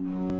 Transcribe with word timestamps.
En 0.00 0.37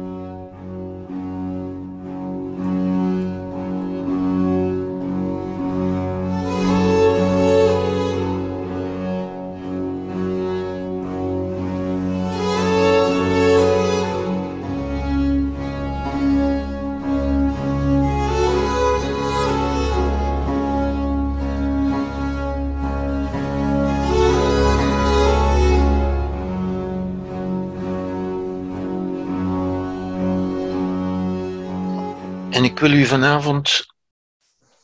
ik 32.79 32.85
wil 32.85 32.99
u 32.99 33.07
vanavond 33.07 33.87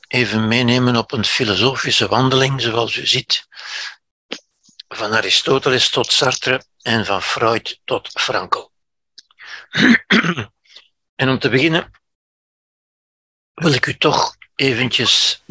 even 0.08 0.48
meenemen 0.48 0.96
op 0.96 1.12
een 1.12 1.24
filosofische 1.24 2.08
wandeling, 2.08 2.60
zoals 2.60 2.96
u 2.96 3.06
ziet, 3.06 3.46
van 4.88 5.12
Aristoteles 5.12 5.90
tot 5.90 6.12
Sartre 6.12 6.64
en 6.82 7.06
van 7.06 7.22
Freud 7.22 7.80
tot 7.84 8.08
Frankl. 8.20 8.70
en 11.20 11.28
om 11.28 11.38
te 11.38 11.48
beginnen 11.48 11.90
wil 13.54 13.72
ik 13.72 13.86
u 13.86 13.96
toch 13.96 14.36
eventjes 14.54 15.42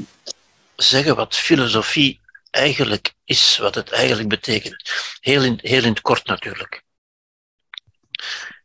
zeggen 0.76 1.16
wat 1.16 1.36
filosofie 1.36 2.22
eigenlijk 2.50 3.14
is, 3.26 3.58
wat 3.58 3.76
het 3.76 3.92
eigenlijk 3.92 4.30
betekent. 4.30 4.92
Heel 5.20 5.42
heel 5.58 5.84
in 5.84 5.90
het 5.90 6.02
kort 6.02 6.26
natuurlijk. 6.26 6.84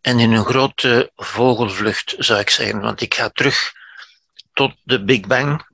En 0.00 0.18
in 0.18 0.32
een 0.32 0.44
grote 0.44 1.12
vogelvlucht 1.16 2.14
zou 2.18 2.40
ik 2.40 2.50
zeggen, 2.50 2.80
want 2.80 3.00
ik 3.00 3.14
ga 3.14 3.28
terug 3.28 3.72
tot 4.52 4.74
de 4.82 5.04
Big 5.04 5.20
Bang. 5.20 5.66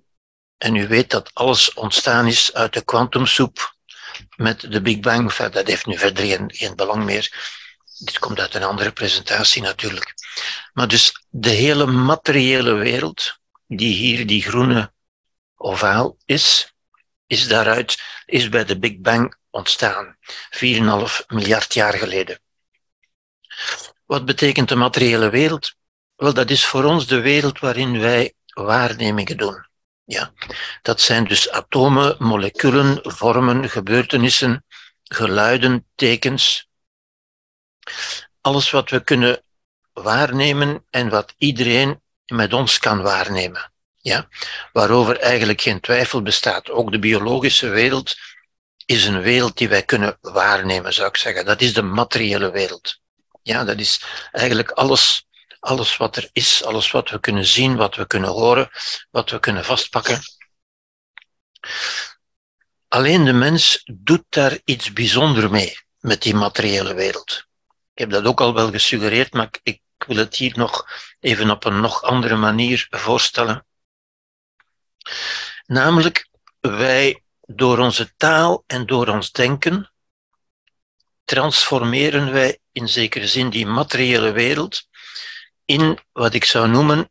En 0.58 0.74
u 0.74 0.88
weet 0.88 1.10
dat 1.10 1.30
alles 1.34 1.72
ontstaan 1.72 2.26
is 2.26 2.54
uit 2.54 2.72
de 2.72 2.84
kwantumsoep 2.84 3.74
met 4.36 4.60
de 4.72 4.80
Big 4.80 5.00
Bang. 5.00 5.34
dat 5.34 5.66
heeft 5.66 5.86
nu 5.86 5.98
verder 5.98 6.24
geen, 6.24 6.50
geen 6.54 6.76
belang 6.76 7.04
meer. 7.04 7.52
Dit 7.98 8.18
komt 8.18 8.40
uit 8.40 8.54
een 8.54 8.62
andere 8.62 8.92
presentatie 8.92 9.62
natuurlijk. 9.62 10.14
Maar 10.72 10.88
dus 10.88 11.24
de 11.30 11.50
hele 11.50 11.86
materiële 11.86 12.72
wereld, 12.72 13.38
die 13.66 13.94
hier 13.94 14.26
die 14.26 14.42
groene 14.42 14.92
ovaal 15.56 16.16
is, 16.24 16.74
is 17.26 17.48
daaruit, 17.48 18.02
is 18.26 18.48
bij 18.48 18.64
de 18.64 18.78
Big 18.78 18.98
Bang 18.98 19.36
ontstaan. 19.50 20.16
4,5 20.50 21.26
miljard 21.26 21.74
jaar 21.74 21.94
geleden. 21.94 22.40
Wat 24.06 24.24
betekent 24.24 24.68
de 24.68 24.76
materiële 24.76 25.30
wereld? 25.30 25.74
Wel, 26.16 26.34
dat 26.34 26.50
is 26.50 26.64
voor 26.64 26.84
ons 26.84 27.06
de 27.06 27.20
wereld 27.20 27.58
waarin 27.58 28.00
wij 28.00 28.34
waarnemingen 28.54 29.36
doen. 29.36 29.66
Ja, 30.04 30.32
dat 30.82 31.00
zijn 31.00 31.24
dus 31.24 31.50
atomen, 31.50 32.16
moleculen, 32.18 33.00
vormen, 33.02 33.70
gebeurtenissen, 33.70 34.64
geluiden, 35.02 35.86
tekens. 35.94 36.68
Alles 38.40 38.70
wat 38.70 38.90
we 38.90 39.04
kunnen 39.04 39.42
waarnemen 39.92 40.84
en 40.90 41.08
wat 41.08 41.34
iedereen 41.38 42.02
met 42.26 42.52
ons 42.52 42.78
kan 42.78 43.02
waarnemen. 43.02 43.72
Ja, 43.96 44.28
waarover 44.72 45.18
eigenlijk 45.18 45.60
geen 45.60 45.80
twijfel 45.80 46.22
bestaat. 46.22 46.70
Ook 46.70 46.92
de 46.92 46.98
biologische 46.98 47.68
wereld 47.68 48.16
is 48.86 49.04
een 49.04 49.20
wereld 49.20 49.56
die 49.56 49.68
wij 49.68 49.82
kunnen 49.82 50.18
waarnemen, 50.20 50.92
zou 50.92 51.08
ik 51.08 51.16
zeggen. 51.16 51.44
Dat 51.44 51.60
is 51.60 51.74
de 51.74 51.82
materiële 51.82 52.50
wereld. 52.50 53.02
Ja, 53.44 53.64
dat 53.64 53.78
is 53.78 54.04
eigenlijk 54.32 54.70
alles, 54.70 55.26
alles 55.60 55.96
wat 55.96 56.16
er 56.16 56.28
is, 56.32 56.64
alles 56.64 56.90
wat 56.90 57.10
we 57.10 57.20
kunnen 57.20 57.46
zien, 57.46 57.76
wat 57.76 57.94
we 57.94 58.06
kunnen 58.06 58.30
horen, 58.30 58.70
wat 59.10 59.30
we 59.30 59.38
kunnen 59.38 59.64
vastpakken. 59.64 60.20
Alleen 62.88 63.24
de 63.24 63.32
mens 63.32 63.82
doet 63.84 64.24
daar 64.28 64.58
iets 64.64 64.92
bijzonders 64.92 65.48
mee, 65.48 65.78
met 65.98 66.22
die 66.22 66.34
materiële 66.34 66.94
wereld. 66.94 67.46
Ik 67.92 67.98
heb 67.98 68.10
dat 68.10 68.24
ook 68.24 68.40
al 68.40 68.54
wel 68.54 68.70
gesuggereerd, 68.70 69.32
maar 69.32 69.50
ik 69.62 69.80
wil 70.06 70.16
het 70.16 70.36
hier 70.36 70.52
nog 70.56 70.86
even 71.20 71.50
op 71.50 71.64
een 71.64 71.80
nog 71.80 72.02
andere 72.02 72.36
manier 72.36 72.86
voorstellen. 72.90 73.66
Namelijk, 75.66 76.28
wij 76.60 77.22
door 77.40 77.78
onze 77.78 78.14
taal 78.16 78.64
en 78.66 78.86
door 78.86 79.08
ons 79.08 79.32
denken 79.32 79.93
transformeren 81.24 82.32
wij 82.32 82.58
in 82.72 82.88
zekere 82.88 83.26
zin 83.26 83.50
die 83.50 83.66
materiële 83.66 84.32
wereld 84.32 84.88
in 85.64 85.98
wat 86.12 86.34
ik 86.34 86.44
zou 86.44 86.68
noemen 86.68 87.10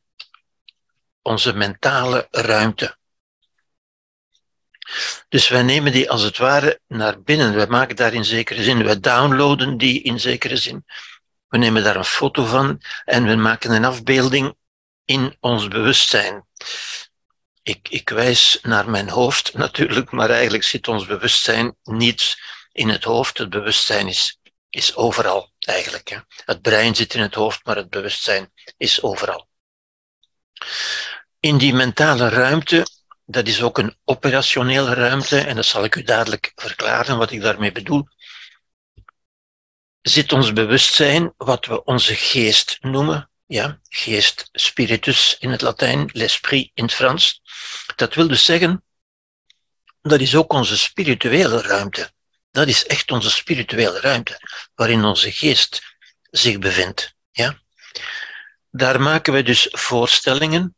onze 1.22 1.54
mentale 1.54 2.28
ruimte. 2.32 2.98
Dus 5.30 5.48
wij 5.50 5.62
nemen 5.62 5.92
die 5.92 6.10
als 6.10 6.22
het 6.22 6.38
ware 6.38 6.80
naar 6.88 7.22
binnen. 7.22 7.56
We 7.56 7.66
maken 7.70 7.96
daar 7.96 8.14
in 8.14 8.26
zekere 8.26 8.64
zin, 8.64 8.84
we 8.84 9.00
downloaden 9.00 9.78
die 9.78 10.02
in 10.02 10.20
zekere 10.20 10.58
zin. 10.58 10.86
We 11.48 11.58
nemen 11.58 11.84
daar 11.84 11.96
een 11.96 12.06
foto 12.06 12.46
van 12.46 12.82
en 13.06 13.26
we 13.26 13.36
maken 13.36 13.72
een 13.72 13.86
afbeelding 13.86 14.56
in 15.06 15.38
ons 15.40 15.68
bewustzijn. 15.68 16.46
Ik, 17.64 17.90
ik 17.90 18.10
wijs 18.10 18.60
naar 18.62 18.90
mijn 18.90 19.10
hoofd 19.10 19.54
natuurlijk, 19.54 20.12
maar 20.12 20.30
eigenlijk 20.30 20.64
zit 20.64 20.88
ons 20.88 21.06
bewustzijn 21.06 21.76
niet 21.84 22.38
in 22.74 22.90
het 22.90 23.04
hoofd. 23.04 23.38
Het 23.38 23.50
bewustzijn 23.50 24.08
is, 24.08 24.40
is 24.70 24.96
overal 24.96 25.52
eigenlijk. 25.60 26.10
Hè. 26.10 26.18
Het 26.46 26.62
brein 26.62 26.96
zit 26.96 27.14
in 27.14 27.22
het 27.22 27.36
hoofd, 27.36 27.66
maar 27.66 27.76
het 27.76 27.90
bewustzijn 27.90 28.52
is 28.78 29.02
overal. 29.02 29.48
In 31.40 31.58
die 31.58 31.74
mentale 31.74 32.30
ruimte, 32.30 32.86
dat 33.26 33.48
is 33.48 33.62
ook 33.62 33.78
een 33.78 33.98
operationele 34.04 34.94
ruimte, 34.94 35.40
en 35.40 35.56
dat 35.56 35.66
zal 35.66 35.84
ik 35.84 35.96
u 35.96 36.04
dadelijk 36.04 36.52
verklaren 36.56 37.18
wat 37.18 37.32
ik 37.32 37.42
daarmee 37.42 37.72
bedoel, 37.72 38.08
zit 40.02 40.32
ons 40.32 40.54
bewustzijn, 40.54 41.34
wat 41.38 41.66
we 41.66 41.84
onze 41.84 42.16
geest 42.16 42.78
noemen, 42.82 43.30
ja, 43.46 43.80
geest 43.90 44.50
spiritus 44.52 45.38
in 45.40 45.50
het 45.50 45.62
Latijn, 45.62 46.10
l'esprit 46.14 46.72
in 46.74 46.84
het 46.84 46.94
Frans. 46.94 47.42
Dat 47.96 48.14
wil 48.14 48.28
dus 48.28 48.46
zeggen, 48.46 48.84
dat 50.02 50.20
is 50.20 50.36
ook 50.36 50.54
onze 50.54 50.78
spirituele 50.78 51.62
ruimte. 51.62 52.12
Dat 52.54 52.68
is 52.68 52.86
echt 52.86 53.12
onze 53.12 53.30
spirituele 53.30 54.00
ruimte, 54.00 54.40
waarin 54.76 55.04
onze 55.04 55.32
geest 55.32 55.82
zich 56.32 56.60
bevindt. 56.60 57.16
Ja? 57.32 57.60
Daar 58.72 59.02
maken 59.02 59.34
we 59.34 59.44
dus 59.44 59.68
voorstellingen, 59.72 60.76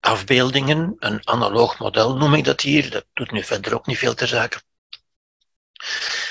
afbeeldingen, 0.00 0.94
een 0.98 1.28
analoog 1.28 1.78
model 1.78 2.16
noem 2.16 2.34
ik 2.34 2.44
dat 2.44 2.60
hier, 2.60 2.90
dat 2.90 3.06
doet 3.12 3.30
nu 3.30 3.44
verder 3.44 3.74
ook 3.74 3.86
niet 3.86 3.98
veel 3.98 4.14
ter 4.14 4.28
zake. 4.28 4.62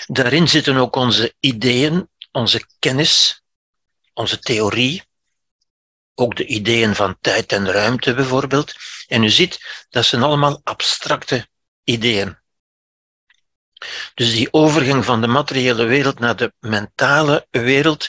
Daarin 0.06 0.48
zitten 0.48 0.76
ook 0.76 0.96
onze 0.96 1.34
ideeën, 1.40 2.10
onze 2.32 2.66
kennis, 2.80 3.42
onze 4.14 4.40
theorie, 4.40 5.04
ook 6.16 6.36
de 6.36 6.46
ideeën 6.46 6.96
van 6.96 7.18
tijd 7.22 7.52
en 7.52 7.72
ruimte 7.72 8.14
bijvoorbeeld. 8.14 8.74
En 9.08 9.24
u 9.24 9.30
ziet, 9.30 9.86
dat 9.90 10.06
zijn 10.06 10.24
allemaal 10.24 10.62
abstracte 10.64 11.48
ideeën. 11.84 12.44
Dus 14.14 14.34
die 14.34 14.54
overgang 14.54 15.06
van 15.06 15.22
de 15.22 15.28
materiële 15.28 15.84
wereld 15.84 16.20
naar 16.20 16.36
de 16.36 16.54
mentale 16.60 17.48
wereld 17.52 18.08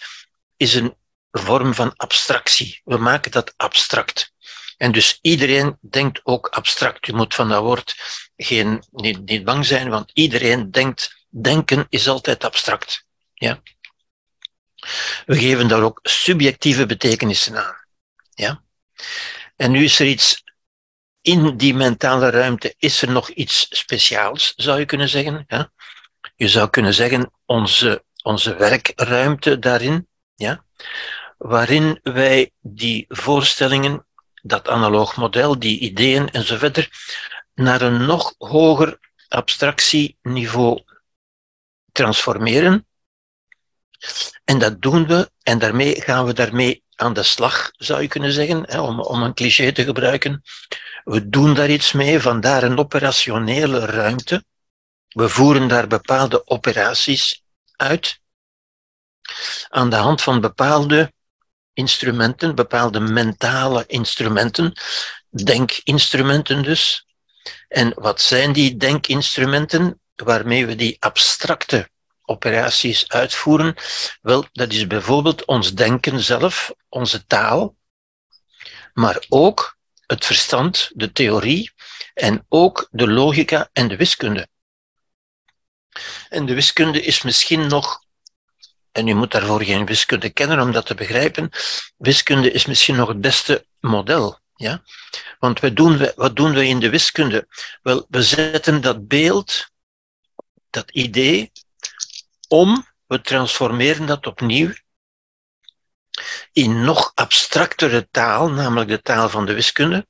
is 0.57 0.75
een 0.75 0.97
vorm 1.31 1.75
van 1.75 1.97
abstractie. 1.97 2.81
We 2.85 2.97
maken 2.97 3.31
dat 3.31 3.55
abstract. 3.57 4.33
En 4.77 4.93
dus 4.93 5.19
iedereen 5.23 5.79
denkt 5.81 6.21
ook 6.25 6.49
abstract. 6.49 7.07
Je 7.07 7.13
moet 7.13 7.35
van 7.35 7.49
dat 7.49 7.63
woord 7.63 7.95
geen, 8.37 8.85
niet, 8.91 9.25
niet 9.25 9.45
bang 9.45 9.67
zijn, 9.67 9.89
want 9.89 10.11
iedereen 10.13 10.71
denkt, 10.71 11.27
denken 11.29 11.87
is 11.89 12.09
altijd 12.09 12.45
abstract. 12.45 13.07
Ja? 13.35 13.63
We 15.27 15.39
geven 15.39 15.69
daar 15.69 15.83
ook 15.83 15.99
subjectieve 16.03 16.87
betekenissen 16.87 17.57
aan. 17.57 17.77
Ja? 18.35 18.63
En 19.57 19.71
nu 19.71 19.85
is 19.85 19.99
er 19.99 20.07
iets 20.07 20.43
in 21.27 21.57
die 21.57 21.75
mentale 21.75 22.31
ruimte 22.31 22.75
is 22.79 23.03
er 23.03 23.11
nog 23.11 23.29
iets 23.29 23.67
speciaals, 23.71 24.53
zou 24.57 24.79
je 24.79 24.85
kunnen 24.85 25.09
zeggen. 25.09 25.45
Ja? 25.49 25.73
Je 26.37 26.49
zou 26.49 26.71
kunnen 26.71 26.95
zeggen, 26.95 27.33
onze, 27.45 28.05
onze 28.23 28.57
werkruimte 28.57 29.59
daarin, 29.59 30.09
ja? 30.35 30.65
waarin 31.39 32.01
wij 32.03 32.51
die 32.61 33.05
voorstellingen, 33.09 34.07
dat 34.43 34.69
analoog 34.69 35.17
model, 35.17 35.59
die 35.59 35.79
ideeën 35.79 36.31
enzovoort, 36.31 36.89
naar 37.55 37.81
een 37.81 38.07
nog 38.07 38.35
hoger 38.39 38.99
abstractieniveau 39.29 40.83
transformeren. 41.93 42.87
En 44.45 44.59
dat 44.59 44.83
doen 44.83 45.07
we, 45.07 45.31
en 45.43 45.59
daarmee 45.59 46.01
gaan 46.01 46.25
we 46.25 46.33
daarmee 46.33 46.83
aan 46.95 47.13
de 47.13 47.23
slag, 47.23 47.71
zou 47.77 48.03
je 48.03 48.09
kunnen 48.09 48.33
zeggen, 48.33 48.81
om, 48.81 49.01
om 49.01 49.23
een 49.23 49.35
cliché 49.35 49.73
te 49.73 49.85
gebruiken. 49.85 50.43
We 51.07 51.29
doen 51.29 51.55
daar 51.55 51.71
iets 51.71 51.93
mee, 51.93 52.21
vandaar 52.21 52.63
een 52.63 52.79
operationele 52.79 53.79
ruimte. 53.79 54.45
We 55.09 55.29
voeren 55.29 55.69
daar 55.69 55.87
bepaalde 55.87 56.47
operaties 56.47 57.45
uit 57.77 58.21
aan 59.69 59.91
de 59.91 59.97
hand 59.97 60.23
van 60.23 60.41
bepaalde 60.41 61.13
instrumenten, 61.73 62.55
bepaalde 62.55 63.01
mentale 63.01 63.85
instrumenten, 63.87 64.73
denkinstrumenten 65.31 66.63
dus. 66.63 67.07
En 67.69 67.93
wat 67.95 68.21
zijn 68.21 68.53
die 68.53 68.77
denkinstrumenten 68.77 70.01
waarmee 70.15 70.67
we 70.67 70.75
die 70.75 70.97
abstracte 71.01 71.91
operaties 72.23 73.09
uitvoeren? 73.09 73.75
Wel, 74.23 74.45
dat 74.53 74.73
is 74.73 74.87
bijvoorbeeld 74.87 75.45
ons 75.45 75.75
denken 75.75 76.21
zelf, 76.21 76.75
onze 76.89 77.27
taal, 77.27 77.77
maar 78.93 79.25
ook 79.29 79.76
het 80.07 80.25
verstand, 80.25 80.91
de 80.95 81.13
theorie 81.13 81.73
en 82.15 82.45
ook 82.49 82.89
de 82.91 83.09
logica 83.09 83.71
en 83.73 83.89
de 83.89 83.97
wiskunde. 83.97 84.49
En 86.29 86.47
de 86.47 86.55
wiskunde 86.55 87.03
is 87.03 87.23
misschien 87.23 87.67
nog, 87.67 88.01
en 88.93 89.09
u 89.09 89.15
moet 89.15 89.31
daarvoor 89.31 89.63
geen 89.63 89.87
wiskunde 89.87 90.31
kennen 90.31 90.61
om 90.61 90.73
dat 90.73 90.87
te 90.87 90.95
begrijpen, 90.95 91.51
wiskunde 91.97 92.51
is 92.51 92.67
misschien 92.67 92.97
nog 92.97 93.09
het 93.09 93.21
beste 93.21 93.67
model. 93.81 94.39
Ja? 94.55 94.83
Want 95.39 95.61
we 95.61 95.73
doen, 95.73 96.13
wat 96.15 96.37
doen 96.37 96.53
we 96.53 96.67
in 96.67 96.81
de 96.81 96.91
wiskunde? 96.91 97.47
Wel, 97.83 98.07
we 98.09 98.23
zetten 98.23 98.81
dat 98.81 99.09
beeld, 99.09 99.71
dat 100.71 100.91
idee, 100.91 101.53
om, 102.49 102.87
we 103.07 103.21
transformeren 103.21 104.07
dat 104.07 104.27
opnieuw 104.27 104.73
in 106.53 106.85
nog 106.85 107.13
abstractere 107.15 108.09
taal, 108.11 108.51
namelijk 108.51 108.89
de 108.89 109.03
taal 109.03 109.29
van 109.29 109.47
de 109.47 109.53
wiskunde. 109.53 110.07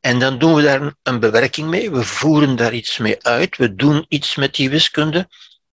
En 0.00 0.18
dan 0.18 0.38
doen 0.38 0.54
we 0.54 0.62
daar 0.62 0.94
een 1.02 1.20
bewerking 1.20 1.68
mee, 1.68 1.90
we 1.90 2.04
voeren 2.04 2.56
daar 2.56 2.72
iets 2.72 2.98
mee 2.98 3.24
uit, 3.24 3.56
we 3.56 3.74
doen 3.74 4.06
iets 4.08 4.34
met 4.34 4.54
die 4.54 4.70
wiskunde, 4.70 5.28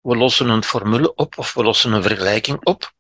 we 0.02 0.16
lossen 0.16 0.50
een 0.50 0.64
formule 0.64 1.16
op 1.16 1.38
of 1.38 1.54
we 1.54 1.64
lossen 1.64 1.92
een 1.92 2.04
vergelijking 2.04 2.66
op. 2.66 2.94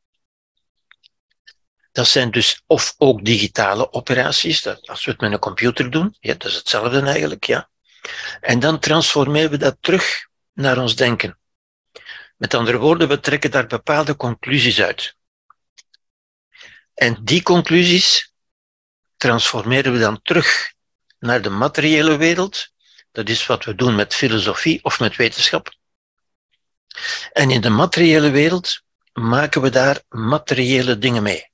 Dat 1.91 2.07
zijn 2.07 2.31
dus 2.31 2.63
of 2.67 2.95
ook 2.97 3.25
digitale 3.25 3.93
operaties, 3.93 4.61
dat, 4.61 4.87
als 4.87 5.05
we 5.05 5.11
het 5.11 5.21
met 5.21 5.31
een 5.31 5.39
computer 5.39 5.91
doen, 5.91 6.15
ja, 6.19 6.33
dat 6.33 6.45
is 6.45 6.55
hetzelfde 6.55 7.01
eigenlijk, 7.01 7.43
ja. 7.43 7.69
En 8.41 8.59
dan 8.59 8.79
transformeren 8.79 9.49
we 9.49 9.57
dat 9.57 9.77
terug 9.79 10.27
naar 10.53 10.77
ons 10.77 10.95
denken. 10.95 11.37
Met 12.37 12.53
andere 12.53 12.77
woorden, 12.77 13.07
we 13.07 13.19
trekken 13.19 13.51
daar 13.51 13.67
bepaalde 13.67 14.15
conclusies 14.15 14.81
uit. 14.81 15.15
En 17.01 17.17
die 17.23 17.41
conclusies 17.41 18.33
transformeren 19.17 19.93
we 19.93 19.99
dan 19.99 20.21
terug 20.21 20.73
naar 21.19 21.41
de 21.41 21.49
materiële 21.49 22.17
wereld. 22.17 22.67
Dat 23.11 23.29
is 23.29 23.45
wat 23.45 23.65
we 23.65 23.75
doen 23.75 23.95
met 23.95 24.13
filosofie 24.13 24.83
of 24.83 24.99
met 24.99 25.15
wetenschap. 25.15 25.73
En 27.33 27.51
in 27.51 27.61
de 27.61 27.69
materiële 27.69 28.29
wereld 28.29 28.81
maken 29.13 29.61
we 29.61 29.69
daar 29.69 30.01
materiële 30.09 30.97
dingen 30.97 31.23
mee. 31.23 31.51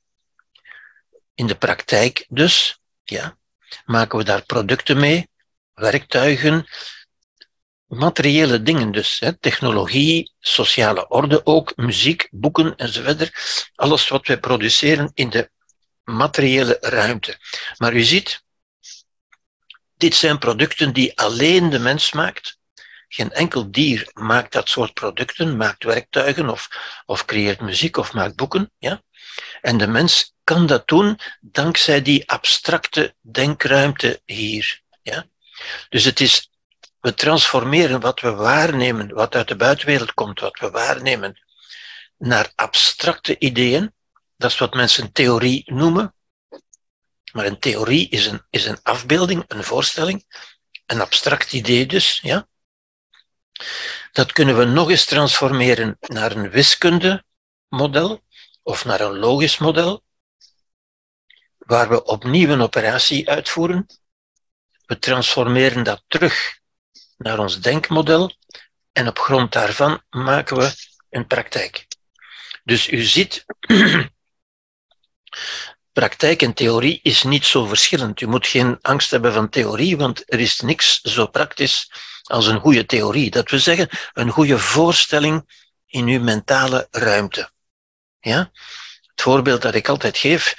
In 1.34 1.48
de 1.48 1.56
praktijk 1.56 2.26
dus, 2.30 2.80
ja, 3.04 3.38
maken 3.86 4.18
we 4.18 4.24
daar 4.24 4.46
producten 4.46 5.00
mee, 5.00 5.30
werktuigen, 5.74 6.68
materiële 7.88 8.62
dingen 8.62 8.92
dus. 8.92 9.20
Hè, 9.20 9.38
technologie, 9.38 10.34
sociale 10.40 11.08
orde 11.08 11.46
ook, 11.46 11.76
muziek, 11.76 12.28
boeken 12.32 12.76
enzovoort. 12.76 13.32
Alles 13.76 14.08
wat 14.08 14.28
wij 14.28 14.40
produceren 14.40 15.12
in 15.14 15.30
de 15.30 15.50
materiële 16.04 16.78
ruimte. 16.82 17.38
Maar 17.78 17.94
u 17.94 18.02
ziet, 18.02 18.44
dit 19.98 20.16
zijn 20.16 20.38
producten 20.38 20.94
die 20.94 21.18
alleen 21.18 21.70
de 21.70 21.80
mens 21.80 22.12
maakt. 22.12 22.58
Geen 23.10 23.32
enkel 23.32 23.72
dier 23.72 24.10
maakt 24.14 24.52
dat 24.52 24.70
soort 24.70 24.94
producten, 24.94 25.58
maakt 25.58 25.84
werktuigen 25.84 26.50
of, 26.50 26.70
of 27.06 27.26
creëert 27.26 27.62
muziek 27.62 27.98
of 27.98 28.14
maakt 28.14 28.36
boeken. 28.36 28.72
Ja? 28.78 29.02
En 29.62 29.78
de 29.78 29.88
mens 29.88 30.34
kan 30.44 30.66
dat 30.66 30.88
doen 30.88 31.20
dankzij 31.42 32.02
die 32.02 32.30
abstracte 32.30 33.16
denkruimte 33.22 34.22
hier. 34.26 34.82
Ja? 35.02 35.26
Dus 35.90 36.04
het 36.04 36.20
is, 36.20 36.50
we 37.00 37.14
transformeren 37.14 38.00
wat 38.00 38.20
we 38.20 38.32
waarnemen, 38.32 39.14
wat 39.14 39.36
uit 39.36 39.48
de 39.48 39.56
buitenwereld 39.56 40.14
komt, 40.14 40.40
wat 40.40 40.60
we 40.60 40.70
waarnemen, 40.70 41.42
naar 42.18 42.52
abstracte 42.56 43.40
ideeën. 43.40 43.94
Dat 44.38 44.52
is 44.52 44.58
wat 44.58 44.74
mensen 44.74 45.12
theorie 45.12 45.64
noemen. 45.66 46.16
Maar 47.32 47.46
een 47.46 47.60
theorie 47.60 48.10
is 48.10 48.26
een, 48.26 48.46
is 48.50 48.66
een 48.66 48.80
afbeelding, 48.84 49.44
een 49.48 49.64
voorstelling, 49.64 50.26
een 50.86 51.02
abstract 51.02 51.54
idee 51.54 51.86
dus. 51.86 52.20
Ja? 52.22 52.48
Dat 54.12 54.32
kunnen 54.32 54.58
we 54.58 54.66
nog 54.66 54.90
eens 54.90 55.06
transformeren 55.06 55.98
naar 56.00 56.32
een 56.32 56.50
wiskundemodel 56.50 58.24
of 58.64 58.86
naar 58.86 59.02
een 59.02 59.18
logisch 59.18 59.58
model, 59.58 60.04
waar 61.58 61.90
we 61.90 62.04
opnieuw 62.04 62.50
een 62.50 62.62
operatie 62.62 63.30
uitvoeren. 63.30 63.86
We 64.86 65.00
transformeren 65.00 65.84
dat 65.84 66.04
terug 66.08 66.57
naar 67.18 67.40
ons 67.40 67.60
denkmodel 67.60 68.36
en 68.92 69.08
op 69.08 69.20
grond 69.20 69.52
daarvan 69.52 70.02
maken 70.10 70.58
we 70.58 70.74
een 71.10 71.28
praktijk. 71.28 71.88
Dus 72.64 72.90
u 72.92 73.02
ziet, 73.02 73.46
praktijk 75.92 76.42
en 76.42 76.54
theorie 76.54 77.00
is 77.04 77.24
niet 77.24 77.46
zo 77.46 77.66
verschillend. 77.66 78.22
U 78.22 78.28
moet 78.28 78.48
geen 78.48 78.78
angst 78.82 79.12
hebben 79.12 79.34
van 79.34 79.50
theorie, 79.50 79.98
want 79.98 80.24
er 80.34 80.40
is 80.40 80.60
niks 80.60 81.02
zo 81.02 81.28
praktisch 81.28 81.92
als 82.24 82.48
een 82.48 82.60
goede 82.60 82.86
theorie. 82.86 83.32
Dat 83.32 83.50
wil 83.50 83.60
zeggen, 83.60 83.90
een 84.14 84.30
goede 84.30 84.60
voorstelling 84.60 85.66
in 85.86 86.08
uw 86.08 86.22
mentale 86.22 86.88
ruimte. 86.92 87.52
Ja? 88.20 88.52
Het 89.02 89.22
voorbeeld 89.22 89.62
dat 89.62 89.76
ik 89.76 89.90
altijd 89.90 90.18
geef 90.18 90.56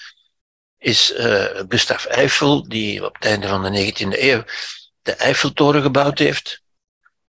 is 0.78 1.12
uh, 1.12 2.08
Eiffel, 2.08 2.68
die 2.68 3.04
op 3.04 3.14
het 3.14 3.24
einde 3.24 3.48
van 3.48 3.62
de 3.62 3.92
19e 3.92 4.20
eeuw 4.20 4.44
de 5.08 5.14
Eiffeltoren 5.14 5.82
gebouwd 5.82 6.18
heeft. 6.18 6.62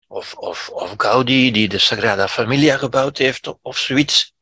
Of, 0.08 0.34
of, 0.34 0.70
of 0.70 0.94
Gaudi, 0.98 1.52
die 1.52 1.70
de 1.70 1.78
Sagrada 1.78 2.28
Familia 2.28 2.78
gebouwd 2.78 3.18
heeft, 3.18 3.54
of 3.62 3.78
zoiets. 3.78 4.34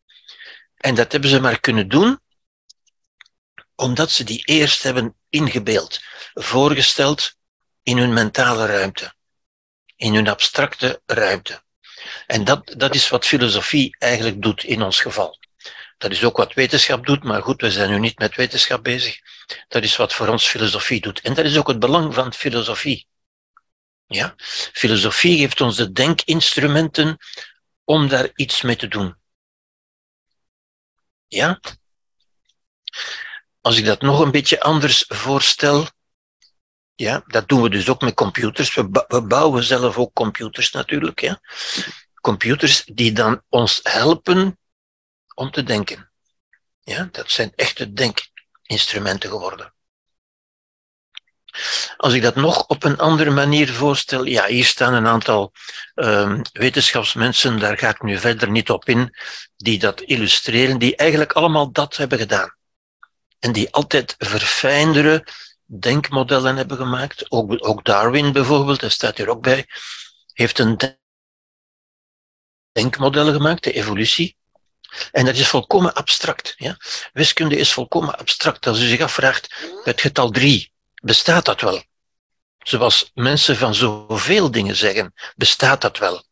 En 0.77 0.95
dat 0.95 1.11
hebben 1.11 1.29
ze 1.29 1.39
maar 1.39 1.59
kunnen 1.59 1.87
doen 1.87 2.19
omdat 3.75 4.11
ze 4.11 4.23
die 4.23 4.43
eerst 4.45 4.83
hebben 4.83 5.15
ingebeeld, 5.29 5.99
voorgesteld 6.33 7.33
in 7.83 7.97
hun 7.97 8.13
mentale 8.13 8.65
ruimte, 8.65 9.13
in 9.95 10.13
hun 10.13 10.27
abstracte 10.27 11.01
ruimte. 11.05 11.63
En 12.27 12.43
dat, 12.43 12.73
dat 12.77 12.95
is 12.95 13.09
wat 13.09 13.25
filosofie 13.25 13.95
eigenlijk 13.99 14.41
doet 14.41 14.63
in 14.63 14.81
ons 14.81 15.01
geval. 15.01 15.39
Dat 15.97 16.11
is 16.11 16.23
ook 16.23 16.37
wat 16.37 16.53
wetenschap 16.53 17.05
doet, 17.05 17.23
maar 17.23 17.41
goed, 17.41 17.61
we 17.61 17.71
zijn 17.71 17.89
nu 17.89 17.99
niet 17.99 18.19
met 18.19 18.35
wetenschap 18.35 18.83
bezig. 18.83 19.19
Dat 19.67 19.83
is 19.83 19.95
wat 19.95 20.13
voor 20.13 20.27
ons 20.27 20.47
filosofie 20.47 21.01
doet. 21.01 21.21
En 21.21 21.33
dat 21.33 21.45
is 21.45 21.57
ook 21.57 21.67
het 21.67 21.79
belang 21.79 22.13
van 22.13 22.33
filosofie. 22.33 23.07
Ja? 24.11 24.33
Filosofie 24.73 25.37
geeft 25.37 25.61
ons 25.61 25.75
de 25.75 25.91
denkinstrumenten 25.91 27.17
om 27.83 28.07
daar 28.07 28.29
iets 28.35 28.61
mee 28.61 28.75
te 28.75 28.87
doen. 28.87 29.15
Ja? 31.27 31.59
Als 33.61 33.77
ik 33.77 33.85
dat 33.85 34.01
nog 34.01 34.19
een 34.19 34.31
beetje 34.31 34.61
anders 34.61 35.05
voorstel, 35.07 35.87
ja, 36.95 37.23
dat 37.27 37.47
doen 37.47 37.61
we 37.61 37.69
dus 37.69 37.89
ook 37.89 38.01
met 38.01 38.13
computers. 38.13 38.73
We, 38.73 39.05
we 39.07 39.21
bouwen 39.21 39.63
zelf 39.63 39.97
ook 39.97 40.13
computers 40.13 40.71
natuurlijk. 40.71 41.21
Ja. 41.21 41.41
Computers 42.21 42.83
die 42.85 43.11
dan 43.11 43.43
ons 43.49 43.79
helpen 43.83 44.59
om 45.35 45.51
te 45.51 45.63
denken. 45.63 46.11
Ja, 46.79 47.09
dat 47.11 47.31
zijn 47.31 47.51
echte 47.55 47.93
denkinstrumenten 47.93 49.29
geworden. 49.29 49.73
Als 51.97 52.13
ik 52.13 52.21
dat 52.21 52.35
nog 52.35 52.67
op 52.67 52.83
een 52.83 52.97
andere 52.97 53.29
manier 53.29 53.73
voorstel, 53.73 54.23
ja, 54.23 54.45
hier 54.45 54.65
staan 54.65 54.93
een 54.93 55.07
aantal 55.07 55.51
um, 55.95 56.41
wetenschapsmensen, 56.51 57.59
daar 57.59 57.77
ga 57.77 57.89
ik 57.89 58.01
nu 58.01 58.17
verder 58.17 58.51
niet 58.51 58.69
op 58.69 58.89
in, 58.89 59.15
die 59.55 59.79
dat 59.79 60.01
illustreren, 60.01 60.79
die 60.79 60.95
eigenlijk 60.95 61.31
allemaal 61.31 61.71
dat 61.71 61.95
hebben 61.95 62.17
gedaan. 62.17 62.55
En 63.39 63.51
die 63.51 63.71
altijd 63.71 64.15
verfijndere 64.17 65.27
denkmodellen 65.65 66.55
hebben 66.55 66.77
gemaakt. 66.77 67.31
Ook, 67.31 67.67
ook 67.67 67.85
Darwin 67.85 68.31
bijvoorbeeld, 68.31 68.79
dat 68.79 68.91
staat 68.91 69.17
hier 69.17 69.29
ook 69.29 69.41
bij, 69.41 69.65
heeft 70.33 70.59
een 70.59 70.77
denkmodel 72.71 73.31
gemaakt, 73.31 73.63
de 73.63 73.71
evolutie. 73.71 74.37
En 75.11 75.25
dat 75.25 75.35
is 75.35 75.47
volkomen 75.47 75.93
abstract. 75.93 76.53
Ja? 76.57 76.77
Wiskunde 77.13 77.57
is 77.57 77.73
volkomen 77.73 78.17
abstract. 78.17 78.67
Als 78.67 78.79
u 78.79 78.87
zich 78.87 79.01
afvraagt, 79.01 79.55
het 79.83 80.01
getal 80.01 80.29
3, 80.29 80.71
bestaat 81.01 81.45
dat 81.45 81.61
wel? 81.61 81.83
Zoals 82.59 83.11
mensen 83.13 83.57
van 83.57 83.75
zoveel 83.75 84.51
dingen 84.51 84.75
zeggen, 84.75 85.13
bestaat 85.35 85.81
dat 85.81 85.97
wel? 85.97 86.23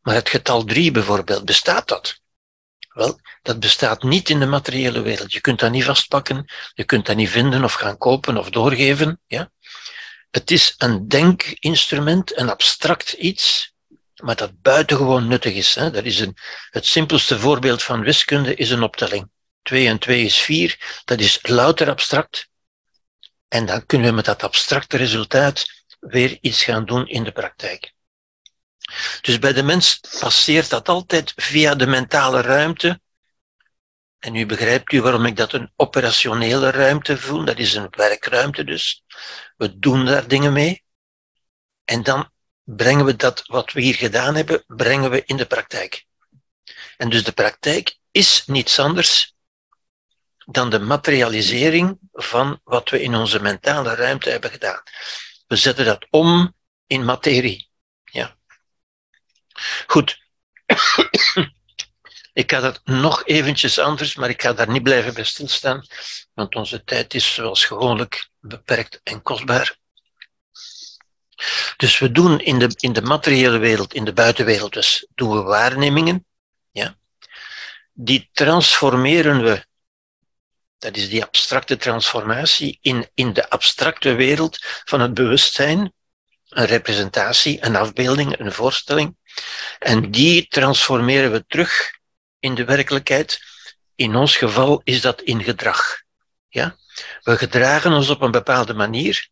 Maar 0.00 0.14
het 0.14 0.28
getal 0.28 0.64
3 0.64 0.90
bijvoorbeeld, 0.90 1.44
bestaat 1.44 1.88
dat? 1.88 2.22
Wel, 2.88 3.20
dat 3.42 3.60
bestaat 3.60 4.02
niet 4.02 4.28
in 4.28 4.40
de 4.40 4.46
materiële 4.46 5.00
wereld. 5.00 5.32
Je 5.32 5.40
kunt 5.40 5.60
dat 5.60 5.70
niet 5.70 5.84
vastpakken, 5.84 6.52
je 6.74 6.84
kunt 6.84 7.06
dat 7.06 7.16
niet 7.16 7.30
vinden 7.30 7.64
of 7.64 7.72
gaan 7.72 7.98
kopen 7.98 8.36
of 8.36 8.50
doorgeven. 8.50 9.20
Ja? 9.26 9.50
Het 10.30 10.50
is 10.50 10.74
een 10.78 11.08
denkinstrument, 11.08 12.38
een 12.38 12.50
abstract 12.50 13.12
iets, 13.12 13.74
maar 14.22 14.36
dat 14.36 14.60
buitengewoon 14.62 15.28
nuttig 15.28 15.54
is. 15.54 15.74
Hè? 15.74 15.90
Dat 15.90 16.04
is 16.04 16.20
een, 16.20 16.36
het 16.70 16.86
simpelste 16.86 17.38
voorbeeld 17.38 17.82
van 17.82 18.00
wiskunde 18.00 18.54
is 18.54 18.70
een 18.70 18.82
optelling. 18.82 19.30
2 19.62 19.88
en 19.88 19.98
2 19.98 20.24
is 20.24 20.36
4, 20.36 21.02
dat 21.04 21.20
is 21.20 21.38
louter 21.42 21.88
abstract. 21.88 22.48
En 23.54 23.66
dan 23.66 23.86
kunnen 23.86 24.08
we 24.08 24.14
met 24.14 24.24
dat 24.24 24.42
abstracte 24.42 24.96
resultaat 24.96 25.84
weer 26.00 26.38
iets 26.40 26.64
gaan 26.64 26.84
doen 26.84 27.08
in 27.08 27.24
de 27.24 27.32
praktijk. 27.32 27.94
Dus 29.20 29.38
bij 29.38 29.52
de 29.52 29.62
mens 29.62 30.00
passeert 30.18 30.70
dat 30.70 30.88
altijd 30.88 31.32
via 31.36 31.74
de 31.74 31.86
mentale 31.86 32.40
ruimte. 32.40 33.00
En 34.18 34.32
nu 34.32 34.46
begrijpt 34.46 34.92
u 34.92 35.00
waarom 35.00 35.26
ik 35.26 35.36
dat 35.36 35.52
een 35.52 35.72
operationele 35.76 36.70
ruimte 36.70 37.18
voel. 37.18 37.44
Dat 37.44 37.58
is 37.58 37.74
een 37.74 37.88
werkruimte 37.90 38.64
dus. 38.64 39.04
We 39.56 39.78
doen 39.78 40.04
daar 40.04 40.28
dingen 40.28 40.52
mee. 40.52 40.84
En 41.84 42.02
dan 42.02 42.30
brengen 42.62 43.04
we 43.04 43.16
dat 43.16 43.42
wat 43.46 43.72
we 43.72 43.80
hier 43.80 43.94
gedaan 43.94 44.34
hebben, 44.34 44.64
brengen 44.66 45.10
we 45.10 45.24
in 45.24 45.36
de 45.36 45.46
praktijk. 45.46 46.06
En 46.96 47.10
dus 47.10 47.24
de 47.24 47.32
praktijk 47.32 47.98
is 48.10 48.42
niets 48.46 48.78
anders 48.78 49.33
dan 50.44 50.70
de 50.70 50.78
materialisering 50.78 51.98
van 52.12 52.60
wat 52.64 52.90
we 52.90 53.02
in 53.02 53.14
onze 53.14 53.40
mentale 53.40 53.94
ruimte 53.94 54.30
hebben 54.30 54.50
gedaan. 54.50 54.82
We 55.46 55.56
zetten 55.56 55.84
dat 55.84 56.06
om 56.10 56.54
in 56.86 57.04
materie. 57.04 57.68
Ja. 58.04 58.36
Goed. 59.86 60.22
Ik 62.32 62.50
ga 62.50 62.60
dat 62.60 62.80
nog 62.84 63.24
eventjes 63.24 63.78
anders, 63.78 64.14
maar 64.14 64.28
ik 64.28 64.42
ga 64.42 64.52
daar 64.52 64.70
niet 64.70 64.82
blijven 64.82 65.14
bij 65.14 65.24
stilstaan, 65.24 65.86
want 66.32 66.54
onze 66.54 66.84
tijd 66.84 67.14
is 67.14 67.34
zoals 67.34 67.64
gewoonlijk 67.64 68.28
beperkt 68.40 69.00
en 69.02 69.22
kostbaar. 69.22 69.76
Dus 71.76 71.98
we 71.98 72.12
doen 72.12 72.40
in 72.40 72.58
de, 72.58 72.70
in 72.76 72.92
de 72.92 73.02
materiële 73.02 73.58
wereld, 73.58 73.94
in 73.94 74.04
de 74.04 74.12
buitenwereld, 74.12 74.72
dus 74.72 75.06
doen 75.14 75.30
we 75.36 75.42
waarnemingen. 75.42 76.26
Ja. 76.70 76.96
Die 77.92 78.28
transformeren 78.32 79.42
we, 79.42 79.66
dat 80.84 80.96
is 80.96 81.08
die 81.08 81.22
abstracte 81.22 81.76
transformatie, 81.76 82.78
in, 82.80 83.08
in 83.14 83.32
de 83.32 83.50
abstracte 83.50 84.14
wereld 84.14 84.58
van 84.84 85.00
het 85.00 85.14
bewustzijn. 85.14 85.92
Een 86.48 86.66
representatie, 86.66 87.64
een 87.64 87.76
afbeelding, 87.76 88.38
een 88.38 88.52
voorstelling. 88.52 89.16
En 89.78 90.10
die 90.10 90.48
transformeren 90.48 91.32
we 91.32 91.44
terug 91.46 91.90
in 92.38 92.54
de 92.54 92.64
werkelijkheid. 92.64 93.40
In 93.94 94.16
ons 94.16 94.36
geval 94.36 94.80
is 94.84 95.00
dat 95.00 95.22
in 95.22 95.42
gedrag. 95.42 96.02
Ja? 96.48 96.76
We 97.22 97.36
gedragen 97.36 97.92
ons 97.92 98.08
op 98.08 98.20
een 98.20 98.30
bepaalde 98.30 98.74
manier 98.74 99.28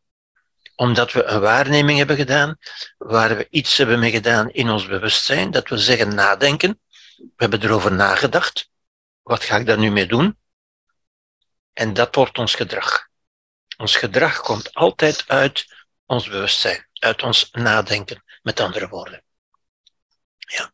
omdat 0.74 1.12
we 1.12 1.24
een 1.24 1.40
waarneming 1.40 1.98
hebben 1.98 2.16
gedaan, 2.16 2.56
waar 2.98 3.36
we 3.36 3.46
iets 3.50 3.76
hebben 3.76 3.98
mee 3.98 4.10
gedaan 4.10 4.50
in 4.50 4.70
ons 4.70 4.86
bewustzijn, 4.86 5.50
dat 5.50 5.68
wil 5.68 5.78
zeggen 5.78 6.14
nadenken. 6.14 6.80
We 7.16 7.32
hebben 7.36 7.62
erover 7.62 7.92
nagedacht. 7.92 8.70
Wat 9.22 9.44
ga 9.44 9.56
ik 9.56 9.66
daar 9.66 9.78
nu 9.78 9.90
mee 9.90 10.06
doen? 10.06 10.36
En 11.72 11.94
dat 11.94 12.14
wordt 12.14 12.38
ons 12.38 12.54
gedrag. 12.54 13.08
Ons 13.76 13.96
gedrag 13.96 14.40
komt 14.40 14.74
altijd 14.74 15.24
uit 15.26 15.66
ons 16.06 16.28
bewustzijn, 16.28 16.86
uit 16.92 17.22
ons 17.22 17.48
nadenken, 17.52 18.24
met 18.42 18.60
andere 18.60 18.88
woorden. 18.88 19.22
Ja. 20.38 20.72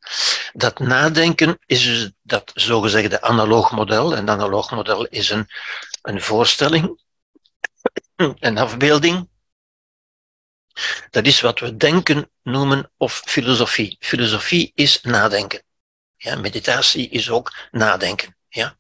Dat 0.52 0.78
nadenken 0.78 1.58
is 1.66 1.82
dus 1.82 2.10
dat 2.22 2.50
zogezegde 2.54 3.20
analoog 3.20 3.70
model. 3.70 4.16
Een 4.16 4.30
analoog 4.30 4.70
model 4.70 5.06
is 5.06 5.30
een, 5.30 5.48
een 6.02 6.22
voorstelling, 6.22 7.00
een 8.16 8.58
afbeelding 8.58 9.28
dat 11.10 11.26
is 11.26 11.40
wat 11.40 11.60
we 11.60 11.76
denken 11.76 12.30
noemen 12.42 12.90
of 12.96 13.22
filosofie. 13.24 13.96
Filosofie 14.00 14.72
is 14.74 15.02
nadenken. 15.02 15.62
Ja, 16.16 16.36
meditatie 16.36 17.08
is 17.08 17.30
ook 17.30 17.54
nadenken. 17.70 18.36
Ja. 18.58 18.76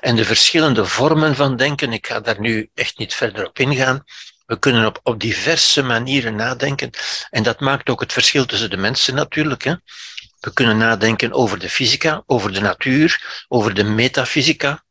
En 0.00 0.16
de 0.16 0.24
verschillende 0.24 0.86
vormen 0.86 1.36
van 1.36 1.56
denken, 1.56 1.92
ik 1.92 2.06
ga 2.06 2.20
daar 2.20 2.40
nu 2.40 2.70
echt 2.74 2.98
niet 2.98 3.14
verder 3.14 3.46
op 3.46 3.58
ingaan. 3.58 4.04
We 4.46 4.58
kunnen 4.58 4.86
op, 4.86 5.00
op 5.02 5.20
diverse 5.20 5.82
manieren 5.82 6.36
nadenken. 6.36 6.90
En 7.30 7.42
dat 7.42 7.60
maakt 7.60 7.88
ook 7.88 8.00
het 8.00 8.12
verschil 8.12 8.46
tussen 8.46 8.70
de 8.70 8.76
mensen 8.76 9.14
natuurlijk. 9.14 9.64
Hè. 9.64 9.74
We 10.40 10.52
kunnen 10.52 10.76
nadenken 10.76 11.32
over 11.32 11.58
de 11.58 11.68
fysica, 11.68 12.22
over 12.26 12.52
de 12.52 12.60
natuur, 12.60 13.44
over 13.48 13.74
de 13.74 13.84
metafysica, 13.84 14.84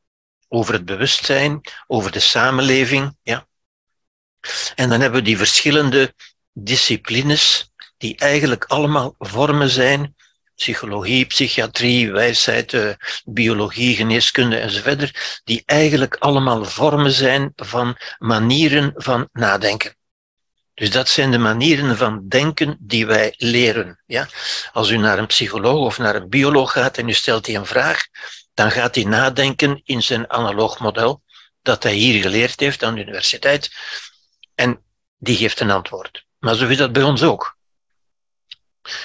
over 0.48 0.74
het 0.74 0.86
bewustzijn, 0.86 1.62
over 1.88 2.12
de 2.12 2.20
samenleving. 2.20 3.18
Ja. 3.24 3.48
En 4.76 4.90
dan 4.90 5.02
hebben 5.02 5.20
we 5.20 5.26
die 5.26 5.38
verschillende 5.38 6.14
disciplines 6.54 7.72
die 7.98 8.18
eigenlijk 8.18 8.66
allemaal 8.66 9.16
vormen 9.18 9.70
zijn, 9.70 10.16
psychologie, 10.62 11.26
psychiatrie, 11.26 12.12
wijsheid, 12.12 12.74
eh, 12.74 12.90
biologie, 13.26 13.96
geneeskunde 13.96 14.58
enzovoort, 14.58 15.42
die 15.44 15.64
eigenlijk 15.66 16.16
allemaal 16.16 16.66
vormen 16.66 17.12
zijn 17.12 17.52
van 17.56 17.98
manieren 18.18 18.94
van 18.96 19.30
nadenken. 19.32 19.96
Dus 20.74 20.92
dat 20.92 21.10
zijn 21.10 21.32
de 21.32 21.38
manieren 21.38 21.98
van 21.98 22.28
denken 22.28 22.78
die 22.80 23.06
wij 23.06 23.34
leren. 23.38 24.02
Ja? 24.06 24.28
Als 24.72 24.90
u 24.90 24.98
naar 24.98 25.18
een 25.18 25.26
psycholoog 25.28 25.86
of 25.86 25.98
naar 25.98 26.16
een 26.16 26.30
bioloog 26.30 26.72
gaat 26.72 26.98
en 26.98 27.10
u 27.10 27.14
stelt 27.14 27.46
die 27.46 27.58
een 27.58 27.66
vraag, 27.66 28.08
dan 28.54 28.72
gaat 28.72 28.96
hij 28.96 29.04
nadenken 29.04 29.82
in 29.84 30.04
zijn 30.04 30.30
analoog 30.30 30.80
model 30.80 31.24
dat 31.62 31.84
hij 31.84 31.94
hier 31.94 32.22
geleerd 32.22 32.60
heeft 32.60 32.84
aan 32.84 32.96
de 32.96 33.02
universiteit. 33.02 33.72
En 34.56 34.82
die 35.18 35.36
geeft 35.36 35.60
een 35.60 35.72
antwoord. 35.72 36.26
Maar 36.40 36.56
zo 36.56 36.68
is 36.68 36.78
dat 36.78 36.92
bij 36.92 37.04
ons 37.04 37.24
ook. 37.24 37.60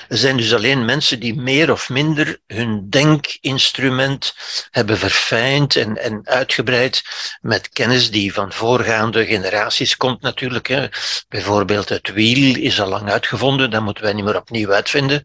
Er 0.09 0.17
zijn 0.17 0.37
dus 0.37 0.55
alleen 0.55 0.85
mensen 0.85 1.21
die 1.21 1.35
meer 1.35 1.73
of 1.73 1.89
minder 1.89 2.41
hun 2.47 2.91
denkinstrument 2.91 4.35
hebben 4.71 4.99
verfijnd 4.99 5.77
en, 5.77 5.97
en 5.97 6.21
uitgebreid 6.25 7.03
met 7.41 7.69
kennis 7.69 8.11
die 8.11 8.33
van 8.33 8.53
voorgaande 8.53 9.27
generaties 9.27 9.97
komt 9.97 10.21
natuurlijk. 10.21 10.67
Hè. 10.67 10.89
Bijvoorbeeld 11.29 11.89
het 11.89 12.13
wiel 12.13 12.57
is 12.57 12.81
al 12.81 12.89
lang 12.89 13.11
uitgevonden, 13.11 13.71
dat 13.71 13.83
moeten 13.83 14.05
wij 14.05 14.13
niet 14.13 14.25
meer 14.25 14.37
opnieuw 14.37 14.73
uitvinden. 14.73 15.25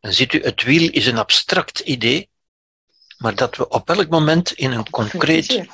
En 0.00 0.14
ziet 0.14 0.32
u, 0.32 0.42
het 0.42 0.62
wiel 0.62 0.90
is 0.90 1.06
een 1.06 1.18
abstract 1.18 1.78
idee, 1.78 2.30
maar 3.18 3.34
dat 3.34 3.56
we 3.56 3.68
op 3.68 3.90
elk 3.90 4.08
moment 4.08 4.52
in 4.52 4.72
een 4.72 4.90
concreet, 4.90 5.66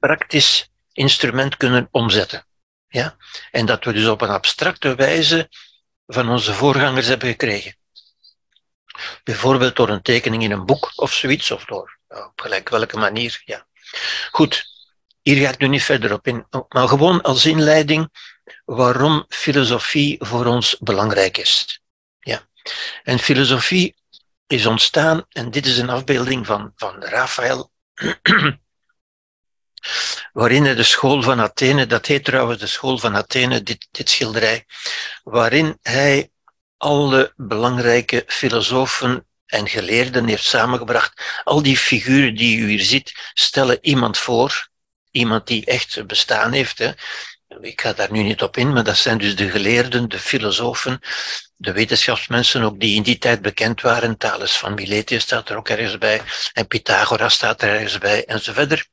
praktisch 0.00 0.70
instrument 0.92 1.56
kunnen 1.56 1.88
omzetten. 1.90 2.46
Ja? 2.88 3.16
En 3.50 3.66
dat 3.66 3.84
we 3.84 3.92
dus 3.92 4.06
op 4.06 4.20
een 4.20 4.28
abstracte 4.28 4.94
wijze 4.94 5.48
van 6.06 6.28
onze 6.28 6.54
voorgangers 6.54 7.06
hebben 7.06 7.28
gekregen. 7.28 7.76
Bijvoorbeeld 9.24 9.76
door 9.76 9.88
een 9.88 10.02
tekening 10.02 10.42
in 10.42 10.50
een 10.50 10.66
boek 10.66 10.92
of 10.96 11.12
zoiets, 11.12 11.50
of 11.50 11.64
door 11.64 11.98
op 12.08 12.40
gelijk 12.40 12.68
welke 12.68 12.98
manier. 12.98 13.42
Ja. 13.44 13.66
Goed, 14.30 14.64
hier 15.22 15.46
ga 15.46 15.52
ik 15.52 15.58
nu 15.58 15.68
niet 15.68 15.82
verder 15.82 16.12
op 16.12 16.26
in, 16.26 16.46
maar 16.68 16.88
gewoon 16.88 17.22
als 17.22 17.46
inleiding 17.46 18.10
waarom 18.64 19.24
filosofie 19.28 20.16
voor 20.20 20.46
ons 20.46 20.76
belangrijk 20.78 21.38
is. 21.38 21.82
Ja. 22.20 22.48
En 23.02 23.18
filosofie 23.18 23.94
is 24.46 24.66
ontstaan, 24.66 25.24
en 25.28 25.50
dit 25.50 25.66
is 25.66 25.78
een 25.78 25.90
afbeelding 25.90 26.46
van, 26.46 26.72
van 26.76 27.02
Raphaël, 27.04 27.70
waarin 30.32 30.62
de 30.62 30.82
school 30.82 31.22
van 31.22 31.40
Athene, 31.40 31.86
dat 31.86 32.06
heet 32.06 32.24
trouwens 32.24 32.60
de 32.60 32.66
school 32.66 32.98
van 32.98 33.16
Athene, 33.16 33.62
dit, 33.62 33.88
dit 33.90 34.10
schilderij, 34.10 34.64
waarin 35.22 35.78
hij 35.82 36.30
alle 36.76 37.32
belangrijke 37.36 38.24
filosofen 38.26 39.26
en 39.46 39.68
geleerden 39.68 40.26
heeft 40.26 40.44
samengebracht. 40.44 41.40
Al 41.44 41.62
die 41.62 41.76
figuren 41.76 42.34
die 42.34 42.58
u 42.58 42.68
hier 42.68 42.84
ziet, 42.84 43.12
stellen 43.34 43.78
iemand 43.80 44.18
voor, 44.18 44.68
iemand 45.10 45.46
die 45.46 45.64
echt 45.64 46.06
bestaan 46.06 46.52
heeft. 46.52 46.78
Hè. 46.78 46.90
Ik 47.60 47.80
ga 47.80 47.92
daar 47.92 48.12
nu 48.12 48.22
niet 48.22 48.42
op 48.42 48.56
in, 48.56 48.72
maar 48.72 48.84
dat 48.84 48.96
zijn 48.96 49.18
dus 49.18 49.36
de 49.36 49.50
geleerden, 49.50 50.08
de 50.08 50.18
filosofen, 50.18 51.00
de 51.56 51.72
wetenschapsmensen 51.72 52.62
ook 52.62 52.80
die 52.80 52.96
in 52.96 53.02
die 53.02 53.18
tijd 53.18 53.42
bekend 53.42 53.80
waren. 53.80 54.16
Thales 54.16 54.56
van 54.56 54.74
Miletus 54.74 55.22
staat 55.22 55.48
er 55.48 55.56
ook 55.56 55.68
ergens 55.68 55.98
bij, 55.98 56.20
en 56.52 56.66
Pythagoras 56.66 57.34
staat 57.34 57.62
er 57.62 57.68
ergens 57.68 57.98
bij, 57.98 58.24
enzovoort. 58.24 58.90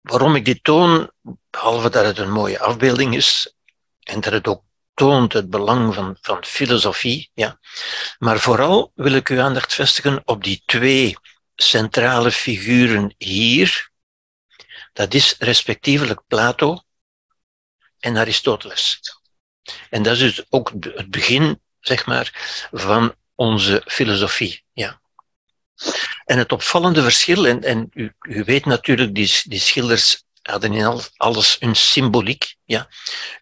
Waarom 0.00 0.34
ik 0.34 0.44
dit 0.44 0.64
toon, 0.64 1.10
behalve 1.50 1.90
dat 1.90 2.04
het 2.04 2.18
een 2.18 2.30
mooie 2.30 2.60
afbeelding 2.60 3.14
is 3.14 3.54
en 4.02 4.20
dat 4.20 4.32
het 4.32 4.48
ook 4.48 4.64
toont 4.94 5.32
het 5.32 5.50
belang 5.50 5.94
van, 5.94 6.16
van 6.20 6.44
filosofie, 6.44 7.30
ja. 7.34 7.58
maar 8.18 8.38
vooral 8.38 8.92
wil 8.94 9.12
ik 9.12 9.28
uw 9.28 9.40
aandacht 9.40 9.74
vestigen 9.74 10.22
op 10.24 10.44
die 10.44 10.62
twee 10.66 11.16
centrale 11.56 12.30
figuren 12.30 13.14
hier. 13.18 13.90
Dat 14.92 15.14
is 15.14 15.34
respectievelijk 15.38 16.22
Plato 16.26 16.82
en 17.98 18.16
Aristoteles. 18.16 19.00
En 19.90 20.02
dat 20.02 20.12
is 20.12 20.18
dus 20.18 20.44
ook 20.48 20.72
het 20.80 21.10
begin, 21.10 21.60
zeg 21.80 22.06
maar, 22.06 22.30
van 22.72 23.14
onze 23.34 23.82
filosofie. 23.86 24.64
Ja. 24.72 25.00
En 26.24 26.38
het 26.38 26.52
opvallende 26.52 27.02
verschil, 27.02 27.46
en, 27.46 27.62
en 27.62 27.90
u, 27.92 28.14
u 28.20 28.44
weet 28.44 28.64
natuurlijk, 28.64 29.14
die, 29.14 29.40
die 29.44 29.60
schilders 29.60 30.24
hadden 30.42 30.72
in 30.72 31.00
alles 31.16 31.56
een 31.60 31.76
symboliek. 31.76 32.56
Ja. 32.64 32.88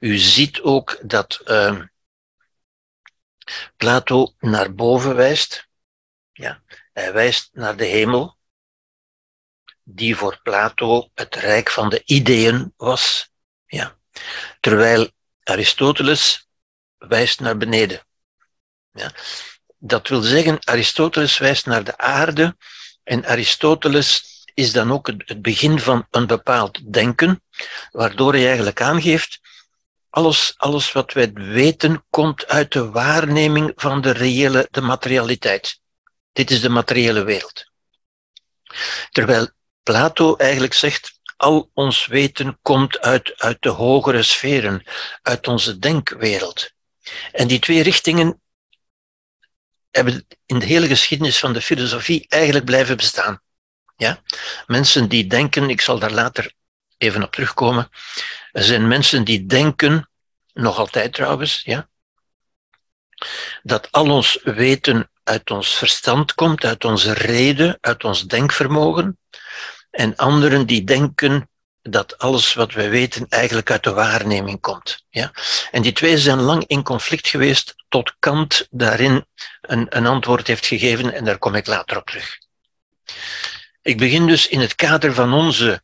U 0.01 0.19
ziet 0.19 0.61
ook 0.61 0.99
dat 1.03 1.41
uh, 1.47 1.81
Plato 3.77 4.35
naar 4.39 4.75
boven 4.75 5.17
wijst. 5.17 5.69
Ja. 6.33 6.63
Hij 6.93 7.13
wijst 7.13 7.51
naar 7.53 7.77
de 7.77 7.85
hemel. 7.85 8.37
die 9.83 10.17
voor 10.17 10.41
Plato 10.43 11.11
het 11.15 11.35
rijk 11.35 11.71
van 11.71 11.89
de 11.89 12.03
ideeën 12.05 12.73
was. 12.77 13.31
Ja. 13.67 13.97
Terwijl 14.61 15.11
Aristoteles 15.43 16.49
wijst 16.99 17.41
naar 17.41 17.57
beneden. 17.57 18.07
Ja. 18.93 19.13
Dat 19.87 20.09
wil 20.09 20.23
zeggen, 20.23 20.59
Aristoteles 20.65 21.39
wijst 21.39 21.67
naar 21.67 21.85
de 21.85 21.99
aarde 21.99 22.57
en 23.03 23.27
Aristoteles 23.27 24.25
is 24.55 24.73
dan 24.73 24.93
ook 24.93 25.07
het 25.07 25.43
begin 25.43 25.79
van 25.79 26.07
een 26.11 26.27
bepaald 26.27 26.93
denken, 26.93 27.43
waardoor 27.91 28.33
hij 28.33 28.47
eigenlijk 28.47 28.81
aangeeft, 28.81 29.41
alles, 30.11 30.55
alles 30.57 30.93
wat 30.93 31.13
wij 31.13 31.33
weten 31.33 32.05
komt 32.11 32.47
uit 32.47 32.73
de 32.73 32.91
waarneming 32.91 33.73
van 33.77 34.01
de 34.01 34.11
reële, 34.11 34.69
de 34.71 34.81
materialiteit. 34.81 35.81
Dit 36.33 36.51
is 36.51 36.61
de 36.61 36.69
materiële 36.69 37.23
wereld. 37.23 37.71
Terwijl 39.11 39.49
Plato 39.83 40.37
eigenlijk 40.37 40.75
zegt, 40.75 41.21
al 41.37 41.71
ons 41.75 42.07
weten 42.07 42.59
komt 42.63 43.01
uit, 43.01 43.35
uit 43.37 43.63
de 43.63 43.69
hogere 43.69 44.23
sferen, 44.23 44.87
uit 45.23 45.49
onze 45.49 45.79
denkwereld. 45.79 46.71
En 47.33 47.47
die 47.47 47.59
twee 47.59 47.83
richtingen 47.83 48.43
hebben 49.97 50.27
in 50.47 50.59
de 50.59 50.67
hele 50.67 50.87
geschiedenis 50.87 51.39
van 51.39 51.53
de 51.53 51.61
filosofie 51.61 52.27
eigenlijk 52.29 52.65
blijven 52.65 52.97
bestaan. 52.97 53.41
Ja? 53.97 54.23
Mensen 54.67 55.09
die 55.09 55.27
denken, 55.27 55.71
ik 55.71 55.81
zal 55.81 55.99
daar 55.99 56.13
later 56.13 56.53
even 56.99 57.23
op 57.23 57.33
terugkomen, 57.33 57.89
er 58.53 58.63
zijn 58.63 58.89
mensen 58.89 59.25
die 59.25 59.47
denken, 59.47 60.09
nog 60.53 60.79
altijd 60.79 61.13
trouwens, 61.13 61.63
ja, 61.65 61.89
dat 63.63 63.93
al 63.93 64.11
ons 64.11 64.41
weten 64.43 65.11
uit 65.23 65.51
ons 65.51 65.77
verstand 65.77 66.35
komt, 66.35 66.65
uit 66.65 66.85
onze 66.85 67.13
reden, 67.13 67.79
uit 67.81 68.05
ons 68.05 68.23
denkvermogen. 68.23 69.19
En 69.91 70.17
anderen 70.17 70.67
die 70.67 70.85
denken 70.85 71.49
dat 71.91 72.19
alles 72.19 72.55
wat 72.55 72.73
wij 72.73 72.91
weten 72.91 73.27
eigenlijk 73.29 73.71
uit 73.71 73.83
de 73.83 73.93
waarneming 73.93 74.61
komt. 74.61 75.05
Ja? 75.11 75.33
En 75.71 75.83
die 75.83 75.93
twee 75.93 76.19
zijn 76.19 76.41
lang 76.41 76.65
in 76.67 76.83
conflict 76.83 77.29
geweest 77.29 77.75
tot 77.89 78.15
Kant 78.19 78.67
daarin 78.71 79.27
een, 79.61 79.87
een 79.97 80.07
antwoord 80.07 80.47
heeft 80.47 80.67
gegeven 80.67 81.13
en 81.13 81.25
daar 81.25 81.39
kom 81.39 81.55
ik 81.55 81.67
later 81.67 81.97
op 81.97 82.07
terug. 82.07 82.39
Ik 83.83 83.99
begin 83.99 84.27
dus 84.27 84.49
in 84.49 84.61
het 84.61 84.75
kader 84.75 85.15
van 85.15 85.33
onze. 85.33 85.83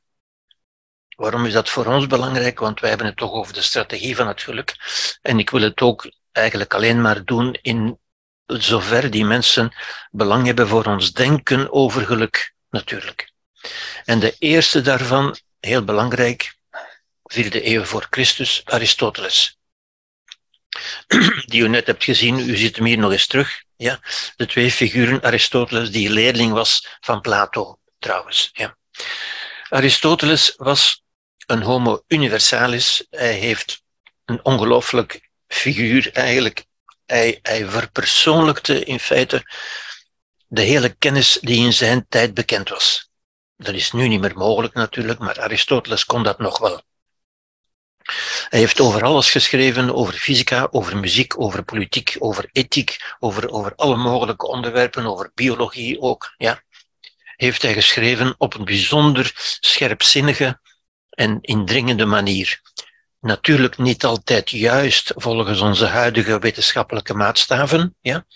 Waarom 1.17 1.47
is 1.47 1.53
dat 1.53 1.69
voor 1.69 1.87
ons 1.87 2.07
belangrijk? 2.07 2.59
Want 2.59 2.81
wij 2.81 2.89
hebben 2.89 3.07
het 3.07 3.17
toch 3.17 3.33
over 3.33 3.55
de 3.55 3.63
strategie 3.63 4.17
van 4.17 4.27
het 4.27 4.43
geluk. 4.43 4.77
En 5.23 5.39
ik 5.39 5.51
wil 5.51 5.61
het 5.61 5.81
ook 5.81 6.11
eigenlijk 6.33 6.75
alleen 6.75 7.01
maar 7.01 7.25
doen 7.25 7.59
in 7.63 7.99
zover 8.47 9.11
die 9.11 9.25
mensen 9.25 9.73
belang 10.11 10.47
hebben 10.47 10.69
voor 10.69 10.85
ons 10.85 11.13
denken 11.13 11.73
over 11.73 12.07
geluk, 12.07 12.55
natuurlijk. 12.71 13.33
En 14.05 14.19
de 14.19 14.37
eerste 14.39 14.81
daarvan, 14.81 15.37
heel 15.61 15.85
belangrijk, 15.85 16.55
vierde 17.25 17.67
eeuw 17.67 17.85
voor 17.85 18.07
Christus, 18.11 18.63
Aristoteles. 18.65 19.59
Die 21.51 21.63
u 21.63 21.69
net 21.69 21.87
hebt 21.87 22.05
gezien, 22.05 22.39
u 22.39 22.57
ziet 22.57 22.77
hem 22.77 22.85
hier 22.85 22.99
nog 22.99 23.13
eens 23.13 23.27
terug. 23.27 23.63
Ja, 23.77 24.01
de 24.37 24.47
twee 24.47 24.71
figuren, 24.71 25.23
Aristoteles, 25.23 25.91
die 25.91 26.11
leerling 26.11 26.53
was 26.53 26.99
van 27.01 27.21
Plato 27.21 27.79
trouwens. 27.99 28.51
Ja. 28.53 28.77
Aristoteles 29.69 30.55
was 30.57 31.03
een 31.47 31.63
homo 31.63 32.03
universalis. 32.07 33.07
Hij 33.11 33.33
heeft 33.33 33.83
een 34.25 34.45
ongelooflijk 34.45 35.31
figuur 35.49 36.13
eigenlijk. 36.13 36.65
Hij, 37.07 37.39
hij 37.43 37.67
verpersoonlijkte 37.67 38.85
in 38.85 39.01
feite 39.01 39.43
de 40.47 40.63
hele 40.63 40.89
kennis 40.89 41.39
die 41.41 41.65
in 41.65 41.73
zijn 41.73 42.07
tijd 42.09 42.35
bekend 42.35 42.69
was. 42.69 43.10
Dat 43.61 43.75
is 43.75 43.93
nu 43.93 44.09
niet 44.09 44.21
meer 44.21 44.37
mogelijk 44.37 44.75
natuurlijk, 44.75 45.19
maar 45.19 45.41
Aristoteles 45.41 46.05
kon 46.05 46.23
dat 46.23 46.39
nog 46.39 46.59
wel. 46.59 46.83
Hij 48.49 48.59
heeft 48.59 48.81
over 48.81 49.05
alles 49.05 49.31
geschreven, 49.31 49.95
over 49.95 50.15
fysica, 50.15 50.69
over 50.71 50.97
muziek, 50.97 51.41
over 51.41 51.63
politiek, 51.63 52.17
over 52.19 52.49
ethiek, 52.53 53.15
over, 53.19 53.51
over 53.51 53.75
alle 53.75 53.97
mogelijke 53.97 54.47
onderwerpen, 54.47 55.07
over 55.07 55.31
biologie 55.35 56.01
ook. 56.01 56.35
Ja 56.37 56.63
heeft 57.41 57.63
hij 57.63 57.73
geschreven 57.73 58.35
op 58.39 58.55
een 58.55 58.65
bijzonder 58.65 59.33
scherpzinnige 59.61 60.61
en 61.11 61.39
indringende 61.41 62.05
manier. 62.05 62.61
Natuurlijk 63.21 63.79
niet 63.79 64.05
altijd 64.05 64.51
juist 64.51 65.13
volgens 65.17 65.61
onze 65.61 65.87
huidige 65.87 66.39
wetenschappelijke 66.39 67.15
maatstaven, 67.15 67.97
ja, 68.01 68.27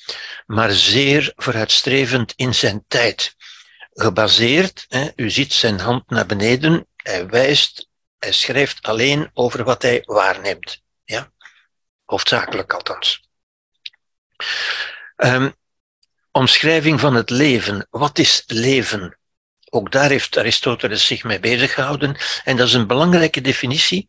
maar 0.47 0.71
zeer 0.71 1.33
vooruitstrevend 1.37 2.33
in 2.37 2.55
zijn 2.55 2.85
tijd. 2.89 3.35
Gebaseerd, 3.95 4.87
hè, 4.89 5.09
u 5.17 5.31
ziet 5.31 5.53
zijn 5.53 5.81
hand 5.81 6.11
naar 6.11 6.27
beneden, 6.27 6.87
hij 6.97 7.27
wijst, 7.27 7.89
hij 8.19 8.33
schrijft 8.33 8.83
alleen 8.83 9.31
over 9.35 9.65
wat 9.65 9.83
hij 9.83 10.03
waarneemt. 10.05 10.83
Ja? 11.05 11.33
Hoofdzakelijk 12.05 12.73
althans. 12.73 13.29
Um, 15.17 15.55
omschrijving 16.31 17.01
van 17.01 17.15
het 17.15 17.31
leven. 17.31 17.87
Wat 17.91 18.19
is 18.19 18.43
leven? 18.47 19.19
Ook 19.71 19.93
daar 19.93 20.11
heeft 20.11 20.39
Aristoteles 20.39 21.07
zich 21.07 21.25
mee 21.25 21.41
bezig 21.41 21.75
gehouden. 21.75 22.17
En 22.45 22.57
dat 22.57 22.67
is 22.67 22.75
een 22.75 22.87
belangrijke 22.87 23.41
definitie 23.41 24.09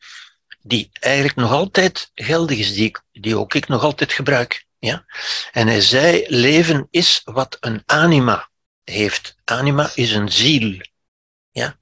die 0.62 0.90
eigenlijk 1.00 1.36
nog 1.36 1.52
altijd 1.52 2.12
geldig 2.14 2.58
is, 2.58 2.74
die, 2.74 2.96
die 3.12 3.38
ook 3.38 3.54
ik 3.54 3.68
nog 3.68 3.84
altijd 3.84 4.14
gebruik. 4.14 4.66
Ja? 4.80 5.06
En 5.52 5.68
hij 5.68 5.82
zei, 5.82 6.26
leven 6.28 6.88
is 6.92 7.22
wat 7.24 7.58
een 7.60 7.84
anima 7.86 8.50
heeft. 8.86 9.36
Anima 9.44 9.92
is 9.96 10.12
een 10.12 10.32
ziel. 10.32 10.82
Ja? 11.52 11.80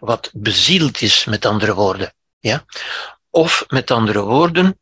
Wat 0.00 0.30
bezield 0.32 1.00
is, 1.00 1.24
met 1.24 1.44
andere 1.44 1.74
woorden. 1.74 2.14
Ja? 2.38 2.64
Of 3.30 3.64
met 3.68 3.90
andere 3.90 4.20
woorden, 4.20 4.80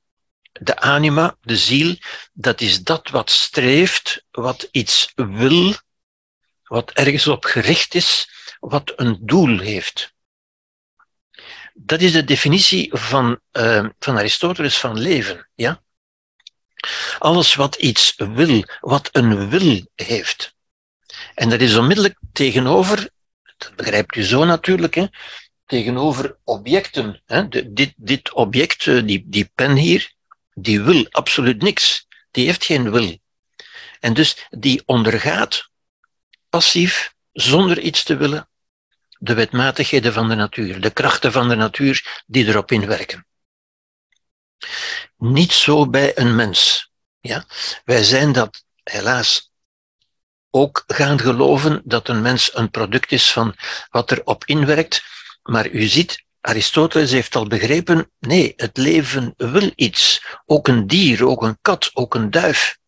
de 0.60 0.78
anima, 0.78 1.37
de 1.40 1.56
ziel, 1.56 1.96
dat 2.32 2.60
is 2.60 2.82
dat 2.82 3.08
wat 3.08 3.30
streeft, 3.30 4.24
wat 4.30 4.68
iets 4.70 5.12
wil, 5.14 5.74
wat 6.62 6.90
ergens 6.90 7.26
op 7.26 7.44
gericht 7.44 7.94
is, 7.94 8.28
wat 8.60 8.92
een 8.96 9.18
doel 9.20 9.58
heeft. 9.58 10.12
Dat 11.74 12.00
is 12.00 12.12
de 12.12 12.24
definitie 12.24 12.88
van, 12.92 13.40
uh, 13.52 13.88
van 13.98 14.18
Aristoteles 14.18 14.78
van 14.78 14.98
leven. 14.98 15.48
Ja? 15.54 15.82
Alles 17.18 17.54
wat 17.54 17.74
iets 17.74 18.14
wil, 18.16 18.64
wat 18.80 19.08
een 19.12 19.48
wil 19.48 19.87
heeft. 19.94 20.54
En 21.34 21.48
dat 21.48 21.60
is 21.60 21.76
onmiddellijk 21.76 22.18
tegenover, 22.32 23.10
dat 23.56 23.72
begrijpt 23.76 24.16
u 24.16 24.22
zo 24.22 24.44
natuurlijk, 24.44 24.94
hè, 24.94 25.06
tegenover 25.66 26.36
objecten. 26.44 27.22
Hè. 27.26 27.48
Dit, 27.48 27.92
dit 27.96 28.32
object, 28.32 28.86
eh, 28.86 29.06
die, 29.06 29.24
die 29.26 29.50
pen 29.54 29.76
hier, 29.76 30.12
die 30.54 30.82
wil 30.82 31.06
absoluut 31.10 31.62
niks. 31.62 32.06
Die 32.30 32.46
heeft 32.46 32.64
geen 32.64 32.90
wil. 32.90 33.18
En 34.00 34.14
dus 34.14 34.46
die 34.50 34.82
ondergaat 34.86 35.70
passief, 36.48 37.14
zonder 37.32 37.78
iets 37.78 38.02
te 38.02 38.16
willen, 38.16 38.48
de 39.18 39.34
wetmatigheden 39.34 40.12
van 40.12 40.28
de 40.28 40.34
natuur, 40.34 40.80
de 40.80 40.90
krachten 40.90 41.32
van 41.32 41.48
de 41.48 41.54
natuur 41.54 42.22
die 42.26 42.46
erop 42.46 42.72
inwerken. 42.72 43.26
Niet 45.16 45.52
zo 45.52 45.88
bij 45.90 46.18
een 46.18 46.34
mens. 46.34 46.90
Ja? 47.20 47.44
Wij 47.84 48.02
zijn 48.02 48.32
dat 48.32 48.64
helaas 48.82 49.52
ook 50.54 50.84
gaan 50.86 51.20
geloven 51.20 51.82
dat 51.84 52.08
een 52.08 52.22
mens 52.22 52.56
een 52.56 52.70
product 52.70 53.12
is 53.12 53.32
van 53.32 53.54
wat 53.90 54.10
er 54.10 54.24
op 54.24 54.44
inwerkt. 54.44 55.04
Maar 55.42 55.68
u 55.68 55.82
ziet, 55.82 56.24
Aristoteles 56.40 57.10
heeft 57.10 57.36
al 57.36 57.46
begrepen, 57.46 58.10
nee, 58.18 58.52
het 58.56 58.76
leven 58.76 59.34
wil 59.36 59.72
iets. 59.74 60.24
Ook 60.46 60.68
een 60.68 60.86
dier, 60.86 61.26
ook 61.26 61.42
een 61.42 61.58
kat, 61.62 61.90
ook 61.94 62.14
een 62.14 62.30
duif 62.30 62.78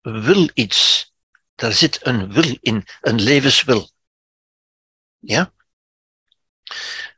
wil 0.00 0.50
iets. 0.54 1.12
Daar 1.54 1.72
zit 1.72 2.06
een 2.06 2.32
wil 2.32 2.56
in, 2.60 2.84
een 3.00 3.20
levenswil. 3.20 3.90
Ja? 5.18 5.52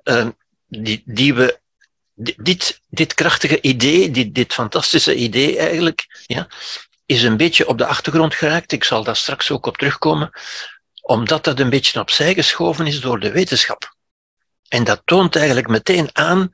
Uh, 0.05 0.28
die, 0.66 1.02
die 1.05 1.35
we, 1.35 1.61
dit, 2.14 2.81
dit 2.88 3.14
krachtige 3.14 3.61
idee, 3.61 4.11
dit, 4.11 4.35
dit 4.35 4.52
fantastische 4.52 5.14
idee 5.14 5.59
eigenlijk, 5.59 6.24
ja, 6.26 6.48
is 7.07 7.23
een 7.23 7.37
beetje 7.37 7.67
op 7.67 7.79
de 7.79 7.87
achtergrond 7.87 8.35
geraakt. 8.35 8.73
Ik 8.73 8.85
zal 8.85 9.05
daar 9.05 9.17
straks 9.17 9.51
ook 9.51 9.67
op 9.67 9.77
terugkomen, 9.77 10.31
omdat 11.03 11.45
dat 11.45 11.61
een 11.61 11.71
beetje 11.71 12.01
opzij 12.01 12.35
geschoven 12.35 12.87
is 12.87 13.01
door 13.01 13.21
de 13.21 13.33
wetenschap. 13.33 13.97
En 14.69 14.85
dat 14.85 15.03
toont 15.05 15.37
eigenlijk 15.37 15.69
meteen 15.69 16.11
aan 16.12 16.51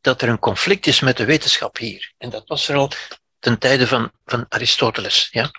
dat 0.00 0.22
er 0.22 0.28
een 0.28 0.38
conflict 0.38 0.86
is 0.86 1.00
met 1.00 1.16
de 1.16 1.24
wetenschap 1.24 1.78
hier. 1.78 2.12
En 2.18 2.30
dat 2.30 2.48
was 2.48 2.68
er 2.68 2.76
al 2.76 2.90
ten 3.38 3.58
tijde 3.58 3.86
van, 3.86 4.12
van 4.24 4.46
Aristoteles. 4.48 5.28
Ja? 5.30 5.50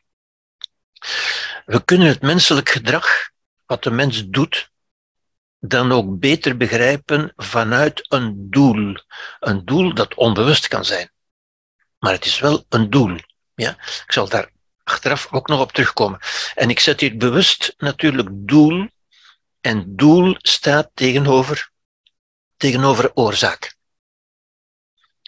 We 1.66 1.84
kunnen 1.86 2.08
het 2.08 2.22
menselijk 2.22 2.70
gedrag, 2.70 3.30
wat 3.66 3.84
de 3.84 3.92
mens 3.92 4.28
doet, 4.28 4.72
dan 5.60 5.92
ook 5.92 6.20
beter 6.20 6.58
begrijpen 6.58 7.34
vanuit 7.36 8.06
een 8.08 8.50
doel. 8.50 8.96
Een 9.40 9.66
doel 9.66 9.94
dat 9.94 10.16
onbewust 10.16 10.68
kan 10.68 10.86
zijn. 10.86 11.12
Maar 12.00 12.14
het 12.14 12.26
is 12.26 12.40
wel 12.40 12.66
een 12.70 12.90
doel. 12.90 13.18
Ja? 13.62 13.70
Ik 14.06 14.12
zal 14.12 14.30
daar 14.30 14.50
achteraf 14.84 15.28
ook 15.32 15.48
nog 15.48 15.60
op 15.60 15.72
terugkomen. 15.72 16.20
En 16.56 16.70
ik 16.70 16.80
zet 16.80 17.00
hier 17.00 17.18
bewust 17.18 17.74
natuurlijk 17.78 18.30
doel 18.32 18.90
En 19.62 19.96
doel 19.96 20.36
staat 20.38 20.90
tegenover, 20.94 21.72
tegenover 22.58 23.12
oorzaak. 23.14 23.76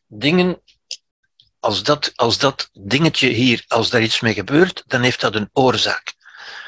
Dingen, 0.07 0.61
als 1.59 1.83
dat, 1.83 2.11
als 2.15 2.37
dat 2.37 2.69
dingetje 2.73 3.27
hier, 3.27 3.63
als 3.67 3.89
daar 3.89 4.01
iets 4.01 4.19
mee 4.19 4.33
gebeurt, 4.33 4.83
dan 4.87 5.01
heeft 5.01 5.21
dat 5.21 5.35
een 5.35 5.49
oorzaak. 5.53 6.13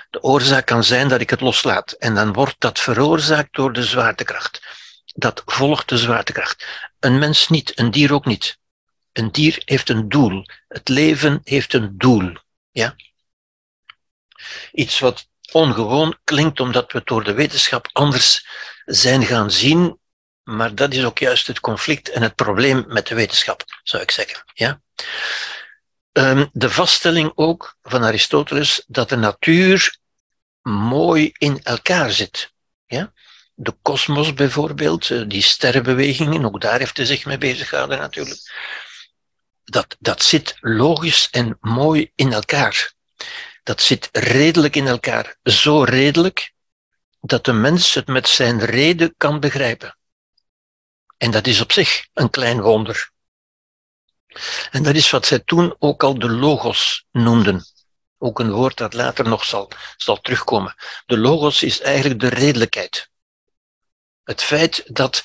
De 0.10 0.22
oorzaak 0.22 0.66
kan 0.66 0.84
zijn 0.84 1.08
dat 1.08 1.22
ik 1.22 1.30
het 1.30 1.42
loslaat. 1.42 1.92
En 1.92 2.16
dan 2.16 2.34
wordt 2.34 2.56
dat 2.60 2.80
veroorzaakt 2.80 3.54
door 3.54 3.74
de 3.74 3.84
zwaartekracht. 3.84 4.62
Dat 5.06 5.42
volgt 5.46 5.90
de 5.90 5.98
zwaartekracht. 5.98 6.66
Een 7.00 7.20
mens 7.20 7.50
niet, 7.50 7.80
een 7.80 7.92
dier 7.92 8.14
ook 8.14 8.26
niet. 8.26 8.58
Een 9.16 9.32
dier 9.32 9.62
heeft 9.66 9.90
een 9.90 10.10
doel. 10.10 10.46
Het 10.68 10.88
leven 10.90 11.42
heeft 11.44 11.74
een 11.74 11.98
doel. 11.98 12.38
Ja? 12.72 12.96
Iets 14.72 15.00
wat 15.00 15.28
ongewoon 15.52 16.18
klinkt 16.24 16.60
omdat 16.60 16.92
we 16.92 16.98
het 16.98 17.08
door 17.08 17.24
de 17.24 17.34
wetenschap 17.34 17.90
anders 17.92 18.48
zijn 18.86 19.26
gaan 19.26 19.52
zien, 19.52 20.00
maar 20.44 20.76
dat 20.76 20.94
is 20.94 21.04
ook 21.04 21.20
juist 21.20 21.48
het 21.48 21.60
conflict 21.60 22.10
en 22.10 22.22
het 22.22 22.36
probleem 22.36 22.86
met 22.88 23.08
de 23.08 23.16
wetenschap, 23.16 23.64
zou 23.84 24.04
ik 24.04 24.12
zeggen. 24.12 24.44
Ja? 24.54 24.82
Ehm, 26.12 26.46
de 26.52 26.70
vaststelling 26.70 27.32
ook 27.36 27.78
van 27.82 28.04
Aristoteles 28.04 28.84
dat 28.88 29.10
de 29.10 29.18
natuur 29.18 29.98
mooi 30.62 31.32
in 31.38 31.60
elkaar 31.64 32.12
zit. 32.12 32.54
Ja? 32.86 33.14
De 33.54 33.76
kosmos 33.82 34.34
bijvoorbeeld, 34.34 35.10
eh, 35.10 35.24
die 35.28 35.42
sterrenbewegingen, 35.42 36.46
ook 36.46 36.62
daar 36.62 36.80
heeft 36.80 36.98
hij 36.98 37.06
zich 37.06 37.26
mee 37.26 37.38
bezig 37.38 37.70
gehouden 37.70 38.00
natuurlijk. 38.00 38.40
Dat, 39.66 39.96
dat 40.00 40.24
zit 40.24 40.58
logisch 40.60 41.28
en 41.32 41.58
mooi 41.62 42.12
in 42.16 42.34
elkaar. 42.34 42.94
Dat 43.64 43.82
zit 43.82 44.10
redelijk 44.12 44.76
in 44.76 44.88
elkaar. 44.88 45.36
Zo 45.44 45.84
redelijk 45.84 46.54
dat 47.22 47.46
de 47.46 47.54
mens 47.54 47.94
het 47.94 48.08
met 48.08 48.28
zijn 48.28 48.66
reden 48.66 49.14
kan 49.18 49.40
begrijpen. 49.40 49.98
En 51.18 51.32
dat 51.32 51.48
is 51.48 51.62
op 51.62 51.72
zich 51.72 52.08
een 52.14 52.30
klein 52.30 52.62
wonder. 52.62 53.12
En 54.72 54.84
dat 54.84 54.96
is 54.96 55.10
wat 55.10 55.26
zij 55.26 55.40
toen 55.40 55.76
ook 55.80 56.04
al 56.04 56.20
de 56.20 56.30
logos 56.30 57.06
noemden. 57.12 57.66
Ook 58.18 58.40
een 58.40 58.52
woord 58.52 58.78
dat 58.78 58.94
later 58.94 59.28
nog 59.28 59.46
zal, 59.46 59.72
zal 59.98 60.22
terugkomen. 60.22 60.76
De 61.06 61.18
logos 61.18 61.64
is 61.64 61.82
eigenlijk 61.82 62.20
de 62.20 62.28
redelijkheid. 62.28 63.10
Het 64.24 64.42
feit 64.42 64.84
dat, 64.86 65.24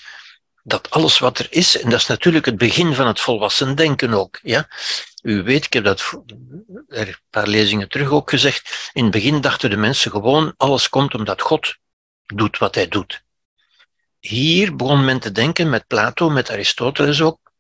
dat 0.71 0.91
alles 0.91 1.19
wat 1.19 1.39
er 1.39 1.47
is, 1.51 1.81
en 1.81 1.91
dat 1.91 2.01
is 2.01 2.07
natuurlijk 2.07 2.45
het 2.45 2.57
begin 2.57 2.95
van 2.95 3.07
het 3.07 3.21
volwassen 3.21 3.75
denken 3.75 4.15
ook. 4.15 4.39
Ja? 4.43 4.69
U 5.23 5.43
weet, 5.43 5.65
ik 5.65 5.73
heb 5.73 5.85
dat 5.85 6.13
een 6.89 7.17
paar 7.31 7.47
lezingen 7.47 7.89
terug 7.89 8.11
ook 8.11 8.31
gezegd. 8.31 8.91
In 8.93 9.03
het 9.03 9.13
begin 9.13 9.41
dachten 9.41 9.71
de 9.71 9.77
mensen 9.77 10.11
gewoon, 10.11 10.55
alles 10.57 10.89
komt 10.89 11.15
omdat 11.15 11.41
God 11.41 11.77
doet 12.27 12.59
wat 12.59 12.75
hij 12.75 12.89
doet. 12.89 13.23
Hier 14.19 14.77
begon 14.77 15.05
men 15.05 15.21
te 15.21 15.33
denken 15.33 15.71
met 15.71 15.87
Plato, 15.87 16.31
met 16.31 16.51
Aristoteles 16.51 17.21
ook. 17.21 17.53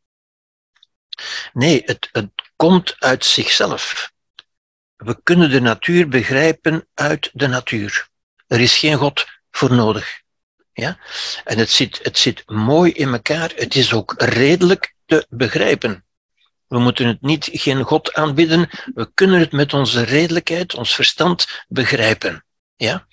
Nee, 1.52 1.82
het, 1.84 2.08
het 2.12 2.30
komt 2.56 2.96
uit 2.98 3.24
zichzelf. 3.24 4.12
We 4.96 5.20
kunnen 5.22 5.50
de 5.50 5.60
natuur 5.60 6.08
begrijpen 6.08 6.88
uit 6.94 7.30
de 7.32 7.46
natuur. 7.46 8.08
Er 8.46 8.60
is 8.60 8.78
geen 8.78 8.96
God 8.96 9.26
voor 9.50 9.72
nodig. 9.72 10.19
Ja? 10.80 10.98
En 11.44 11.58
het 11.58 11.70
zit, 11.70 12.00
het 12.02 12.18
zit 12.18 12.42
mooi 12.46 12.92
in 12.92 13.12
elkaar. 13.12 13.52
Het 13.54 13.74
is 13.74 13.92
ook 13.92 14.14
redelijk 14.16 14.94
te 15.06 15.26
begrijpen. 15.28 16.04
We 16.66 16.78
moeten 16.78 17.06
het 17.06 17.20
niet 17.20 17.48
geen 17.52 17.82
God 17.82 18.14
aanbidden. 18.14 18.68
We 18.94 19.10
kunnen 19.14 19.40
het 19.40 19.52
met 19.52 19.74
onze 19.74 20.02
redelijkheid, 20.02 20.74
ons 20.74 20.94
verstand 20.94 21.64
begrijpen. 21.68 22.44
Ja? 22.76 23.06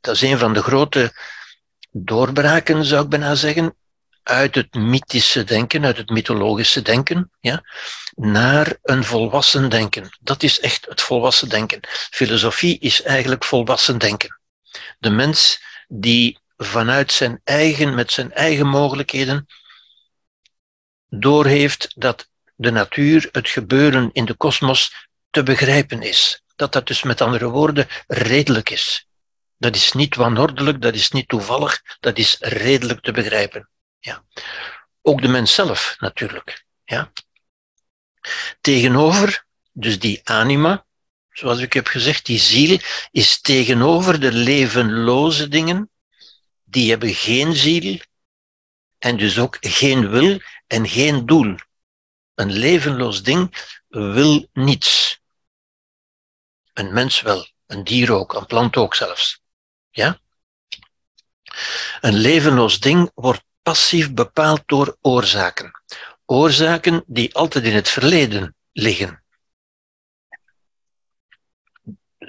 Dat 0.00 0.14
is 0.14 0.22
een 0.22 0.38
van 0.38 0.52
de 0.52 0.62
grote 0.62 1.12
doorbraken, 1.90 2.84
zou 2.84 3.02
ik 3.02 3.08
bijna 3.08 3.34
zeggen, 3.34 3.76
uit 4.22 4.54
het 4.54 4.74
mythische 4.74 5.44
denken, 5.44 5.84
uit 5.84 5.96
het 5.96 6.10
mythologische 6.10 6.82
denken, 6.82 7.30
ja, 7.40 7.62
naar 8.14 8.76
een 8.82 9.04
volwassen 9.04 9.68
denken. 9.68 10.16
Dat 10.20 10.42
is 10.42 10.60
echt 10.60 10.86
het 10.86 11.00
volwassen 11.00 11.48
denken. 11.48 11.80
Filosofie 12.10 12.78
is 12.78 13.02
eigenlijk 13.02 13.44
volwassen 13.44 13.98
denken. 13.98 14.40
De 14.98 15.10
mens 15.10 15.62
die 15.88 16.38
vanuit 16.64 17.12
zijn 17.12 17.40
eigen, 17.44 17.94
met 17.94 18.12
zijn 18.12 18.32
eigen 18.32 18.66
mogelijkheden, 18.66 19.46
doorheeft 21.08 21.92
dat 21.94 22.30
de 22.54 22.70
natuur, 22.70 23.28
het 23.32 23.48
gebeuren 23.48 24.10
in 24.12 24.24
de 24.24 24.34
kosmos 24.34 25.08
te 25.30 25.42
begrijpen 25.42 26.02
is. 26.02 26.42
Dat 26.56 26.72
dat 26.72 26.86
dus 26.86 27.02
met 27.02 27.20
andere 27.20 27.48
woorden 27.48 27.88
redelijk 28.06 28.70
is. 28.70 29.06
Dat 29.56 29.76
is 29.76 29.92
niet 29.92 30.14
wanordelijk, 30.14 30.82
dat 30.82 30.94
is 30.94 31.10
niet 31.10 31.28
toevallig, 31.28 31.82
dat 32.00 32.18
is 32.18 32.36
redelijk 32.40 33.00
te 33.00 33.12
begrijpen. 33.12 33.68
Ja. 33.98 34.24
Ook 35.02 35.22
de 35.22 35.28
mens 35.28 35.54
zelf 35.54 35.96
natuurlijk. 35.98 36.64
Ja. 36.84 37.12
Tegenover, 38.60 39.44
dus 39.72 39.98
die 39.98 40.20
anima, 40.24 40.84
zoals 41.30 41.58
ik 41.58 41.72
heb 41.72 41.86
gezegd, 41.86 42.26
die 42.26 42.38
ziel 42.38 42.78
is 43.10 43.40
tegenover 43.40 44.20
de 44.20 44.32
levenloze 44.32 45.48
dingen, 45.48 45.90
die 46.72 46.90
hebben 46.90 47.14
geen 47.14 47.54
ziel 47.54 48.00
en 48.98 49.16
dus 49.16 49.38
ook 49.38 49.56
geen 49.60 50.10
wil 50.10 50.40
en 50.66 50.88
geen 50.88 51.26
doel. 51.26 51.56
Een 52.34 52.52
levenloos 52.52 53.22
ding 53.22 53.54
wil 53.88 54.46
niets. 54.52 55.20
Een 56.72 56.92
mens 56.92 57.20
wel, 57.20 57.48
een 57.66 57.84
dier 57.84 58.12
ook, 58.12 58.34
een 58.34 58.46
plant 58.46 58.76
ook 58.76 58.94
zelfs. 58.94 59.42
Ja? 59.90 60.20
Een 62.00 62.14
levenloos 62.14 62.80
ding 62.80 63.10
wordt 63.14 63.44
passief 63.62 64.12
bepaald 64.12 64.62
door 64.66 64.96
oorzaken. 65.00 65.82
Oorzaken 66.26 67.04
die 67.06 67.34
altijd 67.34 67.64
in 67.64 67.74
het 67.74 67.88
verleden 67.88 68.56
liggen. 68.72 69.21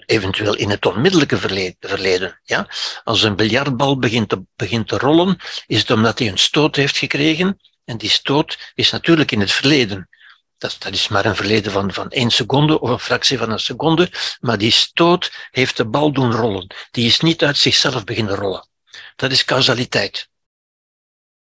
Eventueel 0.05 0.55
in 0.55 0.69
het 0.69 0.85
onmiddellijke 0.85 1.37
verleden. 1.79 2.39
Ja? 2.43 2.67
Als 3.03 3.23
een 3.23 3.35
biljartbal 3.35 3.99
begint 3.99 4.29
te, 4.29 4.41
begint 4.55 4.87
te 4.87 4.97
rollen, 4.97 5.37
is 5.67 5.79
het 5.79 5.91
omdat 5.91 6.19
hij 6.19 6.27
een 6.27 6.37
stoot 6.37 6.75
heeft 6.75 6.97
gekregen. 6.97 7.59
En 7.85 7.97
die 7.97 8.09
stoot 8.09 8.71
is 8.73 8.91
natuurlijk 8.91 9.31
in 9.31 9.39
het 9.39 9.51
verleden. 9.51 10.09
Dat, 10.57 10.75
dat, 10.79 10.93
is 10.93 11.07
maar 11.07 11.25
een 11.25 11.35
verleden 11.35 11.71
van, 11.71 11.93
van 11.93 12.09
één 12.09 12.31
seconde 12.31 12.79
of 12.79 12.89
een 12.89 12.99
fractie 12.99 13.37
van 13.37 13.51
een 13.51 13.59
seconde. 13.59 14.11
Maar 14.39 14.57
die 14.57 14.71
stoot 14.71 15.47
heeft 15.51 15.77
de 15.77 15.85
bal 15.85 16.13
doen 16.13 16.31
rollen. 16.31 16.75
Die 16.91 17.05
is 17.05 17.19
niet 17.19 17.43
uit 17.43 17.57
zichzelf 17.57 18.03
beginnen 18.03 18.35
rollen. 18.35 18.67
Dat 19.15 19.31
is 19.31 19.45
causaliteit. 19.45 20.29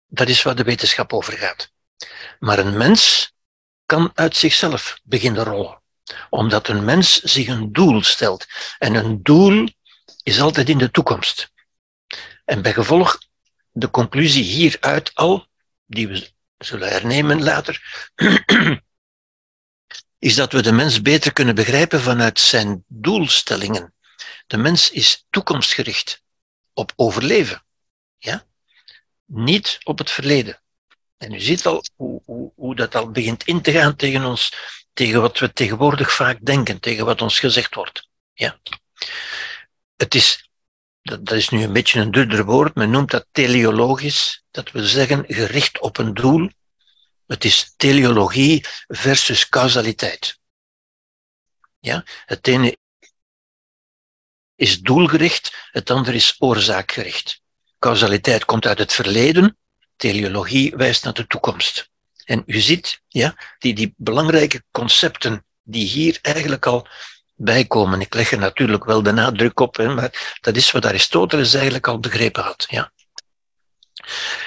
Dat 0.06 0.28
is 0.28 0.42
waar 0.42 0.56
de 0.56 0.62
wetenschap 0.62 1.12
over 1.12 1.32
gaat. 1.32 1.70
Maar 2.38 2.58
een 2.58 2.76
mens 2.76 3.32
kan 3.86 4.10
uit 4.14 4.36
zichzelf 4.36 4.98
beginnen 5.02 5.44
rollen. 5.44 5.82
Omdat 6.30 6.68
een 6.68 6.84
mens 6.84 7.20
zich 7.20 7.46
een 7.46 7.72
doel 7.72 8.02
stelt. 8.02 8.46
En 8.78 8.94
een 8.94 9.22
doel 9.22 9.68
is 10.22 10.40
altijd 10.40 10.68
in 10.68 10.78
de 10.78 10.90
toekomst. 10.90 11.52
En 12.44 12.62
bij 12.62 12.72
gevolg, 12.72 13.18
de 13.70 13.90
conclusie 13.90 14.42
hieruit 14.42 15.14
al, 15.14 15.46
die 15.86 16.08
we 16.08 16.30
zullen 16.58 16.88
hernemen 16.88 17.42
later, 17.42 18.10
is 20.18 20.34
dat 20.34 20.52
we 20.52 20.62
de 20.62 20.72
mens 20.72 21.02
beter 21.02 21.32
kunnen 21.32 21.54
begrijpen 21.54 22.00
vanuit 22.00 22.40
zijn 22.40 22.84
doelstellingen. 22.86 23.94
De 24.46 24.56
mens 24.56 24.90
is 24.90 25.26
toekomstgericht 25.30 26.22
op 26.72 26.92
overleven. 26.96 27.62
Ja? 28.18 28.46
niet 29.28 29.78
op 29.82 29.98
het 29.98 30.10
verleden. 30.10 30.60
En 31.16 31.34
u 31.34 31.40
ziet 31.40 31.66
al 31.66 31.84
hoe, 31.96 32.22
hoe, 32.24 32.52
hoe 32.54 32.74
dat 32.74 32.94
al 32.94 33.10
begint 33.10 33.44
in 33.44 33.60
te 33.60 33.72
gaan 33.72 33.96
tegen 33.96 34.24
ons, 34.24 34.52
tegen 34.98 35.20
wat 35.20 35.38
we 35.38 35.52
tegenwoordig 35.52 36.12
vaak 36.12 36.38
denken, 36.44 36.80
tegen 36.80 37.04
wat 37.04 37.22
ons 37.22 37.38
gezegd 37.38 37.74
wordt. 37.74 38.08
Ja. 38.32 38.60
Het 39.96 40.14
is, 40.14 40.50
dat, 41.02 41.30
is 41.30 41.48
nu 41.48 41.62
een 41.62 41.72
beetje 41.72 42.00
een 42.00 42.10
duurder 42.10 42.44
woord, 42.44 42.74
men 42.74 42.90
noemt 42.90 43.10
dat 43.10 43.26
teleologisch, 43.32 44.44
dat 44.50 44.70
wil 44.70 44.82
zeggen 44.82 45.24
gericht 45.26 45.80
op 45.80 45.98
een 45.98 46.14
doel. 46.14 46.50
Het 47.26 47.44
is 47.44 47.74
teleologie 47.76 48.66
versus 48.86 49.48
causaliteit. 49.48 50.38
Ja? 51.78 52.04
Het 52.24 52.46
ene 52.46 52.76
is 54.54 54.80
doelgericht, 54.80 55.68
het 55.70 55.90
andere 55.90 56.16
is 56.16 56.34
oorzaakgericht. 56.38 57.42
Causaliteit 57.78 58.44
komt 58.44 58.66
uit 58.66 58.78
het 58.78 58.92
verleden, 58.92 59.58
teleologie 59.96 60.76
wijst 60.76 61.04
naar 61.04 61.14
de 61.14 61.26
toekomst. 61.26 61.90
En 62.28 62.42
u 62.46 62.60
ziet 62.60 63.00
ja, 63.08 63.34
die, 63.58 63.74
die 63.74 63.94
belangrijke 63.96 64.62
concepten 64.70 65.44
die 65.62 65.86
hier 65.86 66.18
eigenlijk 66.22 66.66
al 66.66 66.86
bijkomen. 67.34 68.00
Ik 68.00 68.14
leg 68.14 68.30
er 68.30 68.38
natuurlijk 68.38 68.84
wel 68.84 69.02
de 69.02 69.12
nadruk 69.12 69.60
op, 69.60 69.76
hè, 69.76 69.94
maar 69.94 70.38
dat 70.40 70.56
is 70.56 70.70
wat 70.70 70.86
Aristoteles 70.86 71.54
eigenlijk 71.54 71.86
al 71.86 71.98
begrepen 71.98 72.42
had. 72.42 72.66
Ja. 72.68 72.92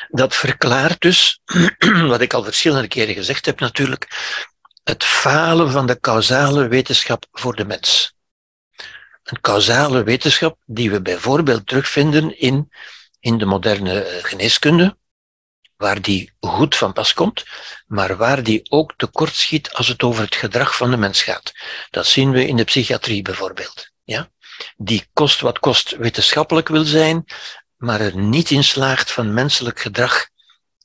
Dat 0.10 0.36
verklaart 0.36 1.02
dus, 1.02 1.42
wat 2.12 2.22
ik 2.22 2.34
al 2.34 2.44
verschillende 2.44 2.88
keren 2.88 3.14
gezegd 3.14 3.46
heb 3.46 3.60
natuurlijk, 3.60 4.08
het 4.84 5.04
falen 5.04 5.72
van 5.72 5.86
de 5.86 6.00
causale 6.00 6.68
wetenschap 6.68 7.26
voor 7.32 7.56
de 7.56 7.66
mens. 7.66 8.16
een 9.24 9.42
causale 9.42 10.04
wetenschap 10.04 10.58
die 10.66 10.92
we 10.92 11.02
bijvoorbeeld 11.02 11.68
terugvinden 11.68 12.40
in, 12.40 12.72
in 13.20 13.38
de 13.38 13.46
moderne 13.46 14.02
eh, 14.02 14.24
geneeskunde, 14.24 14.98
waar 15.82 16.02
die 16.02 16.32
goed 16.40 16.76
van 16.76 16.94
pas 16.94 17.14
komt, 17.14 17.44
maar 17.88 18.18
waar 18.18 18.44
die 18.44 18.72
ook 18.72 18.94
tekortschiet 18.98 19.74
als 19.74 19.88
het 19.88 20.04
over 20.04 20.24
het 20.24 20.36
gedrag 20.36 20.76
van 20.76 20.92
de 20.92 20.98
mens 20.98 21.24
gaat. 21.24 21.52
Dat 21.90 22.06
zien 22.06 22.32
we 22.32 22.48
in 22.48 22.56
de 22.56 22.64
psychiatrie 22.64 23.22
bijvoorbeeld. 23.22 23.90
Ja? 24.04 24.30
Die 24.78 25.10
kost 25.14 25.40
wat 25.40 25.60
kost 25.60 25.96
wetenschappelijk 25.98 26.68
wil 26.68 26.84
zijn, 26.84 27.26
maar 27.78 28.02
er 28.02 28.18
niet 28.18 28.52
in 28.52 28.64
slaagt 28.64 29.12
van 29.12 29.34
menselijk 29.34 29.80
gedrag 29.80 30.28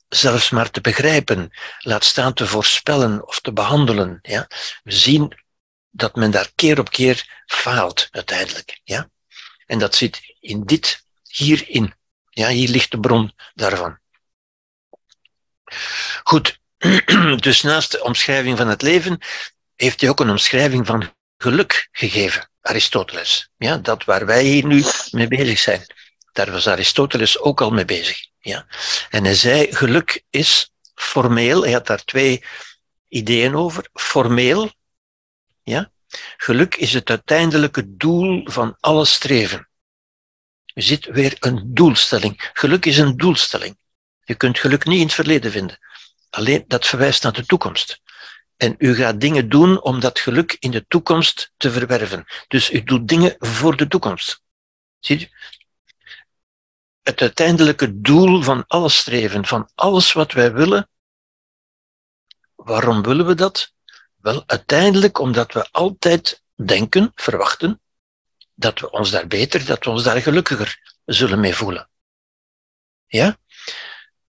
zelfs 0.09 0.49
maar 0.49 0.71
te 0.71 0.81
begrijpen, 0.81 1.51
laat 1.79 2.03
staan 2.03 2.33
te 2.33 2.47
voorspellen 2.47 3.27
of 3.27 3.39
te 3.39 3.53
behandelen. 3.53 4.19
Ja? 4.21 4.47
We 4.83 4.91
zien 4.91 5.37
dat 5.89 6.15
men 6.15 6.31
daar 6.31 6.51
keer 6.55 6.79
op 6.79 6.89
keer 6.89 7.43
faalt 7.45 8.07
uiteindelijk. 8.11 8.79
Ja? 8.83 9.09
En 9.65 9.79
dat 9.79 9.95
zit 9.95 10.35
in 10.39 10.63
dit 10.63 11.05
hierin. 11.23 11.93
Ja, 12.29 12.47
hier 12.47 12.69
ligt 12.69 12.91
de 12.91 12.99
bron 12.99 13.33
daarvan. 13.53 13.99
Goed, 16.23 16.59
dus 17.47 17.61
naast 17.61 17.91
de 17.91 18.03
omschrijving 18.03 18.57
van 18.57 18.67
het 18.67 18.81
leven 18.81 19.17
heeft 19.75 20.01
hij 20.01 20.09
ook 20.09 20.19
een 20.19 20.29
omschrijving 20.29 20.85
van 20.85 21.13
geluk 21.37 21.87
gegeven, 21.91 22.49
Aristoteles. 22.61 23.49
Ja, 23.57 23.77
dat 23.77 24.03
waar 24.03 24.25
wij 24.25 24.43
hier 24.43 24.65
nu 24.65 24.83
mee 25.11 25.27
bezig 25.27 25.59
zijn. 25.59 25.85
Daar 26.31 26.51
was 26.51 26.67
Aristoteles 26.67 27.39
ook 27.39 27.61
al 27.61 27.71
mee 27.71 27.85
bezig. 27.85 28.17
Ja. 28.39 28.65
En 29.09 29.23
hij 29.23 29.35
zei, 29.35 29.75
geluk 29.75 30.23
is 30.29 30.71
formeel, 30.95 31.63
hij 31.63 31.71
had 31.71 31.87
daar 31.87 32.03
twee 32.03 32.43
ideeën 33.07 33.55
over. 33.55 33.89
Formeel, 33.93 34.71
ja, 35.63 35.91
geluk 36.37 36.75
is 36.75 36.93
het 36.93 37.09
uiteindelijke 37.09 37.95
doel 37.95 38.41
van 38.45 38.77
alle 38.79 39.05
streven. 39.05 39.69
Je 40.65 40.81
ziet 40.81 41.05
weer 41.05 41.35
een 41.39 41.73
doelstelling. 41.73 42.49
Geluk 42.53 42.85
is 42.85 42.97
een 42.97 43.17
doelstelling. 43.17 43.77
Je 44.27 44.35
kunt 44.35 44.59
geluk 44.59 44.85
niet 44.85 44.99
in 44.99 45.05
het 45.05 45.13
verleden 45.13 45.51
vinden. 45.51 45.79
Alleen 46.29 46.63
dat 46.67 46.85
verwijst 46.85 47.23
naar 47.23 47.33
de 47.33 47.45
toekomst. 47.45 48.01
En 48.57 48.75
u 48.77 48.95
gaat 48.95 49.21
dingen 49.21 49.49
doen 49.49 49.81
om 49.81 49.99
dat 49.99 50.19
geluk 50.19 50.57
in 50.59 50.71
de 50.71 50.85
toekomst 50.87 51.51
te 51.57 51.71
verwerven. 51.71 52.25
Dus 52.47 52.71
u 52.71 52.83
doet 52.83 53.07
dingen 53.07 53.35
voor 53.39 53.77
de 53.77 53.87
toekomst. 53.87 54.41
Ziet 54.99 55.21
u? 55.21 55.29
Het 57.01 57.21
uiteindelijke 57.21 58.01
doel 58.01 58.41
van 58.41 58.63
alles 58.67 58.97
streven, 58.97 59.45
van 59.45 59.69
alles 59.75 60.13
wat 60.13 60.31
wij 60.31 60.53
willen. 60.53 60.89
Waarom 62.55 63.01
willen 63.01 63.25
we 63.25 63.35
dat? 63.35 63.73
Wel, 64.17 64.43
uiteindelijk 64.45 65.19
omdat 65.19 65.53
we 65.53 65.67
altijd 65.71 66.43
denken, 66.55 67.11
verwachten, 67.15 67.81
dat 68.53 68.79
we 68.79 68.91
ons 68.91 69.11
daar 69.11 69.27
beter, 69.27 69.65
dat 69.65 69.83
we 69.83 69.89
ons 69.89 70.03
daar 70.03 70.21
gelukkiger 70.21 70.97
zullen 71.05 71.39
mee 71.39 71.55
voelen. 71.55 71.89
Ja? 73.05 73.37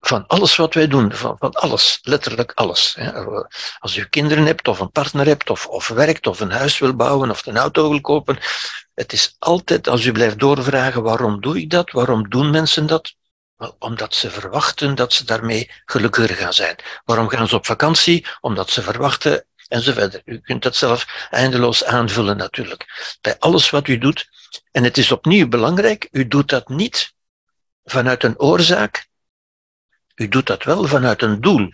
Van 0.06 0.26
alles 0.26 0.56
wat 0.56 0.74
wij 0.74 0.86
doen, 0.86 1.12
van, 1.12 1.36
van 1.38 1.52
alles, 1.52 1.98
letterlijk 2.02 2.52
alles. 2.54 2.98
Als 3.78 3.96
u 3.96 4.04
kinderen 4.04 4.46
hebt, 4.46 4.68
of 4.68 4.80
een 4.80 4.90
partner 4.90 5.26
hebt, 5.26 5.50
of, 5.50 5.66
of 5.66 5.88
werkt, 5.88 6.26
of 6.26 6.40
een 6.40 6.50
huis 6.50 6.78
wil 6.78 6.94
bouwen, 6.94 7.30
of 7.30 7.46
een 7.46 7.56
auto 7.56 7.90
wil 7.90 8.00
kopen, 8.00 8.38
het 8.94 9.12
is 9.12 9.36
altijd, 9.38 9.88
als 9.88 10.04
u 10.04 10.12
blijft 10.12 10.38
doorvragen, 10.38 11.02
waarom 11.02 11.40
doe 11.40 11.60
ik 11.60 11.70
dat? 11.70 11.90
Waarom 11.90 12.28
doen 12.28 12.50
mensen 12.50 12.86
dat? 12.86 13.14
Wel, 13.56 13.76
omdat 13.78 14.14
ze 14.14 14.30
verwachten 14.30 14.94
dat 14.94 15.12
ze 15.12 15.24
daarmee 15.24 15.70
gelukkiger 15.84 16.36
gaan 16.36 16.54
zijn. 16.54 16.76
Waarom 17.04 17.28
gaan 17.28 17.48
ze 17.48 17.56
op 17.56 17.66
vakantie? 17.66 18.26
Omdat 18.40 18.70
ze 18.70 18.82
verwachten, 18.82 19.46
enzovoort. 19.68 20.22
U 20.24 20.38
kunt 20.38 20.62
dat 20.62 20.76
zelf 20.76 21.28
eindeloos 21.30 21.84
aanvullen 21.84 22.36
natuurlijk. 22.36 23.16
Bij 23.20 23.36
alles 23.38 23.70
wat 23.70 23.88
u 23.88 23.98
doet. 23.98 24.28
En 24.70 24.84
het 24.84 24.98
is 24.98 25.12
opnieuw 25.12 25.48
belangrijk, 25.48 26.08
u 26.10 26.28
doet 26.28 26.48
dat 26.48 26.68
niet 26.68 27.14
vanuit 27.84 28.24
een 28.24 28.38
oorzaak, 28.38 29.10
u 30.14 30.28
doet 30.28 30.46
dat 30.46 30.64
wel 30.64 30.86
vanuit 30.86 31.22
een 31.22 31.40
doel. 31.40 31.70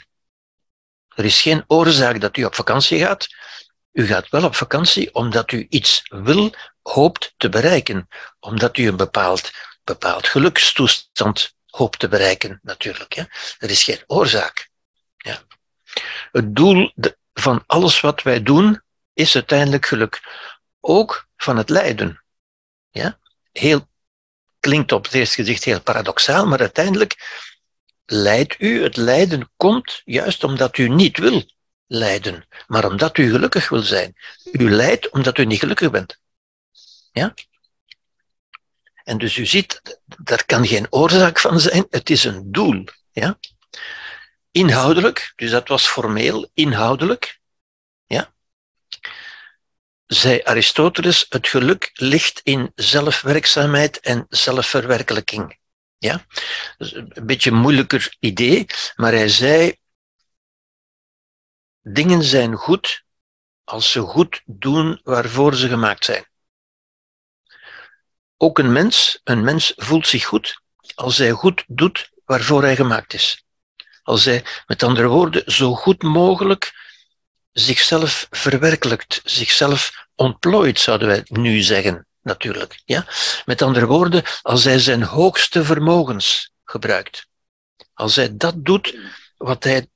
Er 1.08 1.24
is 1.24 1.40
geen 1.40 1.64
oorzaak 1.66 2.20
dat 2.20 2.36
u 2.36 2.44
op 2.44 2.54
vakantie 2.54 2.98
gaat. 2.98 3.26
U 3.92 4.06
gaat 4.06 4.28
wel 4.28 4.44
op 4.44 4.54
vakantie 4.54 5.14
omdat 5.14 5.52
u 5.52 5.66
iets 5.68 6.02
wil, 6.08 6.54
hoopt 6.82 7.34
te 7.36 7.48
bereiken. 7.48 8.08
Omdat 8.40 8.76
u 8.76 8.88
een 8.88 8.96
bepaald, 8.96 9.50
bepaald 9.84 10.26
gelukstoestand 10.26 11.56
hoopt 11.66 11.98
te 11.98 12.08
bereiken, 12.08 12.60
natuurlijk. 12.62 13.16
Er 13.58 13.70
is 13.70 13.84
geen 13.84 14.02
oorzaak. 14.06 14.70
Ja. 15.16 15.38
Het 16.32 16.56
doel 16.56 16.92
van 17.32 17.62
alles 17.66 18.00
wat 18.00 18.22
wij 18.22 18.42
doen 18.42 18.82
is 19.12 19.34
uiteindelijk 19.34 19.86
geluk. 19.86 20.20
Ook 20.80 21.28
van 21.36 21.56
het 21.56 21.68
lijden. 21.68 22.24
Ja. 22.90 23.18
Heel, 23.52 23.88
klinkt 24.60 24.92
op 24.92 25.04
het 25.04 25.14
eerste 25.14 25.42
gezicht 25.42 25.64
heel 25.64 25.80
paradoxaal, 25.80 26.46
maar 26.46 26.60
uiteindelijk 26.60 27.16
lijdt 28.10 28.56
u. 28.58 28.82
Het 28.82 28.96
lijden 28.96 29.50
komt 29.56 30.02
juist 30.04 30.44
omdat 30.44 30.78
u 30.78 30.88
niet 30.88 31.18
wil 31.18 31.42
lijden, 31.86 32.46
maar 32.66 32.84
omdat 32.84 33.18
u 33.18 33.30
gelukkig 33.30 33.68
wil 33.68 33.82
zijn. 33.82 34.16
U 34.52 34.70
lijdt 34.70 35.10
omdat 35.10 35.38
u 35.38 35.44
niet 35.44 35.58
gelukkig 35.58 35.90
bent. 35.90 36.20
Ja? 37.12 37.34
En 39.04 39.18
dus 39.18 39.36
u 39.36 39.46
ziet, 39.46 40.00
daar 40.04 40.44
kan 40.44 40.66
geen 40.66 40.86
oorzaak 40.90 41.38
van 41.38 41.60
zijn, 41.60 41.86
het 41.90 42.10
is 42.10 42.24
een 42.24 42.52
doel. 42.52 42.84
Ja? 43.12 43.38
Inhoudelijk, 44.50 45.32
dus 45.36 45.50
dat 45.50 45.68
was 45.68 45.86
formeel, 45.86 46.50
inhoudelijk, 46.54 47.40
ja? 48.06 48.32
zei 50.06 50.40
Aristoteles, 50.44 51.26
het 51.28 51.48
geluk 51.48 51.90
ligt 51.94 52.40
in 52.44 52.72
zelfwerkzaamheid 52.74 54.00
en 54.00 54.26
zelfverwerkelijking. 54.28 55.58
Ja? 55.98 56.24
een 56.78 57.26
beetje 57.26 57.50
een 57.50 57.56
moeilijker 57.56 58.16
idee, 58.18 58.66
maar 58.96 59.12
hij 59.12 59.28
zei, 59.28 59.76
dingen 61.80 62.22
zijn 62.22 62.54
goed 62.54 63.04
als 63.64 63.90
ze 63.90 64.00
goed 64.00 64.42
doen 64.44 65.00
waarvoor 65.02 65.54
ze 65.54 65.68
gemaakt 65.68 66.04
zijn. 66.04 66.26
Ook 68.36 68.58
een 68.58 68.72
mens, 68.72 69.20
een 69.24 69.44
mens 69.44 69.72
voelt 69.76 70.06
zich 70.06 70.24
goed 70.24 70.60
als 70.94 71.18
hij 71.18 71.30
goed 71.30 71.64
doet 71.66 72.10
waarvoor 72.24 72.62
hij 72.62 72.76
gemaakt 72.76 73.14
is. 73.14 73.44
Als 74.02 74.24
hij, 74.24 74.44
met 74.66 74.82
andere 74.82 75.08
woorden, 75.08 75.52
zo 75.52 75.74
goed 75.74 76.02
mogelijk 76.02 76.72
zichzelf 77.52 78.26
verwerkelijkt, 78.30 79.20
zichzelf 79.24 80.06
ontplooit, 80.14 80.80
zouden 80.80 81.08
wij 81.08 81.22
nu 81.28 81.60
zeggen 81.60 82.06
natuurlijk. 82.28 82.82
Ja? 82.84 83.06
Met 83.44 83.62
andere 83.62 83.86
woorden, 83.86 84.24
als 84.42 84.64
hij 84.64 84.78
zijn 84.78 85.02
hoogste 85.02 85.64
vermogens 85.64 86.52
gebruikt. 86.64 87.26
Als 87.94 88.16
hij 88.16 88.36
dat 88.36 88.64
doet 88.64 88.96
wat 89.36 89.64
hij, 89.64 89.86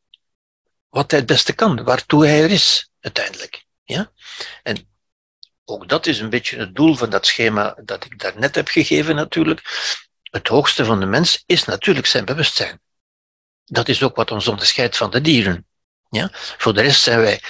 wat 0.88 1.10
hij 1.10 1.20
het 1.20 1.28
beste 1.28 1.52
kan, 1.52 1.84
waartoe 1.84 2.26
hij 2.26 2.42
er 2.42 2.50
is, 2.50 2.90
uiteindelijk. 3.00 3.64
Ja? 3.84 4.12
En 4.62 4.88
ook 5.64 5.88
dat 5.88 6.06
is 6.06 6.20
een 6.20 6.30
beetje 6.30 6.58
het 6.58 6.74
doel 6.74 6.94
van 6.94 7.10
dat 7.10 7.26
schema 7.26 7.76
dat 7.84 8.04
ik 8.04 8.18
daarnet 8.18 8.54
heb 8.54 8.68
gegeven, 8.68 9.14
natuurlijk. 9.14 9.62
Het 10.22 10.48
hoogste 10.48 10.84
van 10.84 11.00
de 11.00 11.06
mens 11.06 11.42
is 11.46 11.64
natuurlijk 11.64 12.06
zijn 12.06 12.24
bewustzijn. 12.24 12.80
Dat 13.64 13.88
is 13.88 14.02
ook 14.02 14.16
wat 14.16 14.30
ons 14.30 14.48
onderscheidt 14.48 14.96
van 14.96 15.10
de 15.10 15.20
dieren. 15.20 15.66
Ja? 16.10 16.28
Voor 16.32 16.74
de 16.74 16.82
rest 16.82 17.02
zijn 17.02 17.20
wij 17.20 17.42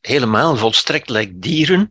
helemaal 0.00 0.56
volstrekt 0.56 1.08
lijkt 1.08 1.42
dieren. 1.42 1.90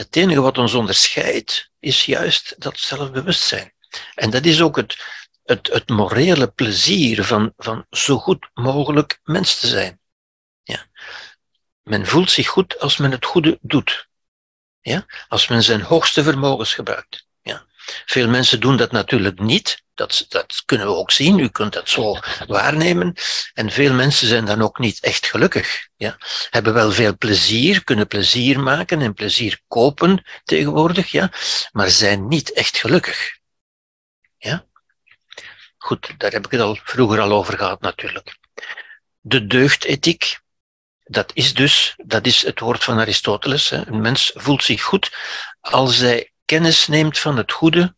Het 0.00 0.16
enige 0.16 0.40
wat 0.40 0.58
ons 0.58 0.74
onderscheidt 0.74 1.70
is 1.78 2.04
juist 2.04 2.54
dat 2.58 2.78
zelfbewustzijn. 2.78 3.72
En 4.14 4.30
dat 4.30 4.44
is 4.44 4.62
ook 4.62 4.76
het, 4.76 5.04
het, 5.44 5.66
het 5.72 5.88
morele 5.88 6.50
plezier 6.50 7.24
van, 7.24 7.52
van 7.56 7.86
zo 7.90 8.18
goed 8.18 8.50
mogelijk 8.54 9.20
mens 9.22 9.60
te 9.60 9.66
zijn. 9.66 10.00
Ja. 10.62 10.86
Men 11.82 12.06
voelt 12.06 12.30
zich 12.30 12.48
goed 12.48 12.78
als 12.78 12.96
men 12.96 13.10
het 13.10 13.24
goede 13.24 13.58
doet. 13.60 14.08
Ja? 14.80 15.06
Als 15.28 15.48
men 15.48 15.62
zijn 15.62 15.80
hoogste 15.80 16.22
vermogens 16.22 16.74
gebruikt. 16.74 17.26
Veel 18.06 18.28
mensen 18.28 18.60
doen 18.60 18.76
dat 18.76 18.92
natuurlijk 18.92 19.40
niet. 19.40 19.82
Dat, 19.94 20.24
dat 20.28 20.62
kunnen 20.64 20.86
we 20.86 20.94
ook 20.94 21.10
zien. 21.10 21.38
U 21.38 21.48
kunt 21.48 21.72
dat 21.72 21.88
zo 21.88 22.18
waarnemen. 22.46 23.14
En 23.52 23.70
veel 23.70 23.92
mensen 23.92 24.28
zijn 24.28 24.44
dan 24.44 24.62
ook 24.62 24.78
niet 24.78 25.00
echt 25.00 25.26
gelukkig. 25.26 25.88
Ja. 25.96 26.18
Hebben 26.50 26.74
wel 26.74 26.92
veel 26.92 27.16
plezier, 27.16 27.84
kunnen 27.84 28.06
plezier 28.06 28.60
maken 28.60 29.00
en 29.02 29.14
plezier 29.14 29.60
kopen 29.68 30.24
tegenwoordig, 30.44 31.10
ja. 31.10 31.30
Maar 31.72 31.90
zijn 31.90 32.28
niet 32.28 32.52
echt 32.52 32.78
gelukkig. 32.78 33.38
Ja. 34.38 34.66
Goed, 35.78 36.14
daar 36.18 36.32
heb 36.32 36.44
ik 36.44 36.50
het 36.50 36.60
al 36.60 36.78
vroeger 36.84 37.20
al 37.20 37.32
over 37.32 37.58
gehad 37.58 37.80
natuurlijk. 37.80 38.36
De 39.20 39.46
deugdethiek, 39.46 40.38
dat 41.04 41.30
is 41.34 41.54
dus, 41.54 41.94
dat 41.96 42.26
is 42.26 42.44
het 42.44 42.60
woord 42.60 42.84
van 42.84 42.98
Aristoteles. 42.98 43.68
Hè. 43.70 43.86
Een 43.86 44.00
mens 44.00 44.30
voelt 44.34 44.64
zich 44.64 44.82
goed 44.82 45.16
als 45.60 45.96
hij 45.96 46.29
kennis 46.50 46.86
neemt 46.86 47.18
van 47.18 47.36
het 47.36 47.52
goede 47.52 47.94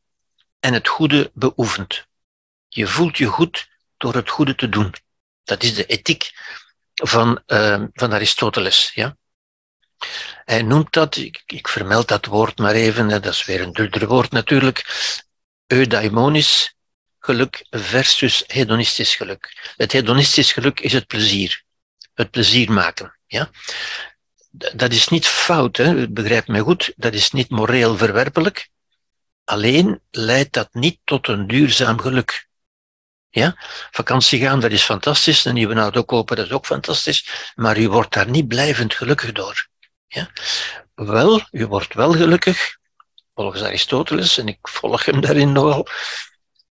en 0.61 0.73
het 0.73 0.89
goede 0.89 1.31
beoefent. 1.35 2.07
Je 2.69 2.87
voelt 2.87 3.19
je 3.19 3.27
goed 3.27 3.69
door 3.97 4.15
het 4.15 4.31
goede 4.31 4.55
te 4.55 4.69
doen. 4.69 4.95
Dat 5.45 5.63
is 5.63 5.75
de 5.75 5.87
ethiek 5.87 6.31
van, 6.95 7.43
uh, 7.47 7.85
van 7.93 8.13
Aristoteles. 8.13 8.91
Ja? 8.95 9.17
Hij 10.45 10.63
noemt 10.63 10.93
dat, 10.93 11.17
ik, 11.17 11.43
ik 11.47 11.69
vermeld 11.69 12.09
dat 12.09 12.27
woord 12.27 12.59
maar 12.59 12.75
even, 12.75 13.09
dat 13.09 13.27
is 13.27 13.45
weer 13.45 13.61
een 13.61 13.73
duurder 13.73 14.07
woord 14.07 14.31
natuurlijk, 14.31 14.85
eudaimonisch 15.67 16.75
geluk 17.19 17.67
versus 17.71 18.45
hedonistisch 18.47 19.15
geluk. 19.15 19.73
Het 19.77 19.93
hedonistisch 19.93 20.53
geluk 20.53 20.81
is 20.81 20.93
het 20.93 21.07
plezier. 21.07 21.63
Het 22.15 22.31
plezier 22.31 22.73
maken. 22.73 23.19
Ja? 23.27 23.51
Dat 24.53 24.93
is 24.93 25.09
niet 25.09 25.27
fout, 25.27 25.77
hè? 25.77 26.09
begrijp 26.09 26.47
mij 26.47 26.61
goed, 26.61 26.93
dat 26.97 27.15
is 27.15 27.31
niet 27.31 27.51
moreel 27.51 27.97
verwerpelijk. 27.97 28.69
Alleen 29.45 30.01
leidt 30.11 30.53
dat 30.53 30.69
niet 30.73 30.99
tot 31.05 31.29
een 31.29 31.47
duurzaam 31.47 32.01
geluk. 32.01 32.49
Ja? 33.31 33.55
Vakantie 33.91 34.41
gaan, 34.41 34.61
dat 34.61 34.71
is 34.71 34.83
fantastisch. 34.83 35.45
Een 35.45 35.55
nieuwe 35.55 35.75
auto 35.75 36.03
kopen, 36.03 36.37
dat 36.37 36.47
is 36.47 36.53
ook 36.53 36.67
fantastisch. 36.67 37.53
Maar 37.55 37.79
u 37.79 37.89
wordt 37.89 38.13
daar 38.13 38.29
niet 38.29 38.49
blijvend 38.49 38.95
gelukkig 38.95 39.33
door. 39.33 39.69
Ja? 40.07 40.31
Wel, 40.95 41.41
u 41.51 41.67
wordt 41.67 41.95
wel 41.95 42.13
gelukkig, 42.13 42.77
volgens 43.35 43.63
Aristoteles, 43.63 44.39
en 44.39 44.49
ik 44.49 44.59
volg 44.63 45.05
hem 45.05 45.21
daarin 45.21 45.53
nogal, 45.53 45.87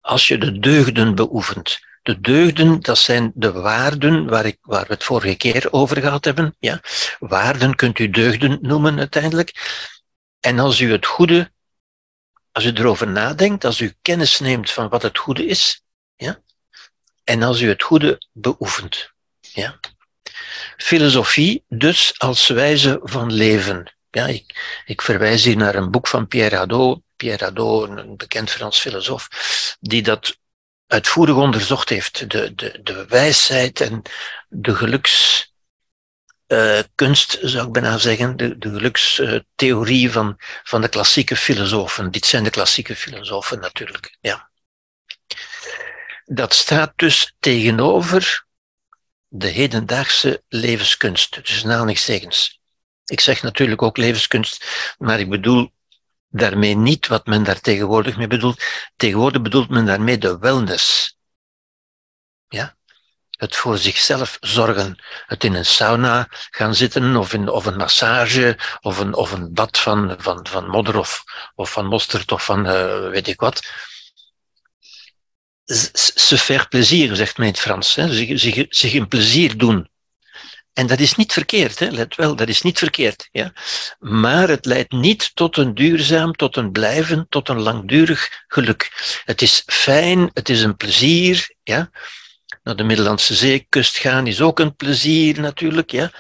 als 0.02 0.28
je 0.28 0.38
de 0.38 0.60
deugden 0.60 1.16
beoefent. 1.16 1.80
De 2.08 2.20
deugden, 2.20 2.80
dat 2.82 2.98
zijn 2.98 3.32
de 3.36 3.52
waarden 3.52 4.28
waar, 4.28 4.46
ik, 4.46 4.58
waar 4.62 4.88
we 4.88 4.94
het 4.94 5.04
vorige 5.04 5.36
keer 5.36 5.68
over 5.72 6.02
gehad 6.02 6.26
hebben. 6.26 6.56
Ja? 6.60 6.82
Waarden 7.20 7.76
kunt 7.76 8.00
u 8.00 8.10
deugden 8.10 8.60
noemen 8.62 8.98
uiteindelijk. 8.98 9.54
En 10.40 10.60
als 10.60 10.80
u 10.80 10.92
het 10.92 11.06
goede, 11.06 11.52
als 12.52 12.66
u 12.66 12.72
erover 12.74 13.08
nadenkt, 13.08 13.66
als 13.66 13.80
u 13.80 13.94
kennis 14.02 14.40
neemt 14.40 14.72
van 14.72 14.90
wat 14.90 15.02
het 15.02 15.18
goede 15.18 15.46
is, 15.46 15.84
ja? 16.16 16.42
en 17.24 17.44
als 17.44 17.62
u 17.62 17.68
het 17.68 17.84
goede 17.84 18.22
beoefent. 18.32 19.12
Ja? 19.40 19.80
Filosofie 20.78 21.64
dus 21.68 22.14
als 22.18 22.48
wijze 22.48 23.00
van 23.04 23.34
leven. 23.34 23.96
Ja, 24.10 24.26
ik, 24.26 24.82
ik 24.86 25.02
verwijs 25.02 25.44
hier 25.44 25.58
naar 25.58 25.76
een 25.76 25.92
boek 25.92 26.08
van 26.08 26.28
Pierre 26.28 26.56
Hadot, 26.56 27.02
Pierre 27.16 27.44
Hadot, 27.44 27.90
een 27.90 28.18
bekend 28.18 28.50
Frans 28.50 28.80
filosoof, 28.80 29.28
die 29.80 30.02
dat 30.02 30.38
uitvoerig 30.88 31.36
onderzocht 31.36 31.90
heeft. 31.90 32.30
De, 32.32 32.56
de, 32.56 32.80
de 32.84 33.06
wijsheid 33.08 33.82
en 33.82 34.02
de 34.48 34.76
gelukskunst, 34.76 35.54
uh, 37.38 37.50
zou 37.50 37.68
ik 37.68 37.74
bijna 37.74 37.98
zeggen, 37.98 38.38
de, 38.38 38.58
de 38.58 38.70
gelukstheorie 38.70 40.12
van, 40.12 40.36
van 40.64 40.82
de 40.82 40.90
klassieke 40.90 41.36
filosofen. 41.36 42.12
Dit 42.12 42.26
zijn 42.26 42.44
de 42.44 42.50
klassieke 42.50 42.96
filosofen 42.96 43.60
natuurlijk. 43.60 44.18
Ja. 44.22 44.50
Dat 46.26 46.54
staat 46.54 46.94
dus 46.96 47.36
tegenover 47.40 48.46
de 49.28 49.48
hedendaagse 49.48 50.44
levenskunst, 50.48 51.46
dus 51.46 51.66
aanhalingstekens. 51.66 52.60
Ik 53.06 53.20
zeg 53.20 53.42
natuurlijk 53.42 53.82
ook 53.82 53.98
levenskunst, 53.98 54.66
maar 54.98 55.20
ik 55.20 55.30
bedoel 55.30 55.72
daarmee 56.38 56.76
niet 56.76 57.08
wat 57.08 57.26
men 57.26 57.44
daar 57.44 57.60
tegenwoordig 57.60 58.18
mee 58.18 58.28
bedoelt. 58.28 58.64
Tegenwoordig 58.96 59.42
bedoelt 59.42 59.70
men 59.70 59.86
daarmee 59.86 60.18
de 60.18 60.38
wellness. 60.38 61.18
Ja? 62.48 62.76
Het 63.38 63.56
voor 63.56 63.78
zichzelf 63.78 64.38
zorgen. 64.42 65.04
Het 65.26 65.44
in 65.44 65.54
een 65.54 65.66
sauna 65.66 66.28
gaan 66.30 66.76
zitten, 66.76 67.16
of, 67.16 67.34
in, 67.34 67.50
of 67.50 67.66
een 67.66 67.76
massage, 67.76 68.60
of 68.82 69.00
een, 69.00 69.14
of 69.14 69.32
een 69.32 69.54
bad 69.54 69.78
van, 69.78 70.16
van, 70.18 70.48
van 70.48 70.68
modder 70.68 70.98
of, 70.98 71.24
of 71.56 71.72
van 71.72 71.86
mosterd 71.86 72.32
of 72.32 72.46
van 72.46 72.66
uh, 72.66 73.10
weet 73.10 73.28
ik 73.28 73.40
wat. 73.40 73.72
Se 75.66 76.38
faire 76.38 76.68
plaisir, 76.68 77.16
zegt 77.16 77.38
men 77.38 77.48
in 77.48 77.54
het 77.54 77.62
Frans. 77.62 77.96
Hè? 77.96 78.14
Zich, 78.14 78.40
zich, 78.40 78.66
zich 78.70 78.94
een 78.94 79.08
plezier 79.08 79.58
doen. 79.58 79.90
En 80.78 80.88
dat 80.88 81.00
is 81.00 81.16
niet 81.16 81.34
verkeerd, 81.34 81.80
hè? 81.80 81.90
let 81.90 82.16
wel, 82.16 82.36
dat 82.36 82.48
is 82.48 82.62
niet 82.62 82.78
verkeerd. 82.78 83.30
Ja? 83.32 83.54
Maar 84.00 84.48
het 84.48 84.66
leidt 84.66 84.92
niet 84.92 85.36
tot 85.36 85.58
een 85.58 85.74
duurzaam, 85.74 86.34
tot 86.34 86.56
een 86.56 86.72
blijvend, 86.72 87.32
tot 87.32 87.50
een 87.50 87.62
langdurig 87.62 88.44
geluk. 88.48 88.92
Het 89.26 89.42
is 89.42 89.64
fijn, 89.66 90.30
het 90.34 90.50
is 90.50 90.62
een 90.62 90.76
plezier. 90.76 91.56
Ja? 91.64 91.90
Naar 92.64 92.76
de 92.76 92.84
Middellandse 92.84 93.36
Zeekust 93.36 93.98
gaan 93.98 94.28
is 94.28 94.42
ook 94.42 94.60
een 94.60 94.76
plezier 94.76 95.40
natuurlijk, 95.40 95.92
ja? 95.92 96.12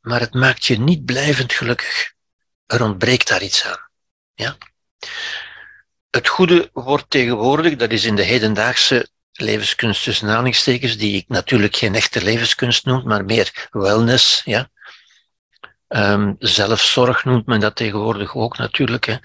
maar 0.00 0.20
het 0.20 0.34
maakt 0.34 0.66
je 0.66 0.78
niet 0.78 1.04
blijvend 1.04 1.52
gelukkig. 1.52 2.12
Er 2.66 2.82
ontbreekt 2.82 3.28
daar 3.28 3.42
iets 3.42 3.64
aan. 3.64 3.88
Ja? 4.34 4.56
Het 6.10 6.28
goede 6.28 6.70
wordt 6.72 7.10
tegenwoordig, 7.10 7.76
dat 7.76 7.90
is 7.90 8.04
in 8.04 8.16
de 8.16 8.22
hedendaagse 8.22 9.08
levenskunst 9.40 10.02
tussen 10.02 10.28
aanhalingstekens, 10.28 10.96
die 10.96 11.16
ik 11.16 11.28
natuurlijk 11.28 11.76
geen 11.76 11.94
echte 11.94 12.22
levenskunst 12.22 12.84
noem, 12.84 13.06
maar 13.06 13.24
meer 13.24 13.68
wellness, 13.70 14.42
ja. 14.44 14.70
Um, 15.88 16.36
zelfzorg 16.38 17.24
noemt 17.24 17.46
men 17.46 17.60
dat 17.60 17.76
tegenwoordig 17.76 18.34
ook 18.34 18.56
natuurlijk, 18.56 19.04
hè, 19.04 19.16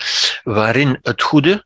waarin 0.43 0.99
het 1.01 1.21
goede, 1.21 1.65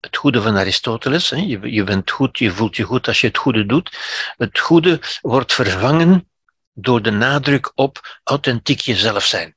het 0.00 0.16
goede 0.16 0.42
van 0.42 0.56
Aristoteles, 0.56 1.30
hè, 1.30 1.36
je, 1.36 1.72
je 1.72 1.84
bent 1.84 2.10
goed, 2.10 2.38
je 2.38 2.50
voelt 2.50 2.76
je 2.76 2.82
goed 2.82 3.06
als 3.06 3.20
je 3.20 3.26
het 3.26 3.38
goede 3.38 3.66
doet, 3.66 3.98
het 4.36 4.58
goede 4.58 5.00
wordt 5.20 5.52
vervangen 5.52 6.30
door 6.72 7.02
de 7.02 7.10
nadruk 7.10 7.72
op 7.74 8.20
authentiek 8.24 8.80
jezelf 8.80 9.24
zijn. 9.24 9.56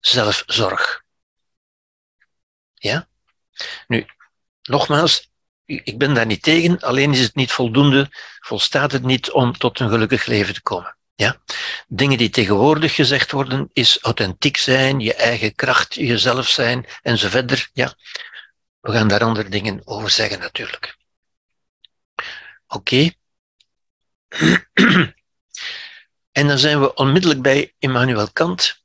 Zelfzorg. 0.00 1.02
Ja? 2.74 3.08
Nu, 3.86 4.06
nogmaals, 4.62 5.29
ik 5.70 5.98
ben 5.98 6.14
daar 6.14 6.26
niet 6.26 6.42
tegen, 6.42 6.80
alleen 6.80 7.12
is 7.12 7.20
het 7.20 7.34
niet 7.34 7.52
voldoende, 7.52 8.08
volstaat 8.40 8.92
het 8.92 9.02
niet 9.02 9.30
om 9.30 9.58
tot 9.58 9.80
een 9.80 9.88
gelukkig 9.88 10.26
leven 10.26 10.54
te 10.54 10.62
komen. 10.62 10.96
Ja? 11.14 11.40
Dingen 11.88 12.18
die 12.18 12.30
tegenwoordig 12.30 12.94
gezegd 12.94 13.30
worden, 13.30 13.70
is 13.72 13.98
authentiek 14.00 14.56
zijn, 14.56 15.00
je 15.00 15.14
eigen 15.14 15.54
kracht, 15.54 15.94
jezelf 15.94 16.48
zijn 16.48 16.86
en 17.02 17.18
zo 17.18 17.28
verder. 17.28 17.70
Ja? 17.72 17.94
We 18.80 18.92
gaan 18.92 19.08
daar 19.08 19.24
andere 19.24 19.48
dingen 19.48 19.82
over 19.84 20.10
zeggen 20.10 20.38
natuurlijk. 20.38 20.96
Oké. 22.66 23.10
en 26.40 26.46
dan 26.48 26.58
zijn 26.58 26.80
we 26.80 26.94
onmiddellijk 26.94 27.42
bij 27.42 27.74
Immanuel 27.78 28.30
Kant, 28.32 28.79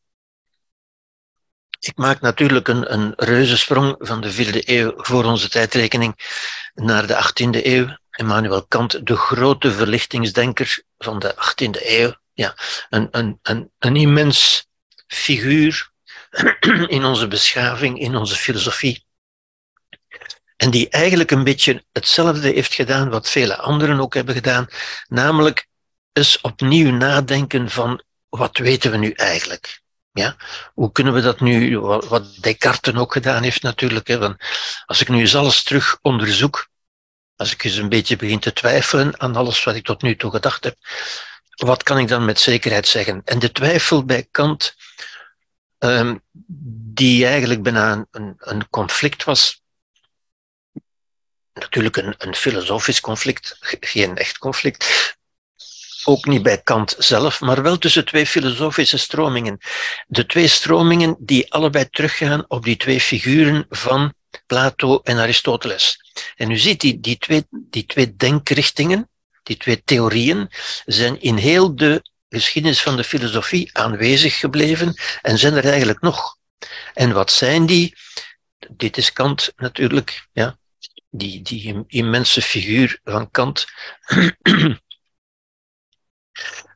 ik 1.87 1.97
maak 1.97 2.21
natuurlijk 2.21 2.67
een, 2.67 2.93
een 2.93 3.13
reuzensprong 3.15 3.95
van 3.99 4.21
de 4.21 4.31
vierde 4.31 4.61
eeuw 4.65 4.93
voor 4.95 5.23
onze 5.25 5.49
tijdrekening 5.49 6.15
naar 6.73 7.07
de 7.07 7.13
18e 7.13 7.65
eeuw. 7.65 7.97
Immanuel 8.11 8.65
Kant, 8.65 9.07
de 9.07 9.15
grote 9.15 9.71
verlichtingsdenker 9.71 10.83
van 10.97 11.19
de 11.19 11.35
18e 11.35 11.81
eeuw. 11.85 12.13
Ja, 12.33 12.55
een, 12.89 13.07
een, 13.11 13.39
een, 13.41 13.71
een 13.79 13.95
immens 13.95 14.67
figuur 15.07 15.89
in 16.87 17.05
onze 17.05 17.27
beschaving, 17.27 17.99
in 17.99 18.15
onze 18.15 18.35
filosofie. 18.35 19.05
En 20.55 20.69
die 20.71 20.89
eigenlijk 20.89 21.31
een 21.31 21.43
beetje 21.43 21.83
hetzelfde 21.91 22.49
heeft 22.49 22.73
gedaan 22.73 23.09
wat 23.09 23.29
vele 23.29 23.57
anderen 23.57 23.99
ook 23.99 24.13
hebben 24.13 24.35
gedaan, 24.35 24.67
namelijk 25.07 25.67
eens 26.13 26.41
opnieuw 26.41 26.91
nadenken 26.91 27.69
van 27.69 28.03
wat 28.29 28.57
weten 28.57 28.91
we 28.91 28.97
nu 28.97 29.11
eigenlijk? 29.11 29.83
Ja? 30.15 30.35
Hoe 30.73 30.91
kunnen 30.91 31.13
we 31.13 31.21
dat 31.21 31.39
nu, 31.39 31.79
wat 31.79 32.35
Descartes 32.39 32.95
ook 32.95 33.13
gedaan 33.13 33.43
heeft 33.43 33.61
natuurlijk, 33.61 34.07
hè, 34.07 34.17
van, 34.17 34.37
als 34.85 35.01
ik 35.01 35.09
nu 35.09 35.19
eens 35.19 35.35
alles 35.35 35.63
terug 35.63 35.97
onderzoek, 36.01 36.69
als 37.35 37.51
ik 37.53 37.63
eens 37.63 37.75
een 37.75 37.89
beetje 37.89 38.15
begin 38.15 38.39
te 38.39 38.53
twijfelen 38.53 39.19
aan 39.19 39.35
alles 39.35 39.63
wat 39.63 39.75
ik 39.75 39.85
tot 39.85 40.01
nu 40.01 40.15
toe 40.15 40.31
gedacht 40.31 40.63
heb, 40.63 40.77
wat 41.55 41.83
kan 41.83 41.97
ik 41.97 42.07
dan 42.07 42.25
met 42.25 42.39
zekerheid 42.39 42.87
zeggen? 42.87 43.21
En 43.25 43.39
de 43.39 43.51
twijfel 43.51 44.05
bij 44.05 44.27
Kant, 44.31 44.75
um, 45.79 46.21
die 46.93 47.25
eigenlijk 47.25 47.63
bijna 47.63 48.05
een, 48.11 48.35
een 48.37 48.69
conflict 48.69 49.23
was, 49.23 49.63
natuurlijk 51.53 51.97
een, 51.97 52.15
een 52.17 52.35
filosofisch 52.35 53.01
conflict, 53.01 53.57
geen 53.79 54.17
echt 54.17 54.37
conflict, 54.37 55.15
ook 56.05 56.25
niet 56.25 56.43
bij 56.43 56.61
Kant 56.61 56.95
zelf, 56.97 57.41
maar 57.41 57.61
wel 57.61 57.77
tussen 57.77 58.05
twee 58.05 58.25
filosofische 58.25 58.97
stromingen. 58.97 59.57
De 60.07 60.25
twee 60.25 60.47
stromingen 60.47 61.15
die 61.19 61.53
allebei 61.53 61.89
teruggaan 61.89 62.45
op 62.47 62.63
die 62.63 62.77
twee 62.77 63.01
figuren 63.01 63.65
van 63.69 64.13
Plato 64.45 64.99
en 65.03 65.17
Aristoteles. 65.17 65.99
En 66.35 66.51
u 66.51 66.57
ziet, 66.57 66.79
die, 66.79 66.99
die, 66.99 67.17
twee, 67.17 67.45
die 67.49 67.85
twee 67.85 68.15
denkrichtingen, 68.15 69.09
die 69.43 69.57
twee 69.57 69.83
theorieën, 69.83 70.49
zijn 70.85 71.21
in 71.21 71.35
heel 71.35 71.75
de 71.75 72.03
geschiedenis 72.29 72.81
van 72.81 72.95
de 72.95 73.03
filosofie 73.03 73.69
aanwezig 73.73 74.39
gebleven 74.39 74.93
en 75.21 75.37
zijn 75.37 75.53
er 75.53 75.65
eigenlijk 75.65 76.01
nog. 76.01 76.37
En 76.93 77.11
wat 77.11 77.31
zijn 77.31 77.65
die? 77.65 77.95
Dit 78.69 78.97
is 78.97 79.13
Kant 79.13 79.53
natuurlijk, 79.55 80.27
ja. 80.31 80.57
Die, 81.09 81.41
die 81.41 81.83
immense 81.87 82.41
figuur 82.41 82.99
van 83.03 83.31
Kant. 83.31 83.65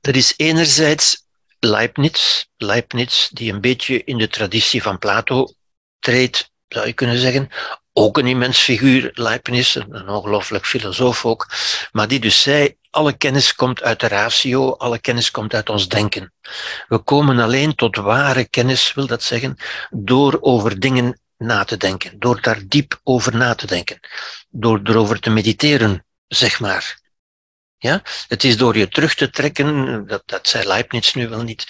Dat 0.01 0.15
is 0.15 0.33
enerzijds 0.37 1.27
Leibniz, 1.59 2.45
Leibniz, 2.57 3.27
die 3.27 3.53
een 3.53 3.61
beetje 3.61 4.03
in 4.03 4.17
de 4.17 4.27
traditie 4.27 4.81
van 4.81 4.97
Plato 4.97 5.53
treedt, 5.99 6.51
zou 6.67 6.87
je 6.87 6.93
kunnen 6.93 7.17
zeggen. 7.17 7.49
Ook 7.93 8.17
een 8.17 8.27
immens 8.27 8.59
figuur, 8.59 9.11
Leibniz, 9.13 9.75
een, 9.75 10.09
ongelooflijk 10.09 10.65
filosoof 10.65 11.25
ook, 11.25 11.47
maar 11.91 12.07
die 12.07 12.19
dus 12.19 12.41
zei, 12.41 12.77
alle 12.89 13.13
kennis 13.13 13.55
komt 13.55 13.83
uit 13.83 13.99
de 13.99 14.07
ratio, 14.07 14.71
alle 14.71 14.99
kennis 14.99 15.31
komt 15.31 15.53
uit 15.53 15.69
ons 15.69 15.87
denken. 15.87 16.33
We 16.87 16.97
komen 16.97 17.39
alleen 17.39 17.75
tot 17.75 17.95
ware 17.95 18.45
kennis, 18.45 18.93
wil 18.93 19.07
dat 19.07 19.23
zeggen, 19.23 19.57
door 19.89 20.37
over 20.41 20.79
dingen 20.79 21.19
na 21.37 21.63
te 21.63 21.77
denken, 21.77 22.19
door 22.19 22.41
daar 22.41 22.61
diep 22.67 22.99
over 23.03 23.35
na 23.35 23.55
te 23.55 23.67
denken, 23.67 23.99
door 24.49 24.79
erover 24.83 25.19
te 25.19 25.29
mediteren, 25.29 26.05
zeg 26.27 26.59
maar. 26.59 26.99
Ja? 27.79 28.01
Het 28.27 28.43
is 28.43 28.57
door 28.57 28.77
je 28.77 28.87
terug 28.87 29.15
te 29.15 29.29
trekken, 29.29 30.07
dat, 30.07 30.23
dat 30.25 30.47
zei 30.47 30.67
Leibniz 30.67 31.13
nu 31.13 31.29
wel 31.29 31.41
niet, 31.43 31.67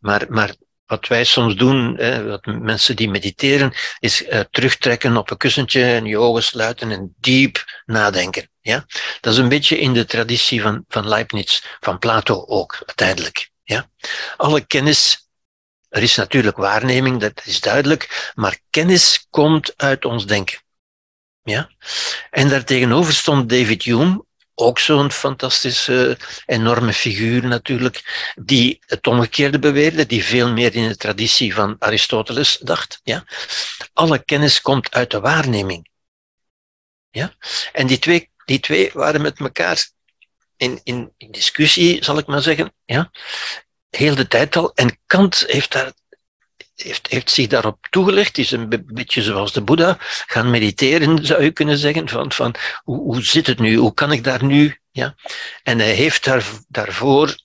maar, 0.00 0.26
maar 0.28 0.54
wat 0.88 1.06
wij 1.06 1.24
soms 1.24 1.56
doen, 1.56 1.96
hè, 1.96 2.24
wat 2.24 2.46
mensen 2.46 2.96
die 2.96 3.08
mediteren, 3.08 3.72
is 3.98 4.22
uh, 4.22 4.40
terugtrekken 4.50 5.16
op 5.16 5.30
een 5.30 5.36
kussentje 5.36 5.84
en 5.84 6.04
je 6.04 6.18
ogen 6.18 6.42
sluiten 6.42 6.90
en 6.90 7.14
diep 7.18 7.82
nadenken. 7.86 8.50
Ja? 8.60 8.86
Dat 9.20 9.32
is 9.32 9.38
een 9.38 9.48
beetje 9.48 9.78
in 9.78 9.92
de 9.92 10.04
traditie 10.04 10.62
van, 10.62 10.84
van 10.88 11.08
Leibniz, 11.08 11.62
van 11.80 11.98
Plato 11.98 12.44
ook, 12.46 12.82
uiteindelijk. 12.86 13.50
Ja? 13.62 13.90
Alle 14.36 14.60
kennis, 14.60 15.28
er 15.88 16.02
is 16.02 16.14
natuurlijk 16.14 16.56
waarneming, 16.56 17.20
dat 17.20 17.42
is 17.44 17.60
duidelijk, 17.60 18.32
maar 18.34 18.58
kennis 18.70 19.26
komt 19.30 19.72
uit 19.76 20.04
ons 20.04 20.26
denken. 20.26 20.58
Ja? 21.42 21.70
En 22.30 22.48
daartegenover 22.48 23.14
stond 23.14 23.48
David 23.48 23.82
Hume, 23.82 24.24
ook 24.60 24.78
zo'n 24.78 25.10
fantastische, 25.10 26.18
enorme 26.46 26.92
figuur 26.92 27.46
natuurlijk, 27.46 28.32
die 28.40 28.78
het 28.86 29.06
omgekeerde 29.06 29.58
beweerde, 29.58 30.06
die 30.06 30.24
veel 30.24 30.52
meer 30.52 30.74
in 30.74 30.88
de 30.88 30.96
traditie 30.96 31.54
van 31.54 31.76
Aristoteles 31.78 32.58
dacht. 32.62 33.00
Ja? 33.02 33.24
Alle 33.92 34.18
kennis 34.18 34.60
komt 34.60 34.90
uit 34.90 35.10
de 35.10 35.20
waarneming. 35.20 35.88
Ja? 37.10 37.34
En 37.72 37.86
die 37.86 37.98
twee, 37.98 38.30
die 38.44 38.60
twee 38.60 38.90
waren 38.92 39.20
met 39.20 39.38
elkaar 39.38 39.88
in, 40.56 40.80
in, 40.84 41.12
discussie, 41.30 42.04
zal 42.04 42.18
ik 42.18 42.26
maar 42.26 42.42
zeggen, 42.42 42.72
ja? 42.84 43.10
heel 43.90 44.14
de 44.14 44.28
tijd 44.28 44.56
al. 44.56 44.72
En 44.74 44.98
Kant 45.06 45.44
heeft 45.46 45.72
daar 45.72 45.92
heeft, 46.82 47.06
heeft 47.06 47.30
zich 47.30 47.46
daarop 47.46 47.86
toegelegd, 47.90 48.38
is 48.38 48.50
een 48.50 48.84
beetje 48.86 49.22
zoals 49.22 49.52
de 49.52 49.60
Boeddha, 49.60 49.96
gaan 50.26 50.50
mediteren, 50.50 51.24
zou 51.26 51.42
je 51.42 51.50
kunnen 51.50 51.78
zeggen, 51.78 52.08
van, 52.08 52.32
van 52.32 52.54
hoe, 52.84 53.00
hoe 53.00 53.22
zit 53.22 53.46
het 53.46 53.58
nu, 53.58 53.76
hoe 53.76 53.94
kan 53.94 54.12
ik 54.12 54.24
daar 54.24 54.44
nu, 54.44 54.78
ja. 54.90 55.14
En 55.62 55.78
hij 55.78 55.92
heeft 55.92 56.24
daar, 56.24 56.44
daarvoor 56.68 57.36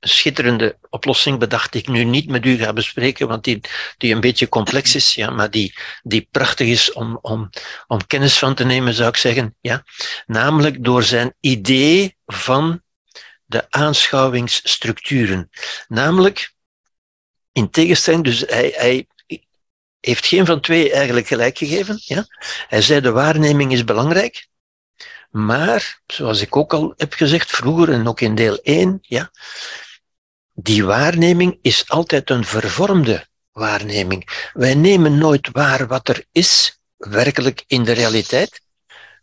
een 0.00 0.08
schitterende 0.08 0.78
oplossing 0.90 1.38
bedacht, 1.38 1.72
die 1.72 1.80
ik 1.80 1.88
nu 1.88 2.04
niet 2.04 2.28
met 2.28 2.46
u 2.46 2.56
ga 2.56 2.72
bespreken, 2.72 3.28
want 3.28 3.44
die, 3.44 3.60
die 3.96 4.14
een 4.14 4.20
beetje 4.20 4.48
complex 4.48 4.94
is, 4.94 5.14
ja, 5.14 5.30
maar 5.30 5.50
die, 5.50 5.74
die 6.02 6.28
prachtig 6.30 6.68
is 6.68 6.92
om, 6.92 7.18
om, 7.22 7.50
om 7.86 8.06
kennis 8.06 8.38
van 8.38 8.54
te 8.54 8.64
nemen, 8.64 8.94
zou 8.94 9.08
ik 9.08 9.16
zeggen, 9.16 9.56
ja. 9.60 9.84
Namelijk 10.26 10.84
door 10.84 11.02
zijn 11.02 11.34
idee 11.40 12.16
van 12.26 12.82
de 13.44 13.66
aanschouwingsstructuren. 13.70 15.50
Namelijk, 15.88 16.52
in 17.58 17.70
tegenstelling, 17.70 18.24
dus 18.24 18.40
hij, 18.46 18.72
hij 18.76 19.06
heeft 20.00 20.26
geen 20.26 20.46
van 20.46 20.60
twee 20.60 20.92
eigenlijk 20.92 21.26
gelijk 21.26 21.58
gegeven. 21.58 22.00
Ja? 22.04 22.26
Hij 22.68 22.82
zei 22.82 23.00
de 23.00 23.10
waarneming 23.10 23.72
is 23.72 23.84
belangrijk, 23.84 24.48
maar, 25.30 26.00
zoals 26.06 26.40
ik 26.40 26.56
ook 26.56 26.72
al 26.72 26.94
heb 26.96 27.12
gezegd 27.12 27.50
vroeger 27.50 27.92
en 27.92 28.08
ook 28.08 28.20
in 28.20 28.34
deel 28.34 28.58
1, 28.62 28.98
ja, 29.02 29.30
die 30.52 30.84
waarneming 30.84 31.58
is 31.62 31.88
altijd 31.88 32.30
een 32.30 32.44
vervormde 32.44 33.26
waarneming. 33.52 34.50
Wij 34.52 34.74
nemen 34.74 35.18
nooit 35.18 35.48
waar 35.52 35.86
wat 35.86 36.08
er 36.08 36.24
is, 36.32 36.78
werkelijk 36.96 37.64
in 37.66 37.84
de 37.84 37.92
realiteit. 37.92 38.60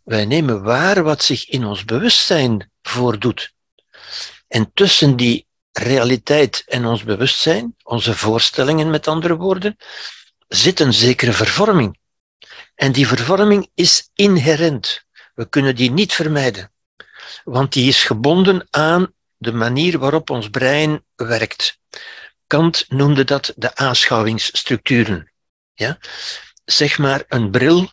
Wij 0.04 0.24
nemen 0.24 0.62
waar 0.62 1.02
wat 1.02 1.22
zich 1.22 1.48
in 1.48 1.64
ons 1.64 1.84
bewustzijn 1.84 2.70
voordoet. 2.82 3.52
En 4.48 4.70
tussen 4.74 5.16
die 5.16 5.45
realiteit 5.78 6.62
en 6.66 6.86
ons 6.86 7.04
bewustzijn, 7.04 7.76
onze 7.82 8.14
voorstellingen 8.14 8.90
met 8.90 9.08
andere 9.08 9.36
woorden, 9.36 9.76
zit 10.48 10.80
een 10.80 10.92
zekere 10.92 11.32
vervorming. 11.32 11.98
En 12.74 12.92
die 12.92 13.06
vervorming 13.06 13.70
is 13.74 14.10
inherent. 14.14 15.04
We 15.34 15.48
kunnen 15.48 15.76
die 15.76 15.90
niet 15.90 16.12
vermijden, 16.12 16.72
want 17.44 17.72
die 17.72 17.88
is 17.88 18.04
gebonden 18.04 18.66
aan 18.70 19.14
de 19.36 19.52
manier 19.52 19.98
waarop 19.98 20.30
ons 20.30 20.50
brein 20.50 21.04
werkt. 21.14 21.78
Kant 22.46 22.84
noemde 22.88 23.24
dat 23.24 23.52
de 23.56 23.74
aanschouwingsstructuren. 23.76 25.32
Ja? 25.74 25.98
Zeg 26.64 26.98
maar 26.98 27.24
een 27.28 27.50
bril 27.50 27.90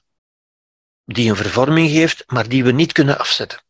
die 1.06 1.30
een 1.30 1.36
vervorming 1.36 1.90
geeft, 1.90 2.24
maar 2.28 2.50
die 2.50 2.64
we 2.64 2.72
niet 2.72 2.92
kunnen 2.92 3.18
afzetten. 3.18 3.64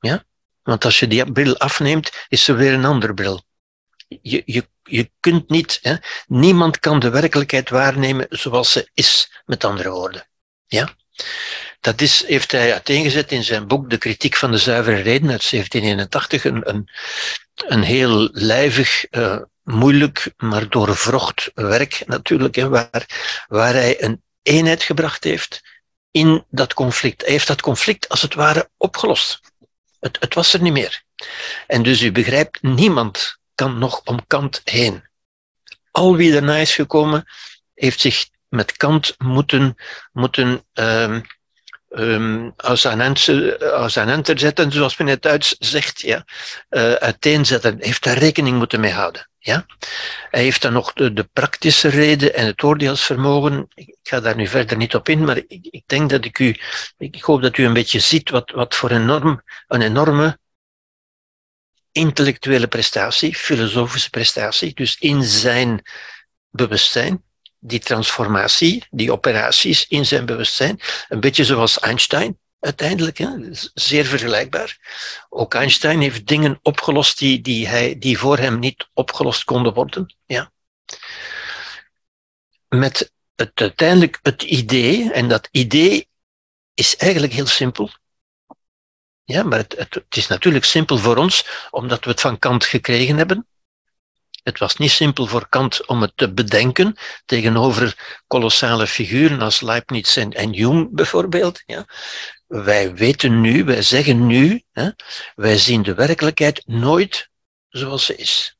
Ja? 0.00 0.24
Want 0.64 0.84
als 0.84 0.98
je 0.98 1.06
die 1.06 1.32
bril 1.32 1.58
afneemt, 1.58 2.10
is 2.28 2.48
er 2.48 2.56
weer 2.56 2.72
een 2.72 2.84
andere 2.84 3.14
bril. 3.14 3.42
Je, 4.22 4.42
je, 4.44 4.68
je 4.82 5.10
kunt 5.20 5.48
niet, 5.48 5.78
hè, 5.82 5.94
niemand 6.26 6.78
kan 6.78 6.98
de 6.98 7.10
werkelijkheid 7.10 7.70
waarnemen 7.70 8.26
zoals 8.28 8.72
ze 8.72 8.90
is, 8.94 9.42
met 9.44 9.64
andere 9.64 9.90
woorden. 9.90 10.28
Ja? 10.66 10.94
Dat 11.80 12.00
is, 12.00 12.26
heeft 12.26 12.52
hij 12.52 12.72
uiteengezet 12.72 13.32
in 13.32 13.44
zijn 13.44 13.66
boek 13.66 13.90
De 13.90 13.98
Kritiek 13.98 14.36
van 14.36 14.50
de 14.50 14.58
Zuivere 14.58 15.00
Reden 15.00 15.30
uit 15.30 15.50
1781. 15.50 16.44
Een, 16.44 16.68
een, 16.68 16.88
een 17.54 17.82
heel 17.82 18.28
lijvig, 18.32 19.06
uh, 19.10 19.38
moeilijk, 19.62 20.32
maar 20.36 20.68
doorvrocht 20.68 21.50
werk 21.54 22.02
natuurlijk, 22.06 22.54
hè, 22.54 22.68
waar, 22.68 23.06
waar 23.48 23.72
hij 23.72 24.02
een 24.02 24.22
eenheid 24.42 24.82
gebracht 24.82 25.24
heeft 25.24 25.62
in 26.10 26.44
dat 26.50 26.74
conflict. 26.74 27.22
Hij 27.22 27.30
heeft 27.30 27.46
dat 27.46 27.60
conflict 27.60 28.08
als 28.08 28.22
het 28.22 28.34
ware 28.34 28.70
opgelost. 28.76 29.40
Het, 30.04 30.16
het 30.20 30.34
was 30.34 30.52
er 30.52 30.62
niet 30.62 30.72
meer. 30.72 31.02
En 31.66 31.82
dus 31.82 32.02
u 32.02 32.12
begrijpt, 32.12 32.62
niemand 32.62 33.38
kan 33.54 33.78
nog 33.78 34.00
om 34.04 34.26
Kant 34.26 34.60
heen. 34.64 35.04
Al 35.90 36.16
wie 36.16 36.32
daarna 36.32 36.56
is 36.56 36.74
gekomen, 36.74 37.24
heeft 37.74 38.00
zich 38.00 38.28
met 38.48 38.76
Kant 38.76 39.14
moeten, 39.18 39.74
moeten 40.12 40.64
um, 40.72 41.22
um, 41.98 42.52
als, 42.56 42.86
aan 42.86 43.14
als 43.72 43.96
aan 43.96 44.08
enter 44.08 44.38
zetten, 44.38 44.72
zoals 44.72 44.96
men 44.96 45.06
in 45.06 45.12
het 45.12 45.22
Duits 45.22 45.56
zegt, 45.58 46.00
ja, 46.00 46.24
uh, 46.70 46.92
uiteenzetten, 46.92 47.76
heeft 47.80 48.02
daar 48.02 48.18
rekening 48.18 48.58
moeten 48.58 48.80
mee 48.80 48.92
houden. 48.92 49.28
Ja? 49.38 49.66
Hij 50.30 50.42
heeft 50.42 50.62
dan 50.62 50.72
nog 50.72 50.92
de, 50.92 51.12
de, 51.12 51.28
praktische 51.32 51.88
reden 51.88 52.34
en 52.34 52.46
het 52.46 52.62
oordeelsvermogen. 52.62 53.68
Ik 53.74 53.96
ga 54.02 54.20
daar 54.20 54.36
nu 54.36 54.46
verder 54.46 54.76
niet 54.76 54.94
op 54.94 55.08
in, 55.08 55.24
maar 55.24 55.36
ik, 55.36 55.66
ik 55.70 55.82
denk 55.86 56.10
dat 56.10 56.24
ik 56.24 56.38
u, 56.38 56.56
ik 56.98 57.22
hoop 57.22 57.42
dat 57.42 57.56
u 57.56 57.64
een 57.64 57.72
beetje 57.72 58.00
ziet 58.00 58.30
wat, 58.30 58.50
wat 58.50 58.74
voor 58.74 58.90
enorm, 58.90 59.42
een 59.66 59.82
enorme 59.82 60.38
intellectuele 61.92 62.66
prestatie, 62.66 63.34
filosofische 63.34 64.10
prestatie, 64.10 64.74
dus 64.74 64.96
in 64.98 65.22
zijn 65.22 65.82
bewustzijn, 66.50 67.22
die 67.66 67.80
transformatie, 67.80 68.86
die 68.90 69.12
operaties 69.12 69.86
in 69.88 70.06
zijn 70.06 70.26
bewustzijn, 70.26 70.80
een 71.08 71.20
beetje 71.20 71.44
zoals 71.44 71.78
Einstein 71.78 72.38
uiteindelijk, 72.60 73.18
hè, 73.18 73.28
zeer 73.74 74.04
vergelijkbaar. 74.04 74.78
Ook 75.28 75.54
Einstein 75.54 76.00
heeft 76.00 76.26
dingen 76.26 76.58
opgelost 76.62 77.18
die, 77.18 77.40
die, 77.40 77.68
hij, 77.68 77.98
die 77.98 78.18
voor 78.18 78.38
hem 78.38 78.58
niet 78.58 78.88
opgelost 78.92 79.44
konden 79.44 79.74
worden. 79.74 80.14
Ja. 80.26 80.52
Met 82.68 83.12
het, 83.34 83.52
uiteindelijk 83.54 84.18
het 84.22 84.42
idee, 84.42 85.12
en 85.12 85.28
dat 85.28 85.48
idee 85.50 86.08
is 86.74 86.96
eigenlijk 86.96 87.32
heel 87.32 87.46
simpel. 87.46 87.90
Ja, 89.24 89.42
maar 89.42 89.58
het, 89.58 89.74
het 89.78 90.16
is 90.16 90.26
natuurlijk 90.26 90.64
simpel 90.64 90.98
voor 90.98 91.16
ons, 91.16 91.66
omdat 91.70 92.04
we 92.04 92.10
het 92.10 92.20
van 92.20 92.38
Kant 92.38 92.64
gekregen 92.64 93.16
hebben. 93.16 93.46
Het 94.44 94.58
was 94.58 94.76
niet 94.76 94.90
simpel 94.90 95.26
voor 95.26 95.48
Kant 95.48 95.86
om 95.86 96.02
het 96.02 96.12
te 96.14 96.32
bedenken 96.32 96.96
tegenover 97.24 98.18
kolossale 98.26 98.86
figuren 98.86 99.40
als 99.40 99.60
Leibniz 99.60 100.16
en, 100.16 100.32
en 100.32 100.52
Hume 100.52 100.88
bijvoorbeeld. 100.90 101.62
Ja. 101.66 101.86
Wij 102.46 102.94
weten 102.94 103.40
nu, 103.40 103.64
wij 103.64 103.82
zeggen 103.82 104.26
nu, 104.26 104.62
hè, 104.72 104.90
wij 105.34 105.58
zien 105.58 105.82
de 105.82 105.94
werkelijkheid 105.94 106.62
nooit 106.66 107.28
zoals 107.68 108.04
ze 108.04 108.16
is. 108.16 108.56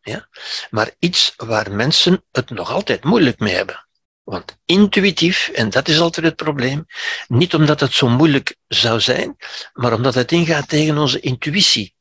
Ja? 0.00 0.28
Maar 0.70 0.90
iets 0.98 1.34
waar 1.36 1.72
mensen 1.72 2.24
het 2.32 2.50
nog 2.50 2.70
altijd 2.70 3.04
moeilijk 3.04 3.38
mee 3.38 3.54
hebben. 3.54 3.86
Want 4.22 4.58
intuïtief, 4.64 5.48
en 5.48 5.70
dat 5.70 5.88
is 5.88 6.00
altijd 6.00 6.26
het 6.26 6.36
probleem, 6.36 6.86
niet 7.28 7.54
omdat 7.54 7.80
het 7.80 7.92
zo 7.92 8.08
moeilijk 8.08 8.56
zou 8.66 9.00
zijn, 9.00 9.36
maar 9.72 9.92
omdat 9.92 10.14
het 10.14 10.32
ingaat 10.32 10.68
tegen 10.68 10.98
onze 10.98 11.20
intuïtie. 11.20 11.93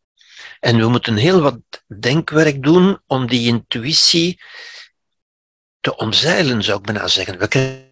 En 0.60 0.78
we 0.78 0.88
moeten 0.88 1.16
heel 1.16 1.42
wat 1.42 1.60
denkwerk 2.00 2.64
doen 2.64 3.02
om 3.08 3.28
die 3.28 3.48
intuïtie 3.48 4.42
te 5.80 5.96
omzeilen, 5.96 6.64
zou 6.64 6.78
ik 6.78 6.86
bijna 6.86 7.08
zeggen. 7.08 7.40
We 7.40 7.48
krijgen 7.48 7.92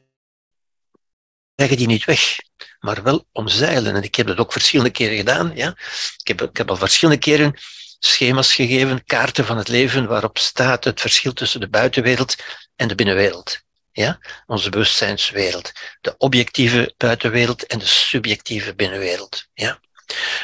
die 1.78 1.88
niet 1.88 2.06
weg, 2.06 2.36
maar 2.80 3.04
wel 3.04 3.28
omzeilen. 3.32 3.96
En 3.96 4.04
ik 4.04 4.16
heb 4.16 4.28
dat 4.28 4.38
ook 4.38 4.52
verschillende 4.52 4.92
keren 4.92 5.18
gedaan. 5.18 5.52
Ja? 5.56 5.78
Ik, 6.18 6.28
heb, 6.28 6.42
ik 6.42 6.58
heb 6.58 6.70
al 6.70 6.78
verschillende 6.78 7.22
keren 7.22 7.54
schema's 8.00 8.54
gegeven, 8.54 9.06
kaarten 9.06 9.46
van 9.46 9.58
het 9.58 9.68
leven, 9.68 10.08
waarop 10.08 10.38
staat 10.38 10.84
het 10.84 11.02
verschil 11.02 11.34
tussen 11.34 11.60
de 11.60 11.70
buitenwereld 11.70 12.36
en 12.76 12.88
de 12.88 12.96
binnenwereld. 12.96 13.62
Ja? 13.92 14.20
Onze 14.46 14.70
bewustzijnswereld. 14.70 15.72
De 16.02 16.16
objectieve 16.18 16.94
buitenwereld 16.98 17.66
en 17.66 17.80
de 17.80 17.86
subjectieve 17.86 18.76
binnenwereld. 18.76 19.48
Ja? 19.54 19.80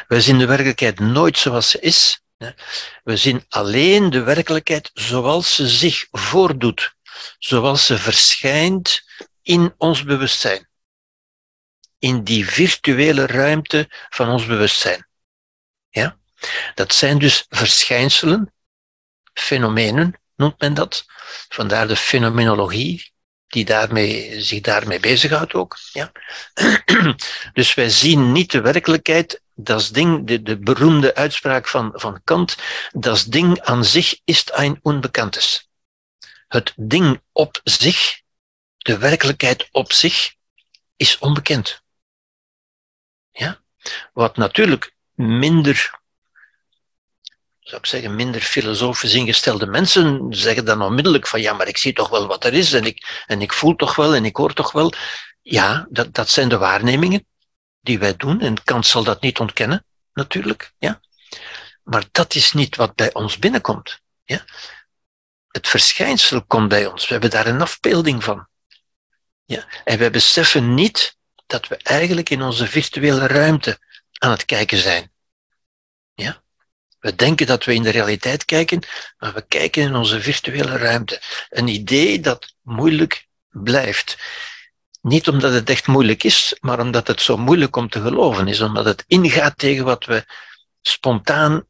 Wij 0.08 0.22
zien 0.22 0.38
de 0.38 0.46
werkelijkheid 0.46 1.00
nooit 1.00 1.38
zoals 1.38 1.70
ze 1.70 1.80
is. 1.80 2.22
We 3.04 3.18
zien 3.18 3.46
alleen 3.50 4.10
de 4.10 4.24
werkelijkheid 4.24 4.92
zoals 4.94 5.56
ze 5.56 5.68
zich 5.68 6.08
voordoet, 6.12 6.96
zoals 7.40 7.86
ze 7.86 7.98
verschijnt 7.98 9.02
in 9.42 9.74
ons 9.78 10.04
bewustzijn. 10.04 10.70
In 12.00 12.24
die 12.24 12.48
virtuele 12.48 13.26
ruimte 13.26 13.88
van 14.10 14.30
ons 14.30 14.46
bewustzijn. 14.46 15.08
Ja? 15.90 16.18
Dat 16.76 16.94
zijn 16.94 17.20
dus 17.20 17.46
verschijnselen, 17.50 18.54
fenomenen 19.34 20.20
noemt 20.36 20.60
men 20.60 20.74
dat. 20.74 21.06
Vandaar 21.50 21.88
de 21.88 21.96
fenomenologie, 21.96 23.12
die 23.48 23.66
daarmee, 23.66 24.42
zich 24.42 24.62
daarmee 24.62 25.00
bezighoudt 25.00 25.54
ook. 25.54 25.78
Ja. 25.94 26.12
Dus 27.54 27.74
wij 27.74 27.90
zien 27.90 28.32
niet 28.32 28.52
de 28.52 28.62
werkelijkheid, 28.62 29.42
dat 29.60 29.90
ding, 29.92 30.28
de, 30.28 30.42
de 30.42 30.58
beroemde 30.58 31.16
uitspraak 31.16 31.68
van, 31.68 31.92
van 31.94 32.22
Kant, 32.24 32.58
dat 32.92 33.26
ding 33.30 33.62
aan 33.62 33.86
zich 33.86 34.20
is 34.24 34.44
een 34.54 34.80
onbekanntes. 34.82 35.70
Het 36.48 36.74
ding 36.76 37.22
op 37.32 37.62
zich, 37.64 38.22
de 38.78 38.98
werkelijkheid 38.98 39.68
op 39.72 39.94
zich, 39.94 40.34
is 40.96 41.18
onbekend. 41.18 41.82
Ja? 43.32 43.62
Wat 44.14 44.38
natuurlijk 44.38 44.96
minder 45.14 45.96
zou 47.60 47.82
ik 47.82 47.86
zeggen, 47.86 48.16
minder 48.16 48.42
filosofisch 48.42 49.14
ingestelde 49.14 49.66
mensen 49.66 50.26
zeggen 50.30 50.66
dan 50.66 50.82
onmiddellijk 50.82 51.28
van 51.28 51.42
ja, 51.42 51.54
maar 51.54 51.68
ik 51.68 51.78
zie 51.78 51.94
toch 51.94 52.10
wel 52.10 52.28
wat 52.28 52.44
er 52.44 52.54
is 52.54 52.74
en 52.74 52.86
ik, 52.86 53.24
en 53.26 53.42
ik 53.42 53.54
voel 53.54 53.76
toch 53.76 53.96
wel 53.96 54.16
en 54.16 54.26
ik 54.26 54.36
hoor 54.36 54.54
toch 54.54 54.72
wel. 54.72 54.94
Ja, 55.42 55.88
dat, 55.90 56.14
dat 56.14 56.30
zijn 56.30 56.50
de 56.50 56.58
waarnemingen 56.58 57.26
die 57.88 58.00
wij 58.00 58.16
doen 58.16 58.42
en 58.42 58.64
Kant 58.64 58.86
zal 58.86 59.04
dat 59.04 59.22
niet 59.22 59.40
ontkennen, 59.40 59.86
natuurlijk. 60.14 60.74
Ja. 60.78 61.02
Maar 61.84 62.04
dat 62.12 62.36
is 62.36 62.54
niet 62.54 62.76
wat 62.76 62.96
bij 62.96 63.14
ons 63.14 63.40
binnenkomt. 63.40 64.00
Ja. 64.24 64.46
Het 65.48 65.68
verschijnsel 65.68 66.46
komt 66.46 66.70
bij 66.70 66.86
ons. 66.86 67.06
We 67.06 67.12
hebben 67.12 67.30
daar 67.30 67.48
een 67.48 67.62
afbeelding 67.62 68.24
van. 68.24 68.48
Ja. 69.46 69.68
En 69.84 69.98
wij 69.98 70.12
beseffen 70.12 70.74
niet 70.74 71.18
dat 71.46 71.68
we 71.68 71.78
eigenlijk 71.78 72.30
in 72.30 72.42
onze 72.42 72.68
virtuele 72.68 73.28
ruimte 73.28 73.80
aan 74.18 74.32
het 74.32 74.46
kijken 74.46 74.78
zijn. 74.78 75.12
Ja. 76.14 76.44
We 77.00 77.16
denken 77.16 77.48
dat 77.48 77.64
we 77.64 77.74
in 77.74 77.84
de 77.84 77.90
realiteit 77.90 78.46
kijken, 78.46 78.84
maar 79.18 79.34
we 79.34 79.46
kijken 79.48 79.82
in 79.82 79.96
onze 79.96 80.22
virtuele 80.22 80.78
ruimte. 80.78 81.22
Een 81.50 81.68
idee 81.68 82.20
dat 82.20 82.56
moeilijk 82.62 83.28
blijft. 83.50 84.18
Niet 85.08 85.28
omdat 85.28 85.54
het 85.54 85.70
echt 85.70 85.88
moeilijk 85.88 86.24
is, 86.24 86.58
maar 86.60 86.80
omdat 86.80 87.08
het 87.08 87.22
zo 87.22 87.38
moeilijk 87.38 87.76
om 87.76 87.90
te 87.90 88.02
geloven 88.02 88.48
is, 88.48 88.62
omdat 88.62 88.86
het 88.86 89.04
ingaat 89.08 89.58
tegen 89.58 89.86
wat 89.86 90.06
we 90.06 90.26
spontaan 90.82 91.66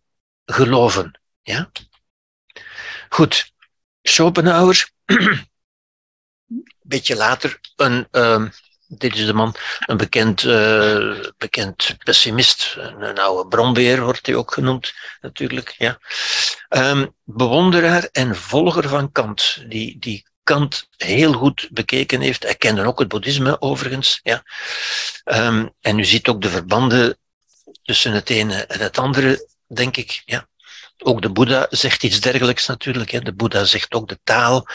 geloven. 0.45 1.19
Ja? 1.41 1.71
Goed, 3.09 3.51
Schopenhauer, 4.01 4.89
een 5.05 5.47
beetje 6.81 7.15
later, 7.15 7.59
een, 7.75 8.07
uh, 8.11 8.45
dit 8.87 9.15
is 9.15 9.25
de 9.25 9.33
man, 9.33 9.55
een 9.79 9.97
bekend, 9.97 10.43
uh, 10.43 11.23
bekend 11.37 11.95
pessimist, 12.03 12.75
een, 12.77 13.01
een, 13.01 13.19
oude 13.19 13.47
bronbeer 13.49 14.03
wordt 14.03 14.25
hij 14.25 14.35
ook 14.35 14.53
genoemd, 14.53 14.93
natuurlijk. 15.21 15.75
Ja. 15.77 15.99
Um, 16.69 17.15
bewonderaar 17.23 18.09
en 18.11 18.35
volger 18.35 18.89
van 18.89 19.11
Kant, 19.11 19.63
die, 19.67 19.99
die 19.99 20.25
Kant 20.47 20.87
heel 20.97 21.33
goed 21.33 21.67
bekeken 21.71 22.21
heeft. 22.21 22.43
Hij 22.43 22.55
kende 22.55 22.85
ook 22.85 22.99
het 22.99 23.07
boeddhisme 23.07 23.61
overigens. 23.61 24.19
Ja. 24.23 24.43
Um, 25.25 25.73
en 25.81 25.99
u 25.99 26.05
ziet 26.05 26.27
ook 26.27 26.41
de 26.41 26.49
verbanden 26.49 27.17
tussen 27.83 28.11
het 28.11 28.29
ene 28.29 28.65
en 28.65 28.79
het 28.79 28.97
andere, 28.97 29.47
denk 29.67 29.97
ik. 29.97 30.21
Ja. 30.25 30.47
Ook 30.97 31.21
de 31.21 31.29
Boeddha 31.29 31.67
zegt 31.69 32.03
iets 32.03 32.19
dergelijks 32.19 32.67
natuurlijk. 32.67 33.11
Hè. 33.11 33.19
De 33.19 33.33
Boeddha 33.33 33.63
zegt 33.63 33.93
ook 33.93 34.07
de 34.07 34.19
taal 34.23 34.67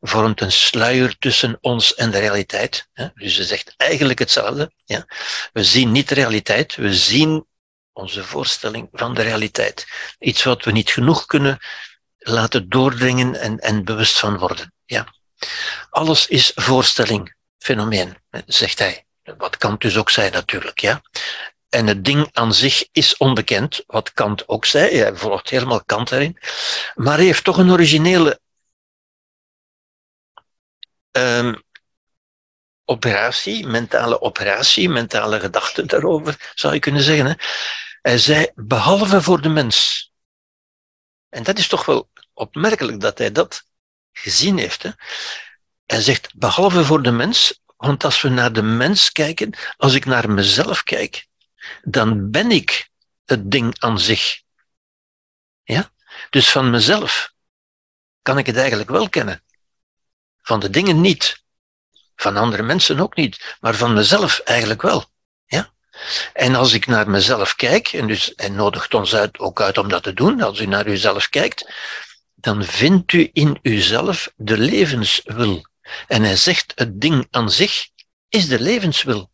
vormt 0.00 0.40
een 0.40 0.52
sluier 0.52 1.16
tussen 1.18 1.58
ons 1.60 1.94
en 1.94 2.10
de 2.10 2.18
realiteit. 2.18 2.88
Dus 3.14 3.34
ze 3.34 3.44
zegt 3.44 3.74
eigenlijk 3.76 4.18
hetzelfde. 4.18 4.72
We 5.52 5.64
zien 5.64 5.92
niet 5.92 6.08
de 6.08 6.14
realiteit, 6.14 6.74
we 6.76 6.94
zien 6.94 7.46
onze 7.92 8.24
voorstelling 8.24 8.88
van 8.92 9.14
de 9.14 9.22
realiteit. 9.22 9.86
Iets 10.18 10.42
wat 10.42 10.64
we 10.64 10.72
niet 10.72 10.90
genoeg 10.90 11.26
kunnen 11.26 11.58
laten 12.18 12.68
doordringen 12.68 13.40
en, 13.40 13.58
en 13.58 13.84
bewust 13.84 14.18
van 14.18 14.38
worden. 14.38 14.73
Ja. 14.86 15.14
Alles 15.90 16.26
is 16.26 16.52
voorstelling, 16.54 17.34
fenomeen, 17.58 18.16
zegt 18.46 18.78
hij. 18.78 19.04
Wat 19.38 19.56
Kant 19.56 19.80
dus 19.80 19.96
ook 19.96 20.10
zei 20.10 20.30
natuurlijk. 20.30 20.78
Ja. 20.78 21.02
En 21.68 21.86
het 21.86 22.04
ding 22.04 22.28
aan 22.32 22.54
zich 22.54 22.88
is 22.92 23.16
onbekend, 23.16 23.84
wat 23.86 24.12
Kant 24.12 24.48
ook 24.48 24.64
zei. 24.64 24.96
Hij 24.96 25.16
volgt 25.16 25.50
helemaal 25.50 25.84
Kant 25.84 26.08
daarin. 26.08 26.38
Maar 26.94 27.16
hij 27.16 27.24
heeft 27.24 27.44
toch 27.44 27.58
een 27.58 27.70
originele 27.70 28.40
um, 31.10 31.62
operatie, 32.84 33.66
mentale 33.66 34.20
operatie, 34.20 34.88
mentale 34.88 35.40
gedachte 35.40 35.86
daarover, 35.86 36.52
zou 36.54 36.74
je 36.74 36.80
kunnen 36.80 37.02
zeggen. 37.02 37.26
Hè? 37.26 37.34
Hij 38.02 38.18
zei, 38.18 38.50
behalve 38.54 39.22
voor 39.22 39.40
de 39.40 39.48
mens. 39.48 40.12
En 41.28 41.42
dat 41.42 41.58
is 41.58 41.68
toch 41.68 41.84
wel 41.84 42.10
opmerkelijk 42.32 43.00
dat 43.00 43.18
hij 43.18 43.32
dat 43.32 43.66
gezien 44.14 44.58
heeft. 44.58 44.82
Hè? 44.82 44.90
Hij 45.86 46.00
zegt, 46.00 46.34
behalve 46.34 46.84
voor 46.84 47.02
de 47.02 47.10
mens, 47.10 47.60
want 47.76 48.04
als 48.04 48.20
we 48.20 48.28
naar 48.28 48.52
de 48.52 48.62
mens 48.62 49.12
kijken, 49.12 49.54
als 49.76 49.94
ik 49.94 50.04
naar 50.04 50.30
mezelf 50.30 50.82
kijk, 50.82 51.26
dan 51.82 52.30
ben 52.30 52.50
ik 52.50 52.88
het 53.24 53.50
ding 53.50 53.80
aan 53.80 53.98
zich. 53.98 54.42
Ja? 55.62 55.90
Dus 56.30 56.50
van 56.50 56.70
mezelf 56.70 57.32
kan 58.22 58.38
ik 58.38 58.46
het 58.46 58.56
eigenlijk 58.56 58.90
wel 58.90 59.08
kennen. 59.08 59.42
Van 60.42 60.60
de 60.60 60.70
dingen 60.70 61.00
niet. 61.00 61.42
Van 62.16 62.36
andere 62.36 62.62
mensen 62.62 63.00
ook 63.00 63.16
niet. 63.16 63.56
Maar 63.60 63.74
van 63.74 63.92
mezelf 63.92 64.38
eigenlijk 64.38 64.82
wel. 64.82 65.04
Ja? 65.46 65.72
En 66.32 66.54
als 66.54 66.72
ik 66.72 66.86
naar 66.86 67.10
mezelf 67.10 67.54
kijk, 67.54 67.88
en 67.88 68.06
dus 68.06 68.32
hij 68.36 68.48
nodigt 68.48 68.94
ons 68.94 69.14
uit, 69.14 69.38
ook 69.38 69.60
uit 69.60 69.78
om 69.78 69.88
dat 69.88 70.02
te 70.02 70.12
doen, 70.12 70.42
als 70.42 70.60
u 70.60 70.66
naar 70.66 70.86
uzelf 70.86 71.28
kijkt, 71.28 71.72
dan 72.44 72.64
vindt 72.64 73.12
u 73.12 73.30
in 73.32 73.58
uzelf 73.62 74.32
de 74.36 74.58
levenswil. 74.58 75.66
En 76.06 76.22
hij 76.22 76.36
zegt, 76.36 76.72
het 76.74 77.00
ding 77.00 77.26
aan 77.30 77.50
zich 77.50 77.88
is 78.28 78.48
de 78.48 78.60
levenswil. 78.60 79.30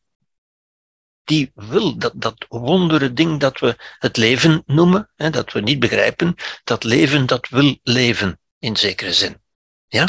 Die 1.24 1.50
wil, 1.54 1.98
dat, 1.98 2.12
dat 2.14 2.46
wondere 2.48 3.12
ding 3.12 3.40
dat 3.40 3.58
we 3.58 3.76
het 3.98 4.16
leven 4.16 4.62
noemen, 4.66 5.10
hè, 5.16 5.30
dat 5.30 5.52
we 5.52 5.60
niet 5.60 5.78
begrijpen, 5.78 6.34
dat 6.64 6.84
leven 6.84 7.26
dat 7.26 7.48
wil 7.48 7.78
leven, 7.82 8.40
in 8.58 8.76
zekere 8.76 9.12
zin. 9.12 9.40
Ja? 9.88 10.08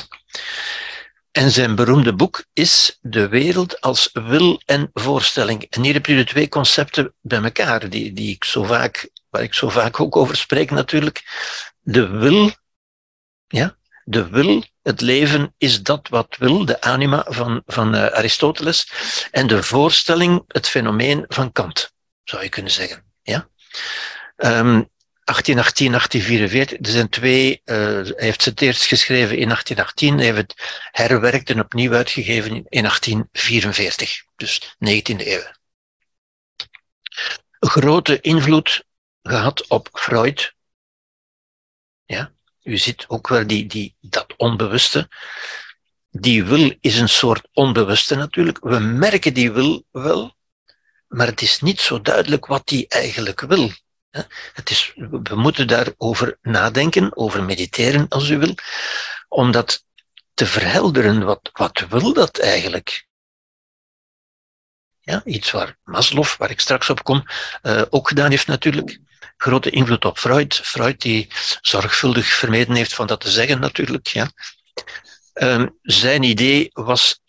En 1.31 1.51
zijn 1.51 1.75
beroemde 1.75 2.13
boek 2.13 2.45
is 2.53 2.97
De 3.01 3.27
wereld 3.27 3.81
als 3.81 4.09
wil 4.13 4.61
en 4.65 4.89
voorstelling. 4.93 5.63
En 5.69 5.83
hier 5.83 5.93
heb 5.93 6.05
je 6.05 6.15
de 6.15 6.25
twee 6.25 6.49
concepten 6.49 7.13
bij 7.21 7.41
elkaar, 7.41 7.89
die, 7.89 8.13
die 8.13 8.35
ik 8.35 8.43
zo 8.43 8.63
vaak, 8.63 9.09
waar 9.29 9.43
ik 9.43 9.53
zo 9.53 9.69
vaak 9.69 9.99
ook 9.99 10.15
over 10.15 10.35
spreek 10.35 10.71
natuurlijk. 10.71 11.23
De 11.79 12.07
wil, 12.07 12.51
ja, 13.51 13.77
de 14.03 14.29
wil, 14.29 14.63
het 14.81 15.01
leven 15.01 15.53
is 15.57 15.81
dat 15.81 16.07
wat 16.07 16.35
wil, 16.39 16.65
de 16.65 16.81
anima 16.81 17.25
van, 17.27 17.63
van 17.65 17.95
uh, 17.95 18.05
Aristoteles. 18.05 18.91
En 19.31 19.47
de 19.47 19.63
voorstelling, 19.63 20.43
het 20.47 20.67
fenomeen 20.67 21.25
van 21.27 21.51
Kant, 21.51 21.93
zou 22.23 22.43
je 22.43 22.49
kunnen 22.49 22.71
zeggen. 22.71 23.03
Ja? 23.21 23.47
Um, 24.37 24.89
1818, 25.23 25.91
1844. 25.91 26.77
Er 26.79 26.91
zijn 26.91 27.09
twee, 27.09 27.61
uh, 27.65 27.75
hij 27.75 28.13
heeft 28.15 28.45
het 28.45 28.61
eerst 28.61 28.85
geschreven 28.85 29.37
in 29.37 29.47
1818, 29.47 30.17
hij 30.17 30.25
heeft 30.25 30.37
het 30.37 30.55
herwerkt 30.91 31.49
en 31.49 31.59
opnieuw 31.59 31.93
uitgegeven 31.93 32.51
in 32.55 32.81
1844, 32.81 34.23
dus 34.35 34.75
19e 34.85 35.27
eeuw. 35.27 35.43
Grote 37.59 38.21
invloed 38.21 38.83
gehad 39.21 39.67
op 39.67 39.89
Freud. 39.91 40.53
Ja, 42.05 42.31
u 42.63 42.77
ziet 42.77 43.05
ook 43.07 43.27
wel 43.27 43.47
die, 43.47 43.65
die, 43.65 43.95
dat 43.99 44.33
onbewuste. 44.37 45.09
Die 46.09 46.43
wil 46.43 46.75
is 46.79 46.99
een 46.99 47.09
soort 47.09 47.47
onbewuste 47.53 48.15
natuurlijk. 48.15 48.59
We 48.59 48.79
merken 48.79 49.33
die 49.33 49.51
wil 49.51 49.85
wel, 49.91 50.35
maar 51.07 51.27
het 51.27 51.41
is 51.41 51.61
niet 51.61 51.79
zo 51.79 52.01
duidelijk 52.01 52.45
wat 52.45 52.67
die 52.67 52.87
eigenlijk 52.87 53.41
wil. 53.41 53.71
Het 54.53 54.69
is, 54.69 54.93
we 54.95 55.35
moeten 55.35 55.67
daarover 55.67 56.37
nadenken, 56.41 57.17
over 57.17 57.43
mediteren 57.43 58.07
als 58.07 58.29
u 58.29 58.37
wil, 58.37 58.55
om 59.27 59.51
dat 59.51 59.85
te 60.33 60.45
verhelderen. 60.45 61.23
Wat, 61.23 61.49
wat 61.53 61.85
wil 61.89 62.13
dat 62.13 62.39
eigenlijk? 62.39 63.07
Ja, 64.99 65.21
iets 65.25 65.51
waar 65.51 65.77
Maslow, 65.83 66.25
waar 66.37 66.49
ik 66.49 66.59
straks 66.59 66.89
op 66.89 67.03
kom, 67.03 67.23
uh, 67.63 67.81
ook 67.89 68.07
gedaan 68.07 68.29
heeft 68.29 68.47
natuurlijk. 68.47 68.99
Grote 69.41 69.69
invloed 69.69 70.05
op 70.05 70.19
Freud. 70.19 70.55
Freud 70.55 71.01
die 71.01 71.27
zorgvuldig 71.61 72.27
vermeden 72.27 72.75
heeft 72.75 72.93
van 72.93 73.07
dat 73.07 73.21
te 73.21 73.29
zeggen 73.29 73.59
natuurlijk. 73.59 74.07
Ja. 74.07 74.31
Um, 75.33 75.77
zijn 75.81 76.23
idee 76.23 76.69
was 76.73 77.21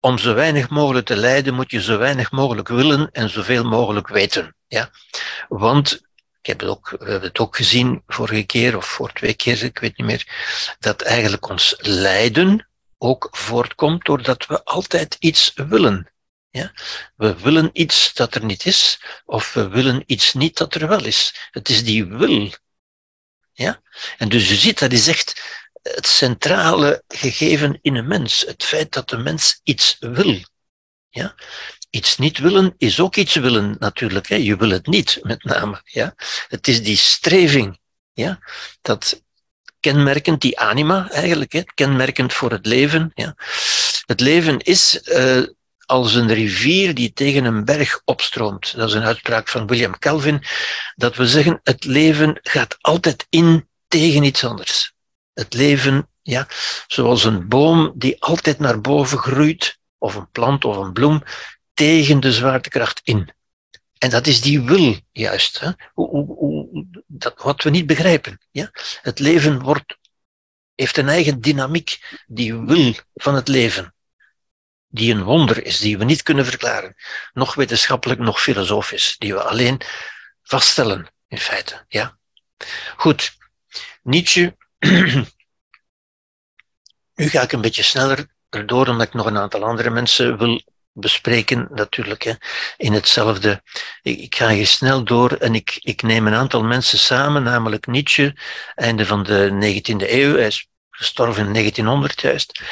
om 0.00 0.18
zo 0.18 0.34
weinig 0.34 0.68
mogelijk 0.68 1.06
te 1.06 1.16
lijden 1.16 1.54
moet 1.54 1.70
je 1.70 1.82
zo 1.82 1.98
weinig 1.98 2.30
mogelijk 2.30 2.68
willen 2.68 3.08
en 3.12 3.30
zoveel 3.30 3.64
mogelijk 3.64 4.08
weten. 4.08 4.56
Ja? 4.66 4.90
Want, 5.48 5.92
ik 6.40 6.46
heb 6.46 6.60
het 6.60 6.68
ook, 6.68 6.90
we 6.90 7.10
hebben 7.10 7.28
het 7.28 7.38
ook 7.38 7.56
gezien 7.56 8.02
vorige 8.06 8.42
keer 8.42 8.76
of 8.76 8.86
voor 8.86 9.12
twee 9.12 9.34
keer, 9.34 9.64
ik 9.64 9.78
weet 9.78 9.96
niet 9.96 10.06
meer, 10.06 10.26
dat 10.78 11.02
eigenlijk 11.02 11.48
ons 11.48 11.74
lijden 11.78 12.68
ook 12.98 13.28
voortkomt 13.30 14.04
doordat 14.04 14.46
we 14.46 14.64
altijd 14.64 15.16
iets 15.18 15.52
willen. 15.54 16.10
Ja? 16.56 16.72
We 17.16 17.34
willen 17.34 17.70
iets 17.72 18.14
dat 18.14 18.34
er 18.34 18.44
niet 18.44 18.66
is, 18.66 19.00
of 19.24 19.52
we 19.52 19.68
willen 19.68 20.02
iets 20.06 20.32
niet 20.32 20.56
dat 20.56 20.74
er 20.74 20.88
wel 20.88 21.04
is. 21.04 21.48
Het 21.50 21.68
is 21.68 21.84
die 21.84 22.04
wil. 22.04 22.52
Ja? 23.52 23.80
En 24.18 24.28
dus 24.28 24.48
je 24.48 24.54
ziet, 24.54 24.78
dat 24.78 24.92
is 24.92 25.06
echt 25.08 25.42
het 25.82 26.06
centrale 26.06 27.02
gegeven 27.08 27.78
in 27.82 27.96
een 27.96 28.06
mens. 28.06 28.44
Het 28.46 28.64
feit 28.64 28.92
dat 28.92 29.08
de 29.08 29.16
mens 29.16 29.60
iets 29.62 29.96
wil. 30.00 30.44
Ja? 31.08 31.34
Iets 31.90 32.16
niet 32.16 32.38
willen 32.38 32.74
is 32.76 33.00
ook 33.00 33.16
iets 33.16 33.34
willen, 33.34 33.76
natuurlijk. 33.78 34.28
Hè? 34.28 34.36
Je 34.36 34.56
wil 34.56 34.70
het 34.70 34.86
niet, 34.86 35.18
met 35.22 35.44
name. 35.44 35.80
Ja? 35.84 36.14
Het 36.48 36.68
is 36.68 36.82
die 36.82 36.96
streving. 36.96 37.78
Ja? 38.12 38.38
Dat 38.82 39.22
kenmerkend, 39.80 40.40
die 40.40 40.58
anima 40.58 41.10
eigenlijk, 41.10 41.52
hè? 41.52 41.62
kenmerkend 41.74 42.32
voor 42.32 42.50
het 42.50 42.66
leven. 42.66 43.10
Ja? 43.14 43.34
Het 44.06 44.20
leven 44.20 44.58
is 44.58 45.00
uh, 45.04 45.42
als 45.86 46.14
een 46.14 46.32
rivier 46.32 46.94
die 46.94 47.12
tegen 47.12 47.44
een 47.44 47.64
berg 47.64 48.00
opstroomt. 48.04 48.76
Dat 48.76 48.88
is 48.88 48.94
een 48.94 49.04
uitspraak 49.04 49.48
van 49.48 49.66
William 49.66 49.98
Calvin. 49.98 50.42
Dat 50.94 51.16
we 51.16 51.26
zeggen, 51.26 51.60
het 51.62 51.84
leven 51.84 52.38
gaat 52.42 52.76
altijd 52.80 53.26
in 53.28 53.68
tegen 53.88 54.22
iets 54.22 54.44
anders. 54.44 54.94
Het 55.34 55.54
leven, 55.54 56.08
ja, 56.22 56.46
zoals 56.86 57.24
een 57.24 57.48
boom 57.48 57.92
die 57.94 58.22
altijd 58.22 58.58
naar 58.58 58.80
boven 58.80 59.18
groeit, 59.18 59.78
of 59.98 60.14
een 60.14 60.30
plant 60.30 60.64
of 60.64 60.76
een 60.76 60.92
bloem, 60.92 61.22
tegen 61.74 62.20
de 62.20 62.32
zwaartekracht 62.32 63.00
in. 63.04 63.34
En 63.98 64.10
dat 64.10 64.26
is 64.26 64.40
die 64.40 64.62
wil, 64.62 65.00
juist. 65.12 65.60
Hè? 65.60 65.70
Hoe, 65.92 66.08
hoe, 66.08 66.26
hoe, 66.26 66.86
dat, 67.06 67.42
wat 67.42 67.62
we 67.62 67.70
niet 67.70 67.86
begrijpen. 67.86 68.38
Ja? 68.50 68.70
Het 69.02 69.18
leven 69.18 69.62
wordt, 69.62 69.98
heeft 70.74 70.96
een 70.96 71.08
eigen 71.08 71.40
dynamiek, 71.40 72.22
die 72.26 72.54
wil 72.54 72.94
van 73.14 73.34
het 73.34 73.48
leven 73.48 73.94
die 74.96 75.14
een 75.14 75.22
wonder 75.22 75.64
is, 75.64 75.78
die 75.78 75.98
we 75.98 76.04
niet 76.04 76.22
kunnen 76.22 76.46
verklaren, 76.46 76.96
nog 77.32 77.54
wetenschappelijk, 77.54 78.20
nog 78.20 78.40
filosofisch, 78.40 79.16
die 79.18 79.34
we 79.34 79.42
alleen 79.42 79.80
vaststellen, 80.42 81.06
in 81.28 81.38
feite. 81.38 81.84
Ja? 81.88 82.18
Goed, 82.96 83.36
Nietzsche, 84.02 84.56
nu 87.14 87.28
ga 87.28 87.42
ik 87.42 87.52
een 87.52 87.60
beetje 87.60 87.82
sneller 87.82 88.26
erdoor, 88.50 88.88
omdat 88.88 89.06
ik 89.06 89.14
nog 89.14 89.26
een 89.26 89.38
aantal 89.38 89.64
andere 89.64 89.90
mensen 89.90 90.38
wil 90.38 90.62
bespreken, 90.92 91.68
natuurlijk, 91.70 92.22
hè, 92.22 92.32
in 92.76 92.92
hetzelfde. 92.92 93.62
Ik, 94.02 94.34
ga 94.34 94.48
hier 94.48 94.66
snel 94.66 95.04
door 95.04 95.32
en 95.32 95.54
ik, 95.54 95.78
ik 95.80 96.02
neem 96.02 96.26
een 96.26 96.34
aantal 96.34 96.62
mensen 96.62 96.98
samen, 96.98 97.42
namelijk 97.42 97.86
Nietzsche, 97.86 98.36
einde 98.74 99.06
van 99.06 99.22
de 99.22 99.50
19e 99.50 100.10
eeuw, 100.10 100.36
hij 100.36 100.46
is 100.46 100.68
gestorven 100.90 101.46
in 101.46 101.52
1900 101.52 102.20
juist, 102.20 102.62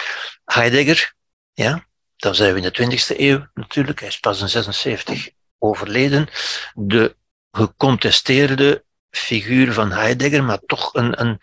Heidegger, 0.44 1.14
ja, 1.52 1.86
dan 2.24 2.34
zijn 2.34 2.54
we 2.54 2.60
in 2.60 2.72
de 2.72 2.98
20e 2.98 3.16
eeuw 3.18 3.46
natuurlijk, 3.54 4.00
hij 4.00 4.08
is 4.08 4.18
pas 4.18 4.40
in 4.40 4.48
76 4.48 5.28
overleden, 5.58 6.28
de 6.74 7.16
gecontesteerde 7.50 8.84
figuur 9.10 9.72
van 9.72 9.92
Heidegger, 9.92 10.44
maar 10.44 10.58
toch 10.66 10.94
een, 10.94 11.20
een 11.20 11.40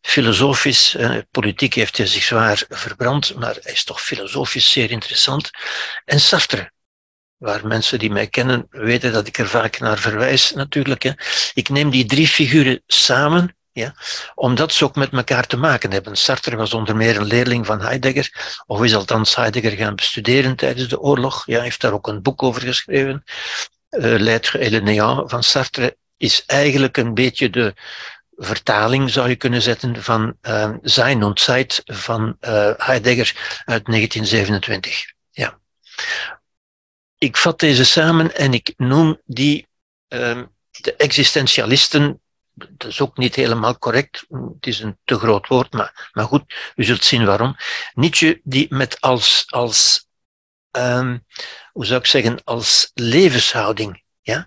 filosofisch, 0.00 0.94
eh, 0.94 1.16
politiek 1.30 1.74
heeft 1.74 1.96
hij 1.96 2.06
zich 2.06 2.22
zwaar 2.22 2.64
verbrand, 2.68 3.34
maar 3.34 3.56
hij 3.60 3.72
is 3.72 3.84
toch 3.84 4.00
filosofisch 4.02 4.72
zeer 4.72 4.90
interessant. 4.90 5.50
En 6.04 6.20
Sartre, 6.20 6.72
waar 7.36 7.66
mensen 7.66 7.98
die 7.98 8.10
mij 8.10 8.26
kennen 8.26 8.66
weten 8.70 9.12
dat 9.12 9.26
ik 9.26 9.38
er 9.38 9.48
vaak 9.48 9.78
naar 9.78 9.98
verwijs 9.98 10.52
natuurlijk. 10.52 11.02
Hè. 11.02 11.12
Ik 11.54 11.68
neem 11.68 11.90
die 11.90 12.04
drie 12.04 12.28
figuren 12.28 12.82
samen 12.86 13.56
ja? 13.78 13.94
Omdat 14.34 14.72
ze 14.72 14.84
ook 14.84 14.94
met 14.94 15.12
elkaar 15.12 15.46
te 15.46 15.56
maken 15.56 15.92
hebben. 15.92 16.16
Sartre 16.16 16.56
was 16.56 16.74
onder 16.74 16.96
meer 16.96 17.16
een 17.16 17.26
leerling 17.26 17.66
van 17.66 17.80
Heidegger, 17.80 18.60
of 18.66 18.82
is 18.82 18.94
althans 18.94 19.36
Heidegger 19.36 19.70
gaan 19.70 19.94
bestuderen 19.94 20.56
tijdens 20.56 20.88
de 20.88 21.00
oorlog. 21.00 21.42
Ja, 21.46 21.60
heeft 21.60 21.80
daar 21.80 21.92
ook 21.92 22.06
een 22.06 22.22
boek 22.22 22.42
over 22.42 22.62
geschreven. 22.62 23.24
Uh, 23.90 24.34
et 24.34 24.52
le 24.52 24.80
néant 24.80 25.30
van 25.30 25.42
Sartre 25.42 25.96
is 26.16 26.44
eigenlijk 26.46 26.96
een 26.96 27.14
beetje 27.14 27.50
de 27.50 27.74
vertaling, 28.36 29.10
zou 29.10 29.28
je 29.28 29.36
kunnen 29.36 29.62
zetten, 29.62 30.02
van 30.02 30.36
uh, 30.42 30.74
Sein 30.82 31.22
und 31.22 31.40
Zeit 31.40 31.82
van 31.84 32.36
uh, 32.40 32.70
Heidegger 32.76 33.62
uit 33.64 33.84
1927. 33.86 35.12
Ja. 35.30 35.58
Ik 37.18 37.36
vat 37.36 37.58
deze 37.58 37.84
samen 37.84 38.34
en 38.34 38.54
ik 38.54 38.74
noem 38.76 39.20
die 39.24 39.68
uh, 40.08 40.42
de 40.70 40.94
existentialisten 40.96 42.20
dat 42.58 42.88
is 42.88 43.00
ook 43.00 43.16
niet 43.16 43.34
helemaal 43.34 43.78
correct. 43.78 44.24
Het 44.28 44.66
is 44.66 44.80
een 44.80 44.98
te 45.04 45.18
groot 45.18 45.48
woord, 45.48 45.72
maar, 45.72 46.10
maar 46.12 46.24
goed, 46.24 46.54
u 46.76 46.84
zult 46.84 47.04
zien 47.04 47.24
waarom. 47.24 47.56
Nietzsche 47.94 48.40
die 48.44 48.66
met 48.74 49.00
als, 49.00 49.44
als 49.46 50.08
um, 50.70 51.24
hoe 51.72 51.86
zou 51.86 52.00
ik 52.00 52.06
zeggen, 52.06 52.44
als 52.44 52.90
levenshouding, 52.94 54.02
ja, 54.20 54.46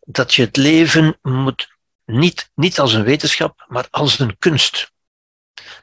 dat 0.00 0.34
je 0.34 0.42
het 0.42 0.56
leven 0.56 1.18
moet 1.22 1.74
niet, 2.04 2.50
niet 2.54 2.78
als 2.78 2.92
een 2.92 3.04
wetenschap, 3.04 3.64
maar 3.68 3.86
als 3.90 4.18
een 4.18 4.38
kunst. 4.38 4.92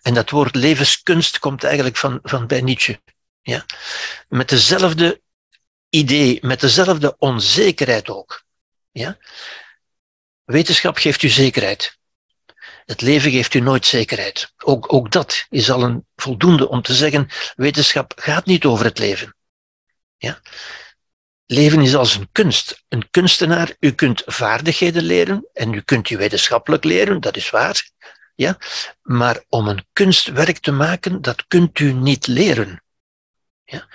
En 0.02 0.14
dat 0.14 0.30
woord 0.30 0.56
levenskunst 0.56 1.40
komt 1.40 1.64
eigenlijk 1.64 1.98
van, 1.98 2.20
van 2.24 2.48
bij 2.48 2.62
Nietzsche. 2.62 3.02
Ja? 3.42 3.66
Met 4.28 4.50
dezelfde 4.50 5.22
idee, 5.90 6.40
met 6.42 6.60
dezelfde 6.60 7.16
onzekerheid 7.18 8.10
ook. 8.10 8.44
Ja? 8.92 9.18
Wetenschap 10.46 10.98
geeft 10.98 11.24
u 11.24 11.30
zekerheid. 11.30 11.98
Het 12.86 13.02
leven 13.02 13.32
geeft 13.32 13.54
u 13.54 13.60
nooit 13.60 13.86
zekerheid. 13.86 14.54
Ook, 14.58 14.94
ook 14.94 15.12
dat 15.12 15.46
is 15.50 15.72
al 15.72 15.84
een 15.84 16.06
voldoende 16.16 16.70
om 16.70 16.82
te 16.82 16.94
zeggen, 16.94 17.30
wetenschap 17.56 18.14
gaat 18.16 18.46
niet 18.46 18.66
over 18.66 18.86
het 18.86 19.00
leven. 19.00 19.36
Ja? 20.18 20.42
Leven 21.46 21.82
is 21.82 21.96
als 21.96 22.16
een 22.16 22.30
kunst. 22.32 22.84
Een 22.88 23.10
kunstenaar, 23.10 23.76
u 23.80 23.92
kunt 23.92 24.22
vaardigheden 24.26 25.04
leren 25.04 25.50
en 25.54 25.74
u 25.74 25.82
kunt 25.82 26.10
u 26.10 26.18
wetenschappelijk 26.18 26.84
leren, 26.84 27.22
dat 27.22 27.36
is 27.36 27.50
waar. 27.50 27.90
Ja? 28.36 28.58
Maar 29.02 29.44
om 29.50 29.68
een 29.68 29.86
kunstwerk 29.94 30.58
te 30.58 30.72
maken, 30.72 31.22
dat 31.22 31.48
kunt 31.48 31.80
u 31.80 31.94
niet 31.94 32.28
leren. 32.28 32.84
Ja? 33.64 33.88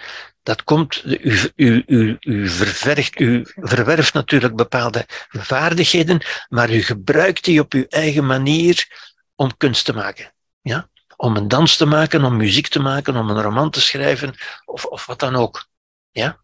Dat 0.49 0.65
komt, 0.65 1.03
u, 1.05 1.53
u, 1.57 1.83
u, 1.87 2.19
u, 2.21 2.49
u 3.21 3.47
verwerft 3.55 4.15
natuurlijk 4.15 4.57
bepaalde 4.57 5.07
vaardigheden, 5.29 6.21
maar 6.49 6.71
u 6.71 6.83
gebruikt 6.83 7.45
die 7.45 7.61
op 7.61 7.73
uw 7.73 7.85
eigen 7.89 8.27
manier 8.27 8.87
om 9.35 9.57
kunst 9.57 9.85
te 9.85 9.93
maken. 9.93 10.33
Ja? 10.61 10.89
Om 11.17 11.37
een 11.37 11.49
dans 11.49 11.77
te 11.77 11.87
maken, 11.87 12.25
om 12.25 12.37
muziek 12.37 12.69
te 12.69 12.81
maken, 12.81 13.17
om 13.17 13.31
een 13.31 13.43
roman 13.43 13.71
te 13.71 13.81
schrijven, 13.81 14.35
of, 14.65 14.85
of 14.85 15.07
wat 15.07 15.19
dan 15.19 15.37
ook. 15.37 15.67
Ja? 16.11 16.39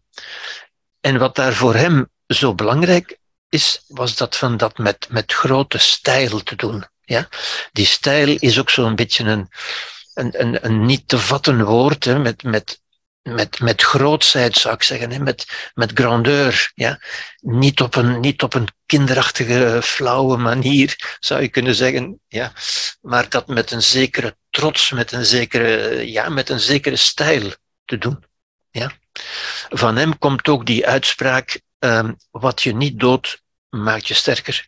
En 1.01 1.17
wat 1.17 1.35
daar 1.35 1.53
voor 1.53 1.75
hem 1.75 2.09
zo 2.27 2.55
belangrijk 2.55 3.17
is, 3.49 3.83
was 3.87 4.15
dat 4.15 4.35
van 4.35 4.57
dat 4.57 4.77
met, 4.77 5.07
met 5.09 5.33
grote 5.33 5.77
stijl 5.77 6.43
te 6.43 6.55
doen. 6.55 6.85
Ja? 7.01 7.27
Die 7.71 7.85
stijl 7.85 8.37
is 8.39 8.59
ook 8.59 8.69
zo'n 8.69 8.95
beetje 8.95 9.23
een, 9.23 9.49
een, 10.13 10.41
een, 10.41 10.65
een 10.65 10.85
niet 10.85 11.07
te 11.07 11.19
vatten 11.19 11.63
woord, 11.63 12.03
hè, 12.03 12.19
met, 12.19 12.43
met 12.43 12.83
met, 13.33 13.59
met 13.59 13.81
grootsheid, 13.81 14.55
zou 14.55 14.75
ik 14.75 14.83
zeggen, 14.83 15.23
met, 15.23 15.71
met 15.73 15.91
grandeur. 15.93 16.71
Ja? 16.75 16.99
Niet, 17.39 17.81
op 17.81 17.95
een, 17.95 18.19
niet 18.19 18.43
op 18.43 18.53
een 18.53 18.67
kinderachtige, 18.85 19.79
flauwe 19.83 20.37
manier, 20.37 21.17
zou 21.19 21.41
je 21.41 21.47
kunnen 21.47 21.75
zeggen. 21.75 22.19
Ja? 22.27 22.53
Maar 23.01 23.29
dat 23.29 23.47
met 23.47 23.71
een 23.71 23.81
zekere 23.81 24.37
trots, 24.49 24.91
met 24.91 25.11
een 25.11 25.25
zekere, 25.25 26.01
ja, 26.11 26.29
met 26.29 26.49
een 26.49 26.59
zekere 26.59 26.95
stijl 26.95 27.53
te 27.85 27.97
doen. 27.97 28.23
Ja? 28.71 28.91
Van 29.69 29.95
hem 29.95 30.17
komt 30.17 30.47
ook 30.47 30.65
die 30.65 30.87
uitspraak, 30.87 31.61
um, 31.79 32.17
wat 32.31 32.61
je 32.61 32.75
niet 32.75 32.99
doodt, 32.99 33.43
maakt 33.69 34.07
je 34.07 34.13
sterker. 34.13 34.67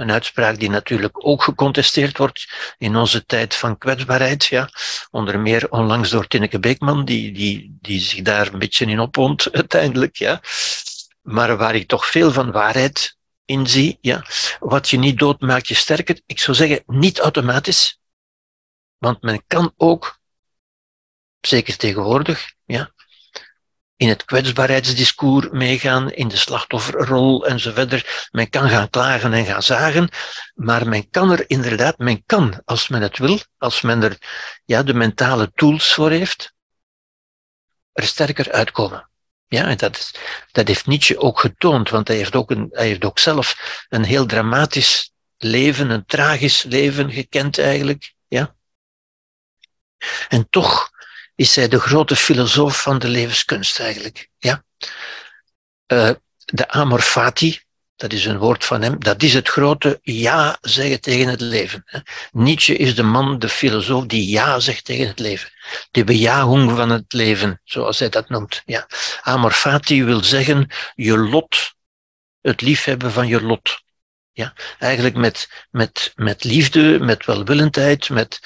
Een 0.00 0.10
uitspraak 0.10 0.58
die 0.58 0.70
natuurlijk 0.70 1.26
ook 1.26 1.42
gecontesteerd 1.42 2.18
wordt 2.18 2.48
in 2.78 2.96
onze 2.96 3.24
tijd 3.26 3.54
van 3.54 3.78
kwetsbaarheid. 3.78 4.44
Ja. 4.44 4.68
Onder 5.10 5.40
meer 5.40 5.70
onlangs 5.70 6.10
door 6.10 6.26
Tinneke 6.26 6.58
Beekman, 6.58 7.04
die, 7.04 7.32
die, 7.32 7.76
die 7.80 8.00
zich 8.00 8.22
daar 8.22 8.52
een 8.52 8.58
beetje 8.58 8.86
in 8.86 9.00
opwond 9.00 9.52
uiteindelijk. 9.52 10.16
Ja. 10.16 10.40
Maar 11.22 11.56
waar 11.56 11.74
ik 11.74 11.88
toch 11.88 12.06
veel 12.06 12.32
van 12.32 12.50
waarheid 12.50 13.16
in 13.44 13.66
zie. 13.66 13.98
Ja. 14.00 14.24
Wat 14.60 14.88
je 14.88 14.98
niet 14.98 15.18
dood 15.18 15.40
maakt 15.40 15.68
je 15.68 15.74
sterker. 15.74 16.20
Ik 16.26 16.38
zou 16.38 16.56
zeggen, 16.56 16.82
niet 16.86 17.18
automatisch. 17.18 18.00
Want 18.98 19.22
men 19.22 19.42
kan 19.46 19.72
ook, 19.76 20.18
zeker 21.40 21.76
tegenwoordig, 21.76 22.52
ja, 22.64 22.92
in 24.00 24.08
het 24.08 24.24
kwetsbaarheidsdiscours 24.24 25.48
meegaan, 25.50 26.12
in 26.12 26.28
de 26.28 26.36
slachtofferrol 26.36 27.46
enzovoort. 27.46 28.28
Men 28.30 28.50
kan 28.50 28.68
gaan 28.68 28.90
klagen 28.90 29.32
en 29.32 29.44
gaan 29.44 29.62
zagen, 29.62 30.08
maar 30.54 30.88
men 30.88 31.10
kan 31.10 31.30
er 31.30 31.44
inderdaad, 31.46 31.98
men 31.98 32.24
kan, 32.26 32.62
als 32.64 32.88
men 32.88 33.02
het 33.02 33.18
wil, 33.18 33.38
als 33.58 33.80
men 33.80 34.02
er 34.02 34.16
ja, 34.64 34.82
de 34.82 34.94
mentale 34.94 35.50
tools 35.54 35.94
voor 35.94 36.10
heeft, 36.10 36.54
er 37.92 38.04
sterker 38.04 38.52
uitkomen. 38.52 39.10
Ja, 39.48 39.66
en 39.66 39.76
dat, 39.76 39.96
is, 39.96 40.14
dat 40.52 40.68
heeft 40.68 40.86
Nietzsche 40.86 41.18
ook 41.18 41.40
getoond, 41.40 41.90
want 41.90 42.08
hij 42.08 42.16
heeft 42.16 42.34
ook, 42.34 42.50
een, 42.50 42.68
hij 42.70 42.86
heeft 42.86 43.04
ook 43.04 43.18
zelf 43.18 43.84
een 43.88 44.04
heel 44.04 44.26
dramatisch 44.26 45.12
leven, 45.36 45.90
een 45.90 46.06
tragisch 46.06 46.62
leven 46.62 47.10
gekend 47.10 47.58
eigenlijk. 47.58 48.14
Ja. 48.28 48.54
En 50.28 50.48
toch 50.50 50.89
is 51.40 51.56
hij 51.56 51.68
de 51.68 51.80
grote 51.80 52.16
filosoof 52.16 52.82
van 52.82 52.98
de 52.98 53.08
levenskunst 53.08 53.78
eigenlijk. 53.80 54.28
Ja. 54.38 54.64
Uh, 55.92 56.10
de 56.44 56.68
amor 56.68 57.00
fati, 57.00 57.60
dat 57.96 58.12
is 58.12 58.24
een 58.24 58.38
woord 58.38 58.64
van 58.64 58.82
hem, 58.82 58.98
dat 58.98 59.22
is 59.22 59.34
het 59.34 59.48
grote 59.48 59.98
ja 60.02 60.58
zeggen 60.60 61.00
tegen 61.00 61.28
het 61.28 61.40
leven. 61.40 61.84
Nietzsche 62.32 62.76
is 62.76 62.94
de 62.94 63.02
man, 63.02 63.38
de 63.38 63.48
filosoof, 63.48 64.06
die 64.06 64.28
ja 64.28 64.58
zegt 64.58 64.84
tegen 64.84 65.06
het 65.06 65.18
leven. 65.18 65.50
De 65.90 66.04
bejahung 66.04 66.76
van 66.76 66.90
het 66.90 67.12
leven, 67.12 67.60
zoals 67.64 67.98
hij 67.98 68.08
dat 68.08 68.28
noemt. 68.28 68.62
Ja. 68.64 68.86
Amor 69.20 69.52
fati 69.52 70.04
wil 70.04 70.24
zeggen 70.24 70.70
je 70.94 71.18
lot, 71.18 71.74
het 72.40 72.60
liefhebben 72.60 73.12
van 73.12 73.28
je 73.28 73.42
lot. 73.42 73.82
Ja. 74.32 74.54
Eigenlijk 74.78 75.16
met, 75.16 75.66
met, 75.70 76.12
met 76.14 76.44
liefde, 76.44 76.98
met 77.00 77.26
welwillendheid, 77.26 78.08
met, 78.08 78.40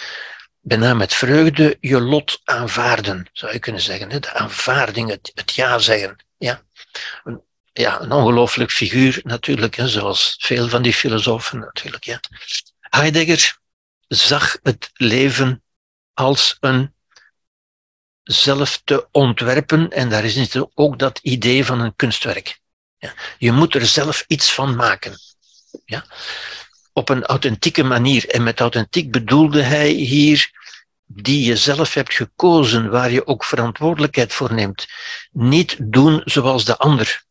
bijna 0.64 0.94
met 0.94 1.14
vreugde 1.14 1.76
je 1.80 2.00
lot 2.00 2.40
aanvaarden, 2.44 3.28
zou 3.32 3.52
je 3.52 3.58
kunnen 3.58 3.82
zeggen. 3.82 4.20
De 4.20 4.32
aanvaarding, 4.32 5.10
het, 5.10 5.30
het 5.34 5.54
ja 5.54 5.78
zeggen. 5.78 6.16
Ja 6.38 6.62
ja, 7.74 8.00
een 8.00 8.12
ongelooflijk 8.12 8.70
figuur 8.70 9.20
natuurlijk, 9.22 9.74
hè, 9.74 9.88
zoals 9.88 10.34
veel 10.38 10.68
van 10.68 10.82
die 10.82 10.94
filosofen 10.94 11.58
natuurlijk. 11.58 12.04
Ja. 12.04 12.20
Heidegger 12.80 13.58
zag 14.08 14.58
het 14.62 14.90
leven 14.94 15.62
als 16.12 16.56
een 16.60 16.94
zelf 18.22 18.80
te 18.84 19.08
ontwerpen 19.10 19.90
en 19.90 20.08
daar 20.08 20.24
is 20.24 20.56
ook 20.74 20.98
dat 20.98 21.18
idee 21.18 21.64
van 21.64 21.80
een 21.80 21.96
kunstwerk. 21.96 22.60
Ja. 22.98 23.14
Je 23.38 23.52
moet 23.52 23.74
er 23.74 23.86
zelf 23.86 24.24
iets 24.26 24.52
van 24.52 24.76
maken. 24.76 25.14
Ja. 25.84 26.06
Op 26.96 27.08
een 27.08 27.24
authentieke 27.24 27.82
manier. 27.82 28.28
En 28.28 28.42
met 28.42 28.60
authentiek 28.60 29.10
bedoelde 29.10 29.62
hij 29.62 29.88
hier 29.88 30.50
die 31.06 31.44
je 31.46 31.56
zelf 31.56 31.94
hebt 31.94 32.14
gekozen, 32.14 32.90
waar 32.90 33.10
je 33.10 33.26
ook 33.26 33.44
verantwoordelijkheid 33.44 34.32
voor 34.32 34.54
neemt. 34.54 34.86
Niet 35.32 35.76
doen 35.80 36.22
zoals 36.24 36.64
de 36.64 36.76
ander. 36.76 37.24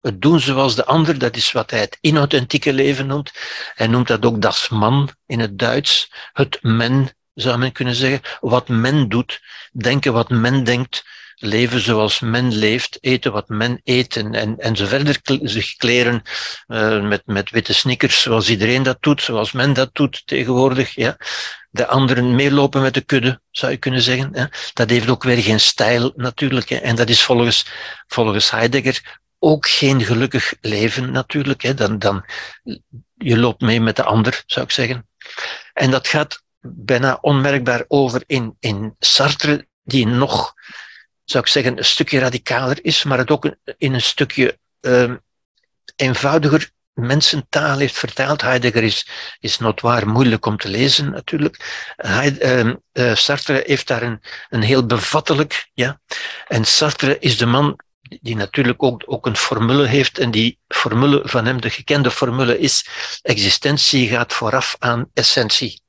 Het 0.00 0.22
doen 0.22 0.40
zoals 0.40 0.74
de 0.74 0.84
ander, 0.84 1.18
dat 1.18 1.36
is 1.36 1.52
wat 1.52 1.70
hij 1.70 1.80
het 1.80 1.98
inauthentieke 2.00 2.72
leven 2.72 3.06
noemt. 3.06 3.32
Hij 3.74 3.86
noemt 3.86 4.06
dat 4.06 4.24
ook 4.24 4.42
das 4.42 4.68
man 4.68 5.10
in 5.26 5.40
het 5.40 5.58
Duits. 5.58 6.12
Het 6.32 6.58
men, 6.62 7.10
zou 7.34 7.58
men 7.58 7.72
kunnen 7.72 7.94
zeggen. 7.94 8.20
Wat 8.40 8.68
men 8.68 9.08
doet, 9.08 9.40
denken 9.72 10.12
wat 10.12 10.30
men 10.30 10.64
denkt, 10.64 11.04
leven 11.36 11.80
zoals 11.80 12.20
men 12.20 12.54
leeft, 12.54 12.98
eten 13.00 13.32
wat 13.32 13.48
men 13.48 13.80
eet 13.84 14.16
en, 14.16 14.58
en, 14.58 14.76
zo 14.76 14.86
verder 14.86 15.20
zich 15.42 15.76
kleren 15.76 16.22
uh, 16.68 17.02
met, 17.08 17.22
met 17.24 17.50
witte 17.50 17.74
sneakers 17.74 18.22
zoals 18.22 18.50
iedereen 18.50 18.82
dat 18.82 18.96
doet, 19.00 19.22
zoals 19.22 19.52
men 19.52 19.72
dat 19.72 19.90
doet 19.92 20.22
tegenwoordig. 20.26 20.94
Ja. 20.94 21.16
De 21.70 21.86
anderen 21.86 22.34
meelopen 22.34 22.82
met 22.82 22.94
de 22.94 23.00
kudde, 23.00 23.40
zou 23.50 23.72
je 23.72 23.78
kunnen 23.78 24.02
zeggen. 24.02 24.30
Hè. 24.32 24.44
Dat 24.72 24.90
heeft 24.90 25.08
ook 25.08 25.22
weer 25.22 25.42
geen 25.42 25.60
stijl 25.60 26.12
natuurlijk. 26.16 26.70
En 26.70 26.96
dat 26.96 27.08
is 27.08 27.22
volgens, 27.22 27.66
volgens 28.06 28.50
Heidegger 28.50 29.20
ook 29.38 29.68
geen 29.68 30.04
gelukkig 30.04 30.54
leven 30.60 31.10
natuurlijk. 31.10 31.62
Hè. 31.62 31.74
Dan, 31.74 31.98
dan, 31.98 32.24
je 33.14 33.38
loopt 33.38 33.60
mee 33.60 33.80
met 33.80 33.96
de 33.96 34.02
ander, 34.02 34.42
zou 34.46 34.66
ik 34.66 34.72
zeggen. 34.72 35.08
En 35.72 35.90
dat 35.90 36.08
gaat 36.08 36.42
bijna 36.60 37.18
onmerkbaar 37.20 37.84
over 37.88 38.22
in, 38.26 38.56
in 38.60 38.94
Sartre, 38.98 39.66
die 39.82 40.06
nog, 40.06 40.54
zou 41.26 41.44
ik 41.44 41.50
zeggen, 41.50 41.78
een 41.78 41.84
stukje 41.84 42.18
radicaler 42.18 42.78
is, 42.84 43.02
maar 43.02 43.18
het 43.18 43.30
ook 43.30 43.54
in 43.78 43.94
een 43.94 44.02
stukje 44.02 44.58
uh, 44.80 45.12
eenvoudiger 45.96 46.70
mensentaal 46.92 47.78
heeft 47.78 47.98
vertaald. 47.98 48.42
Heidegger 48.42 48.82
is, 48.82 49.08
is 49.40 49.58
notwaar 49.58 50.08
moeilijk 50.08 50.46
om 50.46 50.56
te 50.56 50.68
lezen, 50.68 51.10
natuurlijk. 51.10 51.90
Uh, 51.96 52.74
uh, 52.92 53.14
Sartre 53.14 53.62
heeft 53.66 53.86
daar 53.86 54.02
een, 54.02 54.20
een 54.48 54.62
heel 54.62 54.86
bevattelijk, 54.86 55.70
ja. 55.74 56.00
En 56.48 56.64
Sartre 56.64 57.18
is 57.18 57.38
de 57.38 57.46
man 57.46 57.80
die 58.00 58.36
natuurlijk 58.36 58.82
ook, 58.82 59.02
ook 59.06 59.26
een 59.26 59.36
formule 59.36 59.86
heeft 59.86 60.18
en 60.18 60.30
die 60.30 60.58
formule 60.68 61.22
van 61.24 61.46
hem, 61.46 61.60
de 61.60 61.70
gekende 61.70 62.10
formule 62.10 62.58
is, 62.58 62.86
existentie 63.22 64.08
gaat 64.08 64.32
vooraf 64.32 64.76
aan 64.78 65.10
essentie. 65.14 65.80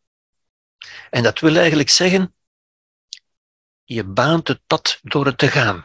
En 1.10 1.24
dat 1.24 1.40
wil 1.40 1.56
eigenlijk 1.56 1.90
zeggen, 1.90 2.36
je 3.88 4.04
baant 4.04 4.48
het 4.48 4.62
pad 4.68 5.00
door 5.02 5.26
het 5.26 5.38
te 5.38 5.48
gaan. 5.48 5.82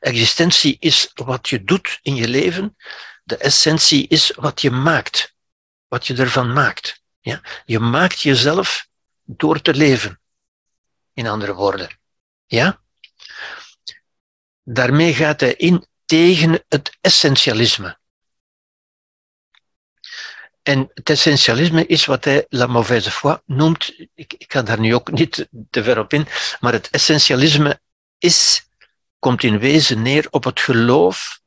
Existentie 0.00 0.76
is 0.80 1.10
wat 1.14 1.48
je 1.48 1.64
doet 1.64 1.98
in 2.02 2.14
je 2.14 2.28
leven, 2.28 2.76
de 3.24 3.36
essentie 3.36 4.08
is 4.08 4.30
wat 4.30 4.60
je 4.60 4.70
maakt, 4.70 5.34
wat 5.88 6.06
je 6.06 6.16
ervan 6.16 6.52
maakt. 6.52 7.02
Ja? 7.20 7.40
Je 7.64 7.78
maakt 7.78 8.20
jezelf 8.20 8.86
door 9.24 9.60
te 9.60 9.74
leven, 9.74 10.20
in 11.12 11.26
andere 11.26 11.54
woorden. 11.54 11.98
Ja? 12.46 12.82
Daarmee 14.62 15.14
gaat 15.14 15.40
hij 15.40 15.54
in 15.54 15.86
tegen 16.04 16.64
het 16.68 16.96
essentialisme. 17.00 17.98
En 20.64 20.90
het 20.94 21.10
essentialisme 21.10 21.86
is 21.86 22.04
wat 22.04 22.24
hij 22.24 22.46
la 22.48 22.66
mauvaise 22.66 23.10
foi 23.10 23.36
noemt. 23.46 23.94
Ik, 24.14 24.34
ik 24.38 24.52
ga 24.52 24.62
daar 24.62 24.80
nu 24.80 24.94
ook 24.94 25.10
niet 25.10 25.48
te 25.70 25.82
ver 25.82 25.98
op 25.98 26.12
in, 26.12 26.26
maar 26.60 26.72
het 26.72 26.90
essentialisme 26.90 27.80
is, 28.18 28.68
komt 29.18 29.42
in 29.42 29.58
wezen 29.58 30.02
neer 30.02 30.26
op 30.30 30.44
het 30.44 30.60
geloof 30.60 31.40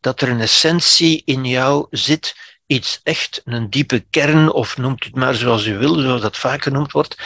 dat 0.00 0.20
er 0.20 0.28
een 0.28 0.40
essentie 0.40 1.22
in 1.24 1.44
jou 1.44 1.86
zit, 1.90 2.34
iets 2.66 3.00
echt, 3.02 3.40
een 3.44 3.70
diepe 3.70 4.04
kern, 4.10 4.52
of 4.52 4.76
noemt 4.76 5.04
het 5.04 5.14
maar 5.14 5.34
zoals 5.34 5.66
u 5.66 5.78
wil, 5.78 5.94
zoals 5.94 6.20
dat 6.20 6.36
vaak 6.36 6.62
genoemd 6.62 6.92
wordt, 6.92 7.16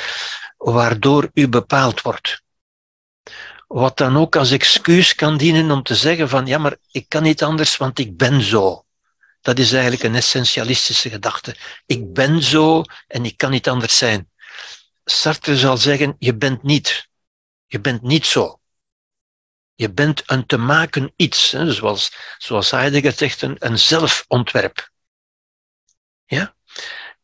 waardoor 0.56 1.30
u 1.34 1.48
bepaald 1.48 2.02
wordt 2.02 2.42
wat 3.68 3.96
dan 3.96 4.16
ook 4.16 4.36
als 4.36 4.50
excuus 4.50 5.14
kan 5.14 5.36
dienen 5.36 5.70
om 5.70 5.82
te 5.82 5.94
zeggen 5.94 6.28
van 6.28 6.46
ja, 6.46 6.58
maar 6.58 6.76
ik 6.90 7.08
kan 7.08 7.22
niet 7.22 7.42
anders, 7.42 7.76
want 7.76 7.98
ik 7.98 8.16
ben 8.16 8.42
zo. 8.42 8.84
Dat 9.48 9.58
is 9.58 9.72
eigenlijk 9.72 10.02
een 10.02 10.14
essentialistische 10.14 11.10
gedachte. 11.10 11.56
Ik 11.86 12.12
ben 12.12 12.42
zo 12.42 12.82
en 13.06 13.24
ik 13.24 13.36
kan 13.36 13.50
niet 13.50 13.68
anders 13.68 13.96
zijn. 13.96 14.30
Sartre 15.04 15.56
zal 15.56 15.76
zeggen, 15.76 16.16
je 16.18 16.36
bent 16.36 16.62
niet. 16.62 17.08
Je 17.66 17.80
bent 17.80 18.02
niet 18.02 18.26
zo. 18.26 18.60
Je 19.74 19.92
bent 19.92 20.22
een 20.26 20.46
te 20.46 20.56
maken 20.56 21.12
iets, 21.16 21.50
hè, 21.50 21.72
zoals, 21.72 22.12
zoals 22.38 22.70
Heidegger 22.70 23.12
zegt, 23.12 23.42
een, 23.42 23.56
een 23.58 23.78
zelfontwerp. 23.78 24.90
Ja? 26.24 26.54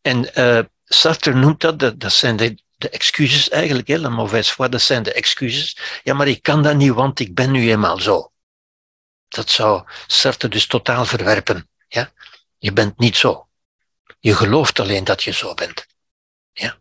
En 0.00 0.30
uh, 0.38 0.60
Sartre 0.84 1.34
noemt 1.34 1.60
dat, 1.60 2.00
dat, 2.00 2.12
zijn 2.12 2.36
de, 2.36 2.62
de 2.76 2.88
excuses 2.88 3.48
eigenlijk, 3.48 3.88
hè, 3.88 3.98
la 3.98 4.08
mauvaise 4.08 4.52
foi, 4.52 4.68
dat 4.68 4.82
zijn 4.82 5.02
de 5.02 5.12
excuses. 5.12 5.78
Ja, 6.02 6.14
maar 6.14 6.28
ik 6.28 6.42
kan 6.42 6.62
dat 6.62 6.76
niet, 6.76 6.92
want 6.92 7.20
ik 7.20 7.34
ben 7.34 7.50
nu 7.50 7.70
eenmaal 7.70 7.98
zo. 7.98 8.32
Dat 9.28 9.50
zou 9.50 9.84
Sartre 10.06 10.48
dus 10.48 10.66
totaal 10.66 11.04
verwerpen. 11.04 11.68
Ja? 11.88 12.12
Je 12.58 12.72
bent 12.72 12.98
niet 12.98 13.16
zo. 13.16 13.48
Je 14.20 14.34
gelooft 14.34 14.80
alleen 14.80 15.04
dat 15.04 15.22
je 15.22 15.32
zo 15.32 15.54
bent. 15.54 15.86
Ja? 16.52 16.76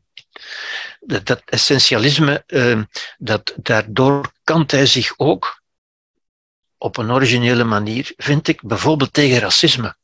Dat, 0.99 1.41
essentialisme, 1.45 2.43
uh, 2.47 2.81
dat, 3.17 3.53
daardoor 3.55 4.31
kant 4.43 4.71
hij 4.71 4.85
zich 4.85 5.13
ook 5.17 5.61
op 6.77 6.97
een 6.97 7.11
originele 7.11 7.63
manier, 7.63 8.13
vind 8.17 8.47
ik, 8.47 8.61
bijvoorbeeld 8.61 9.13
tegen 9.13 9.39
racisme. 9.39 9.95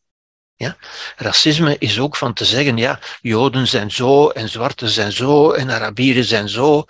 Ja? 0.56 0.78
Racisme 1.16 1.78
is 1.78 2.00
ook 2.00 2.16
van 2.16 2.34
te 2.34 2.46
zeggen, 2.46 2.78
ja, 2.78 3.00
Joden 3.22 3.68
zijn 3.68 3.92
zo 3.92 4.30
en 4.30 4.50
Zwarten 4.50 4.90
zijn 4.90 5.12
zo 5.12 5.52
en 5.52 5.70
Arabieren 5.70 6.24
zijn 6.24 6.50
zo. 6.50 6.86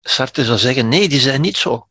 Sartre 0.00 0.44
zou 0.44 0.58
zeggen, 0.58 0.88
nee, 0.88 1.08
die 1.08 1.20
zijn 1.20 1.40
niet 1.40 1.56
zo. 1.56 1.88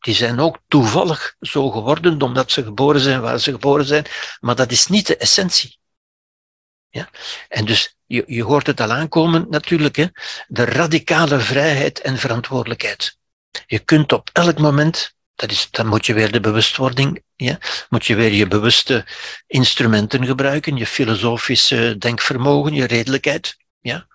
Die 0.00 0.14
zijn 0.14 0.40
ook 0.40 0.58
toevallig 0.68 1.36
zo 1.40 1.70
geworden, 1.70 2.22
omdat 2.22 2.50
ze 2.50 2.62
geboren 2.62 3.00
zijn 3.00 3.20
waar 3.20 3.38
ze 3.38 3.50
geboren 3.50 3.84
zijn, 3.84 4.04
maar 4.40 4.54
dat 4.54 4.70
is 4.70 4.86
niet 4.86 5.06
de 5.06 5.16
essentie. 5.16 5.78
Ja? 6.88 7.08
En 7.48 7.64
dus, 7.64 7.96
je, 8.06 8.24
je 8.26 8.42
hoort 8.42 8.66
het 8.66 8.80
al 8.80 8.92
aankomen 8.92 9.46
natuurlijk, 9.50 9.96
hè? 9.96 10.06
de 10.48 10.64
radicale 10.64 11.40
vrijheid 11.40 12.00
en 12.00 12.18
verantwoordelijkheid. 12.18 13.18
Je 13.66 13.78
kunt 13.78 14.12
op 14.12 14.30
elk 14.32 14.58
moment 14.58 15.14
dat 15.40 15.50
is, 15.50 15.70
dan 15.70 15.86
moet 15.86 16.06
je 16.06 16.14
weer 16.14 16.32
de 16.32 16.40
bewustwording, 16.40 17.22
ja, 17.36 17.58
moet 17.88 18.06
je 18.06 18.14
weer 18.14 18.32
je 18.32 18.46
bewuste 18.46 19.06
instrumenten 19.46 20.26
gebruiken, 20.26 20.76
je 20.76 20.86
filosofische 20.86 21.96
denkvermogen, 21.98 22.74
je 22.74 22.86
redelijkheid, 22.86 23.56
ja, 23.80 24.06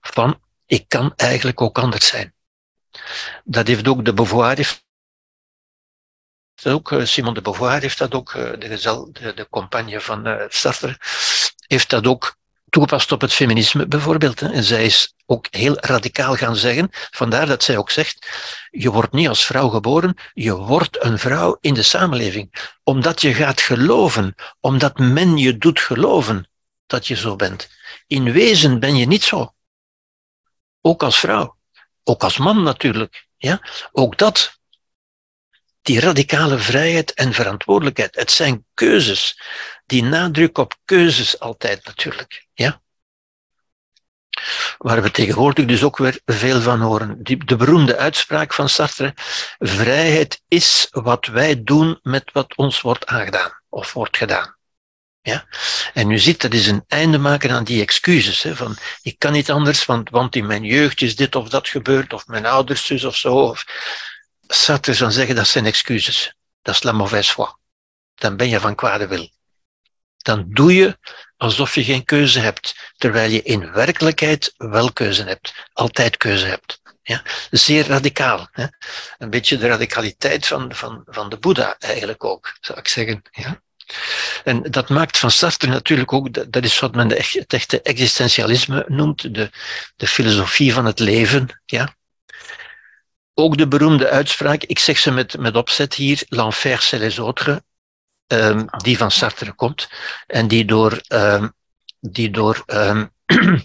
van 0.00 0.40
ik 0.66 0.84
kan 0.88 1.12
eigenlijk 1.16 1.60
ook 1.60 1.78
anders 1.78 2.06
zijn. 2.06 2.34
Dat 3.44 3.66
heeft 3.66 3.88
ook 3.88 4.04
de 4.04 4.12
Beauvoir, 4.12 4.78
heeft 6.56 6.76
ook, 6.76 6.92
eh, 6.92 7.04
Simon 7.04 7.34
de 7.34 7.40
Beauvoir 7.40 7.80
heeft 7.80 7.98
dat 7.98 8.14
ook, 8.14 8.34
eh, 8.34 8.50
de, 8.58 8.66
gezel, 8.66 9.12
de, 9.12 9.34
de 9.34 9.48
compagne 9.50 10.00
van 10.00 10.26
uh, 10.28 10.42
Sartre, 10.48 10.96
heeft 11.66 11.90
dat 11.90 12.06
ook 12.06 12.36
toegepast 12.68 13.12
op 13.12 13.20
het 13.20 13.32
feminisme 13.32 13.86
bijvoorbeeld. 13.86 14.42
En 14.42 14.64
zij 14.64 14.84
is 14.84 15.14
ook 15.26 15.46
heel 15.50 15.76
radicaal 15.80 16.34
gaan 16.34 16.56
zeggen, 16.56 16.88
vandaar 16.90 17.46
dat 17.46 17.62
zij 17.62 17.76
ook 17.76 17.90
zegt, 17.90 18.28
je 18.70 18.90
wordt 18.90 19.12
niet 19.12 19.28
als 19.28 19.46
vrouw 19.46 19.68
geboren, 19.68 20.16
je 20.32 20.56
wordt 20.56 21.04
een 21.04 21.18
vrouw 21.18 21.58
in 21.60 21.74
de 21.74 21.82
samenleving. 21.82 22.74
Omdat 22.82 23.20
je 23.20 23.34
gaat 23.34 23.60
geloven, 23.60 24.34
omdat 24.60 24.98
men 24.98 25.36
je 25.36 25.58
doet 25.58 25.80
geloven 25.80 26.48
dat 26.86 27.06
je 27.06 27.14
zo 27.14 27.36
bent. 27.36 27.68
In 28.06 28.32
wezen 28.32 28.80
ben 28.80 28.96
je 28.96 29.06
niet 29.06 29.22
zo. 29.22 29.54
Ook 30.80 31.02
als 31.02 31.18
vrouw. 31.18 31.56
Ook 32.04 32.22
als 32.22 32.38
man 32.38 32.62
natuurlijk. 32.62 33.26
Ja? 33.36 33.60
Ook 33.92 34.18
dat. 34.18 34.55
Die 35.86 36.00
radicale 36.00 36.58
vrijheid 36.58 37.14
en 37.14 37.32
verantwoordelijkheid. 37.32 38.14
Het 38.14 38.30
zijn 38.30 38.64
keuzes. 38.74 39.40
Die 39.86 40.02
nadruk 40.02 40.58
op 40.58 40.74
keuzes 40.84 41.40
altijd 41.40 41.84
natuurlijk. 41.84 42.46
Ja? 42.54 42.80
Waar 44.78 45.02
we 45.02 45.10
tegenwoordig 45.10 45.64
dus 45.64 45.82
ook 45.82 45.96
weer 45.96 46.20
veel 46.24 46.60
van 46.60 46.80
horen. 46.80 47.22
Die, 47.22 47.44
de 47.44 47.56
beroemde 47.56 47.96
uitspraak 47.96 48.54
van 48.54 48.68
Sartre: 48.68 49.14
vrijheid 49.58 50.42
is 50.48 50.88
wat 50.90 51.26
wij 51.26 51.62
doen 51.62 51.98
met 52.02 52.30
wat 52.32 52.56
ons 52.56 52.80
wordt 52.80 53.06
aangedaan 53.06 53.60
of 53.68 53.92
wordt 53.92 54.16
gedaan. 54.16 54.56
Ja? 55.20 55.46
En 55.92 56.10
u 56.10 56.18
ziet, 56.18 56.40
dat 56.40 56.54
is 56.54 56.66
een 56.66 56.84
einde 56.86 57.18
maken 57.18 57.50
aan 57.50 57.64
die 57.64 57.82
excuses. 57.82 58.42
Hè, 58.42 58.56
van, 58.56 58.76
ik 59.02 59.18
kan 59.18 59.32
niet 59.32 59.50
anders, 59.50 59.84
want, 59.84 60.10
want 60.10 60.36
in 60.36 60.46
mijn 60.46 60.64
jeugd 60.64 61.02
is 61.02 61.16
dit 61.16 61.34
of 61.34 61.48
dat 61.48 61.68
gebeurd, 61.68 62.12
of 62.12 62.26
mijn 62.26 62.46
ouders 62.46 62.86
dus 62.86 63.04
of 63.04 63.16
zo. 63.16 63.34
Of... 63.34 63.64
Sartre 64.46 64.94
zou 64.94 65.10
zeggen, 65.10 65.34
dat 65.34 65.46
zijn 65.46 65.66
excuses. 65.66 66.36
Dat 66.62 66.74
is 66.74 66.82
la 66.82 66.92
mauvaise 66.92 67.32
foi. 67.32 67.46
Dan 68.14 68.36
ben 68.36 68.48
je 68.48 68.60
van 68.60 68.74
kwade 68.74 69.06
wil. 69.06 69.30
Dan 70.16 70.46
doe 70.48 70.74
je 70.74 70.98
alsof 71.36 71.74
je 71.74 71.84
geen 71.84 72.04
keuze 72.04 72.40
hebt, 72.40 72.92
terwijl 72.96 73.30
je 73.30 73.42
in 73.42 73.72
werkelijkheid 73.72 74.54
wel 74.56 74.92
keuze 74.92 75.24
hebt. 75.24 75.68
Altijd 75.72 76.16
keuze 76.16 76.46
hebt. 76.46 76.80
Ja? 77.02 77.22
Zeer 77.50 77.86
radicaal. 77.86 78.48
Hè? 78.52 78.66
Een 79.18 79.30
beetje 79.30 79.58
de 79.58 79.66
radicaliteit 79.66 80.46
van, 80.46 80.74
van, 80.74 81.02
van 81.06 81.28
de 81.28 81.38
Boeddha 81.38 81.76
eigenlijk 81.78 82.24
ook, 82.24 82.56
zou 82.60 82.78
ik 82.78 82.88
zeggen. 82.88 83.22
Ja? 83.30 83.60
En 84.44 84.62
dat 84.62 84.88
maakt 84.88 85.18
van 85.18 85.30
Sartre 85.30 85.70
natuurlijk 85.70 86.12
ook, 86.12 86.52
dat 86.52 86.64
is 86.64 86.78
wat 86.78 86.94
men 86.94 87.08
de, 87.08 87.28
het 87.30 87.52
echte 87.52 87.82
existentialisme 87.82 88.84
noemt, 88.88 89.34
de, 89.34 89.50
de 89.96 90.06
filosofie 90.06 90.72
van 90.72 90.84
het 90.84 90.98
leven. 90.98 91.62
Ja. 91.66 91.95
Ook 93.38 93.56
de 93.56 93.68
beroemde 93.68 94.08
uitspraak, 94.08 94.62
ik 94.62 94.78
zeg 94.78 94.98
ze 94.98 95.10
met, 95.10 95.38
met 95.38 95.56
opzet 95.56 95.94
hier, 95.94 96.22
l'enfer 96.28 96.80
c'est 96.80 97.00
les 97.00 97.18
autres, 97.18 97.58
um, 98.26 98.66
die 98.76 98.96
van 98.96 99.10
Sartre 99.10 99.52
komt 99.52 99.88
en 100.26 100.48
die 100.48 100.64
door, 100.64 101.00
um, 101.08 101.52
die 102.00 102.30
door 102.30 102.62
um, 102.66 103.12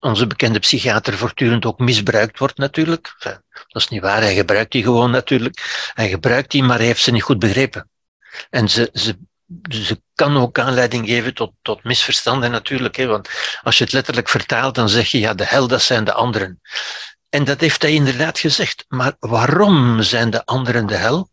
onze 0.00 0.26
bekende 0.26 0.58
psychiater 0.58 1.16
voortdurend 1.16 1.64
ook 1.64 1.78
misbruikt 1.78 2.38
wordt 2.38 2.58
natuurlijk. 2.58 3.14
dat 3.18 3.82
is 3.82 3.88
niet 3.88 4.02
waar, 4.02 4.20
hij 4.20 4.34
gebruikt 4.34 4.72
die 4.72 4.82
gewoon 4.82 5.10
natuurlijk. 5.10 5.90
Hij 5.94 6.08
gebruikt 6.08 6.50
die, 6.50 6.62
maar 6.62 6.76
hij 6.76 6.86
heeft 6.86 7.02
ze 7.02 7.10
niet 7.10 7.22
goed 7.22 7.38
begrepen. 7.38 7.90
En 8.50 8.68
ze, 8.68 8.90
ze, 8.92 9.18
ze 9.68 10.02
kan 10.14 10.36
ook 10.36 10.58
aanleiding 10.58 11.06
geven 11.06 11.34
tot, 11.34 11.52
tot 11.62 11.84
misverstanden 11.84 12.50
natuurlijk. 12.50 12.96
Hè, 12.96 13.06
want 13.06 13.28
als 13.62 13.78
je 13.78 13.84
het 13.84 13.92
letterlijk 13.92 14.28
vertaalt, 14.28 14.74
dan 14.74 14.88
zeg 14.88 15.10
je, 15.10 15.18
ja, 15.18 15.34
de 15.34 15.46
hel, 15.46 15.68
dat 15.68 15.82
zijn 15.82 16.04
de 16.04 16.12
anderen. 16.12 16.60
En 17.28 17.44
dat 17.44 17.60
heeft 17.60 17.82
hij 17.82 17.92
inderdaad 17.92 18.38
gezegd. 18.38 18.84
Maar 18.88 19.16
waarom 19.18 20.02
zijn 20.02 20.30
de 20.30 20.44
anderen 20.44 20.86
de 20.86 20.94
hel? 20.94 21.28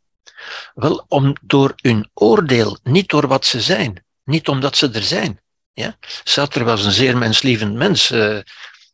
Wel, 0.73 1.05
om 1.07 1.35
door 1.41 1.73
hun 1.75 2.09
oordeel, 2.13 2.77
niet 2.83 3.09
door 3.09 3.27
wat 3.27 3.45
ze 3.45 3.61
zijn. 3.61 4.03
Niet 4.23 4.47
omdat 4.47 4.77
ze 4.77 4.89
er 4.91 5.03
zijn. 5.03 5.39
Ja? 5.73 5.97
Sartre 6.23 6.63
was 6.63 6.85
een 6.85 6.91
zeer 6.91 7.17
menslievend 7.17 7.73
mens, 7.73 8.11
uh, 8.11 8.39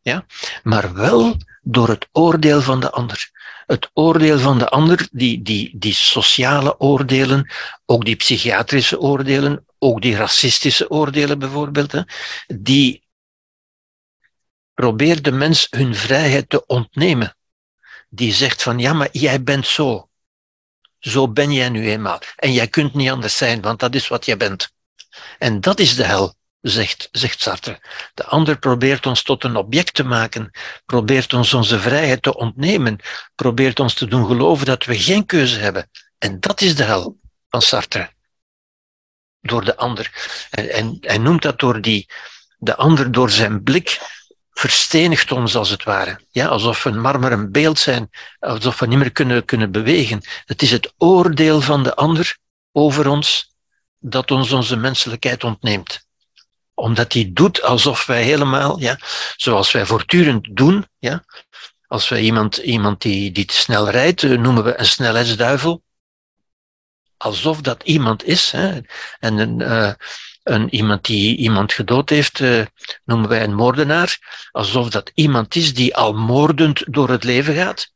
ja? 0.01 0.25
maar 0.63 0.93
wel 0.93 1.37
door 1.61 1.87
het 1.87 2.07
oordeel 2.11 2.61
van 2.61 2.79
de 2.79 2.91
ander. 2.91 3.29
Het 3.65 3.89
oordeel 3.93 4.39
van 4.39 4.57
de 4.59 4.69
ander, 4.69 5.07
die, 5.11 5.41
die, 5.41 5.71
die 5.77 5.93
sociale 5.93 6.79
oordelen, 6.79 7.51
ook 7.85 8.05
die 8.05 8.15
psychiatrische 8.15 8.99
oordelen, 8.99 9.65
ook 9.79 10.01
die 10.01 10.15
racistische 10.15 10.89
oordelen 10.89 11.39
bijvoorbeeld, 11.39 11.91
hè, 11.91 12.01
die 12.47 13.03
probeert 14.73 15.23
de 15.23 15.31
mens 15.31 15.67
hun 15.69 15.95
vrijheid 15.95 16.49
te 16.49 16.65
ontnemen. 16.65 17.37
Die 18.09 18.33
zegt 18.33 18.63
van 18.63 18.79
ja, 18.79 18.93
maar 18.93 19.09
jij 19.11 19.43
bent 19.43 19.67
zo. 19.67 20.09
Zo 20.99 21.27
ben 21.27 21.53
jij 21.53 21.69
nu 21.69 21.89
eenmaal. 21.89 22.19
En 22.35 22.53
jij 22.53 22.67
kunt 22.67 22.93
niet 22.93 23.09
anders 23.09 23.37
zijn, 23.37 23.61
want 23.61 23.79
dat 23.79 23.95
is 23.95 24.07
wat 24.07 24.25
jij 24.25 24.37
bent. 24.37 24.73
En 25.39 25.61
dat 25.61 25.79
is 25.79 25.95
de 25.95 26.03
hel 26.03 26.35
zegt, 26.69 27.09
zegt 27.11 27.41
Sartre. 27.41 27.79
De 28.13 28.25
ander 28.25 28.59
probeert 28.59 29.05
ons 29.05 29.23
tot 29.23 29.43
een 29.43 29.55
object 29.55 29.93
te 29.93 30.03
maken, 30.03 30.51
probeert 30.85 31.33
ons 31.33 31.53
onze 31.53 31.79
vrijheid 31.79 32.21
te 32.21 32.35
ontnemen, 32.35 32.99
probeert 33.35 33.79
ons 33.79 33.93
te 33.93 34.07
doen 34.07 34.25
geloven 34.25 34.65
dat 34.65 34.85
we 34.85 34.99
geen 34.99 35.25
keuze 35.25 35.59
hebben. 35.59 35.89
En 36.17 36.39
dat 36.39 36.61
is 36.61 36.75
de 36.75 36.83
hel 36.83 37.17
van 37.49 37.61
Sartre. 37.61 38.09
Door 39.41 39.65
de 39.65 39.77
ander. 39.77 40.11
En, 40.49 40.71
en 40.71 40.97
hij 41.01 41.17
noemt 41.17 41.41
dat 41.41 41.59
door 41.59 41.81
die, 41.81 42.09
de 42.57 42.75
ander 42.75 43.11
door 43.11 43.29
zijn 43.29 43.63
blik 43.63 43.99
verstenigt 44.51 45.31
ons 45.31 45.55
als 45.55 45.69
het 45.69 45.83
ware. 45.83 46.19
Ja, 46.31 46.47
alsof 46.47 46.83
we 46.83 46.89
een 46.89 47.01
marmeren 47.01 47.51
beeld 47.51 47.79
zijn, 47.79 48.09
alsof 48.39 48.79
we 48.79 48.87
niet 48.87 48.97
meer 48.97 49.11
kunnen, 49.11 49.45
kunnen 49.45 49.71
bewegen. 49.71 50.21
Het 50.45 50.61
is 50.61 50.71
het 50.71 50.93
oordeel 50.97 51.61
van 51.61 51.83
de 51.83 51.95
ander 51.95 52.37
over 52.71 53.07
ons 53.07 53.53
dat 53.99 54.31
ons 54.31 54.51
onze 54.51 54.75
menselijkheid 54.75 55.43
ontneemt 55.43 56.05
omdat 56.75 57.13
hij 57.13 57.29
doet 57.33 57.61
alsof 57.61 58.05
wij 58.05 58.23
helemaal, 58.23 58.79
ja, 58.79 58.97
zoals 59.35 59.71
wij 59.71 59.85
voortdurend 59.85 60.47
doen, 60.51 60.87
ja, 60.99 61.23
als 61.87 62.09
wij 62.09 62.21
iemand, 62.21 62.57
iemand 62.57 63.01
die, 63.01 63.31
die 63.31 63.45
te 63.45 63.55
snel 63.55 63.89
rijdt, 63.89 64.23
eh, 64.23 64.37
noemen 64.37 64.63
we 64.63 64.79
een 64.79 64.85
snelheidsduivel. 64.85 65.83
Alsof 67.17 67.61
dat 67.61 67.83
iemand 67.83 68.23
is. 68.23 68.51
Hè. 68.51 68.79
En 69.19 69.37
een, 69.37 69.59
uh, 69.59 69.93
een, 70.43 70.75
iemand 70.75 71.05
die 71.05 71.37
iemand 71.37 71.73
gedood 71.73 72.09
heeft, 72.09 72.39
uh, 72.39 72.65
noemen 73.03 73.29
wij 73.29 73.43
een 73.43 73.53
moordenaar. 73.53 74.19
Alsof 74.51 74.89
dat 74.89 75.11
iemand 75.13 75.55
is 75.55 75.73
die 75.73 75.95
al 75.95 76.13
moordend 76.13 76.93
door 76.93 77.09
het 77.09 77.23
leven 77.23 77.55
gaat. 77.55 77.93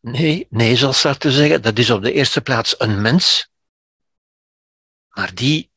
Nee, 0.00 0.46
nee, 0.50 0.76
zal 0.76 0.92
Sartre 0.92 1.32
zeggen, 1.32 1.62
dat 1.62 1.78
is 1.78 1.90
op 1.90 2.02
de 2.02 2.12
eerste 2.12 2.40
plaats 2.40 2.74
een 2.78 3.00
mens. 3.00 3.48
Maar 5.08 5.34
die 5.34 5.70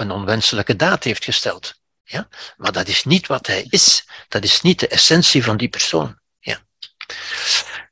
een 0.00 0.10
onwenselijke 0.10 0.76
daad 0.76 1.04
heeft 1.04 1.24
gesteld. 1.24 1.74
Ja? 2.04 2.28
Maar 2.56 2.72
dat 2.72 2.88
is 2.88 3.04
niet 3.04 3.26
wat 3.26 3.46
hij 3.46 3.66
is. 3.68 4.08
Dat 4.28 4.44
is 4.44 4.60
niet 4.60 4.80
de 4.80 4.88
essentie 4.88 5.44
van 5.44 5.56
die 5.56 5.68
persoon. 5.68 6.18
Ja? 6.38 6.58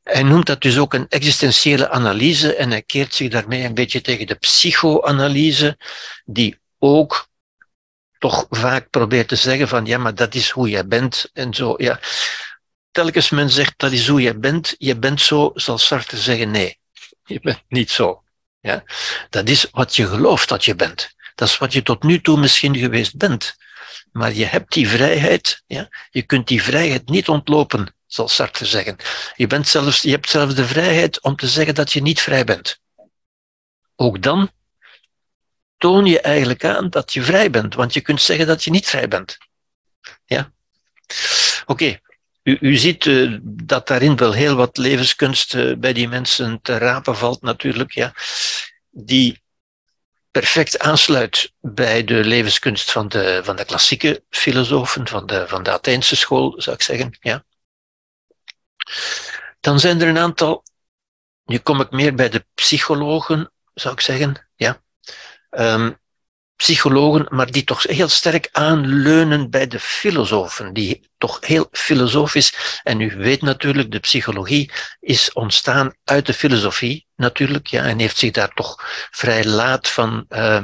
Hij 0.02 0.22
noemt 0.22 0.46
dat 0.46 0.60
dus 0.60 0.78
ook 0.78 0.94
een 0.94 1.08
existentiële 1.08 1.88
analyse 1.90 2.54
en 2.54 2.70
hij 2.70 2.82
keert 2.82 3.14
zich 3.14 3.30
daarmee 3.30 3.64
een 3.64 3.74
beetje 3.74 4.00
tegen 4.00 4.26
de 4.26 4.34
psychoanalyse, 4.34 5.78
die 6.24 6.60
ook 6.78 7.28
toch 8.18 8.46
vaak 8.50 8.90
probeert 8.90 9.28
te 9.28 9.36
zeggen 9.36 9.68
van 9.68 9.86
ja, 9.86 9.98
maar 9.98 10.14
dat 10.14 10.34
is 10.34 10.50
hoe 10.50 10.68
jij 10.68 10.86
bent 10.86 11.30
en 11.32 11.54
zo. 11.54 11.74
Ja. 11.76 12.00
Telkens 12.90 13.30
men 13.30 13.50
zegt 13.50 13.74
dat 13.76 13.92
is 13.92 14.08
hoe 14.08 14.20
jij 14.20 14.38
bent, 14.38 14.74
je 14.78 14.96
bent 14.96 15.20
zo, 15.20 15.50
zal 15.54 15.78
Sartre 15.78 16.16
zeggen 16.16 16.50
nee, 16.50 16.78
je 17.24 17.40
bent 17.40 17.62
niet 17.68 17.90
zo. 17.90 18.22
Ja. 18.60 18.84
Dat 19.30 19.48
is 19.48 19.68
wat 19.70 19.96
je 19.96 20.06
gelooft 20.06 20.48
dat 20.48 20.64
je 20.64 20.74
bent. 20.74 21.14
Dat 21.36 21.48
is 21.48 21.58
wat 21.58 21.72
je 21.72 21.82
tot 21.82 22.02
nu 22.02 22.20
toe 22.20 22.38
misschien 22.38 22.76
geweest 22.76 23.16
bent. 23.16 23.56
Maar 24.12 24.32
je 24.32 24.44
hebt 24.44 24.72
die 24.72 24.88
vrijheid, 24.88 25.62
ja? 25.66 25.88
je 26.10 26.22
kunt 26.22 26.48
die 26.48 26.62
vrijheid 26.62 27.08
niet 27.08 27.28
ontlopen, 27.28 27.94
zal 28.06 28.28
Sartre 28.28 28.64
zeggen. 28.64 28.96
Je, 29.34 29.46
bent 29.46 29.68
zelfs, 29.68 30.02
je 30.02 30.10
hebt 30.10 30.30
zelfs 30.30 30.54
de 30.54 30.66
vrijheid 30.66 31.22
om 31.22 31.36
te 31.36 31.46
zeggen 31.46 31.74
dat 31.74 31.92
je 31.92 32.02
niet 32.02 32.20
vrij 32.20 32.44
bent. 32.44 32.80
Ook 33.96 34.22
dan 34.22 34.50
toon 35.78 36.06
je 36.06 36.20
eigenlijk 36.20 36.64
aan 36.64 36.90
dat 36.90 37.12
je 37.12 37.22
vrij 37.22 37.50
bent, 37.50 37.74
want 37.74 37.94
je 37.94 38.00
kunt 38.00 38.22
zeggen 38.22 38.46
dat 38.46 38.64
je 38.64 38.70
niet 38.70 38.88
vrij 38.88 39.08
bent. 39.08 39.38
Ja? 40.24 40.52
Oké, 41.66 41.98
u, 42.42 42.58
u, 42.60 42.76
ziet 42.76 43.04
uh, 43.04 43.38
dat 43.42 43.86
daarin 43.86 44.16
wel 44.16 44.32
heel 44.32 44.56
wat 44.56 44.76
levenskunst 44.76 45.54
uh, 45.54 45.76
bij 45.76 45.92
die 45.92 46.08
mensen 46.08 46.60
te 46.62 46.78
rapen 46.78 47.16
valt 47.16 47.42
natuurlijk, 47.42 47.92
ja. 47.92 48.14
Die 48.90 49.44
perfect 50.40 50.78
aansluit 50.78 51.52
bij 51.60 52.04
de 52.04 52.24
levenskunst 52.24 52.90
van 52.90 53.08
de, 53.08 53.40
van 53.44 53.56
de 53.56 53.64
klassieke 53.64 54.24
filosofen, 54.30 55.08
van 55.08 55.26
de, 55.26 55.48
van 55.48 55.62
de 55.62 55.70
Atheense 55.70 56.16
school, 56.16 56.54
zou 56.56 56.76
ik 56.76 56.82
zeggen. 56.82 57.16
Ja. 57.20 57.44
Dan 59.60 59.80
zijn 59.80 60.00
er 60.00 60.08
een 60.08 60.18
aantal, 60.18 60.62
nu 61.44 61.58
kom 61.58 61.80
ik 61.80 61.90
meer 61.90 62.14
bij 62.14 62.28
de 62.28 62.46
psychologen, 62.54 63.52
zou 63.74 63.94
ik 63.94 64.00
zeggen. 64.00 64.48
Ja. 64.54 64.82
Um, 65.50 65.98
psychologen, 66.56 67.26
maar 67.28 67.50
die 67.50 67.64
toch 67.64 67.82
heel 67.82 68.08
sterk 68.08 68.48
aanleunen 68.52 69.50
bij 69.50 69.66
de 69.66 69.80
filosofen, 69.80 70.72
die 70.72 71.10
toch 71.18 71.38
heel 71.40 71.68
filosofisch, 71.72 72.80
en 72.82 73.00
u 73.00 73.16
weet 73.16 73.42
natuurlijk, 73.42 73.90
de 73.90 73.98
psychologie 73.98 74.70
is 75.00 75.32
ontstaan 75.32 75.94
uit 76.04 76.26
de 76.26 76.34
filosofie, 76.34 77.06
natuurlijk, 77.16 77.66
ja, 77.66 77.84
en 77.84 77.98
heeft 77.98 78.16
zich 78.16 78.30
daar 78.30 78.54
toch 78.54 78.84
vrij 79.10 79.44
laat 79.44 79.88
van, 79.88 80.24
uh, 80.28 80.62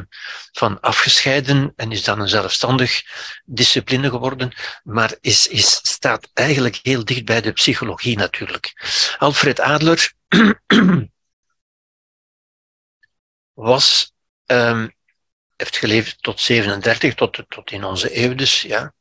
van 0.52 0.80
afgescheiden 0.80 1.72
en 1.76 1.92
is 1.92 2.04
dan 2.04 2.20
een 2.20 2.28
zelfstandig 2.28 3.02
discipline 3.44 4.10
geworden, 4.10 4.52
maar 4.82 5.16
is, 5.20 5.46
is, 5.46 5.80
staat 5.82 6.28
eigenlijk 6.34 6.78
heel 6.82 7.04
dicht 7.04 7.24
bij 7.24 7.40
de 7.40 7.52
psychologie 7.52 8.16
natuurlijk. 8.16 8.72
Alfred 9.18 9.60
Adler 9.60 10.12
was 13.54 14.12
um, 14.46 14.94
heeft 15.62 15.76
geleefd 15.76 16.22
tot 16.22 16.40
37, 16.40 17.14
tot, 17.14 17.42
tot 17.48 17.70
in 17.70 17.84
onze 17.84 18.18
eeuw 18.18 18.34
dus, 18.34 18.62
ja. 18.62 18.92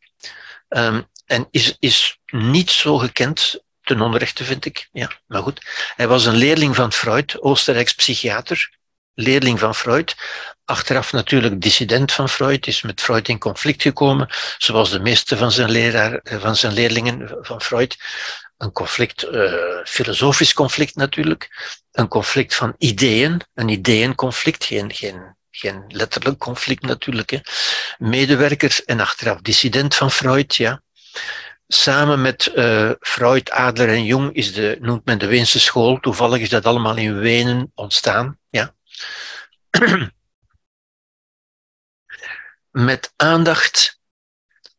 Um, 0.70 1.10
en 1.26 1.48
is, 1.52 1.76
is 1.80 2.20
niet 2.26 2.72
zo 2.72 2.98
gekend, 2.98 3.64
ten 3.82 4.02
onrechte 4.02 4.44
vind 4.44 4.66
ik, 4.66 4.90
ja, 4.92 5.12
maar 5.28 5.42
goed. 5.42 5.62
Hij 5.96 6.08
was 6.08 6.26
een 6.26 6.36
leerling 6.36 6.76
van 6.76 6.92
Freud, 6.92 7.42
Oostenrijks 7.42 7.94
psychiater, 7.94 8.78
leerling 9.14 9.60
van 9.60 9.76
Freud. 9.76 10.16
Achteraf 10.66 11.12
natuurlijk 11.12 11.62
dissident 11.62 12.12
van 12.12 12.30
Freud, 12.30 12.68
is 12.68 12.82
met 12.82 13.02
Freud 13.02 13.28
in 13.28 13.40
conflict 13.40 13.82
gekomen, 13.82 14.30
zoals 14.58 14.90
de 14.90 15.00
meeste 15.00 15.38
van 15.38 15.52
zijn, 15.52 15.72
leraar, 15.72 16.14
eh, 16.14 16.40
van 16.40 16.56
zijn 16.56 16.74
leerlingen 16.74 17.38
van 17.42 17.62
Freud. 17.62 17.98
Een 18.58 18.72
conflict, 18.72 19.24
uh, 19.24 19.54
filosofisch 19.84 20.54
conflict 20.54 20.96
natuurlijk, 20.96 21.76
een 21.92 22.08
conflict 22.08 22.56
van 22.56 22.76
ideeën, 22.78 23.42
een 23.54 23.70
ideeënconflict, 23.70 24.66
geen, 24.66 24.94
geen 24.94 25.36
geen 25.62 25.84
letterlijk 25.88 26.38
conflict 26.38 26.82
natuurlijk. 26.82 27.30
Hè. 27.30 27.40
Medewerker 27.98 28.82
en 28.86 29.00
achteraf 29.00 29.42
dissident 29.42 29.96
van 29.96 30.12
Freud, 30.12 30.56
ja. 30.56 30.82
Samen 31.68 32.22
met 32.22 32.52
uh, 32.56 32.92
Freud, 33.00 33.52
Adler 33.52 33.90
en 33.90 34.06
Jung 34.06 34.34
is 34.34 34.54
de, 34.54 34.78
noemt 34.82 35.06
men 35.06 35.20
de 35.20 35.28
Weense 35.28 35.60
school. 35.60 36.00
Toevallig 36.00 36.42
is 36.42 36.50
dat 36.50 36.66
allemaal 36.66 36.98
in 36.98 37.20
Wenen 37.20 37.72
ontstaan. 37.76 38.40
Ja. 38.50 38.76
met 42.72 43.14
aandacht, 43.16 44.00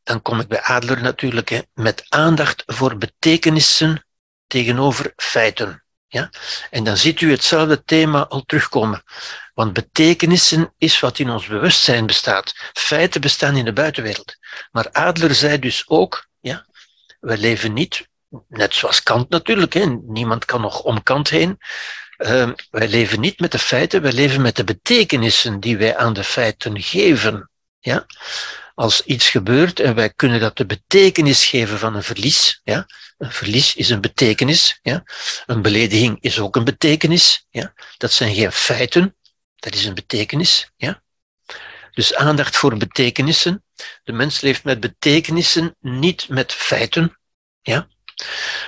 dan 0.03 0.23
kom 0.23 0.41
ik 0.41 0.49
bij 0.49 0.63
Adler 0.63 1.03
natuurlijk, 1.03 1.49
hè, 1.49 1.61
met 1.75 2.05
aandacht 2.09 2.63
voor 2.67 2.97
betekenissen 2.99 4.07
tegenover 4.47 5.13
feiten. 5.17 5.82
Ja? 6.13 6.31
En 6.71 6.85
dan 6.85 6.97
ziet 6.97 7.21
u 7.21 7.31
hetzelfde 7.31 7.85
thema 7.85 8.27
al 8.27 8.43
terugkomen. 8.47 9.03
Want 9.55 9.73
betekenissen 9.73 10.75
is 10.79 11.01
wat 11.01 11.19
in 11.19 11.31
ons 11.31 11.47
bewustzijn 11.47 12.07
bestaat. 12.07 12.55
Feiten 12.73 13.21
bestaan 13.21 13.57
in 13.57 13.65
de 13.65 13.73
buitenwereld. 13.73 14.37
Maar 14.71 14.91
Adler 14.91 15.35
zei 15.35 15.59
dus 15.59 15.85
ook, 15.87 16.29
ja, 16.41 16.67
we 17.21 17.39
leven 17.39 17.73
niet, 17.73 18.09
net 18.49 18.75
zoals 18.75 19.03
Kant 19.03 19.29
natuurlijk, 19.29 19.73
hè, 19.73 19.85
niemand 20.07 20.45
kan 20.45 20.61
nog 20.61 20.81
om 20.83 21.03
Kant 21.03 21.29
heen. 21.29 21.59
Uh, 22.19 22.51
wij 22.71 22.89
leven 22.89 23.21
niet 23.21 23.41
met 23.41 23.53
de 23.53 23.59
feiten, 23.59 24.03
wij 24.03 24.13
leven 24.13 24.43
met 24.43 24.57
de 24.57 24.65
betekenissen 24.65 25.61
die 25.61 25.77
wij 25.77 25.97
aan 25.97 26.13
de 26.13 26.25
feiten 26.25 26.83
geven. 26.83 27.51
Ja? 27.79 28.07
Als 28.75 29.03
iets 29.03 29.29
gebeurt 29.29 29.81
en 29.81 29.95
wij 29.95 30.11
kunnen 30.11 30.41
dat 30.41 30.57
de 30.57 30.67
betekenis 30.67 31.45
geven 31.45 31.79
van 31.79 31.95
een 31.95 32.03
verlies, 32.03 32.61
ja? 32.65 32.87
Een 33.23 33.33
verlies 33.33 33.75
is 33.75 33.91
een 33.91 34.01
betekenis, 34.01 34.79
ja? 34.83 35.03
een 35.47 35.63
belediging 35.63 36.19
is 36.21 36.39
ook 36.39 36.57
een 36.57 36.65
betekenis, 36.65 37.47
ja? 37.51 37.73
dat 37.99 38.13
zijn 38.13 38.35
geen 38.35 38.53
feiten, 38.53 39.17
dat 39.57 39.75
is 39.75 39.85
een 39.85 39.95
betekenis. 39.95 40.71
Ja? 40.77 41.03
Dus 41.93 42.15
aandacht 42.15 42.57
voor 42.57 42.77
betekenissen. 42.77 43.65
De 44.05 44.13
mens 44.13 44.41
leeft 44.41 44.65
met 44.65 44.81
betekenissen, 44.81 45.77
niet 45.81 46.29
met 46.29 46.53
feiten. 46.53 47.19
Ja? 47.61 47.89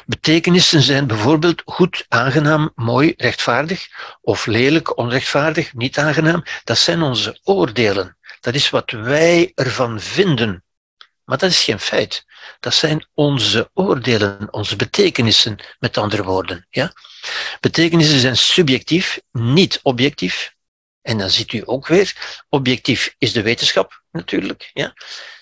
Betekenissen 0.07 0.83
zijn 0.83 1.07
bijvoorbeeld 1.07 1.63
goed, 1.65 2.05
aangenaam, 2.09 2.73
mooi, 2.75 3.15
rechtvaardig, 3.17 3.89
of 4.21 4.47
lelijk, 4.47 4.97
onrechtvaardig, 4.99 5.75
niet 5.75 5.99
aangenaam. 5.99 6.43
Dat 6.65 6.79
zijn 6.79 7.03
onze 7.03 7.41
oordelen. 7.43 8.17
Dat 8.41 8.55
is 8.55 8.71
wat 8.71 8.91
wij 8.91 9.53
ervan 9.55 10.01
vinden. 10.01 10.64
Maar 11.25 11.39
dat 11.39 11.51
is 11.51 11.64
geen 11.64 11.81
feit. 11.81 12.25
Dat 12.61 12.75
zijn 12.75 13.09
onze 13.14 13.70
oordelen, 13.75 14.49
onze 14.51 14.77
betekenissen, 14.77 15.59
met 15.79 15.99
andere 15.99 16.22
woorden. 16.22 16.66
Ja? 16.70 16.93
Betekenissen 17.61 18.18
zijn 18.18 18.37
subjectief, 18.37 19.20
niet 19.33 19.81
objectief. 19.83 20.55
En 21.03 21.18
dan 21.18 21.31
ziet 21.31 21.53
u 21.53 21.62
ook 21.64 21.87
weer, 21.87 22.14
objectief 22.49 23.14
is 23.18 23.33
de 23.33 23.43
wetenschap 23.43 24.03
natuurlijk. 24.11 24.70
Ja. 24.72 24.95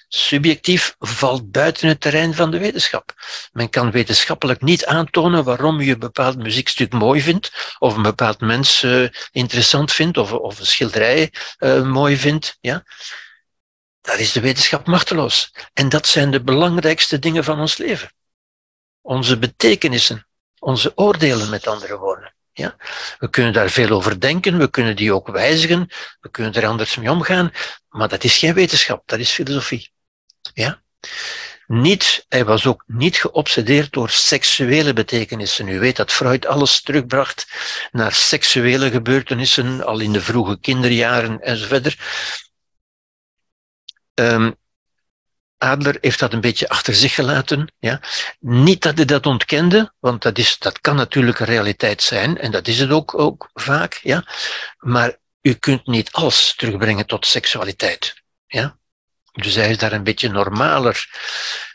Subjectief 0.09 0.95
valt 0.99 1.51
buiten 1.51 1.89
het 1.89 2.01
terrein 2.01 2.35
van 2.35 2.51
de 2.51 2.59
wetenschap. 2.59 3.15
Men 3.53 3.71
kan 3.71 3.91
wetenschappelijk 3.91 4.61
niet 4.61 4.87
aantonen 4.87 5.45
waarom 5.45 5.81
je 5.81 5.93
een 5.93 5.99
bepaald 5.99 6.37
muziekstuk 6.37 6.93
mooi 6.93 7.21
vindt, 7.21 7.77
of 7.79 7.97
een 7.97 8.03
bepaald 8.03 8.41
mens 8.41 8.83
uh, 8.83 9.09
interessant 9.31 9.93
vindt, 9.93 10.19
of, 10.19 10.33
of 10.33 10.59
een 10.59 10.67
schilderij 10.67 11.33
uh, 11.59 11.83
mooi 11.83 12.17
vindt. 12.17 12.59
Ja. 12.61 12.85
Daar 14.03 14.19
is 14.19 14.33
de 14.33 14.41
wetenschap 14.41 14.87
machteloos. 14.87 15.55
En 15.73 15.89
dat 15.89 16.07
zijn 16.07 16.31
de 16.31 16.43
belangrijkste 16.43 17.19
dingen 17.19 17.45
van 17.45 17.61
ons 17.61 17.77
leven. 17.77 18.13
Onze 19.01 19.39
betekenissen, 19.39 20.27
onze 20.59 20.93
oordelen 20.95 21.51
met 21.51 21.67
andere 21.67 21.99
woorden. 21.99 22.35
Ja? 22.53 22.77
We 23.19 23.31
kunnen 23.31 23.53
daar 23.53 23.71
veel 23.71 23.89
over 23.89 24.21
denken, 24.21 24.59
we 24.59 24.71
kunnen 24.71 24.97
die 24.97 25.15
ook 25.15 25.29
wijzigen, 25.29 25.89
we 26.21 26.31
kunnen 26.31 26.53
er 26.53 26.67
anders 26.67 26.97
mee 26.97 27.11
omgaan, 27.11 27.53
maar 27.89 28.09
dat 28.09 28.25
is 28.25 28.39
geen 28.39 28.55
wetenschap, 28.55 29.03
dat 29.07 29.19
is 29.19 29.31
filosofie. 29.31 29.93
Ja? 30.55 30.83
Niet, 31.67 32.27
hij 32.29 32.45
was 32.45 32.67
ook 32.67 32.85
niet 32.87 33.17
geobsedeerd 33.17 33.93
door 33.93 34.11
seksuele 34.11 34.93
betekenissen. 34.93 35.69
U 35.69 35.79
weet 35.79 35.97
dat 35.97 36.13
Freud 36.13 36.47
alles 36.47 36.83
terugbracht 36.83 37.47
naar 37.93 38.13
seksuele 38.13 38.91
gebeurtenissen, 38.91 39.85
al 39.85 40.01
in 40.01 40.13
de 40.13 40.21
vroege 40.21 40.59
kinderjaren 40.61 41.41
enzovoort. 41.41 41.97
Um, 44.15 44.57
Adler 45.59 45.99
heeft 46.01 46.19
dat 46.19 46.33
een 46.33 46.41
beetje 46.41 46.69
achter 46.69 46.95
zich 46.95 47.15
gelaten. 47.15 47.73
Ja. 47.79 48.01
Niet 48.41 48.83
dat 48.83 48.97
hij 48.97 49.05
dat 49.05 49.27
ontkende, 49.27 49.93
want 49.99 50.23
dat, 50.23 50.39
is, 50.39 50.59
dat 50.59 50.81
kan 50.81 50.97
natuurlijk 50.97 51.39
een 51.39 51.47
realiteit 51.47 52.03
zijn, 52.03 52.39
en 52.39 52.51
dat 52.51 52.69
is 52.69 52.79
het 52.79 52.91
ook, 52.91 53.19
ook 53.19 53.51
vaak. 53.55 54.01
Ja. 54.03 54.25
Maar 54.79 55.17
u 55.41 55.55
kunt 55.55 55.87
niet 55.87 56.13
alles 56.13 56.55
terugbrengen 56.57 57.07
tot 57.07 57.27
seksualiteit. 57.27 58.23
Ja. 58.47 58.77
Dus 59.33 59.55
hij 59.55 59.71
is 59.71 59.79
daar 59.79 59.93
een 59.93 60.03
beetje 60.03 60.29
normaler. 60.29 61.07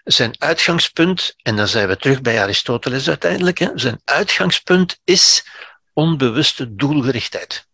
Zijn 0.04 0.36
uitgangspunt, 0.38 1.36
en 1.42 1.56
dan 1.56 1.68
zijn 1.68 1.88
we 1.88 1.98
terug 1.98 2.22
bij 2.22 2.42
Aristoteles 2.42 3.08
uiteindelijk, 3.08 3.58
hè, 3.58 3.70
zijn 3.76 4.02
uitgangspunt 4.04 5.00
is 5.04 5.46
onbewuste 5.94 6.76
doelgerichtheid. 6.76 7.68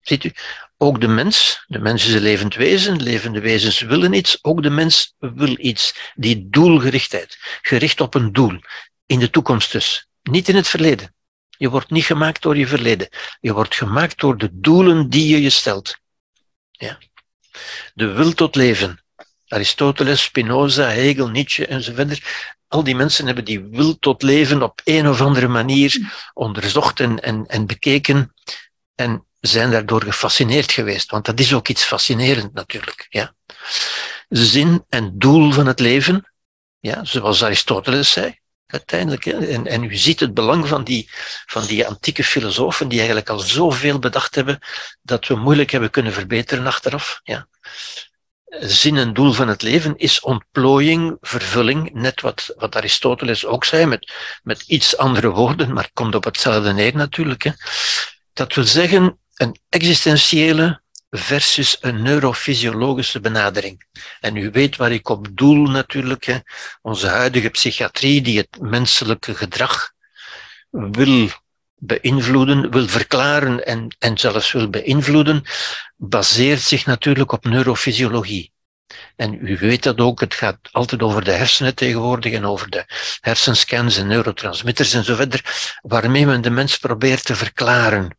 Ziet 0.00 0.24
u, 0.24 0.32
ook 0.84 1.00
de 1.00 1.08
mens, 1.08 1.64
de 1.66 1.78
mens 1.78 2.06
is 2.06 2.14
een 2.14 2.22
levend 2.22 2.54
wezen, 2.54 3.02
levende 3.02 3.40
wezens 3.40 3.80
willen 3.80 4.12
iets, 4.12 4.38
ook 4.42 4.62
de 4.62 4.70
mens 4.70 5.14
wil 5.18 5.56
iets. 5.58 5.94
Die 6.14 6.48
doelgerichtheid, 6.50 7.38
gericht 7.62 8.00
op 8.00 8.14
een 8.14 8.32
doel, 8.32 8.58
in 9.06 9.18
de 9.18 9.30
toekomst 9.30 9.72
dus, 9.72 10.08
niet 10.22 10.48
in 10.48 10.56
het 10.56 10.68
verleden. 10.68 11.14
Je 11.48 11.70
wordt 11.70 11.90
niet 11.90 12.04
gemaakt 12.04 12.42
door 12.42 12.56
je 12.56 12.66
verleden, 12.66 13.08
je 13.40 13.52
wordt 13.52 13.74
gemaakt 13.74 14.20
door 14.20 14.38
de 14.38 14.50
doelen 14.52 15.08
die 15.08 15.28
je 15.28 15.42
je 15.42 15.50
stelt. 15.50 15.96
Ja. 16.70 16.98
De 17.94 18.06
wil 18.06 18.32
tot 18.32 18.54
leven. 18.54 19.02
Aristoteles, 19.48 20.22
Spinoza, 20.22 20.88
Hegel, 20.88 21.28
Nietzsche 21.28 21.66
enzovoort. 21.66 22.20
Al 22.68 22.84
die 22.84 22.94
mensen 22.94 23.26
hebben 23.26 23.44
die 23.44 23.60
wil 23.60 23.98
tot 23.98 24.22
leven 24.22 24.62
op 24.62 24.80
een 24.84 25.08
of 25.08 25.20
andere 25.20 25.48
manier 25.48 26.12
onderzocht 26.34 27.00
en, 27.00 27.20
en, 27.20 27.46
en 27.46 27.66
bekeken. 27.66 28.34
En 28.94 29.26
zijn 29.40 29.70
daardoor 29.70 30.02
gefascineerd 30.02 30.72
geweest, 30.72 31.10
want 31.10 31.24
dat 31.24 31.40
is 31.40 31.54
ook 31.54 31.68
iets 31.68 31.84
fascinerend 31.84 32.52
natuurlijk. 32.52 33.06
Ja. 33.08 33.34
Zin 34.28 34.84
en 34.88 35.18
doel 35.18 35.52
van 35.52 35.66
het 35.66 35.80
leven, 35.80 36.32
ja, 36.80 37.04
zoals 37.04 37.44
Aristoteles 37.44 38.12
zei, 38.12 38.38
uiteindelijk. 38.66 39.26
En, 39.26 39.66
en 39.66 39.84
u 39.84 39.96
ziet 39.96 40.20
het 40.20 40.34
belang 40.34 40.68
van 40.68 40.84
die, 40.84 41.10
van 41.46 41.66
die 41.66 41.86
antieke 41.86 42.24
filosofen, 42.24 42.88
die 42.88 42.98
eigenlijk 42.98 43.28
al 43.28 43.38
zoveel 43.38 43.98
bedacht 43.98 44.34
hebben, 44.34 44.58
dat 45.02 45.26
we 45.26 45.36
moeilijk 45.36 45.70
hebben 45.70 45.90
kunnen 45.90 46.12
verbeteren 46.12 46.66
achteraf. 46.66 47.20
Ja. 47.22 47.48
Zin 48.60 48.96
en 48.96 49.12
doel 49.12 49.32
van 49.32 49.48
het 49.48 49.62
leven 49.62 49.96
is 49.96 50.20
ontplooiing, 50.20 51.16
vervulling, 51.20 51.92
net 51.92 52.20
wat, 52.20 52.54
wat 52.56 52.76
Aristoteles 52.76 53.46
ook 53.46 53.64
zei, 53.64 53.86
met, 53.86 54.12
met 54.42 54.62
iets 54.62 54.96
andere 54.96 55.30
woorden, 55.30 55.72
maar 55.72 55.84
het 55.84 55.92
komt 55.92 56.14
op 56.14 56.24
hetzelfde 56.24 56.72
neer 56.72 56.96
natuurlijk. 56.96 57.42
Hè. 57.42 57.50
Dat 58.34 58.54
wil 58.54 58.64
zeggen, 58.64 59.18
een 59.34 59.58
existentiële 59.68 60.80
versus 61.10 61.76
een 61.80 62.02
neurofysiologische 62.02 63.20
benadering. 63.20 63.86
En 64.20 64.36
u 64.36 64.50
weet 64.50 64.76
waar 64.76 64.92
ik 64.92 65.08
op 65.08 65.28
doel 65.32 65.66
natuurlijk. 65.66 66.24
Hè. 66.24 66.38
Onze 66.82 67.06
huidige 67.06 67.48
psychiatrie 67.48 68.22
die 68.22 68.38
het 68.38 68.60
menselijke 68.60 69.34
gedrag 69.34 69.92
wil 70.70 71.28
beïnvloeden, 71.76 72.70
wil 72.70 72.88
verklaren 72.88 73.66
en, 73.66 73.96
en 73.98 74.18
zelfs 74.18 74.52
wil 74.52 74.70
beïnvloeden, 74.70 75.44
baseert 75.96 76.60
zich 76.60 76.86
natuurlijk 76.86 77.32
op 77.32 77.44
neurofysiologie. 77.44 78.52
En 79.16 79.46
u 79.46 79.58
weet 79.58 79.82
dat 79.82 80.00
ook, 80.00 80.20
het 80.20 80.34
gaat 80.34 80.58
altijd 80.72 81.02
over 81.02 81.24
de 81.24 81.30
hersenen 81.30 81.74
tegenwoordig 81.74 82.32
en 82.32 82.44
over 82.44 82.70
de 82.70 82.84
hersenscans 83.20 83.96
en 83.96 84.06
neurotransmitters 84.06 84.92
en 84.92 85.04
zo 85.04 85.14
verder, 85.14 85.76
waarmee 85.80 86.26
men 86.26 86.40
de 86.40 86.50
mens 86.50 86.78
probeert 86.78 87.24
te 87.24 87.34
verklaren. 87.34 88.16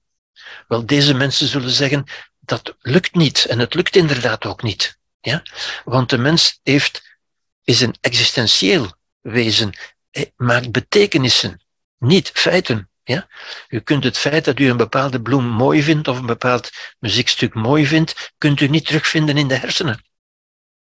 Wel, 0.68 0.86
deze 0.86 1.14
mensen 1.14 1.48
zullen 1.48 1.70
zeggen, 1.70 2.06
dat 2.40 2.76
lukt 2.80 3.16
niet 3.16 3.46
en 3.46 3.60
het 3.60 3.74
lukt 3.74 3.96
inderdaad 3.96 4.46
ook 4.46 4.64
niet. 4.64 4.98
Ja? 5.22 5.44
Want 5.84 6.10
de 6.10 6.18
mens 6.18 6.60
heeft, 6.64 7.18
is 7.64 7.82
een 7.82 7.96
existentieel 8.02 8.94
wezen, 9.22 9.74
hij 10.12 10.34
maakt 10.36 10.72
betekenissen, 10.72 11.62
niet 11.98 12.32
feiten. 12.34 12.90
Ja? 13.04 13.28
U 13.68 13.80
kunt 13.80 14.04
het 14.04 14.18
feit 14.18 14.46
dat 14.46 14.60
u 14.60 14.70
een 14.70 14.78
bepaalde 14.78 15.22
bloem 15.22 15.46
mooi 15.46 15.84
vindt 15.84 16.08
of 16.08 16.18
een 16.18 16.26
bepaald 16.26 16.70
muziekstuk 17.00 17.54
mooi 17.54 17.88
vindt, 17.88 18.34
kunt 18.38 18.60
u 18.60 18.68
niet 18.68 18.86
terugvinden 18.86 19.38
in 19.38 19.48
de 19.48 19.56
hersenen. 19.56 20.06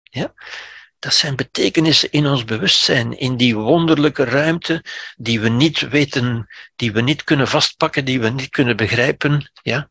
Ja? 0.02 0.34
Dat 1.02 1.14
zijn 1.14 1.36
betekenissen 1.36 2.10
in 2.10 2.26
ons 2.26 2.44
bewustzijn, 2.44 3.18
in 3.18 3.36
die 3.36 3.56
wonderlijke 3.56 4.24
ruimte 4.24 4.84
die 5.16 5.40
we 5.40 5.48
niet 5.48 5.80
weten, 5.80 6.46
die 6.76 6.92
we 6.92 7.00
niet 7.00 7.24
kunnen 7.24 7.48
vastpakken, 7.48 8.04
die 8.04 8.20
we 8.20 8.28
niet 8.28 8.50
kunnen 8.50 8.76
begrijpen. 8.76 9.50
Ja? 9.62 9.90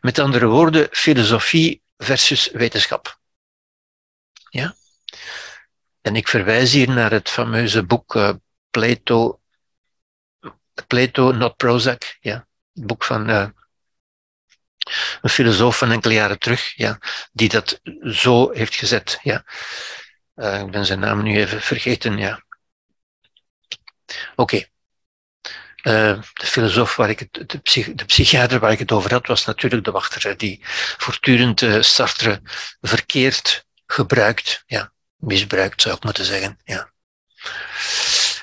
Met 0.00 0.18
andere 0.18 0.46
woorden, 0.46 0.88
filosofie 0.90 1.82
versus 1.96 2.50
wetenschap. 2.50 3.18
Ja? 4.48 4.74
En 6.00 6.16
ik 6.16 6.28
verwijs 6.28 6.72
hier 6.72 6.90
naar 6.90 7.10
het 7.10 7.30
fameuze 7.30 7.82
boek 7.82 8.14
uh, 8.14 8.30
Plato, 8.70 9.40
Plato, 10.86 11.32
Not 11.32 11.56
Prozac, 11.56 12.16
ja? 12.20 12.46
het 12.72 12.86
boek 12.86 13.04
van 13.04 13.30
uh, 13.30 13.46
een 15.22 15.30
filosoof 15.30 15.78
van 15.78 15.90
enkele 15.90 16.14
jaren 16.14 16.38
terug, 16.38 16.76
ja, 16.76 16.98
die 17.32 17.48
dat 17.48 17.80
zo 18.02 18.50
heeft 18.50 18.74
gezet. 18.74 19.18
Ja. 19.22 19.44
Uh, 20.36 20.60
ik 20.60 20.70
ben 20.70 20.86
zijn 20.86 20.98
naam 20.98 21.22
nu 21.22 21.36
even 21.36 21.60
vergeten. 21.60 22.18
Ja. 22.18 22.44
Oké. 24.36 24.56
Uh, 25.82 26.22
de 26.32 26.46
filosoof 26.46 26.96
waar 26.96 27.10
ik 27.10 27.18
het, 27.18 27.50
de, 27.50 27.58
psych, 27.58 27.94
de, 27.94 28.04
psychiater 28.04 28.58
waar 28.60 28.72
ik 28.72 28.78
het 28.78 28.92
over 28.92 29.12
had, 29.12 29.26
was 29.26 29.44
natuurlijk 29.44 29.84
de 29.84 29.90
wachter, 29.90 30.36
die 30.36 30.60
voortdurend 30.96 31.60
uh, 31.60 31.82
Sartre 31.82 32.40
verkeerd 32.80 33.66
gebruikt, 33.86 34.62
ja, 34.66 34.92
misbruikt 35.16 35.82
zou 35.82 35.96
ik 35.96 36.04
moeten 36.04 36.24
zeggen. 36.24 36.58
Ja. 36.64 36.92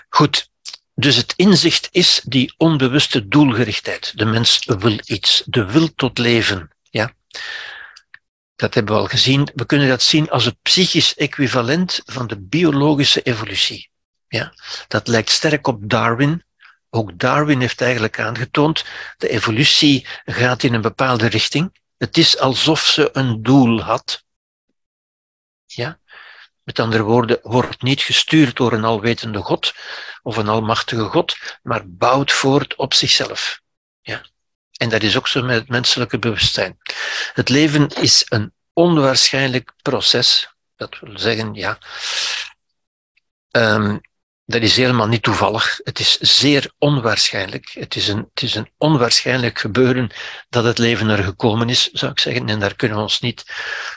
Goed, 0.10 0.50
dus 0.96 1.16
het 1.16 1.34
inzicht 1.36 1.88
is 1.92 2.22
die 2.24 2.54
onbewuste 2.58 3.28
doelgerichtheid. 3.28 4.18
De 4.18 4.26
mens 4.26 4.66
wil 4.66 5.00
iets, 5.06 5.44
de 5.46 5.66
wil 5.66 5.96
tot 5.96 6.18
leven. 6.18 6.70
Ja? 6.89 7.14
Dat 8.62 8.74
hebben 8.74 8.95
we 8.95 9.01
al 9.01 9.07
gezien. 9.07 9.49
We 9.55 9.66
kunnen 9.66 9.88
dat 9.88 10.01
zien 10.01 10.30
als 10.30 10.45
het 10.45 10.62
psychisch 10.62 11.16
equivalent 11.16 12.01
van 12.05 12.28
de 12.28 12.39
biologische 12.39 13.22
evolutie. 13.22 13.89
Ja? 14.28 14.53
Dat 14.88 15.07
lijkt 15.07 15.30
sterk 15.30 15.68
op 15.68 15.89
Darwin. 15.89 16.43
Ook 16.89 17.20
Darwin 17.20 17.59
heeft 17.59 17.82
eigenlijk 17.82 18.20
aangetoond, 18.20 18.86
de 19.18 19.30
evolutie 19.30 20.07
gaat 20.26 20.64
in 20.64 20.74
een 20.74 20.82
bepaalde 20.82 21.28
richting. 21.28 21.80
Het 21.97 22.18
is 22.18 22.38
alsof 22.38 22.80
ze 22.80 23.09
een 23.14 23.41
doel 23.41 23.82
had. 23.82 24.24
Ja? 25.66 25.99
Met 26.64 26.80
andere 26.80 27.03
woorden, 27.03 27.39
wordt 27.41 27.82
niet 27.82 28.01
gestuurd 28.01 28.55
door 28.55 28.74
een 28.74 28.86
alwetende 28.86 29.39
God 29.39 29.74
of 30.22 30.38
een 30.38 30.47
almachtige 30.47 31.03
God, 31.03 31.38
maar 31.64 31.89
bouwt 31.89 32.32
voort 32.32 32.76
op 32.76 32.93
zichzelf. 32.93 33.62
En 34.82 34.90
dat 34.90 35.04
is 35.04 35.18
ook 35.18 35.28
zo 35.28 35.44
met 35.44 35.60
het 35.60 35.70
menselijke 35.70 36.20
bewustzijn. 36.20 36.78
Het 37.34 37.50
leven 37.50 37.88
is 37.88 38.26
een 38.30 38.54
onwaarschijnlijk 38.74 39.72
proces. 39.82 40.54
Dat 40.76 41.00
wil 41.00 41.20
zeggen, 41.20 41.54
ja, 41.54 41.78
um, 43.52 44.02
dat 44.46 44.62
is 44.62 44.76
helemaal 44.76 45.08
niet 45.08 45.24
toevallig. 45.24 45.80
Het 45.84 46.00
is 46.00 46.18
zeer 46.18 46.72
onwaarschijnlijk. 46.78 47.72
Het 47.74 47.96
is, 47.96 48.08
een, 48.08 48.30
het 48.34 48.44
is 48.44 48.56
een 48.56 48.70
onwaarschijnlijk 48.78 49.60
gebeuren 49.60 50.10
dat 50.50 50.64
het 50.64 50.78
leven 50.78 51.10
er 51.10 51.24
gekomen 51.24 51.70
is, 51.70 51.90
zou 51.92 52.12
ik 52.12 52.20
zeggen. 52.20 52.50
En 52.50 52.60
daar 52.60 52.76
kunnen 52.76 52.98
we 52.98 53.04
ons 53.04 53.20
niet 53.20 53.44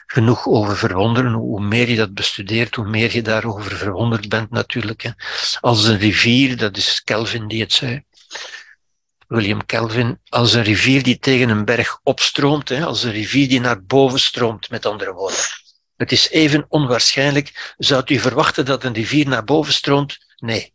genoeg 0.06 0.46
over 0.46 0.76
verwonderen. 0.76 1.32
Hoe 1.32 1.60
meer 1.60 1.88
je 1.88 1.96
dat 1.96 2.14
bestudeert, 2.14 2.74
hoe 2.74 2.88
meer 2.88 3.14
je 3.14 3.22
daarover 3.22 3.76
verwonderd 3.76 4.28
bent 4.28 4.50
natuurlijk. 4.50 5.12
Als 5.60 5.84
een 5.84 5.98
rivier, 5.98 6.56
dat 6.56 6.76
is 6.76 7.02
Kelvin 7.04 7.48
die 7.48 7.60
het 7.60 7.72
zei. 7.72 8.04
William 9.34 9.66
Kelvin, 9.66 10.20
als 10.28 10.52
een 10.52 10.62
rivier 10.62 11.02
die 11.02 11.18
tegen 11.18 11.48
een 11.48 11.64
berg 11.64 12.00
opstroomt, 12.02 12.68
hè, 12.68 12.84
als 12.84 13.02
een 13.02 13.12
rivier 13.12 13.48
die 13.48 13.60
naar 13.60 13.84
boven 13.84 14.20
stroomt, 14.20 14.70
met 14.70 14.86
andere 14.86 15.12
woorden. 15.12 15.40
Het 15.96 16.12
is 16.12 16.28
even 16.28 16.64
onwaarschijnlijk. 16.68 17.74
Zou 17.78 18.02
u 18.06 18.18
verwachten 18.18 18.64
dat 18.64 18.84
een 18.84 18.92
rivier 18.92 19.28
naar 19.28 19.44
boven 19.44 19.72
stroomt? 19.72 20.18
Nee. 20.36 20.74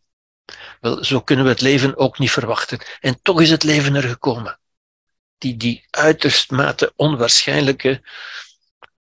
Wel, 0.79 1.03
zo 1.03 1.21
kunnen 1.21 1.45
we 1.45 1.51
het 1.51 1.61
leven 1.61 1.97
ook 1.97 2.19
niet 2.19 2.31
verwachten. 2.31 2.79
En 2.99 3.19
toch 3.21 3.41
is 3.41 3.49
het 3.49 3.63
leven 3.63 3.95
er 3.95 4.03
gekomen. 4.03 4.59
Die, 5.37 5.57
die 5.57 5.85
uiterst 5.89 6.51
mate 6.51 6.93
onwaarschijnlijke 6.95 8.01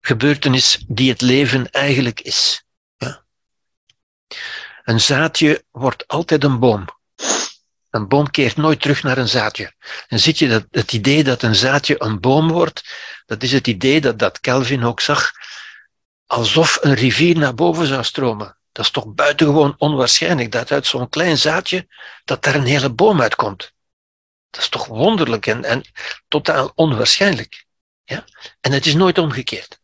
gebeurtenis 0.02 0.84
die 0.88 1.10
het 1.10 1.22
leven 1.22 1.72
eigenlijk 1.72 2.22
is. 2.22 2.66
Ja. 2.98 3.24
Een 4.84 5.02
zaadje 5.02 5.66
wordt 5.72 6.08
altijd 6.08 6.44
een 6.44 6.60
boom. 6.60 6.86
Een 7.96 8.08
boom 8.08 8.32
keert 8.32 8.56
nooit 8.56 8.82
terug 8.82 9.04
naar 9.04 9.18
een 9.18 9.28
zaadje. 9.28 9.74
En 10.08 10.20
ziet 10.20 10.40
je 10.40 10.48
dat 10.48 10.66
het 10.72 10.94
idee 10.94 11.24
dat 11.24 11.42
een 11.42 11.56
zaadje 11.56 11.96
een 11.98 12.20
boom 12.20 12.52
wordt, 12.52 12.84
dat 13.26 13.44
is 13.44 13.52
het 13.52 13.68
idee 13.68 14.02
dat, 14.02 14.20
dat 14.20 14.40
Kelvin 14.40 14.84
ook 14.84 15.00
zag, 15.00 15.32
alsof 16.26 16.78
een 16.82 16.94
rivier 16.94 17.38
naar 17.38 17.54
boven 17.54 17.88
zou 17.88 18.04
stromen. 18.04 18.58
Dat 18.72 18.86
is 18.86 18.92
toch 18.92 19.14
buitengewoon 19.14 19.76
onwaarschijnlijk 19.78 20.52
dat 20.52 20.72
uit 20.72 20.88
zo'n 20.88 21.10
klein 21.10 21.38
zaadje 21.38 21.88
dat 22.26 22.44
daar 22.44 22.56
een 22.56 22.66
hele 22.66 22.94
boom 22.94 23.22
uitkomt. 23.22 23.74
Dat 24.50 24.62
is 24.62 24.70
toch 24.70 24.86
wonderlijk 24.86 25.46
en, 25.46 25.64
en 25.64 25.84
totaal 26.28 26.72
onwaarschijnlijk. 26.76 27.66
Ja? 28.04 28.26
En 28.62 28.72
het 28.72 28.86
is 28.86 28.94
nooit 28.94 29.18
omgekeerd. 29.18 29.80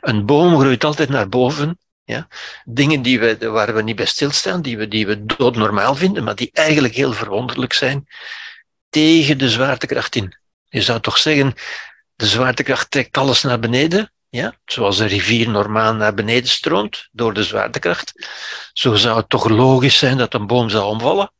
Een 0.00 0.26
boom 0.26 0.58
groeit 0.58 0.84
altijd 0.84 1.08
naar 1.08 1.28
boven. 1.28 1.78
Ja? 2.08 2.28
Dingen 2.64 3.02
die 3.02 3.20
we, 3.20 3.48
waar 3.48 3.74
we 3.74 3.82
niet 3.82 3.96
bij 3.96 4.06
stilstaan, 4.06 4.62
die 4.62 4.78
we, 4.78 4.88
die 4.88 5.06
we 5.06 5.24
doodnormaal 5.24 5.94
vinden, 5.94 6.24
maar 6.24 6.34
die 6.34 6.50
eigenlijk 6.52 6.94
heel 6.94 7.12
verwonderlijk 7.12 7.72
zijn, 7.72 8.08
tegen 8.88 9.38
de 9.38 9.50
zwaartekracht 9.50 10.14
in. 10.14 10.36
Je 10.68 10.82
zou 10.82 11.00
toch 11.00 11.18
zeggen, 11.18 11.54
de 12.14 12.26
zwaartekracht 12.26 12.90
trekt 12.90 13.16
alles 13.16 13.42
naar 13.42 13.58
beneden, 13.58 14.12
ja, 14.28 14.54
zoals 14.64 14.98
een 14.98 15.06
rivier 15.06 15.50
normaal 15.50 15.94
naar 15.94 16.14
beneden 16.14 16.48
stroomt 16.48 17.08
door 17.12 17.34
de 17.34 17.44
zwaartekracht, 17.44 18.12
zo 18.72 18.94
zou 18.94 19.16
het 19.16 19.28
toch 19.28 19.48
logisch 19.48 19.98
zijn 19.98 20.16
dat 20.16 20.34
een 20.34 20.46
boom 20.46 20.68
zou 20.68 20.84
omvallen. 20.84 21.32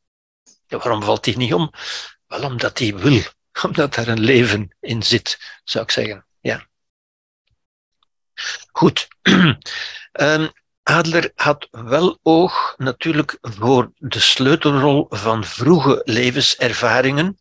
Ja, 0.66 0.78
waarom 0.78 1.02
valt 1.02 1.24
die 1.24 1.36
niet 1.36 1.54
om? 1.54 1.72
Wel 2.26 2.42
omdat 2.42 2.78
hij 2.78 2.96
wil, 2.96 3.22
omdat 3.66 3.96
er 3.96 4.08
een 4.08 4.20
leven 4.20 4.76
in 4.80 5.02
zit, 5.02 5.60
zou 5.64 5.84
ik 5.84 5.90
zeggen. 5.90 6.26
Ja. 6.40 6.66
Goed. 8.72 9.08
um, 9.22 10.50
Adler 10.88 11.32
had 11.34 11.68
wel 11.70 12.18
oog 12.22 12.74
natuurlijk 12.76 13.38
voor 13.40 13.92
de 13.96 14.20
sleutelrol 14.20 15.06
van 15.08 15.44
vroege 15.44 16.00
levenservaringen 16.04 17.38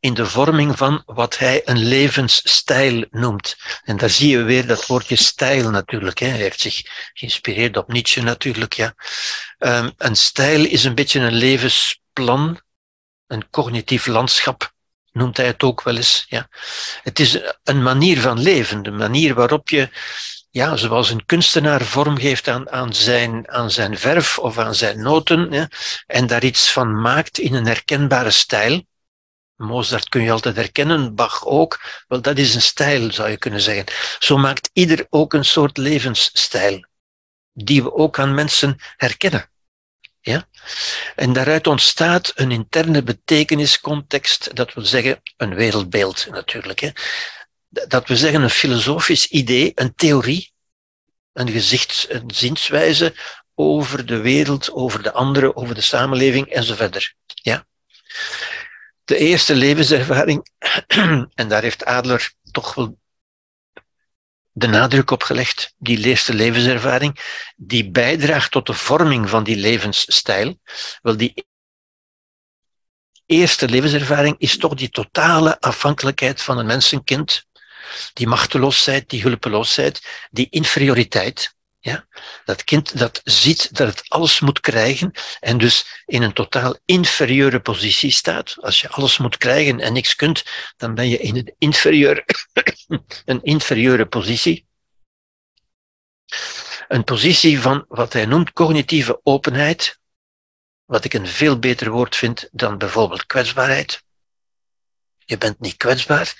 in 0.00 0.14
de 0.14 0.26
vorming 0.26 0.76
van 0.76 1.02
wat 1.06 1.38
hij 1.38 1.62
een 1.64 1.78
levensstijl 1.78 3.04
noemt. 3.10 3.56
En 3.84 3.96
daar 3.96 4.10
zie 4.10 4.28
je 4.28 4.42
weer 4.42 4.66
dat 4.66 4.86
woordje 4.86 5.16
stijl 5.16 5.70
natuurlijk. 5.70 6.18
Hè. 6.18 6.26
Hij 6.26 6.38
heeft 6.38 6.60
zich 6.60 6.82
geïnspireerd 7.12 7.76
op 7.76 7.92
Nietzsche 7.92 8.22
natuurlijk. 8.22 8.72
Ja. 8.72 8.94
Um, 9.58 9.92
een 9.96 10.16
stijl 10.16 10.64
is 10.64 10.84
een 10.84 10.94
beetje 10.94 11.20
een 11.20 11.34
levensplan, 11.34 12.60
een 13.26 13.50
cognitief 13.50 14.06
landschap 14.06 14.72
noemt 15.12 15.36
hij 15.36 15.46
het 15.46 15.62
ook 15.62 15.82
wel 15.82 15.96
eens. 15.96 16.24
Ja. 16.28 16.48
Het 17.02 17.18
is 17.18 17.38
een 17.64 17.82
manier 17.82 18.20
van 18.20 18.40
leven, 18.40 18.82
de 18.82 18.90
manier 18.90 19.34
waarop 19.34 19.68
je, 19.68 19.88
ja, 20.58 20.76
zoals 20.76 21.10
een 21.10 21.26
kunstenaar 21.26 21.82
vorm 21.82 22.18
geeft 22.18 22.48
aan, 22.48 22.70
aan, 22.70 22.94
zijn, 22.94 23.48
aan 23.50 23.70
zijn 23.70 23.98
verf 23.98 24.38
of 24.38 24.58
aan 24.58 24.74
zijn 24.74 25.02
noten, 25.02 25.68
en 26.06 26.26
daar 26.26 26.44
iets 26.44 26.72
van 26.72 27.00
maakt 27.00 27.38
in 27.38 27.54
een 27.54 27.66
herkenbare 27.66 28.30
stijl. 28.30 28.82
Mozart 29.56 30.08
kun 30.08 30.22
je 30.22 30.30
altijd 30.30 30.56
herkennen, 30.56 31.14
Bach 31.14 31.46
ook. 31.46 31.80
Wel, 32.08 32.20
dat 32.20 32.38
is 32.38 32.54
een 32.54 32.62
stijl, 32.62 33.12
zou 33.12 33.30
je 33.30 33.36
kunnen 33.36 33.60
zeggen. 33.60 33.84
Zo 34.18 34.36
maakt 34.36 34.70
ieder 34.72 35.06
ook 35.10 35.32
een 35.32 35.44
soort 35.44 35.76
levensstijl, 35.76 36.84
die 37.52 37.82
we 37.82 37.92
ook 37.94 38.18
aan 38.18 38.34
mensen 38.34 38.76
herkennen. 38.96 39.50
Ja? 40.20 40.48
En 41.16 41.32
daaruit 41.32 41.66
ontstaat 41.66 42.32
een 42.34 42.50
interne 42.50 43.02
betekeniscontext, 43.02 44.56
dat 44.56 44.74
wil 44.74 44.84
zeggen 44.84 45.22
een 45.36 45.54
wereldbeeld 45.54 46.26
natuurlijk. 46.30 46.80
Hè? 46.80 46.90
Dat 47.68 48.08
we 48.08 48.16
zeggen 48.16 48.42
een 48.42 48.50
filosofisch 48.50 49.26
idee, 49.26 49.72
een 49.74 49.94
theorie, 49.94 50.52
een 51.32 51.50
gezichts, 51.50 52.06
een 52.10 52.30
zienswijze 52.34 53.14
over 53.54 54.06
de 54.06 54.20
wereld, 54.20 54.72
over 54.72 55.02
de 55.02 55.12
anderen, 55.12 55.56
over 55.56 55.74
de 55.74 55.80
samenleving 55.80 56.46
enzovoort. 56.46 57.14
Ja? 57.26 57.66
De 59.04 59.16
eerste 59.16 59.54
levenservaring, 59.54 60.48
en 61.34 61.48
daar 61.48 61.62
heeft 61.62 61.84
Adler 61.84 62.32
toch 62.50 62.74
wel 62.74 62.98
de 64.52 64.66
nadruk 64.66 65.10
op 65.10 65.22
gelegd, 65.22 65.74
die 65.78 66.04
eerste 66.04 66.34
levenservaring, 66.34 67.18
die 67.56 67.90
bijdraagt 67.90 68.50
tot 68.50 68.66
de 68.66 68.74
vorming 68.74 69.28
van 69.28 69.44
die 69.44 69.56
levensstijl. 69.56 70.58
Wel, 71.02 71.16
die 71.16 71.46
eerste 73.26 73.68
levenservaring 73.68 74.34
is 74.38 74.58
toch 74.58 74.74
die 74.74 74.90
totale 74.90 75.60
afhankelijkheid 75.60 76.42
van 76.42 76.58
een 76.58 76.66
mensenkind, 76.66 77.46
die 78.12 78.26
machteloosheid, 78.26 79.08
die 79.08 79.22
hulpeloosheid, 79.22 80.02
die 80.30 80.46
inferioriteit. 80.50 81.56
Ja? 81.80 82.06
Dat 82.44 82.64
kind 82.64 82.98
dat 82.98 83.20
ziet 83.24 83.76
dat 83.76 83.88
het 83.88 84.08
alles 84.08 84.40
moet 84.40 84.60
krijgen 84.60 85.12
en 85.40 85.58
dus 85.58 86.02
in 86.06 86.22
een 86.22 86.32
totaal 86.32 86.78
inferieure 86.84 87.60
positie 87.60 88.10
staat. 88.10 88.56
Als 88.60 88.80
je 88.80 88.88
alles 88.88 89.18
moet 89.18 89.36
krijgen 89.36 89.80
en 89.80 89.92
niks 89.92 90.14
kunt, 90.14 90.44
dan 90.76 90.94
ben 90.94 91.08
je 91.08 91.18
in 91.18 91.36
een 91.36 91.54
inferieure, 91.58 92.24
een 93.24 93.42
inferieure 93.42 94.06
positie. 94.06 94.66
Een 96.88 97.04
positie 97.04 97.60
van 97.60 97.84
wat 97.88 98.12
hij 98.12 98.26
noemt 98.26 98.52
cognitieve 98.52 99.20
openheid, 99.22 99.98
wat 100.84 101.04
ik 101.04 101.14
een 101.14 101.26
veel 101.26 101.58
beter 101.58 101.90
woord 101.90 102.16
vind 102.16 102.48
dan 102.52 102.78
bijvoorbeeld 102.78 103.26
kwetsbaarheid. 103.26 104.02
Je 105.24 105.38
bent 105.38 105.60
niet 105.60 105.76
kwetsbaar, 105.76 106.34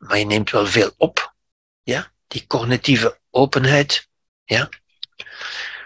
maar 0.00 0.18
je 0.18 0.24
neemt 0.26 0.50
wel 0.50 0.66
veel 0.66 0.94
op. 0.96 1.34
Ja? 1.82 2.12
Die 2.26 2.46
cognitieve 2.46 3.18
openheid. 3.30 4.08
Ja? 4.44 4.68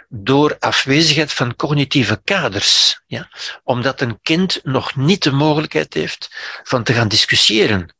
Door 0.08 0.56
afwezigheid 0.58 1.32
van 1.32 1.56
cognitieve 1.56 2.20
kaders. 2.24 3.02
Ja? 3.06 3.30
Omdat 3.62 4.00
een 4.00 4.20
kind 4.22 4.60
nog 4.62 4.96
niet 4.96 5.22
de 5.22 5.32
mogelijkheid 5.32 5.94
heeft 5.94 6.28
van 6.62 6.82
te 6.82 6.92
gaan 6.92 7.08
discussiëren 7.08 7.93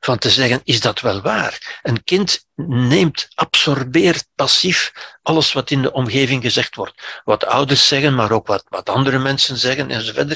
van 0.00 0.18
te 0.18 0.30
zeggen, 0.30 0.60
is 0.64 0.80
dat 0.80 1.00
wel 1.00 1.20
waar? 1.20 1.80
Een 1.82 2.04
kind 2.04 2.44
neemt, 2.54 3.28
absorbeert 3.34 4.26
passief 4.34 4.92
alles 5.22 5.52
wat 5.52 5.70
in 5.70 5.82
de 5.82 5.92
omgeving 5.92 6.42
gezegd 6.42 6.74
wordt. 6.74 7.20
Wat 7.24 7.44
ouders 7.44 7.88
zeggen, 7.88 8.14
maar 8.14 8.30
ook 8.30 8.46
wat, 8.46 8.64
wat 8.68 8.88
andere 8.88 9.18
mensen 9.18 9.56
zeggen 9.56 9.90
enzovoort. 9.90 10.28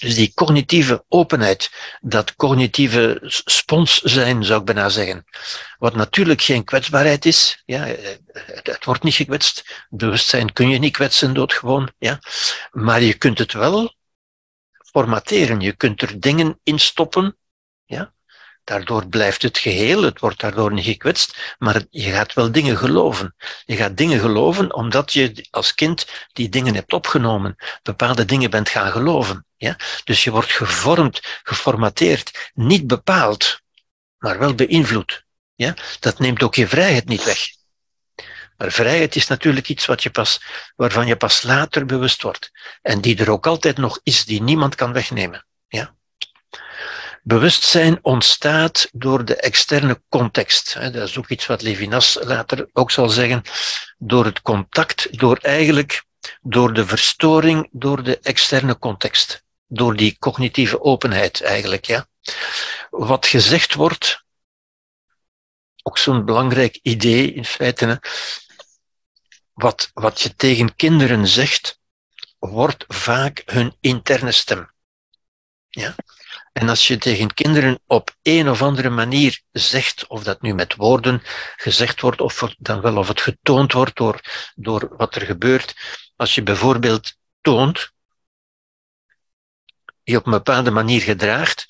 Dus 0.00 0.14
die 0.14 0.32
cognitieve 0.34 1.04
openheid, 1.08 1.70
dat 2.00 2.36
cognitieve 2.36 3.18
spons 3.44 4.00
zijn, 4.00 4.44
zou 4.44 4.60
ik 4.60 4.66
bijna 4.66 4.88
zeggen. 4.88 5.24
Wat 5.78 5.94
natuurlijk 5.94 6.42
geen 6.42 6.64
kwetsbaarheid 6.64 7.24
is. 7.24 7.62
Ja, 7.66 7.86
het, 8.62 8.84
wordt 8.84 9.02
niet 9.02 9.14
gekwetst. 9.14 9.86
Bewustzijn 9.88 10.52
kun 10.52 10.68
je 10.68 10.78
niet 10.78 10.92
kwetsen 10.92 11.34
doodgewoon. 11.34 11.92
Ja. 11.98 12.18
Maar 12.70 13.02
je 13.02 13.14
kunt 13.14 13.38
het 13.38 13.52
wel 13.52 13.94
formateren. 14.90 15.60
Je 15.60 15.72
kunt 15.72 16.02
er 16.02 16.20
dingen 16.20 16.60
in 16.62 16.78
stoppen. 16.78 17.36
Ja, 17.84 18.12
Daardoor 18.68 19.06
blijft 19.06 19.42
het 19.42 19.58
geheel, 19.58 20.02
het 20.02 20.20
wordt 20.20 20.40
daardoor 20.40 20.72
niet 20.72 20.84
gekwetst, 20.84 21.54
maar 21.58 21.82
je 21.90 22.10
gaat 22.10 22.32
wel 22.32 22.52
dingen 22.52 22.76
geloven. 22.76 23.34
Je 23.64 23.76
gaat 23.76 23.96
dingen 23.96 24.20
geloven 24.20 24.74
omdat 24.74 25.12
je 25.12 25.46
als 25.50 25.74
kind 25.74 26.06
die 26.32 26.48
dingen 26.48 26.74
hebt 26.74 26.92
opgenomen, 26.92 27.56
bepaalde 27.82 28.24
dingen 28.24 28.50
bent 28.50 28.68
gaan 28.68 28.92
geloven. 28.92 29.46
Ja? 29.56 29.76
Dus 30.04 30.24
je 30.24 30.30
wordt 30.30 30.52
gevormd, 30.52 31.40
geformateerd, 31.42 32.50
niet 32.54 32.86
bepaald, 32.86 33.60
maar 34.18 34.38
wel 34.38 34.54
beïnvloed. 34.54 35.24
Ja? 35.54 35.74
Dat 36.00 36.18
neemt 36.18 36.42
ook 36.42 36.54
je 36.54 36.68
vrijheid 36.68 37.08
niet 37.08 37.24
weg. 37.24 37.38
Maar 38.56 38.72
vrijheid 38.72 39.16
is 39.16 39.26
natuurlijk 39.26 39.68
iets 39.68 39.86
wat 39.86 40.02
je 40.02 40.10
pas, 40.10 40.42
waarvan 40.76 41.06
je 41.06 41.16
pas 41.16 41.42
later 41.42 41.86
bewust 41.86 42.22
wordt. 42.22 42.50
En 42.82 43.00
die 43.00 43.18
er 43.18 43.30
ook 43.30 43.46
altijd 43.46 43.76
nog 43.76 44.00
is, 44.02 44.24
die 44.24 44.42
niemand 44.42 44.74
kan 44.74 44.92
wegnemen. 44.92 45.46
Ja? 45.68 45.96
Bewustzijn 47.22 47.98
ontstaat 48.02 48.88
door 48.92 49.24
de 49.24 49.36
externe 49.36 50.02
context. 50.08 50.74
Dat 50.74 50.94
is 50.94 51.18
ook 51.18 51.28
iets 51.28 51.46
wat 51.46 51.62
Levinas 51.62 52.18
later 52.20 52.68
ook 52.72 52.90
zal 52.90 53.08
zeggen. 53.08 53.42
Door 53.98 54.24
het 54.24 54.42
contact, 54.42 55.18
door 55.18 55.36
eigenlijk, 55.36 56.04
door 56.40 56.72
de 56.72 56.86
verstoring, 56.86 57.68
door 57.72 58.02
de 58.02 58.18
externe 58.18 58.78
context. 58.78 59.42
Door 59.66 59.96
die 59.96 60.16
cognitieve 60.18 60.80
openheid 60.80 61.42
eigenlijk, 61.42 61.84
ja. 61.84 62.08
Wat 62.90 63.26
gezegd 63.26 63.74
wordt, 63.74 64.24
ook 65.82 65.98
zo'n 65.98 66.24
belangrijk 66.24 66.78
idee 66.82 67.32
in 67.32 67.44
feite, 67.44 68.00
wat, 69.52 69.90
wat 69.94 70.20
je 70.20 70.34
tegen 70.34 70.74
kinderen 70.76 71.26
zegt, 71.26 71.78
wordt 72.38 72.84
vaak 72.88 73.42
hun 73.46 73.76
interne 73.80 74.32
stem. 74.32 74.70
Ja? 75.68 75.94
En 76.58 76.68
als 76.68 76.86
je 76.86 76.98
tegen 76.98 77.34
kinderen 77.34 77.80
op 77.86 78.16
een 78.22 78.48
of 78.48 78.62
andere 78.62 78.90
manier 78.90 79.40
zegt, 79.52 80.06
of 80.06 80.22
dat 80.22 80.42
nu 80.42 80.54
met 80.54 80.74
woorden 80.74 81.22
gezegd 81.56 82.00
wordt, 82.00 82.20
of 82.20 82.54
dan 82.58 82.80
wel 82.80 82.96
of 82.96 83.08
het 83.08 83.20
getoond 83.20 83.72
wordt 83.72 83.96
door, 83.96 84.20
door 84.54 84.96
wat 84.96 85.14
er 85.14 85.26
gebeurt, 85.26 85.74
als 86.16 86.34
je 86.34 86.42
bijvoorbeeld 86.42 87.16
toont, 87.40 87.92
je 90.02 90.16
op 90.16 90.26
een 90.26 90.32
bepaalde 90.32 90.70
manier 90.70 91.00
gedraagt, 91.00 91.66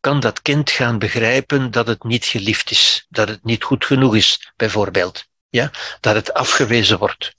kan 0.00 0.20
dat 0.20 0.42
kind 0.42 0.70
gaan 0.70 0.98
begrijpen 0.98 1.70
dat 1.70 1.86
het 1.86 2.02
niet 2.02 2.24
geliefd 2.24 2.70
is, 2.70 3.06
dat 3.08 3.28
het 3.28 3.44
niet 3.44 3.64
goed 3.64 3.84
genoeg 3.84 4.14
is, 4.14 4.52
bijvoorbeeld. 4.56 5.24
Ja? 5.48 5.70
Dat 6.00 6.14
het 6.14 6.34
afgewezen 6.34 6.98
wordt. 6.98 7.34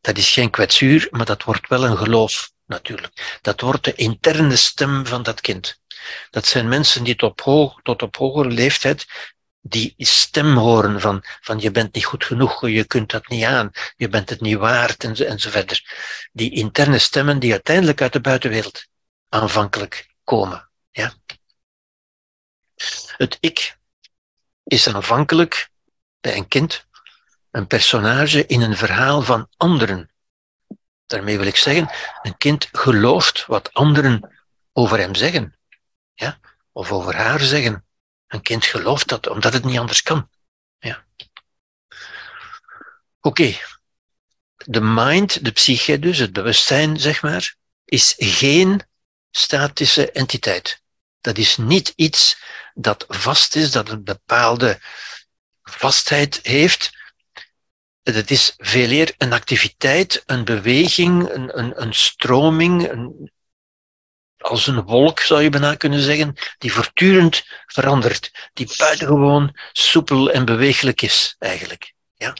Dat 0.00 0.16
is 0.16 0.32
geen 0.32 0.50
kwetsuur, 0.50 1.08
maar 1.10 1.26
dat 1.26 1.42
wordt 1.42 1.68
wel 1.68 1.84
een 1.84 1.96
geloof, 1.96 2.50
natuurlijk. 2.66 3.38
Dat 3.42 3.60
wordt 3.60 3.84
de 3.84 3.94
interne 3.94 4.56
stem 4.56 5.06
van 5.06 5.22
dat 5.22 5.40
kind. 5.40 5.80
Dat 6.30 6.46
zijn 6.46 6.68
mensen 6.68 7.04
die 7.04 7.16
tot 7.16 7.30
op, 7.30 7.40
hoog, 7.40 7.80
tot 7.82 8.02
op 8.02 8.16
hogere 8.16 8.48
leeftijd 8.48 9.06
die 9.60 9.94
stem 9.96 10.56
horen 10.56 11.00
van, 11.00 11.24
van 11.40 11.58
je 11.58 11.70
bent 11.70 11.94
niet 11.94 12.04
goed 12.04 12.24
genoeg, 12.24 12.68
je 12.68 12.84
kunt 12.84 13.10
dat 13.10 13.28
niet 13.28 13.44
aan, 13.44 13.70
je 13.96 14.08
bent 14.08 14.30
het 14.30 14.40
niet 14.40 14.56
waard 14.56 15.04
en 15.04 15.14
en 15.14 15.38
zo 15.38 15.50
verder. 15.50 15.82
Die 16.32 16.50
interne 16.50 16.98
stemmen 16.98 17.38
die 17.38 17.52
uiteindelijk 17.52 18.02
uit 18.02 18.12
de 18.12 18.20
buitenwereld 18.20 18.86
aanvankelijk 19.28 20.08
komen. 20.24 20.70
Ja? 20.90 21.12
Het 23.16 23.36
ik 23.40 23.76
is 24.64 24.88
aanvankelijk 24.88 25.70
bij 26.20 26.36
een 26.36 26.48
kind 26.48 26.86
een 27.50 27.66
personage 27.66 28.46
in 28.46 28.60
een 28.60 28.76
verhaal 28.76 29.22
van 29.22 29.48
anderen. 29.56 30.10
Daarmee 31.06 31.38
wil 31.38 31.46
ik 31.46 31.56
zeggen, 31.56 31.90
een 32.22 32.36
kind 32.36 32.68
gelooft 32.72 33.46
wat 33.46 33.72
anderen 33.72 34.38
over 34.72 34.98
hem 34.98 35.14
zeggen 35.14 35.57
ja? 36.18 36.40
of 36.72 36.92
over 36.92 37.16
haar 37.16 37.40
zeggen. 37.40 37.84
Een 38.26 38.42
kind 38.42 38.64
gelooft 38.64 39.08
dat 39.08 39.26
omdat 39.26 39.52
het 39.52 39.64
niet 39.64 39.78
anders 39.78 40.02
kan. 40.02 40.28
Ja. 40.78 41.04
Oké, 43.20 43.56
de 44.56 44.80
mind, 44.80 45.44
de 45.44 45.50
psyche 45.50 45.98
dus, 45.98 46.18
het 46.18 46.32
bewustzijn 46.32 47.00
zeg 47.00 47.22
maar, 47.22 47.54
is 47.84 48.14
geen 48.18 48.82
statische 49.30 50.10
entiteit. 50.12 50.82
Dat 51.20 51.38
is 51.38 51.56
niet 51.56 51.92
iets 51.96 52.42
dat 52.74 53.04
vast 53.08 53.56
is, 53.56 53.70
dat 53.70 53.88
een 53.88 54.04
bepaalde 54.04 54.78
vastheid 55.62 56.38
heeft. 56.42 56.90
Het 58.02 58.30
is 58.30 58.54
veel 58.56 58.90
eer 58.90 59.14
een 59.18 59.32
activiteit, 59.32 60.22
een 60.26 60.44
beweging, 60.44 61.28
een, 61.30 61.58
een, 61.58 61.82
een 61.82 61.94
stroming, 61.94 62.90
een, 62.90 63.32
als 64.38 64.66
een 64.66 64.82
wolk, 64.82 65.20
zou 65.20 65.42
je 65.42 65.50
bijna 65.50 65.74
kunnen 65.74 66.00
zeggen, 66.00 66.36
die 66.58 66.72
voortdurend 66.72 67.44
verandert, 67.66 68.50
die 68.52 68.74
buitengewoon 68.76 69.56
soepel 69.72 70.30
en 70.30 70.44
beweeglijk 70.44 71.02
is, 71.02 71.36
eigenlijk. 71.38 71.92
Ja? 72.14 72.36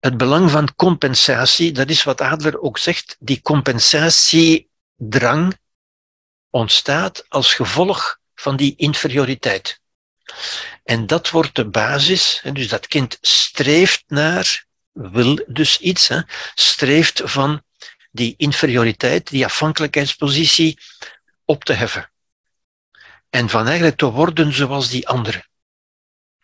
Het 0.00 0.16
belang 0.16 0.50
van 0.50 0.74
compensatie, 0.74 1.72
dat 1.72 1.90
is 1.90 2.02
wat 2.02 2.20
Adler 2.20 2.60
ook 2.60 2.78
zegt, 2.78 3.16
die 3.18 3.42
compensatiedrang 3.42 5.58
ontstaat 6.50 7.24
als 7.28 7.54
gevolg 7.54 8.18
van 8.34 8.56
die 8.56 8.74
inferioriteit. 8.76 9.82
En 10.84 11.06
dat 11.06 11.30
wordt 11.30 11.54
de 11.54 11.68
basis, 11.68 12.42
dus 12.52 12.68
dat 12.68 12.86
kind 12.86 13.18
streeft 13.20 14.04
naar, 14.06 14.64
wil 14.92 15.44
dus 15.46 15.78
iets, 15.78 16.10
streeft 16.54 17.20
van 17.24 17.62
die 18.14 18.34
inferioriteit, 18.36 19.28
die 19.28 19.44
afhankelijkheidspositie 19.44 20.78
op 21.44 21.64
te 21.64 21.72
heffen. 21.72 22.10
En 23.30 23.48
van 23.48 23.66
eigenlijk 23.66 23.96
te 23.96 24.10
worden 24.10 24.52
zoals 24.52 24.88
die 24.88 25.08
anderen. 25.08 25.48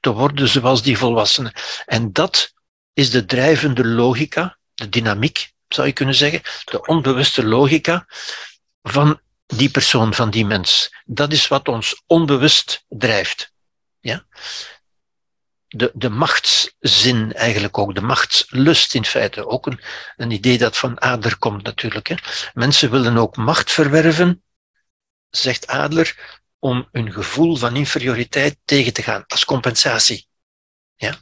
Te 0.00 0.10
worden 0.12 0.48
zoals 0.48 0.82
die 0.82 0.98
volwassenen. 0.98 1.52
En 1.86 2.12
dat 2.12 2.52
is 2.92 3.10
de 3.10 3.24
drijvende 3.24 3.86
logica, 3.86 4.58
de 4.74 4.88
dynamiek, 4.88 5.52
zou 5.68 5.86
je 5.86 5.92
kunnen 5.92 6.14
zeggen, 6.14 6.42
de 6.64 6.86
onbewuste 6.86 7.44
logica 7.44 8.06
van 8.82 9.20
die 9.46 9.70
persoon, 9.70 10.14
van 10.14 10.30
die 10.30 10.46
mens. 10.46 10.94
Dat 11.04 11.32
is 11.32 11.48
wat 11.48 11.68
ons 11.68 12.02
onbewust 12.06 12.84
drijft. 12.88 13.52
Ja? 14.00 14.26
De, 15.70 15.90
de 15.94 16.08
machtszin 16.08 17.32
eigenlijk 17.32 17.78
ook, 17.78 17.94
de 17.94 18.00
machtslust 18.00 18.94
in 18.94 19.04
feite. 19.04 19.46
Ook 19.46 19.66
een, 19.66 19.80
een 20.16 20.30
idee 20.30 20.58
dat 20.58 20.76
van 20.76 20.98
Adler 20.98 21.38
komt 21.38 21.62
natuurlijk. 21.62 22.08
Hè. 22.08 22.14
Mensen 22.54 22.90
willen 22.90 23.16
ook 23.16 23.36
macht 23.36 23.70
verwerven, 23.70 24.42
zegt 25.30 25.66
Adler, 25.66 26.38
om 26.58 26.88
hun 26.92 27.12
gevoel 27.12 27.56
van 27.56 27.76
inferioriteit 27.76 28.56
tegen 28.64 28.92
te 28.92 29.02
gaan, 29.02 29.24
als 29.26 29.44
compensatie. 29.44 30.26
Ja? 30.96 31.14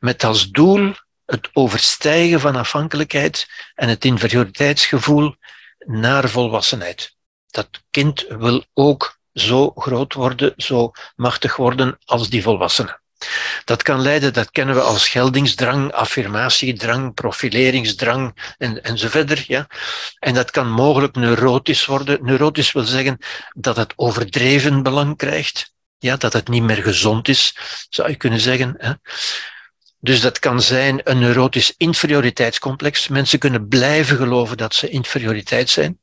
Met 0.00 0.24
als 0.24 0.50
doel 0.50 0.94
het 1.24 1.50
overstijgen 1.52 2.40
van 2.40 2.56
afhankelijkheid 2.56 3.46
en 3.74 3.88
het 3.88 4.04
inferioriteitsgevoel 4.04 5.36
naar 5.78 6.28
volwassenheid. 6.28 7.16
Dat 7.46 7.68
kind 7.90 8.24
wil 8.28 8.64
ook 8.72 9.18
zo 9.32 9.70
groot 9.70 10.12
worden, 10.12 10.52
zo 10.56 10.92
machtig 11.16 11.56
worden 11.56 11.98
als 12.04 12.30
die 12.30 12.42
volwassenen. 12.42 13.02
Dat 13.64 13.82
kan 13.82 14.00
leiden, 14.00 14.32
dat 14.32 14.50
kennen 14.50 14.74
we 14.74 14.80
als 14.80 15.08
geldingsdrang, 15.08 15.92
affirmatiedrang, 15.92 17.14
profileringsdrang 17.14 18.54
en, 18.58 18.82
en. 18.82 18.96
Ja? 19.46 19.66
En 20.18 20.34
dat 20.34 20.50
kan 20.50 20.70
mogelijk 20.70 21.14
neurotisch 21.14 21.86
worden. 21.86 22.18
Neurotisch 22.22 22.72
wil 22.72 22.84
zeggen 22.84 23.18
dat 23.52 23.76
het 23.76 23.92
overdreven 23.96 24.82
belang 24.82 25.16
krijgt. 25.16 25.72
Ja, 25.98 26.16
dat 26.16 26.32
het 26.32 26.48
niet 26.48 26.62
meer 26.62 26.82
gezond 26.82 27.28
is, 27.28 27.56
zou 27.88 28.08
je 28.08 28.16
kunnen 28.16 28.40
zeggen. 28.40 28.74
Hè? 28.78 28.92
Dus 30.00 30.20
dat 30.20 30.38
kan 30.38 30.62
zijn 30.62 31.00
een 31.04 31.18
neurotisch 31.18 31.74
inferioriteitscomplex. 31.76 33.08
Mensen 33.08 33.38
kunnen 33.38 33.68
blijven 33.68 34.16
geloven 34.16 34.56
dat 34.56 34.74
ze 34.74 34.88
inferioriteit 34.88 35.70
zijn. 35.70 35.98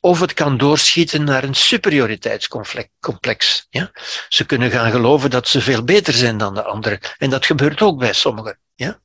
Of 0.00 0.20
het 0.20 0.34
kan 0.34 0.56
doorschieten 0.56 1.24
naar 1.24 1.44
een 1.44 1.54
superioriteitscomplex. 1.54 3.66
Ja? 3.70 3.90
Ze 4.28 4.46
kunnen 4.46 4.70
gaan 4.70 4.90
geloven 4.90 5.30
dat 5.30 5.48
ze 5.48 5.60
veel 5.60 5.84
beter 5.84 6.12
zijn 6.12 6.38
dan 6.38 6.54
de 6.54 6.62
anderen. 6.62 7.00
En 7.18 7.30
dat 7.30 7.46
gebeurt 7.46 7.82
ook 7.82 7.98
bij 7.98 8.12
sommigen. 8.12 8.58
Ja? 8.74 9.00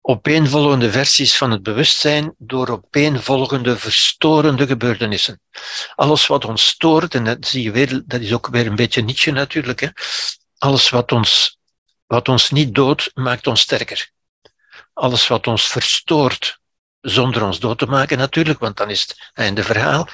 Opeenvolgende 0.00 0.90
versies 0.90 1.36
van 1.36 1.50
het 1.50 1.62
bewustzijn 1.62 2.34
door 2.38 2.68
opeenvolgende 2.68 3.78
verstorende 3.78 4.66
gebeurtenissen. 4.66 5.40
Alles 5.94 6.26
wat 6.26 6.44
ons 6.44 6.66
stoort, 6.66 7.14
en 7.14 7.24
dat 7.24 7.46
zie 7.46 7.62
je 7.62 7.70
weer, 7.70 8.02
dat 8.06 8.20
is 8.20 8.32
ook 8.32 8.46
weer 8.46 8.66
een 8.66 8.76
beetje 8.76 9.02
Nietzsche 9.02 9.30
natuurlijk, 9.30 9.80
hè? 9.80 9.88
alles 10.58 10.90
wat 10.90 11.12
ons, 11.12 11.58
wat 12.06 12.28
ons 12.28 12.50
niet 12.50 12.74
doodt, 12.74 13.10
maakt 13.14 13.46
ons 13.46 13.60
sterker. 13.60 14.10
Alles 14.92 15.26
wat 15.26 15.46
ons 15.46 15.68
verstoort, 15.68 16.58
zonder 17.04 17.44
ons 17.44 17.60
dood 17.60 17.78
te 17.78 17.86
maken 17.86 18.18
natuurlijk, 18.18 18.58
want 18.58 18.76
dan 18.76 18.90
is 18.90 19.00
het 19.00 19.30
einde 19.32 19.62
verhaal. 19.62 20.08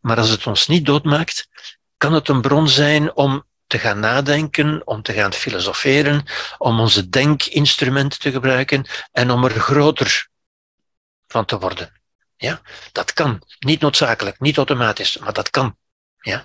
Maar 0.00 0.16
als 0.16 0.28
het 0.28 0.46
ons 0.46 0.66
niet 0.66 0.86
doodmaakt, 0.86 1.48
kan 1.96 2.12
het 2.12 2.28
een 2.28 2.40
bron 2.40 2.68
zijn 2.68 3.16
om 3.16 3.44
te 3.66 3.78
gaan 3.78 4.00
nadenken, 4.00 4.86
om 4.86 5.02
te 5.02 5.12
gaan 5.12 5.32
filosoferen, 5.32 6.24
om 6.58 6.80
onze 6.80 7.08
denkinstrumenten 7.08 8.18
te 8.18 8.30
gebruiken 8.30 8.86
en 9.12 9.30
om 9.30 9.44
er 9.44 9.50
groter 9.50 10.28
van 11.26 11.44
te 11.44 11.58
worden. 11.58 12.00
Ja, 12.36 12.60
dat 12.92 13.12
kan. 13.12 13.42
Niet 13.58 13.80
noodzakelijk, 13.80 14.40
niet 14.40 14.56
automatisch, 14.56 15.18
maar 15.18 15.32
dat 15.32 15.50
kan. 15.50 15.76
Ja. 16.20 16.44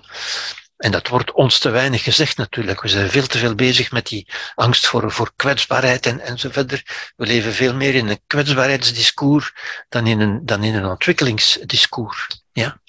En 0.82 0.90
dat 0.90 1.08
wordt 1.08 1.32
ons 1.32 1.58
te 1.58 1.70
weinig 1.70 2.02
gezegd 2.02 2.36
natuurlijk. 2.36 2.82
We 2.82 2.88
zijn 2.88 3.10
veel 3.10 3.26
te 3.26 3.38
veel 3.38 3.54
bezig 3.54 3.90
met 3.90 4.06
die 4.06 4.28
angst 4.54 4.86
voor, 4.86 5.12
voor 5.12 5.32
kwetsbaarheid 5.36 6.06
en, 6.06 6.20
en 6.20 6.38
zo 6.38 6.50
verder. 6.50 7.12
We 7.16 7.26
leven 7.26 7.52
veel 7.52 7.74
meer 7.74 7.94
in 7.94 8.08
een 8.08 8.22
kwetsbaarheidsdiscours 8.26 9.52
dan 9.88 10.06
in 10.06 10.20
een, 10.20 10.46
dan 10.46 10.64
in 10.64 10.74
een 10.74 10.84
ontwikkelingsdiscours. 10.84 12.42
Ja? 12.52 12.80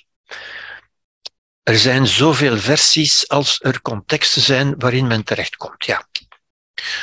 Er 1.64 1.78
zijn 1.78 2.08
zoveel 2.08 2.58
versies 2.58 3.28
als 3.28 3.60
er 3.62 3.82
contexten 3.82 4.42
zijn 4.42 4.76
waarin 4.78 5.08
men 5.08 5.24
terechtkomt. 5.24 5.86
Ja. 5.86 6.08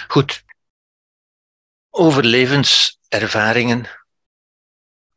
Goed. 0.08 0.44
Overlevenservaringen, 1.90 3.88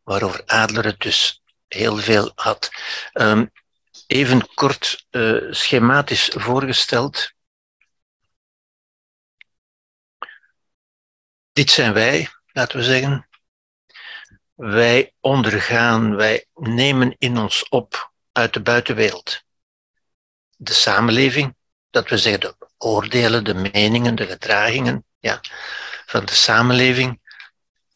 waarover 0.03 0.43
Adler 0.45 0.85
het 0.85 0.99
dus 0.99 1.41
heel 1.67 1.97
veel 1.97 2.31
had. 2.35 2.71
Um, 3.13 3.51
even 4.13 4.53
kort 4.53 5.05
uh, 5.11 5.53
schematisch 5.53 6.29
voorgesteld. 6.33 7.31
Dit 11.53 11.71
zijn 11.71 11.93
wij, 11.93 12.29
laten 12.51 12.77
we 12.77 12.83
zeggen. 12.83 13.27
Wij 14.53 15.13
ondergaan, 15.19 16.15
wij 16.15 16.45
nemen 16.53 17.15
in 17.17 17.37
ons 17.37 17.69
op 17.69 18.11
uit 18.31 18.53
de 18.53 18.61
buitenwereld. 18.61 19.43
De 20.55 20.73
samenleving, 20.73 21.55
dat 21.89 22.09
we 22.09 22.17
zeggen 22.17 22.41
de 22.41 22.55
oordelen, 22.77 23.43
de 23.43 23.53
meningen, 23.53 24.15
de 24.15 24.25
gedragingen 24.25 25.05
ja, 25.19 25.41
van 26.05 26.25
de 26.25 26.33
samenleving 26.33 27.21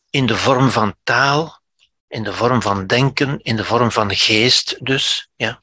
in 0.09 0.25
de 0.25 0.37
vorm 0.37 0.71
van 0.71 0.95
taal, 1.03 1.61
in 2.07 2.23
de 2.23 2.33
vorm 2.33 2.61
van 2.61 2.87
denken, 2.87 3.39
in 3.41 3.55
de 3.55 3.65
vorm 3.65 3.91
van 3.91 4.15
geest 4.15 4.85
dus. 4.85 5.29
Ja 5.35 5.59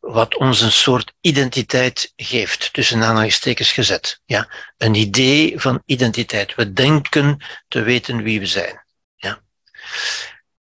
wat 0.00 0.36
ons 0.36 0.60
een 0.60 0.72
soort 0.72 1.12
identiteit 1.20 2.12
geeft, 2.16 2.72
tussen 2.72 3.02
aanhalingstekens 3.02 3.72
gezet. 3.72 4.20
Ja? 4.24 4.48
Een 4.76 4.94
idee 4.94 5.60
van 5.60 5.82
identiteit. 5.86 6.54
We 6.54 6.72
denken 6.72 7.44
te 7.68 7.82
weten 7.82 8.22
wie 8.22 8.40
we 8.40 8.46
zijn. 8.46 8.84
Ja? 9.16 9.40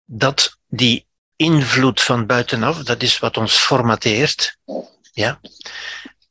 Dat 0.05 0.57
die 0.67 1.07
invloed 1.35 2.01
van 2.01 2.25
buitenaf, 2.25 2.77
dat 2.77 3.03
is 3.03 3.19
wat 3.19 3.37
ons 3.37 3.57
formateert. 3.57 4.57
Ja? 5.13 5.39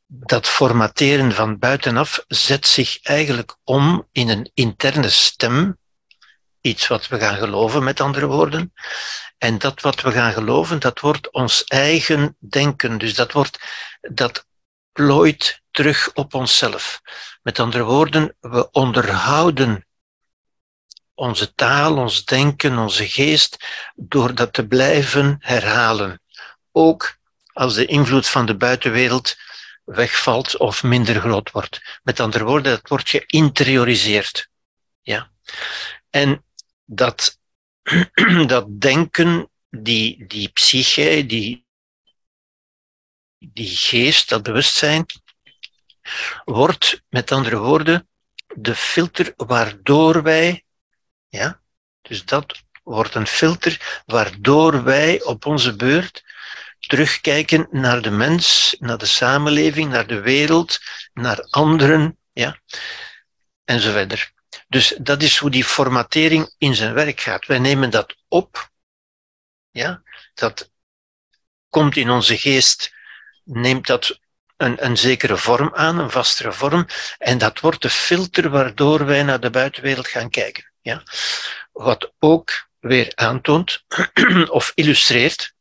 Dat 0.06 0.48
formateren 0.48 1.32
van 1.32 1.59
buitenaf 1.59 2.24
zet 2.28 2.66
zich 2.66 3.02
eigenlijk 3.02 3.56
om 3.64 4.09
in 4.12 4.28
een 4.28 4.51
interne 4.55 5.09
stem, 5.09 5.78
iets 6.61 6.87
wat 6.87 7.09
we 7.09 7.19
gaan 7.19 7.37
geloven, 7.37 7.85
met 7.85 8.01
andere 8.01 8.27
woorden. 8.27 8.73
En 9.39 9.59
dat 9.59 9.81
wat 9.81 10.01
we 10.01 10.12
gaan 10.12 10.32
geloven, 10.32 10.81
dat 10.81 11.01
wordt 11.01 11.32
ons 11.32 11.65
eigen 11.65 12.37
denken. 12.39 12.99
Dus 12.99 13.15
dat 13.15 13.32
wordt, 13.32 13.59
dat 14.01 14.47
plooit 14.93 15.62
terug 15.70 16.11
op 16.15 16.35
onszelf. 16.35 17.01
Met 17.43 17.59
andere 17.59 17.85
woorden, 17.85 18.37
we 18.41 18.70
onderhouden 18.70 19.87
onze 21.15 21.55
taal, 21.55 21.97
ons 21.97 22.24
denken, 22.24 22.78
onze 22.78 23.09
geest, 23.09 23.66
door 23.95 24.35
dat 24.35 24.53
te 24.53 24.66
blijven 24.66 25.37
herhalen. 25.41 26.20
Ook 26.73 27.19
als 27.53 27.74
de 27.74 27.87
invloed 27.87 28.28
van 28.28 28.47
de 28.47 28.57
buitenwereld 28.57 29.37
wegvalt 29.85 30.57
of 30.57 30.82
minder 30.82 31.20
groot 31.20 31.51
wordt. 31.51 32.01
Met 32.03 32.20
andere 32.20 32.45
woorden, 32.45 32.73
dat 32.73 32.89
wordt 32.89 33.09
geïnterioriseerd. 33.09 34.49
Ja. 35.03 35.31
En 36.11 36.45
dat 36.92 37.38
dat 38.46 38.80
denken, 38.80 39.50
die, 39.70 40.26
die 40.26 40.48
psyche, 40.48 41.26
die, 41.26 41.66
die 43.38 43.76
geest, 43.76 44.28
dat 44.28 44.42
bewustzijn, 44.42 45.06
wordt 46.44 47.02
met 47.08 47.32
andere 47.32 47.58
woorden 47.58 48.08
de 48.54 48.74
filter 48.74 49.32
waardoor 49.36 50.22
wij, 50.22 50.64
ja, 51.28 51.60
dus 52.02 52.24
dat 52.24 52.62
wordt 52.82 53.14
een 53.14 53.26
filter 53.26 54.02
waardoor 54.06 54.84
wij 54.84 55.22
op 55.22 55.46
onze 55.46 55.76
beurt 55.76 56.24
terugkijken 56.78 57.68
naar 57.70 58.02
de 58.02 58.10
mens, 58.10 58.76
naar 58.78 58.98
de 58.98 59.06
samenleving, 59.06 59.90
naar 59.90 60.06
de 60.06 60.20
wereld, 60.20 60.78
naar 61.12 61.40
anderen, 61.40 62.18
ja, 62.32 62.60
en. 63.64 64.38
Dus 64.68 64.94
dat 65.01 65.22
is 65.22 65.36
hoe 65.36 65.51
die 65.51 65.64
formatering 65.64 66.55
in 66.59 66.74
zijn 66.74 66.94
werk 66.94 67.20
gaat. 67.20 67.47
Wij 67.47 67.59
nemen 67.59 67.90
dat 67.90 68.16
op. 68.28 68.70
Ja, 69.70 70.02
dat 70.35 70.70
komt 71.68 71.97
in 71.97 72.10
onze 72.10 72.39
geest, 72.39 72.93
neemt 73.44 73.86
dat 73.86 74.20
een, 74.56 74.85
een 74.85 74.97
zekere 74.97 75.36
vorm 75.36 75.74
aan, 75.74 75.98
een 75.98 76.10
vastere 76.10 76.52
vorm. 76.52 76.86
En 77.18 77.39
dat 77.39 77.60
wordt 77.60 77.82
de 77.82 77.90
filter 77.90 78.51
waardoor 78.51 79.05
wij 79.05 79.22
naar 79.22 79.40
de 79.40 79.51
buitenwereld 79.51 80.09
gaan 80.09 80.31
kijken. 80.31 80.72
Ja? 80.81 81.02
Wat 81.72 82.12
ook 82.18 82.68
weer 82.81 83.12
aantoont 83.14 83.85
of 84.51 84.72
illustreert 84.74 85.55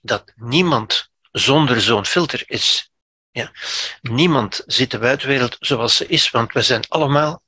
dat 0.00 0.32
niemand 0.34 1.10
zonder 1.32 1.80
zo'n 1.80 2.06
filter 2.06 2.42
is. 2.46 2.90
Ja? 3.30 3.52
Niemand 4.00 4.62
ziet 4.66 4.90
de 4.90 4.98
buitenwereld 4.98 5.56
zoals 5.60 5.96
ze 5.96 6.06
is, 6.06 6.30
want 6.30 6.52
we 6.52 6.62
zijn 6.62 6.84
allemaal 6.88 7.42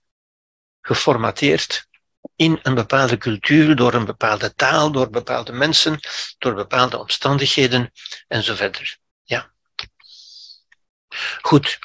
geformateerd 0.86 1.88
in 2.36 2.58
een 2.62 2.74
bepaalde 2.74 3.18
cultuur, 3.18 3.76
door 3.76 3.94
een 3.94 4.04
bepaalde 4.04 4.54
taal, 4.54 4.92
door 4.92 5.10
bepaalde 5.10 5.52
mensen, 5.52 6.00
door 6.38 6.54
bepaalde 6.54 6.98
omstandigheden 6.98 7.92
en 8.28 8.42
zo 8.42 8.54
verder. 8.54 8.98
Ja. 9.22 9.52
Goed. 11.40 11.78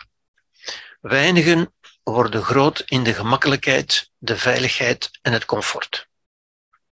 Weinigen 1.02 1.74
worden 2.04 2.44
groot 2.44 2.80
in 2.86 3.04
de 3.04 3.14
gemakkelijkheid, 3.14 4.12
de 4.18 4.38
veiligheid 4.38 5.10
en 5.22 5.34
het 5.34 5.46
comfort. 5.46 6.08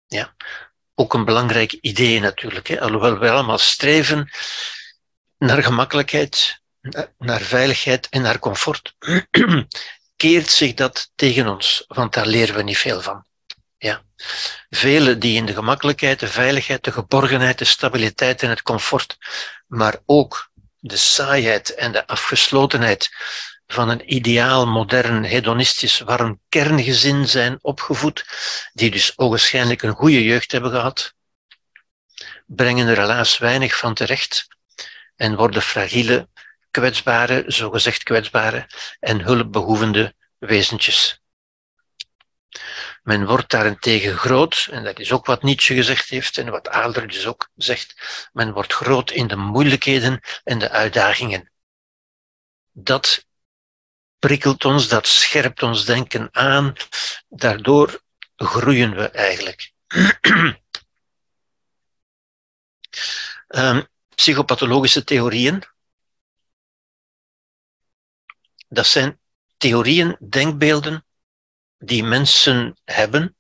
Ja. 0.07 0.35
Ook 0.95 1.15
een 1.15 1.25
belangrijk 1.25 1.73
idee 1.73 2.21
natuurlijk. 2.21 2.67
Hè. 2.67 2.81
Alhoewel 2.81 3.19
we 3.19 3.31
allemaal 3.31 3.59
streven 3.59 4.31
naar 5.39 5.63
gemakkelijkheid, 5.63 6.61
naar 7.19 7.41
veiligheid 7.41 8.09
en 8.09 8.23
naar 8.23 8.39
comfort, 8.39 8.95
keert 10.17 10.51
zich 10.51 10.75
dat 10.75 11.11
tegen 11.15 11.49
ons, 11.49 11.85
want 11.89 12.15
daar 12.15 12.27
leren 12.27 12.55
we 12.55 12.63
niet 12.63 12.79
veel 12.79 13.03
van. 13.03 13.25
Ja. 13.79 14.03
Velen 14.69 15.19
die 15.19 15.37
in 15.37 15.47
de 15.47 15.55
gemakkelijkheid, 15.55 16.21
de 16.21 16.29
veiligheid, 16.29 16.85
de 16.85 16.93
geborgenheid, 16.93 17.59
de 17.59 17.65
stabiliteit 17.65 18.43
en 18.43 18.51
het 18.51 18.63
comfort, 18.63 19.17
maar 19.67 19.97
ook 20.07 20.51
de 20.79 20.97
saaiheid 20.97 21.75
en 21.75 21.93
de 21.93 22.07
afgeslotenheid 22.07 23.11
van 23.67 23.89
een 23.89 24.15
ideaal, 24.15 24.67
modern, 24.67 25.25
hedonistisch, 25.25 25.99
warm 25.99 26.41
kerngezin 26.49 27.29
zijn 27.29 27.59
opgevoed, 27.61 28.27
die 28.73 28.91
dus 28.91 29.19
ogenschijnlijk 29.19 29.83
een 29.83 29.95
goede 29.95 30.25
jeugd 30.25 30.53
hebben 30.53 30.71
gehad, 30.71 31.15
brengen 32.47 32.89
er 32.89 32.99
helaas 33.01 33.39
weinig 33.39 33.77
van 33.77 33.95
terecht 33.95 34.49
en 35.17 35.37
worden 35.37 35.63
fragiele, 35.63 36.29
kwetsbare, 36.77 37.45
zogezegd 37.47 38.03
kwetsbare 38.03 38.67
en 39.01 39.21
hulpbehoevende 39.21 40.15
wezentjes. 40.39 41.21
Men 43.03 43.27
wordt 43.27 43.51
daarentegen 43.51 44.17
groot, 44.17 44.69
en 44.71 44.85
dat 44.85 44.99
is 44.99 45.13
ook 45.13 45.27
wat 45.27 45.43
Nietzsche 45.43 45.75
gezegd 45.75 46.09
heeft 46.09 46.39
en 46.39 46.51
wat 46.51 46.69
Adler 46.69 47.09
dus 47.09 47.27
ook 47.27 47.49
zegt, 47.55 47.95
men 48.33 48.53
wordt 48.53 48.73
groot 48.73 49.11
in 49.11 49.27
de 49.27 49.37
moeilijkheden 49.37 50.21
en 50.45 50.59
de 50.59 50.71
uitdagingen. 50.71 51.51
Dat 52.73 53.27
prikkelt 54.19 54.65
ons, 54.65 54.89
dat 54.89 55.07
scherpt 55.07 55.63
ons 55.63 55.85
denken 55.85 56.29
aan, 56.33 56.75
daardoor 57.29 58.01
groeien 58.37 58.95
we 58.97 59.09
eigenlijk. 59.09 59.73
um, 63.49 63.87
psychopathologische 64.15 65.05
theorieën, 65.05 65.63
dat 68.77 68.87
zijn 68.87 69.21
theorieën, 69.57 70.17
denkbeelden 70.29 71.07
die 71.79 72.05
mensen 72.05 72.77
hebben, 72.85 73.37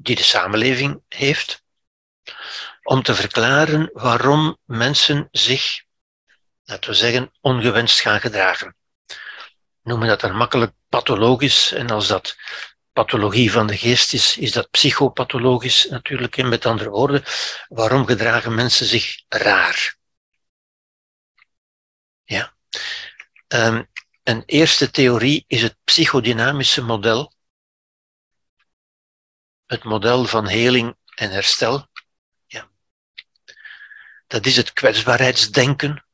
die 0.00 0.16
de 0.16 0.22
samenleving 0.22 1.02
heeft, 1.08 1.62
om 2.82 3.02
te 3.02 3.14
verklaren 3.14 3.90
waarom 3.92 4.58
mensen 4.64 5.28
zich, 5.30 5.82
laten 6.64 6.90
we 6.90 6.96
zeggen, 6.96 7.32
ongewenst 7.40 8.00
gaan 8.00 8.20
gedragen. 8.20 8.76
Noemen 9.82 10.08
dat 10.08 10.20
dan 10.20 10.36
makkelijk 10.36 10.72
pathologisch, 10.88 11.72
en 11.72 11.90
als 11.90 12.06
dat 12.06 12.36
pathologie 12.92 13.52
van 13.52 13.66
de 13.66 13.76
geest 13.76 14.12
is, 14.12 14.36
is 14.36 14.52
dat 14.52 14.70
psychopathologisch 14.70 15.86
natuurlijk. 15.90 16.36
En 16.36 16.48
met 16.48 16.66
andere 16.66 16.90
woorden, 16.90 17.22
waarom 17.68 18.06
gedragen 18.06 18.54
mensen 18.54 18.86
zich 18.86 19.22
raar? 19.28 19.96
Ja. 22.24 22.56
Um, 23.48 23.88
een 24.22 24.42
eerste 24.46 24.90
theorie 24.90 25.44
is 25.46 25.62
het 25.62 25.76
psychodynamische 25.84 26.82
model. 26.82 27.32
Het 29.66 29.84
model 29.84 30.24
van 30.24 30.48
heling 30.48 30.96
en 31.14 31.30
herstel. 31.30 31.88
Ja. 32.46 32.70
Dat 34.26 34.46
is 34.46 34.56
het 34.56 34.72
kwetsbaarheidsdenken. 34.72 36.04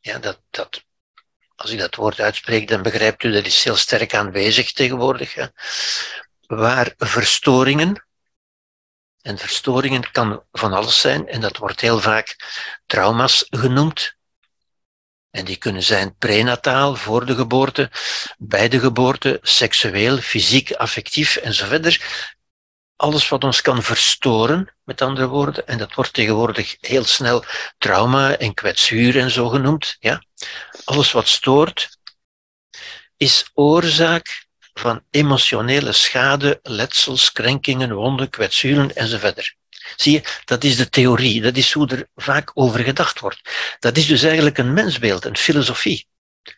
Ja, 0.00 0.18
dat, 0.18 0.42
dat, 0.50 0.84
als 1.54 1.70
ik 1.70 1.78
dat 1.78 1.94
woord 1.94 2.20
uitspreek, 2.20 2.68
dan 2.68 2.82
begrijpt 2.82 3.22
u 3.22 3.32
dat 3.32 3.46
is 3.46 3.64
heel 3.64 3.76
sterk 3.76 4.14
aanwezig 4.14 4.72
tegenwoordig. 4.72 5.34
Hè. 5.34 5.46
Waar 6.46 6.94
verstoringen, 6.96 8.06
en 9.22 9.38
verstoringen 9.38 10.10
kan 10.10 10.44
van 10.52 10.72
alles 10.72 11.00
zijn, 11.00 11.28
en 11.28 11.40
dat 11.40 11.56
wordt 11.56 11.80
heel 11.80 12.00
vaak 12.00 12.36
trauma's 12.86 13.46
genoemd. 13.50 14.16
En 15.30 15.44
die 15.44 15.56
kunnen 15.56 15.82
zijn 15.82 16.16
prenataal, 16.16 16.94
voor 16.94 17.26
de 17.26 17.34
geboorte, 17.34 17.90
bij 18.38 18.68
de 18.68 18.78
geboorte, 18.78 19.38
seksueel, 19.42 20.18
fysiek, 20.18 20.72
affectief 20.72 21.36
enzovoort. 21.36 22.04
Alles 22.96 23.28
wat 23.28 23.44
ons 23.44 23.60
kan 23.60 23.82
verstoren, 23.82 24.74
met 24.84 25.02
andere 25.02 25.26
woorden, 25.26 25.66
en 25.66 25.78
dat 25.78 25.94
wordt 25.94 26.12
tegenwoordig 26.12 26.76
heel 26.80 27.04
snel 27.04 27.44
trauma 27.78 28.36
en 28.36 28.54
kwetsuur 28.54 29.18
en 29.18 29.30
zo 29.30 29.48
genoemd. 29.48 29.96
Ja? 30.00 30.22
Alles 30.84 31.12
wat 31.12 31.28
stoort, 31.28 31.98
is 33.16 33.50
oorzaak 33.54 34.46
van 34.72 35.04
emotionele 35.10 35.92
schade, 35.92 36.60
letsels, 36.62 37.32
krenkingen, 37.32 37.92
wonden, 37.92 38.30
kwetsuren 38.30 38.94
enzovoort. 38.94 39.56
Zie 39.96 40.12
je, 40.12 40.22
dat 40.44 40.64
is 40.64 40.76
de 40.76 40.88
theorie, 40.88 41.40
dat 41.40 41.56
is 41.56 41.72
hoe 41.72 41.88
er 41.88 42.08
vaak 42.14 42.50
over 42.54 42.80
gedacht 42.80 43.20
wordt. 43.20 43.40
Dat 43.78 43.96
is 43.96 44.06
dus 44.06 44.22
eigenlijk 44.22 44.58
een 44.58 44.72
mensbeeld, 44.72 45.24
een 45.24 45.36
filosofie. 45.36 46.06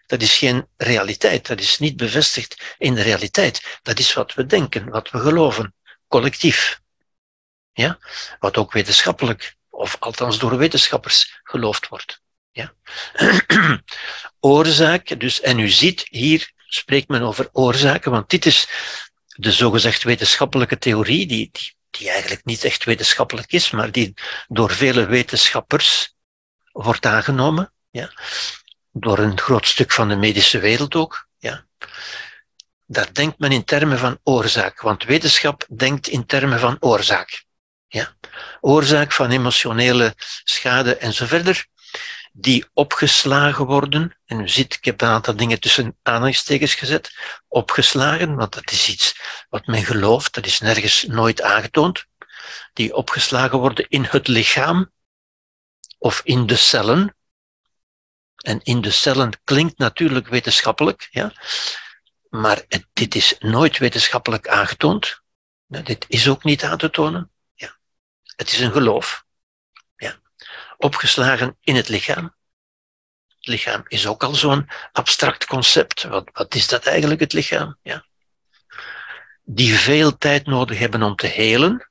Dat 0.07 0.23
is 0.23 0.37
geen 0.37 0.67
realiteit, 0.77 1.47
dat 1.47 1.61
is 1.61 1.79
niet 1.79 1.97
bevestigd 1.97 2.75
in 2.79 2.95
de 2.95 3.03
realiteit. 3.03 3.79
Dat 3.83 3.99
is 3.99 4.13
wat 4.13 4.35
we 4.35 4.47
denken, 4.47 4.89
wat 4.89 5.11
we 5.11 5.19
geloven, 5.19 5.75
collectief. 6.09 6.81
Ja? 7.73 7.99
Wat 8.39 8.57
ook 8.57 8.73
wetenschappelijk, 8.73 9.57
of 9.71 9.97
althans 9.99 10.39
door 10.39 10.57
wetenschappers, 10.57 11.41
geloofd 11.43 11.89
wordt. 11.89 12.21
Ja? 12.51 12.75
Oorzaak, 14.41 15.21
dus, 15.21 15.41
en 15.41 15.59
u 15.59 15.69
ziet, 15.69 16.07
hier 16.09 16.53
spreekt 16.67 17.09
men 17.09 17.23
over 17.23 17.49
oorzaken, 17.53 18.11
want 18.11 18.31
dit 18.31 18.47
is 18.47 18.69
de 19.27 19.53
zogezegd 19.53 20.03
wetenschappelijke 20.03 20.79
theorie, 20.79 21.27
die, 21.27 21.49
die 21.53 21.75
die 21.91 22.11
eigenlijk 22.11 22.45
niet 22.45 22.65
echt 22.65 22.85
wetenschappelijk 22.85 23.53
is, 23.53 23.71
maar 23.71 23.93
die 23.93 24.15
door 24.49 24.71
vele 24.71 25.07
wetenschappers 25.07 26.15
wordt 26.73 27.07
aangenomen, 27.07 27.73
ja, 27.91 28.13
door 28.93 29.19
een 29.19 29.39
groot 29.39 29.67
stuk 29.67 29.93
van 29.93 30.09
de 30.09 30.17
medische 30.17 30.59
wereld 30.59 30.95
ook. 30.95 31.29
Ja. 31.39 31.65
Daar 32.87 33.13
denkt 33.13 33.39
men 33.39 33.53
in 33.53 33.65
termen 33.65 33.99
van 33.99 34.19
oorzaak, 34.23 34.81
want 34.81 35.05
wetenschap 35.05 35.67
denkt 35.77 36.09
in 36.09 36.27
termen 36.27 36.61
van 36.61 36.77
oorzaak. 36.81 37.45
Ja. 37.89 38.17
Oorzaak 38.61 39.13
van 39.13 39.31
emotionele 39.31 40.15
schade 40.45 40.97
en 40.97 41.13
zo 41.13 41.27
verder 41.27 41.67
die 42.33 42.65
opgeslagen 42.73 43.67
worden. 43.67 44.17
En 44.25 44.41
u 44.41 44.49
ziet, 44.49 44.75
ik 44.75 44.85
heb 44.85 45.01
een 45.01 45.09
aantal 45.09 45.37
dingen 45.37 45.61
tussen 45.61 45.97
aanhalingstekens 46.03 46.75
gezet. 46.75 47.15
Opgeslagen, 47.49 48.35
want 48.35 48.55
dat 48.55 48.71
is 48.71 48.89
iets 48.89 49.21
wat 49.49 49.67
men 49.67 49.85
gelooft, 49.85 50.35
dat 50.35 50.47
is 50.47 50.61
nergens 50.61 51.05
nooit 51.05 51.43
aangetoond. 51.43 52.07
Die 52.73 52.95
opgeslagen 52.95 53.59
worden 53.59 53.89
in 53.89 54.05
het 54.05 54.29
lichaam 54.29 54.91
of 55.99 56.21
in 56.25 56.47
de 56.47 56.57
cellen. 56.57 57.15
En 58.37 58.61
in 58.63 58.81
de 58.81 58.91
cellen 58.91 59.41
klinkt 59.45 59.79
natuurlijk 59.79 60.29
wetenschappelijk, 60.29 61.09
ja. 61.11 61.33
Maar 62.29 62.65
dit 62.93 63.15
is 63.15 63.35
nooit 63.39 63.79
wetenschappelijk 63.79 64.49
aangetoond. 64.49 65.21
dit 65.67 66.05
is 66.09 66.29
ook 66.29 66.45
niet 66.45 66.65
aan 66.65 66.79
te 66.79 66.91
tonen. 66.91 67.31
Ja. 67.55 67.77
Het 68.37 68.53
is 68.53 68.61
een 68.61 68.73
geloof 68.73 69.25
opgeslagen 70.81 71.57
in 71.61 71.75
het 71.75 71.89
lichaam. 71.89 72.35
Het 73.27 73.47
lichaam 73.47 73.83
is 73.89 74.07
ook 74.07 74.23
al 74.23 74.35
zo'n 74.35 74.69
abstract 74.93 75.47
concept. 75.47 76.03
Wat, 76.03 76.31
wat 76.33 76.55
is 76.55 76.69
dat 76.69 76.87
eigenlijk, 76.87 77.21
het 77.21 77.33
lichaam? 77.33 77.79
Ja. 77.83 78.05
Die 79.43 79.75
veel 79.75 80.19
tijd 80.19 80.47
nodig 80.47 80.79
hebben 80.79 81.03
om 81.03 81.17
te 81.17 81.27
helen. 81.27 81.91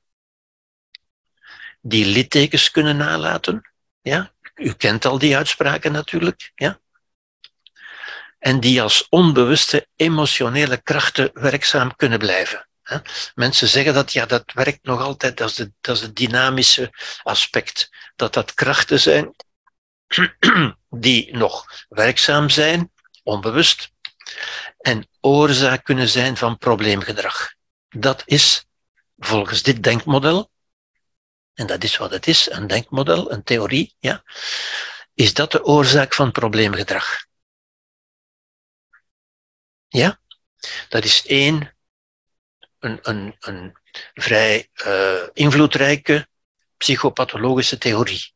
Die 1.80 2.06
littekens 2.06 2.70
kunnen 2.70 2.96
nalaten. 2.96 3.70
Ja. 4.00 4.32
U 4.54 4.72
kent 4.72 5.04
al 5.04 5.18
die 5.18 5.36
uitspraken 5.36 5.92
natuurlijk. 5.92 6.52
Ja. 6.54 6.80
En 8.38 8.60
die 8.60 8.82
als 8.82 9.08
onbewuste 9.08 9.86
emotionele 9.96 10.82
krachten 10.82 11.30
werkzaam 11.32 11.96
kunnen 11.96 12.18
blijven. 12.18 12.68
Mensen 13.34 13.68
zeggen 13.68 13.94
dat, 13.94 14.12
ja, 14.12 14.26
dat 14.26 14.52
werkt 14.52 14.82
nog 14.82 15.00
altijd, 15.00 15.36
dat 15.36 15.50
is, 15.50 15.66
dat 15.80 15.96
is 15.96 16.02
het 16.02 16.16
dynamische 16.16 16.90
aspect. 17.22 17.90
Dat 18.16 18.32
dat 18.32 18.54
krachten 18.54 19.00
zijn 19.00 19.34
die 21.06 21.36
nog 21.36 21.66
werkzaam 21.88 22.48
zijn, 22.48 22.92
onbewust, 23.22 23.92
en 24.78 25.08
oorzaak 25.20 25.84
kunnen 25.84 26.08
zijn 26.08 26.36
van 26.36 26.58
probleemgedrag. 26.58 27.54
Dat 27.88 28.22
is 28.26 28.66
volgens 29.18 29.62
dit 29.62 29.82
denkmodel, 29.82 30.50
en 31.54 31.66
dat 31.66 31.84
is 31.84 31.96
wat 31.96 32.10
het 32.10 32.26
is, 32.26 32.50
een 32.50 32.66
denkmodel, 32.66 33.32
een 33.32 33.42
theorie, 33.42 33.94
ja, 33.98 34.22
is 35.14 35.34
dat 35.34 35.52
de 35.52 35.64
oorzaak 35.64 36.14
van 36.14 36.32
probleemgedrag. 36.32 37.26
Ja, 39.88 40.20
dat 40.88 41.04
is 41.04 41.26
één 41.26 41.74
een, 42.80 42.98
een, 43.02 43.36
een 43.40 43.76
vrij 44.14 44.68
uh, 44.86 45.22
invloedrijke 45.32 46.28
psychopathologische 46.76 47.78
theorie. 47.78 48.34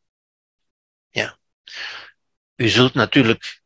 Ja. 1.11 1.39
U 2.57 2.69
zult 2.69 2.95
natuurlijk 2.95 3.63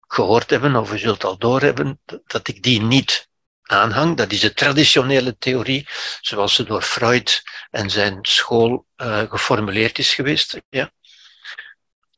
gehoord 0.00 0.50
hebben, 0.50 0.76
of 0.76 0.92
u 0.92 0.98
zult 0.98 1.24
al 1.24 1.38
doorhebben, 1.38 2.00
dat 2.26 2.48
ik 2.48 2.62
die 2.62 2.82
niet 2.82 3.28
aanhang. 3.62 4.16
Dat 4.16 4.32
is 4.32 4.40
de 4.40 4.54
traditionele 4.54 5.36
theorie, 5.38 5.88
zoals 6.20 6.54
ze 6.54 6.64
door 6.64 6.82
Freud 6.82 7.42
en 7.70 7.90
zijn 7.90 8.18
school 8.22 8.86
uh, 8.96 9.22
geformuleerd 9.30 9.98
is 9.98 10.14
geweest. 10.14 10.60
Ja. 10.68 10.90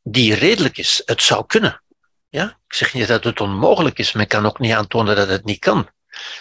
die 0.02 0.34
redelijk 0.34 0.78
is. 0.78 1.02
Het 1.04 1.22
zou 1.22 1.46
kunnen. 1.46 1.82
Ja? 2.28 2.58
Ik 2.66 2.74
zeg 2.74 2.94
niet 2.94 3.08
dat 3.08 3.24
het 3.24 3.40
onmogelijk 3.40 3.98
is, 3.98 4.12
men 4.12 4.26
kan 4.26 4.46
ook 4.46 4.58
niet 4.58 4.72
aantonen 4.72 5.16
dat 5.16 5.28
het 5.28 5.44
niet 5.44 5.58
kan. 5.58 5.88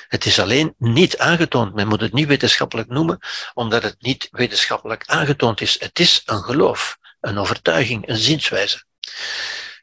Het 0.07 0.25
is 0.25 0.39
alleen 0.39 0.75
niet 0.77 1.17
aangetoond. 1.17 1.73
Men 1.73 1.87
moet 1.87 2.01
het 2.01 2.13
niet 2.13 2.27
wetenschappelijk 2.27 2.89
noemen, 2.89 3.19
omdat 3.53 3.83
het 3.83 3.95
niet 3.99 4.27
wetenschappelijk 4.31 5.03
aangetoond 5.05 5.61
is. 5.61 5.79
Het 5.79 5.99
is 5.99 6.21
een 6.25 6.43
geloof, 6.43 6.97
een 7.21 7.37
overtuiging, 7.37 8.07
een 8.07 8.17
zienswijze. 8.17 8.83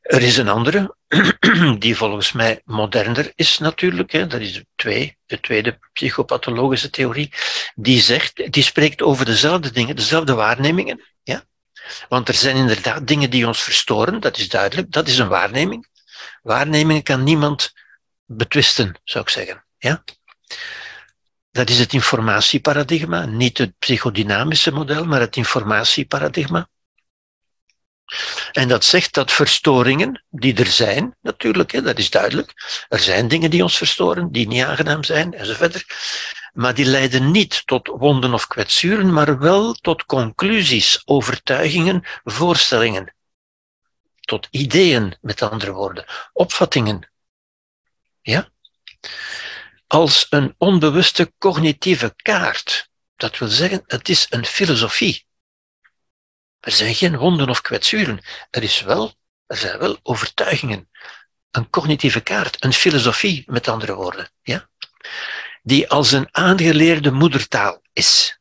Er 0.00 0.22
is 0.22 0.36
een 0.36 0.48
andere, 0.48 0.96
die 1.78 1.96
volgens 1.96 2.32
mij 2.32 2.60
moderner 2.64 3.32
is 3.34 3.58
natuurlijk, 3.58 4.12
hè, 4.12 4.26
dat 4.26 4.40
is 4.40 4.52
de, 4.52 4.66
twee, 4.74 5.16
de 5.26 5.40
tweede 5.40 5.78
psychopathologische 5.92 6.90
theorie, 6.90 7.32
die, 7.74 8.00
zegt, 8.00 8.52
die 8.52 8.62
spreekt 8.62 9.02
over 9.02 9.24
dezelfde 9.24 9.70
dingen, 9.70 9.96
dezelfde 9.96 10.34
waarnemingen. 10.34 11.04
Ja? 11.22 11.44
Want 12.08 12.28
er 12.28 12.34
zijn 12.34 12.56
inderdaad 12.56 13.06
dingen 13.06 13.30
die 13.30 13.46
ons 13.46 13.62
verstoren, 13.62 14.20
dat 14.20 14.38
is 14.38 14.48
duidelijk, 14.48 14.92
dat 14.92 15.08
is 15.08 15.18
een 15.18 15.28
waarneming. 15.28 15.88
Waarnemingen 16.42 17.02
kan 17.02 17.24
niemand 17.24 17.72
betwisten, 18.24 19.00
zou 19.04 19.24
ik 19.24 19.30
zeggen. 19.30 19.64
Ja? 19.80 20.04
Dat 21.50 21.68
is 21.68 21.78
het 21.78 21.92
informatieparadigma, 21.92 23.24
niet 23.24 23.58
het 23.58 23.78
psychodynamische 23.78 24.72
model, 24.72 25.04
maar 25.04 25.20
het 25.20 25.36
informatieparadigma. 25.36 26.68
En 28.52 28.68
dat 28.68 28.84
zegt 28.84 29.14
dat 29.14 29.32
verstoringen, 29.32 30.24
die 30.30 30.54
er 30.54 30.66
zijn, 30.66 31.16
natuurlijk, 31.20 31.72
hè, 31.72 31.82
dat 31.82 31.98
is 31.98 32.10
duidelijk. 32.10 32.52
Er 32.88 32.98
zijn 32.98 33.28
dingen 33.28 33.50
die 33.50 33.62
ons 33.62 33.76
verstoren, 33.76 34.32
die 34.32 34.48
niet 34.48 34.64
aangenaam 34.64 35.04
zijn, 35.04 35.34
enzovoort. 35.34 35.84
Maar 36.52 36.74
die 36.74 36.84
leiden 36.84 37.30
niet 37.30 37.66
tot 37.66 37.86
wonden 37.88 38.34
of 38.34 38.46
kwetsuren, 38.46 39.12
maar 39.12 39.38
wel 39.38 39.72
tot 39.72 40.04
conclusies, 40.04 41.02
overtuigingen, 41.04 42.02
voorstellingen. 42.24 43.14
Tot 44.20 44.48
ideeën, 44.50 45.16
met 45.20 45.42
andere 45.42 45.72
woorden, 45.72 46.04
opvattingen. 46.32 47.10
Ja? 48.20 48.48
Als 49.90 50.26
een 50.28 50.54
onbewuste 50.58 51.32
cognitieve 51.38 52.14
kaart. 52.16 52.90
Dat 53.16 53.38
wil 53.38 53.48
zeggen, 53.48 53.82
het 53.86 54.08
is 54.08 54.26
een 54.28 54.46
filosofie. 54.46 55.26
Er 56.60 56.72
zijn 56.72 56.94
geen 56.94 57.16
wonden 57.16 57.48
of 57.48 57.60
kwetsuren. 57.60 58.20
Er, 58.50 58.62
is 58.62 58.80
wel, 58.80 59.14
er 59.46 59.56
zijn 59.56 59.78
wel 59.78 59.98
overtuigingen. 60.02 60.90
Een 61.50 61.70
cognitieve 61.70 62.20
kaart, 62.20 62.64
een 62.64 62.72
filosofie, 62.72 63.44
met 63.46 63.68
andere 63.68 63.94
woorden. 63.94 64.30
Ja? 64.42 64.70
Die 65.62 65.88
als 65.88 66.12
een 66.12 66.28
aangeleerde 66.30 67.10
moedertaal 67.10 67.82
is. 67.92 68.40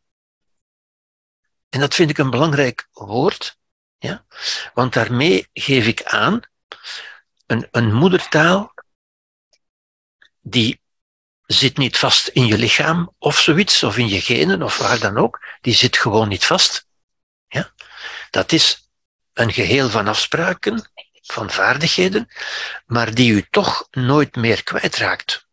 En 1.69 1.79
dat 1.79 1.95
vind 1.95 2.09
ik 2.09 2.17
een 2.17 2.29
belangrijk 2.29 2.87
woord, 2.91 3.57
ja? 3.97 4.25
want 4.73 4.93
daarmee 4.93 5.47
geef 5.53 5.87
ik 5.87 6.03
aan 6.03 6.41
een, 7.45 7.67
een 7.71 7.93
moedertaal 7.93 8.73
die 10.41 10.81
zit 11.51 11.77
niet 11.77 11.97
vast 11.97 12.27
in 12.27 12.45
je 12.45 12.57
lichaam 12.57 13.15
of 13.17 13.39
zoiets, 13.39 13.83
of 13.83 13.97
in 13.97 14.07
je 14.07 14.21
genen 14.21 14.63
of 14.63 14.77
waar 14.77 14.99
dan 14.99 15.17
ook. 15.17 15.39
Die 15.61 15.73
zit 15.73 15.97
gewoon 15.97 16.27
niet 16.27 16.45
vast. 16.45 16.87
Ja? 17.47 17.73
Dat 18.29 18.51
is 18.51 18.89
een 19.33 19.53
geheel 19.53 19.89
van 19.89 20.07
afspraken, 20.07 20.89
van 21.21 21.49
vaardigheden, 21.49 22.29
maar 22.85 23.13
die 23.13 23.31
u 23.31 23.47
toch 23.49 23.87
nooit 23.91 24.35
meer 24.35 24.63
kwijtraakt. 24.63 25.47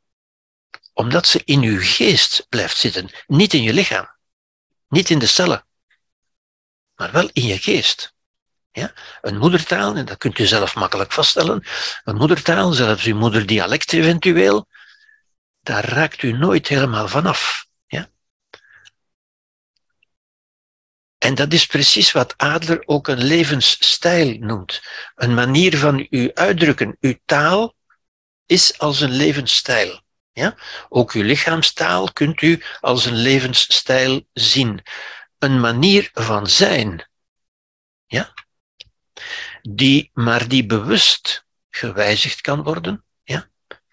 Omdat 0.92 1.26
ze 1.26 1.42
in 1.44 1.62
uw 1.62 1.80
geest 1.80 2.46
blijft 2.48 2.76
zitten, 2.76 3.10
niet 3.26 3.54
in 3.54 3.62
je 3.62 3.72
lichaam, 3.72 4.10
niet 4.88 5.10
in 5.10 5.18
de 5.18 5.26
cellen, 5.26 5.66
maar 6.94 7.12
wel 7.12 7.30
in 7.32 7.46
je 7.46 7.58
geest. 7.58 8.14
Ja? 8.72 8.92
Een 9.20 9.38
moedertaal, 9.38 9.94
en 9.94 10.04
dat 10.04 10.18
kunt 10.18 10.38
u 10.38 10.46
zelf 10.46 10.74
makkelijk 10.74 11.12
vaststellen, 11.12 11.66
een 12.04 12.16
moedertaal, 12.16 12.72
zelfs 12.72 13.04
uw 13.04 13.16
moederdialect 13.16 13.92
eventueel, 13.92 14.68
daar 15.66 15.84
raakt 15.84 16.22
u 16.22 16.32
nooit 16.32 16.68
helemaal 16.68 17.08
vanaf. 17.08 17.66
Ja? 17.86 18.08
En 21.18 21.34
dat 21.34 21.52
is 21.52 21.66
precies 21.66 22.12
wat 22.12 22.36
Adler 22.36 22.82
ook 22.84 23.08
een 23.08 23.22
levensstijl 23.22 24.38
noemt. 24.38 24.82
Een 25.14 25.34
manier 25.34 25.78
van 25.78 26.06
u 26.10 26.30
uitdrukken. 26.34 26.96
Uw 27.00 27.18
taal 27.24 27.74
is 28.46 28.78
als 28.78 29.00
een 29.00 29.10
levensstijl. 29.10 30.02
Ja? 30.32 30.56
Ook 30.88 31.12
uw 31.12 31.22
lichaamstaal 31.22 32.12
kunt 32.12 32.42
u 32.42 32.62
als 32.80 33.04
een 33.04 33.16
levensstijl 33.16 34.28
zien. 34.32 34.82
Een 35.38 35.60
manier 35.60 36.10
van 36.12 36.46
zijn. 36.46 37.10
Ja? 38.06 38.32
Die, 39.62 40.10
maar 40.12 40.48
die 40.48 40.66
bewust 40.66 41.46
gewijzigd 41.70 42.40
kan 42.40 42.62
worden. 42.62 43.05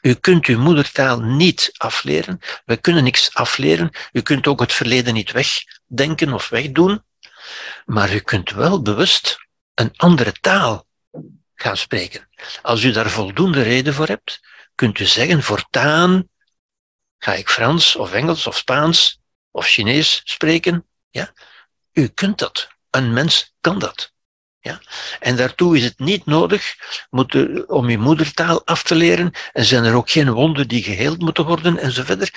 U 0.06 0.14
kunt 0.14 0.46
uw 0.46 0.60
moedertaal 0.60 1.20
niet 1.20 1.72
afleren. 1.78 2.40
We 2.66 2.78
kunnen 2.78 3.04
niks 3.04 3.34
afleren. 3.34 3.92
U 4.12 4.22
kunt 4.22 4.48
ook 4.48 4.60
het 4.60 4.74
verleden 4.74 5.14
niet 5.14 5.32
wegdenken 5.32 6.34
of 6.34 6.50
wegdoen. 6.50 7.04
Maar 7.86 8.14
u 8.14 8.20
kunt 8.20 8.52
wel 8.52 8.82
bewust 8.82 9.38
een 9.74 9.94
andere 9.96 10.32
taal 10.32 10.88
gaan 11.56 11.78
spreken. 11.78 12.30
Als 12.62 12.84
u 12.84 12.92
daar 12.92 13.10
voldoende 13.10 13.62
reden 13.62 13.94
voor 13.94 14.08
hebt, 14.08 14.40
kunt 14.76 15.00
u 15.00 15.06
zeggen, 15.06 15.44
voortaan 15.44 16.30
ga 17.18 17.34
ik 17.34 17.50
Frans 17.50 17.96
of 17.96 18.14
Engels 18.14 18.48
of 18.48 18.58
Spaans 18.58 19.20
of 19.52 19.66
Chinees 19.66 20.22
spreken. 20.24 20.88
Ja? 21.10 21.34
U 21.92 22.08
kunt 22.08 22.40
dat. 22.40 22.68
Een 22.90 23.14
mens 23.14 23.54
kan 23.62 23.80
dat. 23.80 24.13
Ja? 24.64 24.82
En 25.20 25.36
daartoe 25.36 25.78
is 25.78 25.84
het 25.84 26.00
niet 26.00 26.26
nodig 26.26 26.76
om 27.68 27.90
je 27.90 27.98
moedertaal 27.98 28.66
af 28.66 28.84
te 28.84 28.96
leren 28.96 29.32
en 29.54 29.66
zijn 29.66 29.84
er 29.84 29.94
ook 29.94 30.10
geen 30.10 30.32
wonden 30.32 30.68
die 30.68 30.84
geheeld 30.84 31.20
moeten 31.20 31.46
worden 31.46 31.78
enzovoort. 31.78 32.32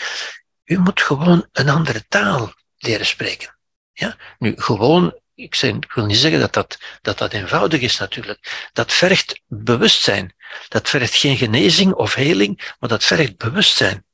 U 0.65 0.79
moet 0.79 1.03
gewoon 1.03 1.49
een 1.53 1.69
andere 1.69 2.05
taal 2.09 2.53
leren 2.77 3.07
spreken. 3.07 3.57
Ja? 3.93 4.17
Nu, 4.39 4.53
gewoon, 4.57 5.21
ik, 5.35 5.57
ik 5.57 5.93
wil 5.93 6.07
niet 6.07 6.17
zeggen 6.17 6.41
dat 6.41 6.53
dat, 6.53 6.79
dat 7.03 7.19
dat 7.19 7.33
eenvoudig 7.33 7.81
is 7.81 7.99
natuurlijk. 7.99 8.71
Dat 8.73 8.93
vergt 8.93 9.41
bewustzijn. 9.47 10.35
Dat 10.69 10.89
vergt 10.89 11.15
geen 11.15 11.37
genezing 11.37 11.93
of 11.93 12.15
heling, 12.15 12.75
maar 12.79 12.89
dat 12.89 13.05
vergt 13.05 13.37
bewustzijn. 13.37 14.05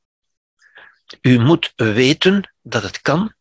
U 1.21 1.39
moet 1.39 1.73
weten 1.75 2.53
dat 2.61 2.83
het 2.83 3.01
kan, 3.01 3.33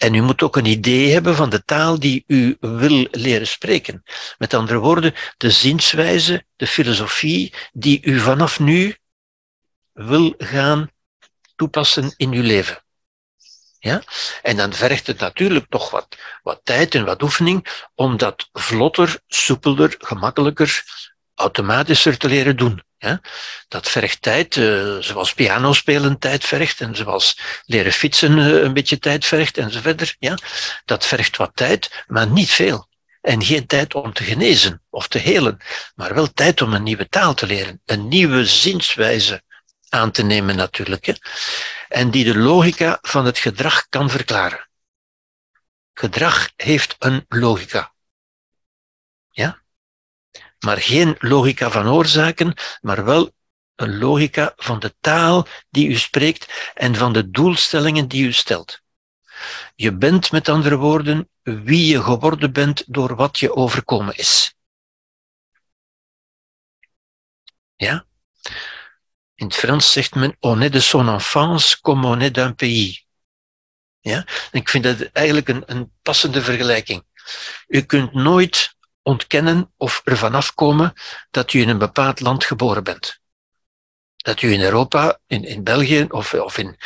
en 0.00 0.14
u 0.14 0.22
moet 0.22 0.42
ook 0.42 0.56
een 0.56 0.64
idee 0.64 1.12
hebben 1.12 1.36
van 1.36 1.50
de 1.50 1.64
taal 1.64 1.98
die 1.98 2.24
u 2.26 2.56
wil 2.60 3.08
leren 3.10 3.46
spreken. 3.46 4.02
Met 4.38 4.54
andere 4.54 4.78
woorden, 4.78 5.14
de 5.36 5.50
zienswijze, 5.50 6.44
de 6.56 6.66
filosofie 6.66 7.54
die 7.72 8.00
u 8.02 8.18
vanaf 8.18 8.60
nu 8.60 8.96
wil 9.92 10.34
gaan 10.38 10.90
toepassen 11.56 12.14
in 12.16 12.32
uw 12.32 12.42
leven. 12.42 12.84
Ja? 13.78 14.02
En 14.42 14.56
dan 14.56 14.72
vergt 14.72 15.06
het 15.06 15.18
natuurlijk 15.18 15.66
toch 15.68 15.90
wat, 15.90 16.16
wat 16.42 16.60
tijd 16.64 16.94
en 16.94 17.04
wat 17.04 17.22
oefening 17.22 17.84
om 17.94 18.16
dat 18.16 18.48
vlotter, 18.52 19.20
soepelder, 19.26 19.94
gemakkelijker, 19.98 20.84
automatischer 21.34 22.18
te 22.18 22.28
leren 22.28 22.56
doen. 22.56 22.82
Ja? 23.00 23.20
Dat 23.68 23.88
vergt 23.88 24.22
tijd, 24.22 24.56
uh, 24.56 24.96
zoals 24.98 25.32
piano 25.34 25.72
spelen 25.72 26.18
tijd 26.18 26.44
vergt 26.44 26.80
en 26.80 26.96
zoals 26.96 27.38
leren 27.64 27.92
fietsen 27.92 28.38
uh, 28.38 28.62
een 28.62 28.72
beetje 28.72 28.98
tijd 28.98 29.26
vergt 29.26 29.58
enzovoort. 29.58 30.16
Ja? 30.18 30.38
Dat 30.84 31.06
vergt 31.06 31.36
wat 31.36 31.50
tijd, 31.54 32.04
maar 32.06 32.26
niet 32.26 32.50
veel. 32.50 32.88
En 33.20 33.44
geen 33.44 33.66
tijd 33.66 33.94
om 33.94 34.12
te 34.12 34.24
genezen 34.24 34.82
of 34.90 35.08
te 35.08 35.18
helen, 35.18 35.60
maar 35.94 36.14
wel 36.14 36.32
tijd 36.32 36.62
om 36.62 36.74
een 36.74 36.82
nieuwe 36.82 37.08
taal 37.08 37.34
te 37.34 37.46
leren, 37.46 37.80
een 37.84 38.08
nieuwe 38.08 38.46
zienswijze 38.46 39.42
aan 39.88 40.10
te 40.10 40.22
nemen 40.22 40.56
natuurlijk. 40.56 41.04
Hè? 41.06 41.12
En 41.88 42.10
die 42.10 42.24
de 42.24 42.38
logica 42.38 42.98
van 43.02 43.24
het 43.24 43.38
gedrag 43.38 43.88
kan 43.88 44.10
verklaren. 44.10 44.68
Gedrag 45.94 46.50
heeft 46.56 46.96
een 46.98 47.24
logica. 47.28 47.92
Ja? 49.30 49.62
Maar 50.64 50.80
geen 50.80 51.16
logica 51.18 51.70
van 51.70 51.88
oorzaken, 51.88 52.54
maar 52.80 53.04
wel 53.04 53.32
een 53.74 53.98
logica 53.98 54.52
van 54.56 54.78
de 54.78 54.94
taal 55.00 55.46
die 55.70 55.88
u 55.88 55.94
spreekt 55.94 56.72
en 56.74 56.94
van 56.94 57.12
de 57.12 57.30
doelstellingen 57.30 58.08
die 58.08 58.26
u 58.26 58.32
stelt. 58.32 58.80
Je 59.74 59.92
bent 59.92 60.32
met 60.32 60.48
andere 60.48 60.76
woorden 60.76 61.28
wie 61.42 61.86
je 61.86 62.02
geworden 62.02 62.52
bent 62.52 62.84
door 62.86 63.16
wat 63.16 63.38
je 63.38 63.54
overkomen 63.54 64.16
is. 64.16 64.54
Ja? 67.76 68.06
In 69.34 69.46
het 69.46 69.56
Frans 69.56 69.92
zegt 69.92 70.14
men 70.14 70.36
on 70.40 70.62
est 70.62 70.72
de 70.72 70.80
son 70.80 71.08
enfance 71.08 71.80
comme 71.80 72.06
on 72.06 72.20
est 72.20 72.34
d'un 72.34 72.54
pays. 72.54 73.06
Ja? 74.00 74.26
ik 74.52 74.68
vind 74.68 74.84
dat 74.84 75.02
eigenlijk 75.02 75.48
een, 75.48 75.62
een 75.66 75.92
passende 76.02 76.42
vergelijking. 76.42 77.04
U 77.66 77.82
kunt 77.82 78.12
nooit 78.12 78.76
ontkennen 79.02 79.72
of 79.76 80.00
ervan 80.04 80.34
afkomen 80.34 80.92
dat 81.30 81.52
u 81.52 81.60
in 81.60 81.68
een 81.68 81.78
bepaald 81.78 82.20
land 82.20 82.44
geboren 82.44 82.84
bent. 82.84 83.20
Dat 84.16 84.42
u 84.42 84.52
in 84.52 84.60
Europa, 84.60 85.18
in, 85.26 85.44
in 85.44 85.64
België 85.64 86.06
of, 86.08 86.34
of, 86.34 86.58
in, 86.58 86.76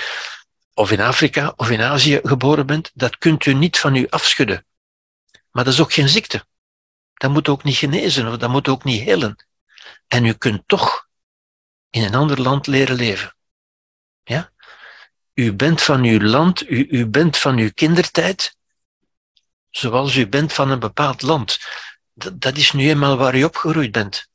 of 0.74 0.90
in 0.90 1.00
Afrika 1.00 1.52
of 1.56 1.70
in 1.70 1.82
Azië 1.82 2.20
geboren 2.22 2.66
bent, 2.66 2.90
dat 2.94 3.18
kunt 3.18 3.46
u 3.46 3.54
niet 3.54 3.78
van 3.78 3.94
u 3.94 4.06
afschudden. 4.08 4.66
Maar 5.50 5.64
dat 5.64 5.72
is 5.72 5.80
ook 5.80 5.92
geen 5.92 6.08
ziekte. 6.08 6.46
Dat 7.14 7.30
moet 7.30 7.48
ook 7.48 7.64
niet 7.64 7.76
genezen 7.76 8.26
of 8.26 8.36
dat 8.36 8.50
moet 8.50 8.68
ook 8.68 8.84
niet 8.84 9.02
helen. 9.02 9.46
En 10.08 10.24
u 10.24 10.32
kunt 10.32 10.62
toch 10.66 11.08
in 11.90 12.02
een 12.02 12.14
ander 12.14 12.40
land 12.40 12.66
leren 12.66 12.96
leven. 12.96 13.36
Ja? 14.22 14.52
U 15.34 15.52
bent 15.52 15.82
van 15.82 16.04
uw 16.04 16.20
land, 16.20 16.70
u, 16.70 16.86
u 16.90 17.06
bent 17.06 17.36
van 17.36 17.58
uw 17.58 17.70
kindertijd, 17.74 18.56
zoals 19.70 20.16
u 20.16 20.28
bent 20.28 20.52
van 20.52 20.70
een 20.70 20.78
bepaald 20.78 21.22
land. 21.22 21.58
Dat, 22.14 22.40
dat 22.40 22.56
is 22.56 22.72
nu 22.72 22.88
eenmaal 22.88 23.16
waar 23.16 23.34
u 23.34 23.44
opgegroeid 23.44 23.92
bent. 23.92 24.28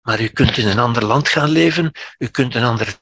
Maar 0.00 0.20
u 0.20 0.28
kunt 0.28 0.56
in 0.56 0.66
een 0.68 0.78
ander 0.78 1.04
land 1.04 1.28
gaan 1.28 1.48
leven, 1.48 1.92
u 2.18 2.26
kunt 2.26 2.54
een 2.54 2.64
andere 2.64 3.00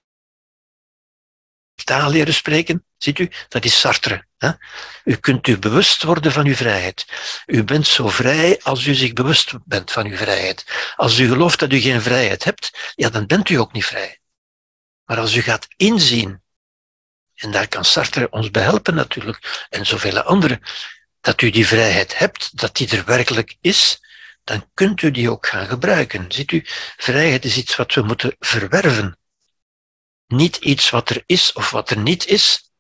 taal 1.85 2.11
leren 2.11 2.35
spreken. 2.35 2.85
Ziet 2.99 3.19
u, 3.19 3.31
dat 3.49 3.65
is 3.65 3.81
Sartre. 3.81 4.27
Hè? 4.39 4.51
U 5.05 5.17
kunt 5.17 5.47
u 5.47 5.59
bewust 5.59 6.03
worden 6.03 6.33
van 6.33 6.47
uw 6.47 6.55
vrijheid. 6.55 7.07
U 7.47 7.65
bent 7.65 7.87
zo 7.87 8.09
vrij 8.09 8.61
als 8.63 8.87
u 8.87 8.95
zich 8.95 9.13
bewust 9.13 9.53
bent 9.65 9.93
van 9.93 10.07
uw 10.07 10.17
vrijheid. 10.17 10.93
Als 10.97 11.19
u 11.19 11.29
gelooft 11.29 11.59
dat 11.59 11.73
u 11.73 11.79
geen 11.79 12.03
vrijheid 12.03 12.45
hebt, 12.45 12.93
ja, 12.95 13.09
dan 13.09 13.27
bent 13.27 13.49
u 13.49 13.55
ook 13.55 13.73
niet 13.73 13.87
vrij. 13.87 14.21
Maar 15.05 15.19
als 15.19 15.35
u 15.35 15.43
gaat 15.43 15.67
inzien, 15.77 16.43
en 17.35 17.51
daar 17.51 17.69
kan 17.69 17.85
Sartre 17.85 18.31
ons 18.31 18.51
bij 18.51 18.63
helpen 18.63 18.95
natuurlijk, 18.95 19.67
en 19.71 19.87
zoveel 19.87 20.21
anderen, 20.21 20.61
dat 21.29 21.41
u 21.41 21.51
die 21.51 21.67
vrijheid 21.67 22.19
hebt, 22.19 22.59
dat 22.59 22.77
die 22.77 22.89
er 22.91 23.05
werkelijk 23.05 23.57
is, 23.61 24.01
dan 24.45 24.71
kunt 24.75 25.03
u 25.03 25.11
die 25.11 25.31
ook 25.31 25.47
gaan 25.47 25.67
gebruiken. 25.67 26.33
Ziet 26.33 26.53
u, 26.53 26.63
vrijheid 26.97 27.45
is 27.45 27.57
iets 27.57 27.77
wat 27.77 27.95
we 27.95 28.03
moeten 28.03 28.37
verwerven. 28.39 29.19
Niet 30.27 30.57
iets 30.57 30.91
wat 30.91 31.11
er 31.11 31.23
is 31.27 31.53
of 31.53 31.71
wat 31.71 31.91
er 31.91 31.99
niet 31.99 32.27
is. 32.27 32.71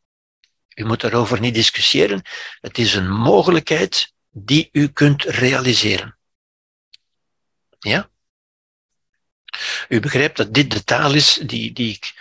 U 0.74 0.84
moet 0.84 1.00
daarover 1.00 1.40
niet 1.40 1.54
discussiëren. 1.54 2.22
Het 2.60 2.78
is 2.78 2.94
een 2.94 3.10
mogelijkheid 3.10 4.12
die 4.30 4.68
u 4.72 4.88
kunt 4.88 5.22
realiseren. 5.22 6.18
Ja? 7.78 8.10
U 9.88 10.00
begrijpt 10.00 10.36
dat 10.36 10.54
dit 10.54 10.70
de 10.70 10.84
taal 10.84 11.14
is 11.14 11.34
die, 11.34 11.72
die 11.72 11.94
ik 11.94 12.12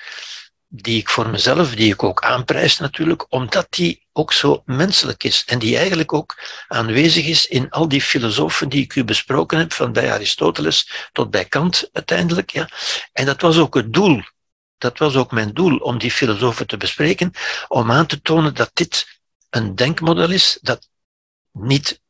die 0.67 0.99
ik 0.99 1.09
voor 1.09 1.29
mezelf, 1.29 1.75
die 1.75 1.93
ik 1.93 2.03
ook 2.03 2.23
aanprijs 2.23 2.77
natuurlijk, 2.77 3.25
omdat 3.29 3.67
die 3.69 4.07
ook 4.13 4.33
zo 4.33 4.61
menselijk 4.65 5.23
is 5.23 5.43
en 5.45 5.59
die 5.59 5.77
eigenlijk 5.77 6.13
ook 6.13 6.37
aanwezig 6.67 7.25
is 7.25 7.47
in 7.47 7.69
al 7.69 7.87
die 7.87 8.01
filosofen 8.01 8.69
die 8.69 8.83
ik 8.83 8.95
u 8.95 9.03
besproken 9.03 9.57
heb, 9.57 9.73
van 9.73 9.91
bij 9.91 10.11
Aristoteles 10.11 11.09
tot 11.11 11.31
bij 11.31 11.45
Kant 11.45 11.89
uiteindelijk. 11.93 12.49
Ja. 12.49 12.69
En 13.13 13.25
dat 13.25 13.41
was 13.41 13.57
ook 13.57 13.75
het 13.75 13.93
doel. 13.93 14.21
Dat 14.77 14.97
was 14.97 15.15
ook 15.15 15.31
mijn 15.31 15.53
doel 15.53 15.77
om 15.77 15.97
die 15.97 16.11
filosofen 16.11 16.67
te 16.67 16.77
bespreken, 16.77 17.31
om 17.67 17.91
aan 17.91 18.05
te 18.05 18.21
tonen 18.21 18.53
dat 18.53 18.71
dit 18.73 19.19
een 19.49 19.75
denkmodel 19.75 20.31
is 20.31 20.57
dat 20.61 20.89
niet 21.51 22.01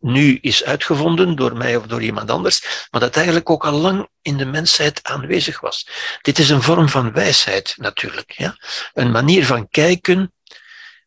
nu 0.00 0.38
is 0.40 0.64
uitgevonden 0.64 1.36
door 1.36 1.56
mij 1.56 1.76
of 1.76 1.86
door 1.86 2.02
iemand 2.02 2.30
anders, 2.30 2.86
maar 2.90 3.00
dat 3.00 3.16
eigenlijk 3.16 3.50
ook 3.50 3.64
al 3.64 3.72
lang 3.72 4.08
in 4.22 4.36
de 4.36 4.44
mensheid 4.44 5.02
aanwezig 5.02 5.60
was. 5.60 5.88
Dit 6.22 6.38
is 6.38 6.50
een 6.50 6.62
vorm 6.62 6.88
van 6.88 7.12
wijsheid 7.12 7.74
natuurlijk. 7.76 8.30
Ja? 8.30 8.56
Een 8.92 9.10
manier 9.10 9.46
van 9.46 9.68
kijken 9.68 10.32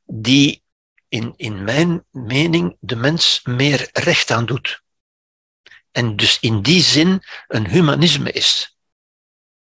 die 0.05 0.63
in, 1.07 1.33
in 1.35 1.63
mijn 1.63 2.05
mening 2.11 2.77
de 2.79 2.95
mens 2.95 3.39
meer 3.43 3.89
recht 3.91 4.31
aan 4.31 4.45
doet. 4.45 4.81
En 5.91 6.15
dus 6.15 6.39
in 6.39 6.61
die 6.61 6.81
zin 6.81 7.23
een 7.47 7.67
humanisme 7.67 8.31
is. 8.31 8.77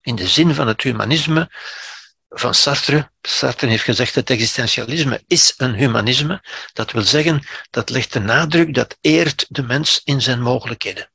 In 0.02 0.15
de 0.15 0.27
zin 0.27 0.53
van 0.53 0.68
het 0.68 0.81
humanisme 0.81 1.52
van 2.31 2.53
Sartre. 2.53 3.11
Sartre 3.21 3.67
heeft 3.67 3.83
gezegd 3.83 4.13
dat 4.13 4.29
existentialisme 4.29 5.23
is 5.27 5.53
een 5.57 5.73
humanisme. 5.73 6.43
Dat 6.73 6.91
wil 6.91 7.01
zeggen, 7.01 7.47
dat 7.69 7.89
legt 7.89 8.13
de 8.13 8.19
nadruk, 8.19 8.73
dat 8.73 8.97
eert 9.01 9.45
de 9.49 9.63
mens 9.63 10.01
in 10.03 10.21
zijn 10.21 10.41
mogelijkheden. 10.41 11.11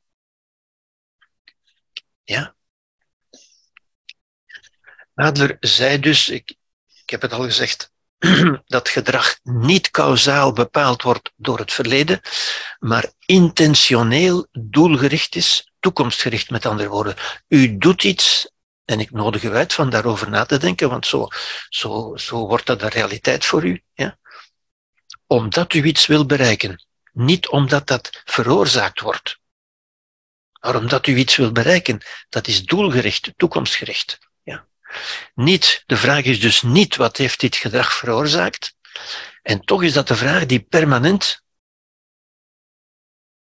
Ja? 2.24 2.54
Adler 5.14 5.56
zei 5.60 5.98
dus, 6.00 6.28
ik, 6.28 6.56
ik 7.02 7.10
heb 7.10 7.22
het 7.22 7.32
al 7.32 7.42
gezegd, 7.42 7.92
dat 8.66 8.88
gedrag 8.88 9.38
niet 9.42 9.90
kausaal 9.90 10.52
bepaald 10.52 11.02
wordt 11.02 11.32
door 11.36 11.58
het 11.58 11.72
verleden, 11.72 12.20
maar 12.78 13.12
intentioneel 13.26 14.46
doelgericht 14.52 15.34
is, 15.34 15.72
toekomstgericht 15.80 16.50
met 16.50 16.66
andere 16.66 16.88
woorden. 16.88 17.16
U 17.48 17.78
doet 17.78 18.04
iets 18.04 18.50
en 18.86 19.00
ik 19.00 19.10
nodig 19.10 19.42
u 19.42 19.54
uit 19.54 19.72
van 19.72 19.90
daarover 19.90 20.30
na 20.30 20.44
te 20.44 20.58
denken, 20.58 20.88
want 20.88 21.06
zo, 21.06 21.28
zo, 21.68 22.16
zo 22.16 22.46
wordt 22.46 22.66
dat 22.66 22.82
een 22.82 22.88
realiteit 22.88 23.44
voor 23.44 23.64
u. 23.64 23.82
Ja? 23.94 24.18
Omdat 25.26 25.72
u 25.72 25.82
iets 25.82 26.06
wil 26.06 26.26
bereiken. 26.26 26.84
Niet 27.12 27.48
omdat 27.48 27.86
dat 27.86 28.22
veroorzaakt 28.24 29.00
wordt. 29.00 29.38
Maar 30.60 30.76
omdat 30.76 31.06
u 31.06 31.16
iets 31.16 31.36
wil 31.36 31.52
bereiken. 31.52 32.00
Dat 32.28 32.46
is 32.46 32.64
doelgericht, 32.64 33.32
toekomstgericht. 33.36 34.18
Ja? 34.42 34.66
Niet, 35.34 35.82
de 35.86 35.96
vraag 35.96 36.24
is 36.24 36.40
dus 36.40 36.62
niet 36.62 36.96
wat 36.96 37.16
heeft 37.16 37.40
dit 37.40 37.56
gedrag 37.56 37.92
veroorzaakt. 37.92 38.74
En 39.42 39.60
toch 39.60 39.82
is 39.82 39.92
dat 39.92 40.08
de 40.08 40.16
vraag 40.16 40.46
die 40.46 40.60
permanent 40.60 41.44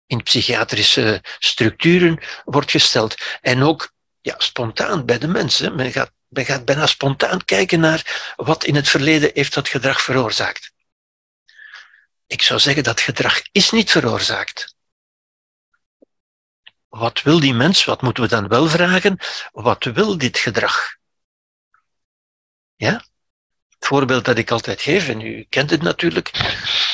in 0.05 0.23
psychiatrische 0.23 1.23
structuren 1.39 2.23
wordt 2.45 2.71
gesteld. 2.71 3.15
En 3.41 3.63
ook 3.63 3.93
ja, 4.21 4.35
spontaan 4.37 5.05
bij 5.05 5.17
de 5.17 5.27
mensen. 5.27 5.75
Men 5.75 5.91
gaat, 5.91 6.11
men 6.27 6.45
gaat 6.45 6.65
bijna 6.65 6.85
spontaan 6.85 7.45
kijken 7.45 7.79
naar 7.79 8.33
wat 8.35 8.63
in 8.63 8.75
het 8.75 8.89
verleden 8.89 9.31
heeft 9.33 9.53
dat 9.53 9.67
gedrag 9.67 10.01
veroorzaakt. 10.01 10.71
Ik 12.27 12.41
zou 12.41 12.59
zeggen 12.59 12.83
dat 12.83 13.01
gedrag 13.01 13.41
is 13.51 13.71
niet 13.71 13.91
veroorzaakt. 13.91 14.75
Wat 16.87 17.21
wil 17.21 17.39
die 17.39 17.53
mens? 17.53 17.85
Wat 17.85 18.01
moeten 18.01 18.23
we 18.23 18.29
dan 18.29 18.47
wel 18.47 18.67
vragen? 18.67 19.17
Wat 19.51 19.83
wil 19.83 20.17
dit 20.17 20.37
gedrag? 20.37 20.95
Ja? 22.75 23.05
Het 23.79 23.87
voorbeeld 23.87 24.25
dat 24.25 24.37
ik 24.37 24.51
altijd 24.51 24.81
geef, 24.81 25.07
en 25.07 25.21
u 25.21 25.45
kent 25.49 25.69
het 25.69 25.81
natuurlijk, 25.81 26.31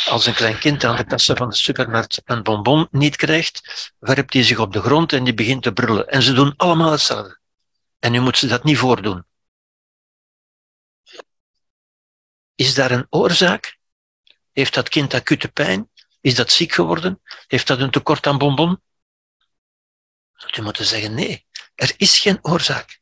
als 0.06 0.26
een 0.26 0.34
klein 0.34 0.60
kind 0.60 0.84
aan 0.84 0.96
de 0.96 1.04
kassa 1.04 1.36
van 1.36 1.50
de 1.50 1.56
supermarkt 1.56 2.22
een 2.26 2.44
bonbon 2.44 2.88
niet 2.92 3.16
krijgt, 3.16 3.94
werpt 4.00 4.34
hij 4.34 4.44
zich 4.44 4.60
op 4.60 4.74
de 4.74 4.82
grond 4.82 5.14
en 5.14 5.24
die 5.24 5.34
begint 5.34 5.64
te 5.64 5.74
brullen. 5.74 6.08
En 6.08 6.22
ze 6.22 6.34
doen 6.34 6.54
allemaal 6.58 6.92
hetzelfde. 6.92 7.40
En 8.00 8.12
nu 8.12 8.20
moet 8.20 8.38
ze 8.38 8.48
dat 8.48 8.64
niet 8.64 8.78
voordoen. 8.78 9.26
Is 12.56 12.74
daar 12.74 12.92
een 12.92 13.08
oorzaak? 13.10 13.78
Heeft 14.52 14.74
dat 14.74 14.90
kind 14.90 15.14
acute 15.14 15.48
pijn? 15.48 15.90
Is 16.22 16.36
dat 16.36 16.52
ziek 16.52 16.72
geworden? 16.72 17.22
Heeft 17.48 17.68
dat 17.68 17.80
een 17.80 17.92
tekort 17.92 18.28
aan 18.28 18.38
bonbon? 18.38 18.82
Zou 20.36 20.52
u 20.60 20.62
moeten 20.62 20.86
zeggen 20.86 21.14
nee, 21.14 21.46
er 21.76 21.94
is 21.98 22.20
geen 22.20 22.40
oorzaak. 22.42 23.00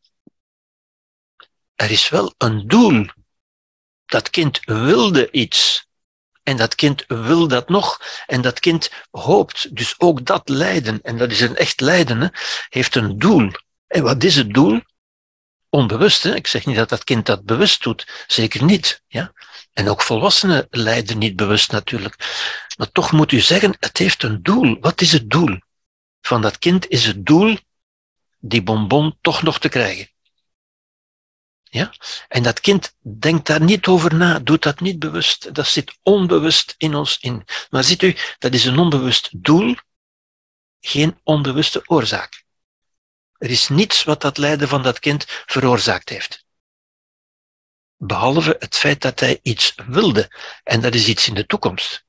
Er 1.76 1.91
is 1.91 2.10
wel 2.10 2.34
een 2.38 2.68
doel 2.68 3.05
dat 4.14 4.30
kind 4.30 4.60
wilde 4.65 5.31
iets. 5.31 5.88
En 6.44 6.57
dat 6.57 6.76
kind 6.76 7.03
wil 7.07 7.48
dat 7.48 7.69
nog. 7.69 8.02
En 8.26 8.41
dat 8.41 8.60
kind 8.60 8.91
hoopt 9.11 9.76
dus 9.76 9.95
ook 9.98 10.26
dat 10.26 10.49
lijden, 10.49 11.02
en 11.02 11.18
dat 11.18 11.31
is 11.31 11.41
een 11.41 11.56
echt 11.56 11.81
lijden, 11.81 12.22
hè, 12.22 12.27
heeft 12.69 12.95
een 12.95 13.19
doel. 13.19 13.52
En 13.88 14.03
wat 14.03 14.23
is 14.23 14.35
het 14.35 14.53
doel? 14.53 14.81
Onbewust. 15.69 16.23
Hè? 16.23 16.35
Ik 16.35 16.48
zeg 16.48 16.65
niet 16.65 16.76
dat 16.76 16.90
dat 16.90 17.03
kind 17.03 17.26
dat 17.26 17.44
bewust 17.44 17.84
doet. 17.84 18.26
Zeker 18.27 18.64
niet. 18.64 19.02
Ja? 19.07 19.34
En 19.73 19.90
ook 19.90 20.02
volwassenen 20.02 20.68
lijden 20.69 21.18
niet 21.18 21.35
bewust 21.35 21.72
natuurlijk. 21.72 22.15
Maar 22.77 22.91
toch 22.91 23.11
moet 23.11 23.31
u 23.31 23.40
zeggen, 23.40 23.76
het 23.80 23.98
heeft 23.98 24.23
een 24.23 24.44
doel. 24.44 24.77
Wat 24.80 25.02
is 25.02 25.11
het 25.11 25.30
doel? 25.30 25.60
Van 26.22 26.41
dat 26.41 26.60
kind 26.60 26.88
is 26.88 27.06
het 27.06 27.26
doel 27.26 27.57
die 28.40 28.64
bonbon 28.64 29.18
toch 29.22 29.41
nog 29.41 29.60
te 29.60 29.69
krijgen. 29.69 30.12
Ja? 31.73 31.93
En 32.27 32.43
dat 32.43 32.59
kind 32.59 32.95
denkt 32.99 33.47
daar 33.47 33.61
niet 33.61 33.87
over 33.87 34.15
na, 34.15 34.39
doet 34.39 34.63
dat 34.63 34.79
niet 34.79 34.99
bewust. 34.99 35.53
Dat 35.53 35.67
zit 35.67 35.97
onbewust 36.03 36.75
in 36.77 36.95
ons 36.95 37.17
in. 37.19 37.45
Maar 37.69 37.83
ziet 37.83 38.01
u, 38.01 38.15
dat 38.39 38.53
is 38.53 38.65
een 38.65 38.77
onbewust 38.77 39.43
doel, 39.43 39.75
geen 40.79 41.19
onbewuste 41.23 41.81
oorzaak. 41.85 42.43
Er 43.37 43.49
is 43.49 43.69
niets 43.69 44.03
wat 44.03 44.21
dat 44.21 44.37
lijden 44.37 44.67
van 44.67 44.83
dat 44.83 44.99
kind 44.99 45.25
veroorzaakt 45.27 46.09
heeft. 46.09 46.45
Behalve 47.97 48.55
het 48.59 48.77
feit 48.77 49.01
dat 49.01 49.19
hij 49.19 49.39
iets 49.41 49.75
wilde. 49.87 50.35
En 50.63 50.81
dat 50.81 50.93
is 50.93 51.07
iets 51.07 51.27
in 51.27 51.33
de 51.33 51.45
toekomst. 51.45 52.05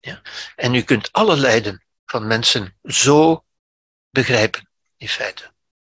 Ja? 0.00 0.22
En 0.56 0.74
u 0.74 0.82
kunt 0.82 1.12
alle 1.12 1.36
lijden 1.36 1.84
van 2.04 2.26
mensen 2.26 2.78
zo 2.82 3.44
begrijpen, 4.10 4.68
in 4.96 5.08
feite. 5.08 5.52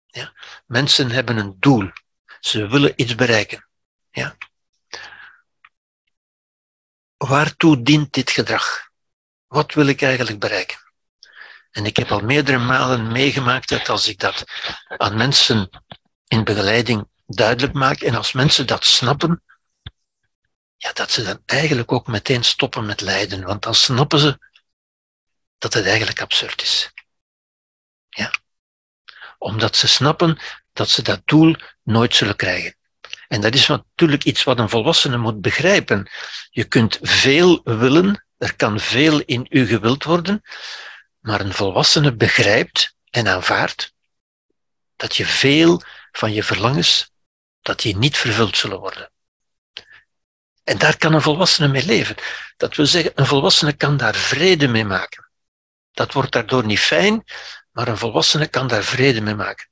Ja? 0.06 0.32
Mensen 0.66 1.10
hebben 1.10 1.36
een 1.36 1.56
doel. 1.58 1.90
Ze 2.40 2.68
willen 2.68 2.92
iets 2.96 3.14
bereiken. 3.14 3.68
Ja? 4.10 4.36
Waartoe 7.16 7.82
dient 7.82 8.12
dit 8.12 8.30
gedrag? 8.30 8.90
Wat 9.46 9.74
wil 9.74 9.86
ik 9.86 10.02
eigenlijk 10.02 10.38
bereiken? 10.38 10.78
En 11.70 11.86
ik 11.86 11.96
heb 11.96 12.10
al 12.10 12.20
meerdere 12.20 12.58
malen 12.58 13.12
meegemaakt 13.12 13.68
dat 13.68 13.88
als 13.88 14.08
ik 14.08 14.18
dat 14.18 14.44
aan 14.86 15.16
mensen 15.16 15.70
in 16.26 16.44
begeleiding 16.44 17.08
duidelijk 17.26 17.72
maak 17.72 18.00
en 18.00 18.14
als 18.14 18.32
mensen 18.32 18.66
dat 18.66 18.84
snappen, 18.84 19.42
ja, 20.76 20.92
dat 20.92 21.10
ze 21.10 21.22
dan 21.22 21.42
eigenlijk 21.46 21.92
ook 21.92 22.06
meteen 22.06 22.44
stoppen 22.44 22.86
met 22.86 23.00
lijden, 23.00 23.44
want 23.44 23.62
dan 23.62 23.74
snappen 23.74 24.18
ze 24.18 24.38
dat 25.58 25.72
het 25.72 25.86
eigenlijk 25.86 26.20
absurd 26.20 26.62
is. 26.62 26.92
Ja. 28.08 28.32
Omdat 29.38 29.76
ze 29.76 29.88
snappen 29.88 30.38
dat 30.72 30.88
ze 30.88 31.02
dat 31.02 31.20
doel 31.24 31.56
nooit 31.88 32.14
zullen 32.14 32.36
krijgen. 32.36 32.76
En 33.28 33.40
dat 33.40 33.54
is 33.54 33.66
natuurlijk 33.66 34.24
iets 34.24 34.44
wat 34.44 34.58
een 34.58 34.68
volwassene 34.68 35.16
moet 35.16 35.40
begrijpen. 35.40 36.10
Je 36.50 36.64
kunt 36.64 36.98
veel 37.00 37.60
willen, 37.64 38.24
er 38.38 38.56
kan 38.56 38.80
veel 38.80 39.20
in 39.20 39.46
u 39.50 39.66
gewild 39.66 40.04
worden, 40.04 40.42
maar 41.18 41.40
een 41.40 41.54
volwassene 41.54 42.14
begrijpt 42.14 42.94
en 43.10 43.28
aanvaardt 43.28 43.92
dat 44.96 45.16
je 45.16 45.26
veel 45.26 45.82
van 46.12 46.32
je 46.32 46.42
verlangens, 46.42 47.10
dat 47.62 47.80
die 47.80 47.96
niet 47.96 48.16
vervuld 48.16 48.56
zullen 48.56 48.78
worden. 48.78 49.10
En 50.64 50.78
daar 50.78 50.96
kan 50.96 51.14
een 51.14 51.22
volwassene 51.22 51.68
mee 51.68 51.84
leven. 51.84 52.16
Dat 52.56 52.76
wil 52.76 52.86
zeggen, 52.86 53.12
een 53.14 53.26
volwassene 53.26 53.72
kan 53.72 53.96
daar 53.96 54.14
vrede 54.14 54.68
mee 54.68 54.84
maken. 54.84 55.30
Dat 55.92 56.12
wordt 56.12 56.32
daardoor 56.32 56.64
niet 56.64 56.80
fijn, 56.80 57.24
maar 57.72 57.88
een 57.88 57.98
volwassene 57.98 58.46
kan 58.46 58.68
daar 58.68 58.84
vrede 58.84 59.20
mee 59.20 59.34
maken. 59.34 59.68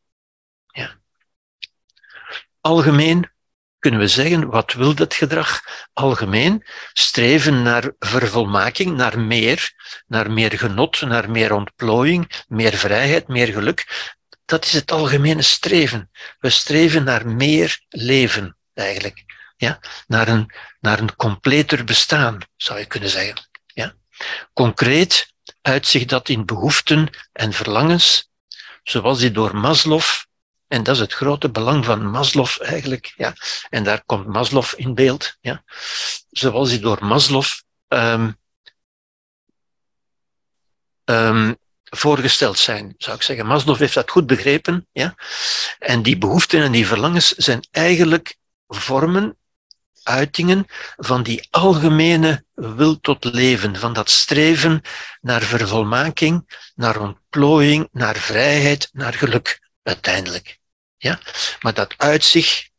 Algemeen 2.66 3.30
kunnen 3.78 4.00
we 4.00 4.08
zeggen, 4.08 4.48
wat 4.48 4.72
wil 4.72 4.94
dat 4.94 5.14
gedrag? 5.14 5.60
Algemeen 5.92 6.64
streven 6.92 7.62
naar 7.62 7.92
vervolmaking, 7.98 8.96
naar 8.96 9.18
meer, 9.18 9.72
naar 10.06 10.30
meer 10.30 10.58
genot, 10.58 11.00
naar 11.00 11.30
meer 11.30 11.52
ontplooiing, 11.52 12.44
meer 12.48 12.76
vrijheid, 12.76 13.28
meer 13.28 13.46
geluk. 13.46 14.10
Dat 14.44 14.64
is 14.64 14.72
het 14.72 14.92
algemene 14.92 15.42
streven. 15.42 16.10
We 16.38 16.50
streven 16.50 17.04
naar 17.04 17.26
meer 17.26 17.80
leven, 17.88 18.56
eigenlijk. 18.74 19.24
Ja? 19.56 19.80
Naar, 20.06 20.28
een, 20.28 20.52
naar 20.80 20.98
een 20.98 21.16
completer 21.16 21.84
bestaan, 21.84 22.38
zou 22.56 22.78
je 22.78 22.86
kunnen 22.86 23.10
zeggen. 23.10 23.48
Ja? 23.66 23.94
Concreet 24.52 25.32
uitzicht 25.62 26.08
dat 26.08 26.28
in 26.28 26.44
behoeften 26.44 27.10
en 27.32 27.52
verlangens, 27.52 28.30
zoals 28.82 29.18
die 29.18 29.30
door 29.30 29.56
Maslow 29.56 30.02
en 30.68 30.82
dat 30.82 30.94
is 30.94 31.00
het 31.00 31.12
grote 31.12 31.50
belang 31.50 31.84
van 31.84 32.10
Maslow 32.10 32.48
eigenlijk. 32.58 33.12
Ja. 33.16 33.34
En 33.68 33.84
daar 33.84 34.04
komt 34.04 34.26
Maslow 34.26 34.64
in 34.76 34.94
beeld. 34.94 35.36
Ja. 35.40 35.62
Zoals 36.30 36.68
die 36.68 36.78
door 36.78 37.04
Maslow 37.04 37.44
um, 37.88 38.38
um, 41.04 41.56
voorgesteld 41.84 42.58
zijn, 42.58 42.94
zou 42.98 43.16
ik 43.16 43.22
zeggen. 43.22 43.46
Maslow 43.46 43.76
heeft 43.76 43.94
dat 43.94 44.10
goed 44.10 44.26
begrepen. 44.26 44.86
Ja. 44.92 45.14
En 45.78 46.02
die 46.02 46.18
behoeften 46.18 46.62
en 46.62 46.72
die 46.72 46.86
verlangens 46.86 47.28
zijn 47.28 47.66
eigenlijk 47.70 48.36
vormen, 48.68 49.36
uitingen 50.02 50.66
van 50.96 51.22
die 51.22 51.48
algemene 51.50 52.44
wil 52.54 53.00
tot 53.00 53.24
leven, 53.24 53.76
van 53.76 53.92
dat 53.92 54.10
streven 54.10 54.80
naar 55.20 55.42
vervolmaking, 55.42 56.60
naar 56.74 57.00
ontplooiing, 57.00 57.88
naar 57.92 58.16
vrijheid, 58.16 58.88
naar 58.92 59.14
geluk 59.14 59.64
uiteindelijk. 59.86 60.58
Ja? 60.96 61.20
Maar 61.60 61.74
dat 61.74 61.94
uitzicht, 61.96 62.70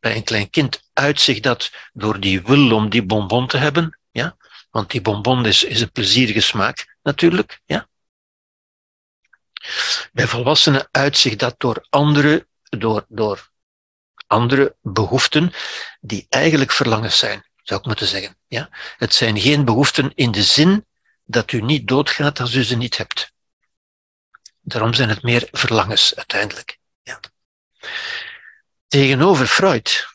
bij 0.00 0.16
een 0.16 0.24
klein 0.24 0.50
kind 0.50 0.82
uitzicht 0.92 1.42
dat 1.42 1.70
door 1.92 2.20
die 2.20 2.42
wil 2.42 2.72
om 2.72 2.88
die 2.88 3.02
bonbon 3.02 3.46
te 3.46 3.56
hebben, 3.56 3.98
ja? 4.10 4.36
want 4.70 4.90
die 4.90 5.00
bonbon 5.00 5.46
is, 5.46 5.64
is 5.64 5.80
een 5.80 5.92
plezierige 5.92 6.40
smaak 6.40 6.96
natuurlijk. 7.02 7.60
Ja? 7.64 7.88
Bij 10.12 10.26
volwassenen 10.26 10.88
uitzicht 10.90 11.38
dat 11.38 11.54
door 11.58 11.86
andere, 11.90 12.46
door, 12.62 13.04
door 13.08 13.50
andere 14.26 14.76
behoeften 14.80 15.52
die 16.00 16.26
eigenlijk 16.28 16.72
verlangens 16.72 17.18
zijn, 17.18 17.44
zou 17.62 17.80
ik 17.80 17.86
moeten 17.86 18.06
zeggen. 18.06 18.36
Ja? 18.46 18.68
Het 18.96 19.14
zijn 19.14 19.40
geen 19.40 19.64
behoeften 19.64 20.12
in 20.14 20.30
de 20.30 20.42
zin 20.42 20.86
dat 21.24 21.52
u 21.52 21.60
niet 21.60 21.88
doodgaat 21.88 22.40
als 22.40 22.54
u 22.54 22.64
ze 22.64 22.76
niet 22.76 22.96
hebt. 22.96 23.33
Daarom 24.64 24.94
zijn 24.94 25.08
het 25.08 25.22
meer 25.22 25.48
verlangens 25.50 26.16
uiteindelijk. 26.16 26.78
Ja. 27.02 27.20
Tegenover 28.88 29.46
Freud, 29.46 30.06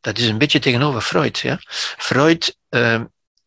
dat 0.00 0.18
is 0.18 0.26
een 0.26 0.38
beetje 0.38 0.58
tegenover 0.58 1.00
Freud. 1.00 1.38
Ja. 1.38 1.58
Freud, 1.96 2.56
uh, 2.70 2.94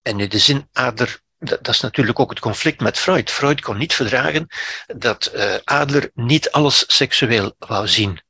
en 0.02 0.20
in 0.20 0.30
de 0.30 0.40
zin 0.40 0.70
Adler, 0.72 1.20
dat, 1.40 1.68
is 1.68 1.80
natuurlijk 1.80 2.20
ook 2.20 2.30
het 2.30 2.40
conflict 2.40 2.82
met 2.82 2.98
Freud. 2.98 3.32
Freud 3.32 3.62
kon 3.62 3.78
niet 3.78 3.94
verdragen 3.94 4.48
dat 4.86 5.32
uh, 5.36 5.56
Adler 5.64 6.12
niet 6.14 6.52
alles 6.52 6.84
seksueel 6.88 7.56
wou 7.58 7.88
zien. 7.88 8.22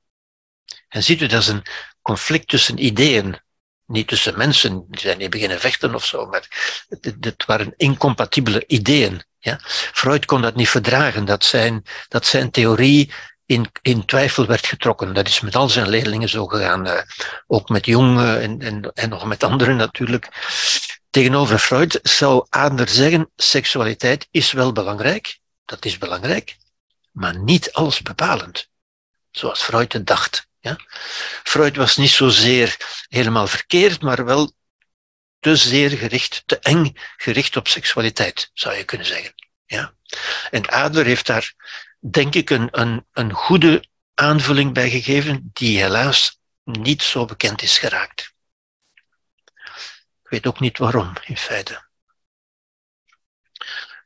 En 0.88 1.04
ziet 1.04 1.22
u, 1.22 1.28
dat 1.28 1.42
is 1.42 1.48
een 1.48 1.66
conflict 2.02 2.48
tussen 2.48 2.84
ideeën. 2.84 3.40
Niet 3.86 4.07
tussen 4.07 4.38
mensen, 4.38 4.86
die 4.88 4.99
zijn 4.99 5.18
niet 5.18 5.30
beginnen 5.30 5.60
vechten 5.60 5.95
of 5.95 6.06
zo, 6.06 6.26
maar 6.26 6.48
het 7.20 7.45
waren 7.45 7.74
incompatibele 7.78 8.64
ideeën. 8.68 9.24
Ja? 9.40 9.60
Freud 9.94 10.26
kon 10.26 10.41
dat 10.41 10.56
niet 10.56 10.70
verdragen, 10.70 11.26
dat 11.26 11.44
zijn, 11.44 11.84
dat 12.07 12.26
zijn 12.26 12.52
theorie 12.52 13.12
in, 13.45 13.72
in 13.82 14.06
twijfel 14.06 14.45
werd 14.45 14.66
getrokken. 14.66 15.14
Dat 15.14 15.28
is 15.28 15.40
met 15.40 15.56
al 15.56 15.70
zijn 15.70 15.90
leerlingen 15.90 16.30
zo 16.30 16.45
gegaan, 16.45 16.88
uh, 16.88 17.02
ook 17.48 17.70
met 17.70 17.86
Jung 17.86 18.20
uh, 18.20 18.44
en, 18.44 18.62
en, 18.62 18.91
en 18.94 19.10
nog 19.10 19.26
met 19.26 19.44
anderen 19.44 19.76
natuurlijk. 19.76 20.30
Tegenover 21.10 21.60
Freud 21.60 21.99
zou 22.03 22.45
Adler 22.49 22.90
zeggen, 22.90 23.32
seksualiteit 23.36 24.28
is 24.32 24.52
wel 24.52 24.72
belangrijk, 24.72 25.40
dat 25.66 25.86
is 25.86 25.98
belangrijk, 25.98 26.57
maar 27.12 27.40
niet 27.40 27.74
alles 27.74 28.02
bepalend, 28.02 28.70
zoals 29.32 29.64
Freud 29.64 29.94
het 29.94 30.07
dacht. 30.07 30.48
Ja? 30.66 30.78
Freud 31.44 31.76
was 31.76 31.98
niet 31.98 32.10
zozeer 32.10 32.78
helemaal 33.08 33.48
verkeerd, 33.48 34.02
maar 34.02 34.26
wel 34.26 34.54
te 35.40 35.56
zeer 35.56 35.90
gericht, 35.90 36.44
te 36.46 36.60
eng 36.60 36.98
gericht 37.18 37.56
op 37.56 37.68
seksualiteit, 37.68 38.50
zou 38.54 38.76
je 38.76 38.84
kunnen 38.84 39.08
zeggen. 39.08 39.34
Ja? 39.66 39.96
En 40.52 40.66
Adler 40.66 41.06
heeft 41.06 41.26
daar, 41.26 41.54
denk 42.00 42.36
ik, 42.36 42.50
een, 42.50 42.68
een, 42.72 43.06
een 43.12 43.32
goede 43.32 43.86
aanvulling 44.14 44.74
bij 44.74 44.90
gegeven, 44.90 45.50
die 45.54 45.80
helaas 45.82 46.40
niet 46.64 47.04
zo 47.04 47.26
bekend 47.26 47.62
is 47.62 47.78
geraakt. 47.78 48.34
Ik 50.24 50.30
weet 50.30 50.48
ook 50.48 50.60
niet 50.60 50.78
waarom, 50.78 51.14
in 51.26 51.38
feite. 51.38 51.88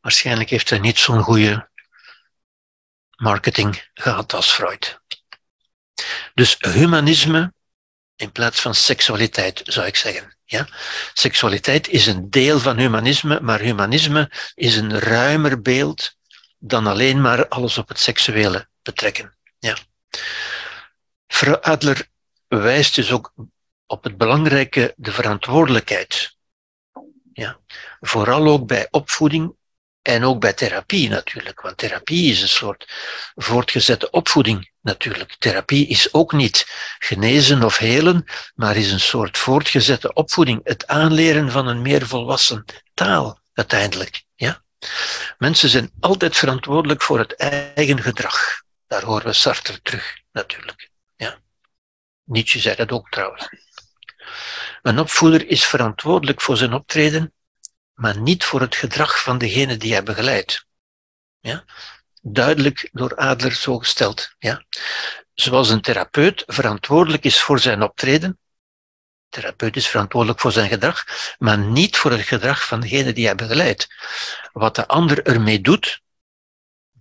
Waarschijnlijk 0.02 0.50
heeft 0.50 0.70
hij 0.70 0.80
niet 0.80 0.98
zo'n 0.98 1.24
goede 1.24 1.70
marketing 3.16 3.90
gehad 3.94 4.34
als 4.34 4.52
Freud. 4.52 4.99
Dus 6.34 6.56
humanisme 6.60 7.54
in 8.16 8.32
plaats 8.32 8.62
van 8.62 8.76
seksualiteit, 8.76 9.62
zou 9.64 9.88
ik 9.88 9.96
zeggen. 9.96 10.38
Ja? 10.46 10.68
Seksualiteit 11.14 11.88
is 11.88 12.08
een 12.08 12.30
deel 12.30 12.60
van 12.60 12.78
humanisme, 12.78 13.40
maar 13.42 13.60
humanisme 13.60 14.32
is 14.56 14.76
een 14.76 15.00
ruimer 15.00 15.62
beeld 15.62 16.18
dan 16.58 16.88
alleen 16.88 17.22
maar 17.22 17.48
alles 17.48 17.78
op 17.78 17.88
het 17.88 18.00
seksuele 18.00 18.68
betrekken. 18.82 19.38
Ja. 19.60 19.78
Adler 21.62 22.08
wijst 22.48 22.96
dus 22.96 23.12
ook 23.12 23.34
op 23.86 24.04
het 24.04 24.18
belangrijke, 24.18 24.94
de 24.98 25.12
verantwoordelijkheid. 25.12 26.36
Ja. 27.34 27.60
Vooral 28.00 28.48
ook 28.48 28.68
bij 28.68 28.88
opvoeding 28.92 29.56
en 30.02 30.24
ook 30.24 30.40
bij 30.40 30.54
therapie 30.54 31.10
natuurlijk, 31.10 31.62
want 31.62 31.78
therapie 31.78 32.32
is 32.32 32.42
een 32.42 32.48
soort 32.48 32.88
voortgezette 33.36 34.10
opvoeding 34.10 34.72
natuurlijk. 34.82 35.36
Therapie 35.40 35.88
is 35.88 36.14
ook 36.14 36.32
niet 36.32 36.66
genezen 37.00 37.64
of 37.64 37.78
helen, 37.78 38.26
maar 38.56 38.76
is 38.76 38.92
een 38.92 39.00
soort 39.00 39.38
voortgezette 39.38 40.14
opvoeding. 40.14 40.60
Het 40.64 40.88
aanleren 40.88 41.52
van 41.52 41.68
een 41.68 41.82
meer 41.82 42.08
volwassen 42.08 42.66
taal 42.94 43.40
uiteindelijk. 43.54 44.24
Ja? 44.36 44.64
Mensen 45.38 45.70
zijn 45.70 45.92
altijd 46.00 46.38
verantwoordelijk 46.38 47.02
voor 47.02 47.20
het 47.20 47.36
eigen 47.36 48.02
gedrag. 48.02 48.62
Daar 48.88 49.04
horen 49.04 49.26
we 49.26 49.34
Sartre 49.34 49.82
terug, 49.82 50.18
natuurlijk. 50.32 50.90
Ja. 51.16 51.40
Nietzsche 52.24 52.60
zei 52.60 52.76
dat 52.76 52.92
ook 52.92 53.10
trouwens. 53.10 53.50
Een 54.82 55.00
opvoeder 55.00 55.48
is 55.48 55.66
verantwoordelijk 55.66 56.42
voor 56.42 56.58
zijn 56.58 56.74
optreden 56.74 57.34
maar 58.00 58.18
niet 58.18 58.44
voor 58.44 58.62
het 58.62 58.76
gedrag 58.76 59.22
van 59.22 59.38
degene 59.38 59.78
die 59.78 59.92
hij 59.92 60.04
begeleidt. 60.04 60.66
Ja? 61.40 61.64
Duidelijk 62.22 62.90
door 62.92 63.16
Adler 63.16 63.54
zo 63.54 63.78
gesteld. 63.78 64.36
Ja? 64.38 64.66
Zoals 65.34 65.70
een 65.70 65.82
therapeut 65.82 66.44
verantwoordelijk 66.48 67.24
is 67.24 67.42
voor 67.42 67.60
zijn 67.60 67.82
optreden, 67.82 68.40
de 69.30 69.42
therapeut 69.42 69.76
is 69.76 69.88
verantwoordelijk 69.88 70.40
voor 70.40 70.52
zijn 70.52 70.70
gedrag, 70.70 71.06
maar 71.38 71.58
niet 71.58 71.98
voor 71.98 72.12
het 72.12 72.22
gedrag 72.22 72.66
van 72.66 72.80
degene 72.80 73.14
die 73.14 73.26
hij 73.26 73.36
begeleidt. 73.36 73.88
Wat 74.52 74.76
de 74.76 74.88
ander 74.88 75.26
ermee 75.26 75.62
doet, 75.62 76.02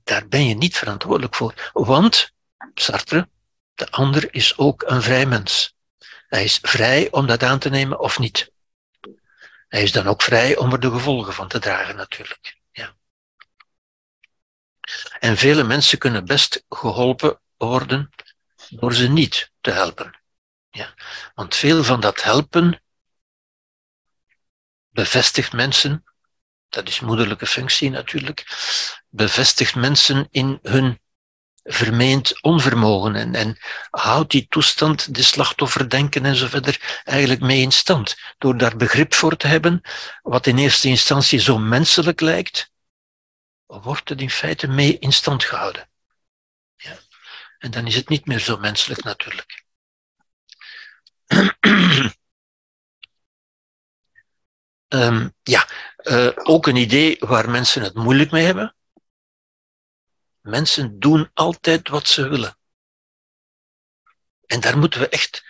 daar 0.05 0.29
ben 0.29 0.47
je 0.47 0.55
niet 0.55 0.77
verantwoordelijk 0.77 1.35
voor. 1.35 1.71
Want, 1.73 2.33
Sartre, 2.75 3.29
de 3.75 3.91
ander 3.91 4.35
is 4.35 4.57
ook 4.57 4.83
een 4.87 5.03
vrij 5.03 5.27
mens. 5.27 5.75
Hij 6.29 6.45
is 6.45 6.59
vrij 6.63 7.11
om 7.11 7.27
dat 7.27 7.43
aan 7.43 7.59
te 7.59 7.69
nemen 7.69 7.99
of 7.99 8.19
niet. 8.19 8.51
Hij 9.69 9.83
is 9.83 9.93
dan 9.93 10.07
ook 10.07 10.23
vrij 10.23 10.57
om 10.57 10.73
er 10.73 10.81
de 10.81 10.91
gevolgen 10.91 11.33
van 11.33 11.49
te 11.49 11.59
dragen, 11.59 11.97
natuurlijk. 11.97 12.57
Ja. 12.71 12.97
En 15.19 15.37
vele 15.37 15.63
mensen 15.63 15.99
kunnen 15.99 16.25
best 16.25 16.65
geholpen 16.69 17.41
worden 17.57 18.11
door 18.69 18.95
ze 18.95 19.09
niet 19.09 19.53
te 19.61 19.71
helpen. 19.71 20.21
Ja. 20.71 20.95
Want 21.35 21.55
veel 21.55 21.85
van 21.85 22.01
dat 22.01 22.23
helpen 22.23 22.83
bevestigt 24.89 25.53
mensen, 25.53 26.05
dat 26.69 26.89
is 26.89 27.01
moederlijke 27.01 27.47
functie 27.47 27.91
natuurlijk, 27.91 28.47
bevestigt 29.09 29.75
mensen 29.75 30.29
in 30.31 30.59
hun 30.63 31.01
vermeend 31.69 32.43
onvermogen 32.43 33.15
en, 33.15 33.35
en 33.35 33.59
houdt 33.91 34.31
die 34.31 34.47
toestand, 34.49 35.15
de 35.15 35.23
slachtofferdenken 35.23 36.25
en 36.25 36.37
zo 36.37 36.47
verder, 36.47 37.03
eigenlijk 37.05 37.41
mee 37.41 37.61
in 37.61 37.73
stand. 37.73 38.17
Door 38.39 38.57
daar 38.57 38.77
begrip 38.77 39.15
voor 39.15 39.37
te 39.37 39.47
hebben, 39.47 39.81
wat 40.23 40.47
in 40.47 40.59
eerste 40.59 40.89
instantie 40.89 41.39
zo 41.39 41.59
menselijk 41.59 42.21
lijkt, 42.21 42.71
wordt 43.67 44.09
het 44.09 44.21
in 44.21 44.31
feite 44.31 44.69
mee 44.69 44.99
in 44.99 45.13
stand 45.13 45.45
gehouden. 45.45 45.89
Ja. 46.77 46.99
En 47.59 47.71
dan 47.71 47.87
is 47.87 47.95
het 47.95 48.09
niet 48.09 48.27
meer 48.27 48.39
zo 48.39 48.57
menselijk 48.57 49.03
natuurlijk. 49.05 49.65
um, 54.89 55.35
ja, 55.43 55.67
uh, 56.03 56.31
ook 56.35 56.67
een 56.67 56.77
idee 56.77 57.17
waar 57.19 57.51
mensen 57.51 57.83
het 57.83 57.95
moeilijk 57.95 58.31
mee 58.31 58.45
hebben. 58.45 58.77
Mensen 60.49 60.99
doen 60.99 61.31
altijd 61.35 61.89
wat 61.89 62.09
ze 62.09 62.29
willen. 62.29 62.59
En 64.47 64.61
daar 64.61 64.79
moeten 64.79 65.01
we 65.01 65.09
echt 65.09 65.45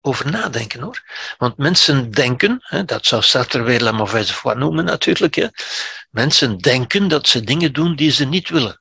over 0.00 0.30
nadenken 0.30 0.80
hoor. 0.80 1.02
Want 1.38 1.56
mensen 1.56 2.10
denken, 2.10 2.58
hè, 2.60 2.84
dat 2.84 3.06
zou 3.06 3.22
Sartre 3.22 3.62
weer 3.62 3.80
la 3.80 3.92
mauvaise 3.92 4.32
foi 4.32 4.54
noemen 4.54 4.84
natuurlijk, 4.84 5.34
hè. 5.34 5.48
mensen 6.10 6.58
denken 6.58 7.08
dat 7.08 7.28
ze 7.28 7.40
dingen 7.40 7.72
doen 7.72 7.96
die 7.96 8.10
ze 8.10 8.24
niet 8.24 8.48
willen. 8.48 8.80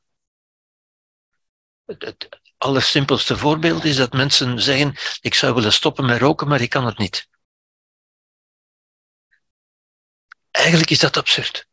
Het, 1.86 2.02
het 2.04 2.42
allersimpelste 2.58 3.38
voorbeeld 3.38 3.84
is 3.84 3.96
dat 3.96 4.14
mensen 4.14 4.62
zeggen, 4.62 4.96
ik 5.22 5.34
zou 5.34 5.54
willen 5.54 5.74
stoppen 5.74 6.06
met 6.06 6.20
roken, 6.20 6.48
maar 6.48 6.62
ik 6.62 6.70
kan 6.70 6.86
het 6.86 6.98
niet. 6.98 7.28
Eigenlijk 10.52 10.90
is 10.90 11.00
dat 11.00 11.18
absurd. 11.18 11.68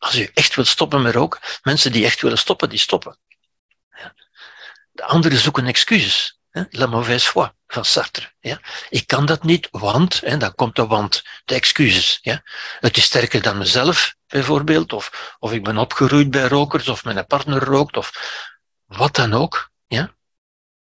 Als 0.00 0.18
u 0.18 0.30
echt 0.34 0.54
wilt 0.54 0.68
stoppen 0.68 1.02
met 1.02 1.14
roken, 1.14 1.40
mensen 1.62 1.92
die 1.92 2.04
echt 2.04 2.20
willen 2.20 2.38
stoppen, 2.38 2.68
die 2.68 2.78
stoppen. 2.78 3.18
De 4.90 5.04
anderen 5.04 5.38
zoeken 5.38 5.66
excuses. 5.66 6.38
La 6.70 6.86
mauvaise 6.86 7.30
foi 7.30 7.50
van 7.66 7.84
Sartre. 7.84 8.32
Ik 8.88 9.06
kan 9.06 9.26
dat 9.26 9.42
niet, 9.42 9.68
want, 9.70 10.22
en 10.22 10.38
dan 10.38 10.54
komt 10.54 10.76
de 10.76 10.86
want, 10.86 11.22
de 11.44 11.54
excuses. 11.54 12.18
Ja. 12.22 12.42
Het 12.80 12.96
is 12.96 13.04
sterker 13.04 13.42
dan 13.42 13.58
mezelf, 13.58 14.14
bijvoorbeeld, 14.26 14.92
of, 14.92 15.36
of 15.38 15.52
ik 15.52 15.64
ben 15.64 15.76
opgegroeid 15.76 16.30
bij 16.30 16.48
rokers, 16.48 16.88
of 16.88 17.04
mijn 17.04 17.26
partner 17.26 17.64
rookt, 17.64 17.96
of 17.96 18.12
wat 18.86 19.14
dan 19.14 19.34
ook. 19.34 19.70
Ja. 19.86 20.14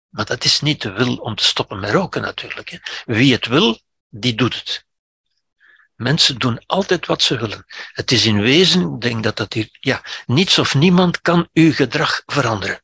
Maar 0.09 0.25
dat 0.25 0.43
is 0.43 0.61
niet 0.61 0.81
de 0.81 0.91
wil 0.91 1.15
om 1.15 1.35
te 1.35 1.43
stoppen 1.43 1.79
met 1.79 1.91
roken 1.91 2.21
natuurlijk. 2.21 3.01
Wie 3.05 3.33
het 3.33 3.45
wil, 3.47 3.81
die 4.09 4.35
doet 4.35 4.55
het. 4.55 4.85
Mensen 6.01 6.39
doen 6.39 6.63
altijd 6.65 7.05
wat 7.05 7.21
ze 7.21 7.37
willen. 7.37 7.65
Het 7.91 8.11
is 8.11 8.25
in 8.25 8.41
wezen, 8.41 8.99
denk 8.99 9.23
dat 9.23 9.37
dat 9.37 9.53
hier, 9.53 9.69
ja, 9.79 10.03
niets 10.25 10.59
of 10.59 10.75
niemand 10.75 11.21
kan 11.21 11.49
uw 11.53 11.73
gedrag 11.73 12.23
veranderen. 12.25 12.81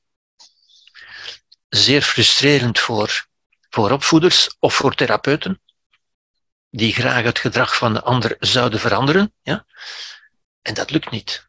Zeer 1.70 2.02
frustrerend 2.02 2.80
voor, 2.80 3.28
voor 3.70 3.92
opvoeders 3.92 4.56
of 4.60 4.76
voor 4.76 4.96
therapeuten, 4.96 5.62
die 6.70 6.94
graag 6.94 7.24
het 7.24 7.40
gedrag 7.40 7.76
van 7.76 7.94
de 7.94 8.04
ander 8.04 8.36
zouden 8.40 8.80
veranderen. 8.80 9.34
Ja? 9.42 9.66
En 10.62 10.74
dat 10.74 10.92
lukt 10.92 11.12
niet. 11.12 11.48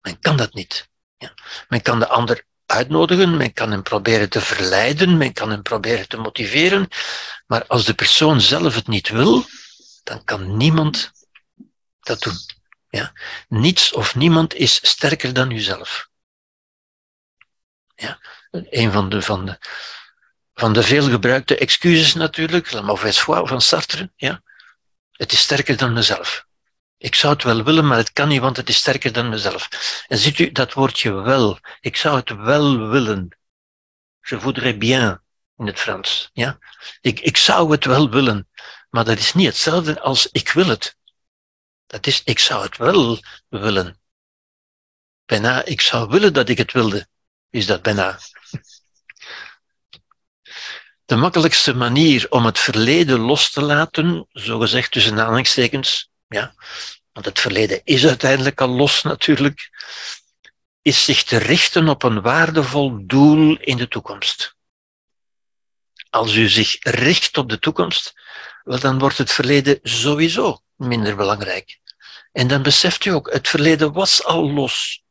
Men 0.00 0.18
kan 0.20 0.36
dat 0.36 0.54
niet. 0.54 0.88
Ja? 1.16 1.34
Men 1.68 1.82
kan 1.82 1.98
de 1.98 2.08
ander 2.08 2.44
uitnodigen, 2.66 3.36
men 3.36 3.52
kan 3.52 3.70
hem 3.70 3.82
proberen 3.82 4.30
te 4.30 4.40
verleiden, 4.40 5.16
men 5.16 5.32
kan 5.32 5.50
hem 5.50 5.62
proberen 5.62 6.08
te 6.08 6.16
motiveren, 6.16 6.88
maar 7.46 7.66
als 7.66 7.84
de 7.84 7.94
persoon 7.94 8.40
zelf 8.40 8.74
het 8.74 8.86
niet 8.86 9.08
wil, 9.08 9.46
dan 10.06 10.24
kan 10.24 10.56
niemand 10.56 11.12
dat 12.00 12.20
doen. 12.20 12.38
Ja? 12.88 13.12
Niets 13.48 13.92
of 13.92 14.14
niemand 14.14 14.54
is 14.54 14.88
sterker 14.88 15.32
dan 15.32 15.50
uzelf. 15.50 16.08
Ja? 17.94 18.20
Een 18.50 18.92
van 18.92 19.08
de, 19.08 19.22
van 19.22 19.46
de, 19.46 19.58
van 20.54 20.72
de 20.72 20.82
veelgebruikte 20.82 21.56
excuses 21.56 22.14
natuurlijk, 22.14 22.72
la 22.72 22.80
mauvaise 22.80 23.20
foi 23.20 23.46
van 23.46 23.60
Sartre. 23.60 24.12
Ja? 24.16 24.42
Het 25.12 25.32
is 25.32 25.40
sterker 25.40 25.76
dan 25.76 25.92
mezelf. 25.92 26.46
Ik 26.98 27.14
zou 27.14 27.32
het 27.32 27.42
wel 27.42 27.64
willen, 27.64 27.86
maar 27.86 27.96
het 27.96 28.12
kan 28.12 28.28
niet, 28.28 28.40
want 28.40 28.56
het 28.56 28.68
is 28.68 28.76
sterker 28.76 29.12
dan 29.12 29.28
mezelf. 29.28 29.68
En 30.08 30.18
ziet 30.18 30.38
u 30.38 30.52
dat 30.52 30.72
woordje 30.72 31.12
wel. 31.12 31.58
Ik 31.80 31.96
zou 31.96 32.16
het 32.16 32.30
wel 32.30 32.88
willen. 32.88 33.38
Je 34.20 34.40
voudrais 34.40 34.76
bien 34.76 35.22
in 35.56 35.66
het 35.66 35.80
Frans. 35.80 36.30
Ja? 36.32 36.58
Ik, 37.00 37.20
ik 37.20 37.36
zou 37.36 37.70
het 37.70 37.84
wel 37.84 38.10
willen. 38.10 38.48
Maar 38.96 39.04
dat 39.04 39.18
is 39.18 39.34
niet 39.34 39.46
hetzelfde 39.46 40.00
als 40.00 40.28
ik 40.32 40.50
wil 40.50 40.66
het. 40.66 40.96
Dat 41.86 42.06
is, 42.06 42.22
ik 42.24 42.38
zou 42.38 42.62
het 42.62 42.76
wel 42.76 43.20
willen. 43.48 44.00
Bijna, 45.24 45.64
ik 45.64 45.80
zou 45.80 46.08
willen 46.08 46.32
dat 46.32 46.48
ik 46.48 46.58
het 46.58 46.72
wilde, 46.72 47.08
is 47.50 47.66
dat 47.66 47.82
bijna. 47.82 48.18
De 51.04 51.16
makkelijkste 51.16 51.74
manier 51.74 52.26
om 52.30 52.44
het 52.44 52.58
verleden 52.58 53.18
los 53.18 53.50
te 53.50 53.62
laten, 53.62 54.26
zogezegd 54.32 54.90
tussen 54.90 55.20
aanhalingstekens, 55.20 56.10
ja, 56.28 56.54
want 57.12 57.26
het 57.26 57.40
verleden 57.40 57.80
is 57.84 58.06
uiteindelijk 58.06 58.60
al 58.60 58.68
los 58.68 59.02
natuurlijk, 59.02 59.70
is 60.82 61.04
zich 61.04 61.22
te 61.22 61.36
richten 61.36 61.88
op 61.88 62.02
een 62.02 62.20
waardevol 62.20 63.06
doel 63.06 63.56
in 63.58 63.76
de 63.76 63.88
toekomst. 63.88 64.54
Als 66.10 66.34
u 66.34 66.48
zich 66.48 66.76
richt 66.80 67.38
op 67.38 67.48
de 67.48 67.58
toekomst, 67.58 68.14
wel, 68.66 68.78
dan 68.78 68.98
wordt 68.98 69.18
het 69.18 69.32
verleden 69.32 69.78
sowieso 69.82 70.62
minder 70.76 71.16
belangrijk. 71.16 71.80
En 72.32 72.48
dan 72.48 72.62
beseft 72.62 73.04
u 73.04 73.10
ook, 73.10 73.32
het 73.32 73.48
verleden 73.48 73.92
was 73.92 74.24
al 74.24 74.52
los. 74.52 75.04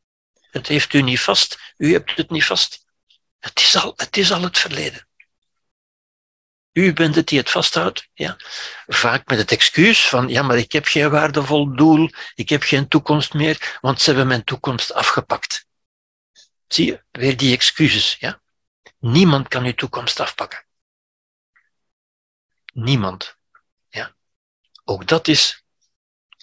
Het 0.50 0.66
heeft 0.66 0.92
u 0.92 1.02
niet 1.02 1.20
vast, 1.20 1.74
u 1.76 1.92
hebt 1.92 2.16
het 2.16 2.30
niet 2.30 2.44
vast. 2.44 2.84
Het 3.38 3.60
is 3.60 3.76
al 3.76 3.92
het, 3.96 4.16
is 4.16 4.32
al 4.32 4.42
het 4.42 4.58
verleden. 4.58 5.08
U 6.72 6.92
bent 6.92 7.14
het 7.14 7.26
die 7.26 7.38
het 7.38 7.50
vasthoudt, 7.50 8.08
ja. 8.12 8.36
Vaak 8.86 9.28
met 9.28 9.38
het 9.38 9.52
excuus 9.52 10.08
van, 10.08 10.28
ja, 10.28 10.42
maar 10.42 10.58
ik 10.58 10.72
heb 10.72 10.84
geen 10.84 11.10
waardevol 11.10 11.76
doel, 11.76 12.10
ik 12.34 12.48
heb 12.48 12.62
geen 12.62 12.88
toekomst 12.88 13.34
meer, 13.34 13.78
want 13.80 14.00
ze 14.00 14.06
hebben 14.06 14.26
mijn 14.26 14.44
toekomst 14.44 14.92
afgepakt. 14.92 15.66
Zie 16.68 16.86
je, 16.86 17.04
weer 17.10 17.36
die 17.36 17.54
excuses, 17.54 18.16
ja. 18.18 18.40
Niemand 18.98 19.48
kan 19.48 19.64
uw 19.64 19.74
toekomst 19.74 20.20
afpakken. 20.20 20.66
Niemand. 22.72 23.35
Ook 24.88 25.06
dat 25.06 25.28
is 25.28 25.64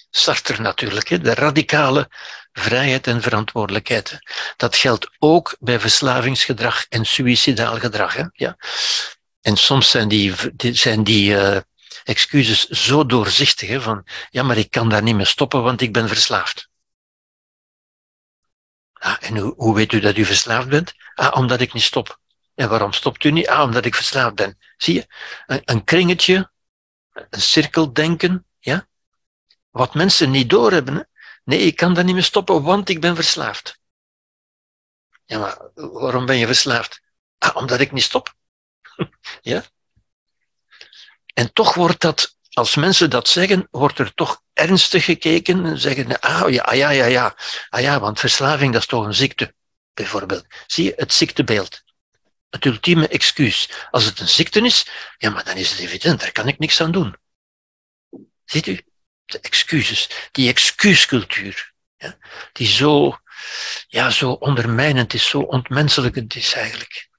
Sartre 0.09 0.61
natuurlijk, 0.61 1.23
de 1.23 1.33
radicale 1.33 2.09
vrijheid 2.51 3.07
en 3.07 3.21
verantwoordelijkheid. 3.21 4.19
Dat 4.57 4.75
geldt 4.75 5.09
ook 5.19 5.55
bij 5.59 5.79
verslavingsgedrag 5.79 6.85
en 6.89 7.05
suicidaal 7.05 7.79
gedrag. 7.79 8.15
Ja. 8.33 8.57
En 9.41 9.57
soms 9.57 9.89
zijn 9.89 10.07
die, 10.07 10.33
zijn 10.57 11.03
die 11.03 11.31
uh, 11.31 11.57
excuses 12.03 12.67
zo 12.67 13.05
doorzichtig, 13.05 13.69
hè, 13.69 13.81
van 13.81 14.05
ja, 14.29 14.43
maar 14.43 14.57
ik 14.57 14.71
kan 14.71 14.89
daar 14.89 15.03
niet 15.03 15.15
mee 15.15 15.25
stoppen, 15.25 15.63
want 15.63 15.81
ik 15.81 15.93
ben 15.93 16.07
verslaafd. 16.07 16.69
Ah, 18.93 19.15
en 19.19 19.37
hoe, 19.37 19.53
hoe 19.57 19.75
weet 19.75 19.91
u 19.91 19.99
dat 19.99 20.17
u 20.17 20.25
verslaafd 20.25 20.67
bent? 20.67 20.93
Ah, 21.15 21.37
omdat 21.37 21.61
ik 21.61 21.73
niet 21.73 21.83
stop. 21.83 22.19
En 22.55 22.69
waarom 22.69 22.93
stopt 22.93 23.23
u 23.23 23.31
niet? 23.31 23.47
Ah, 23.47 23.61
omdat 23.61 23.85
ik 23.85 23.95
verslaafd 23.95 24.35
ben. 24.35 24.57
Zie 24.77 24.93
je? 24.93 25.07
Een 25.65 25.83
kringetje 25.83 26.51
een 27.13 27.41
cirkeldenken, 27.41 28.45
ja? 28.59 28.87
Wat 29.69 29.93
mensen 29.93 30.31
niet 30.31 30.49
doorhebben. 30.49 31.09
Nee, 31.43 31.59
ik 31.59 31.75
kan 31.75 31.93
daar 31.93 32.03
niet 32.03 32.13
meer 32.13 32.23
stoppen, 32.23 32.63
want 32.63 32.89
ik 32.89 33.01
ben 33.01 33.15
verslaafd. 33.15 33.79
Ja, 35.25 35.39
maar 35.39 35.69
waarom 35.73 36.25
ben 36.25 36.37
je 36.37 36.45
verslaafd? 36.45 37.01
Ah, 37.37 37.55
omdat 37.55 37.79
ik 37.79 37.91
niet 37.91 38.03
stop. 38.03 38.33
ja? 39.41 39.63
En 41.33 41.53
toch 41.53 41.73
wordt 41.73 42.01
dat, 42.01 42.37
als 42.49 42.75
mensen 42.75 43.09
dat 43.09 43.27
zeggen, 43.27 43.67
wordt 43.71 43.99
er 43.99 44.13
toch 44.13 44.41
ernstig 44.53 45.05
gekeken 45.05 45.65
en 45.65 45.79
zeggen, 45.79 46.19
ah 46.19 46.49
ja, 46.49 46.63
ah, 46.63 46.75
ja, 46.75 46.89
ja, 46.89 47.05
ja, 47.05 47.35
ah 47.69 47.81
ja, 47.81 47.99
want 47.99 48.19
verslaving 48.19 48.73
dat 48.73 48.81
is 48.81 48.87
toch 48.87 49.05
een 49.05 49.13
ziekte, 49.13 49.55
bijvoorbeeld. 49.93 50.45
Zie 50.67 50.83
je, 50.83 50.93
het 50.95 51.13
ziektebeeld 51.13 51.83
het 52.53 52.65
ultieme 52.65 53.07
excuus. 53.07 53.69
Als 53.91 54.05
het 54.05 54.19
een 54.19 54.27
ziekte 54.27 54.61
is, 54.61 54.87
ja, 55.17 55.29
maar 55.29 55.43
dan 55.43 55.57
is 55.57 55.71
het 55.71 55.79
evident, 55.79 56.19
daar 56.19 56.31
kan 56.31 56.47
ik 56.47 56.59
niks 56.59 56.81
aan 56.81 56.91
doen. 56.91 57.15
Ziet 58.45 58.67
u? 58.67 58.81
De 59.25 59.39
excuses, 59.39 60.29
die 60.31 60.49
excuuscultuur, 60.49 61.73
ja, 61.97 62.17
die 62.51 62.67
zo, 62.67 63.17
ja, 63.87 64.09
zo 64.09 64.31
ondermijnend 64.31 65.13
is, 65.13 65.29
zo 65.29 65.39
ontmenselijkend 65.39 66.35
is 66.35 66.53
eigenlijk. 66.53 67.09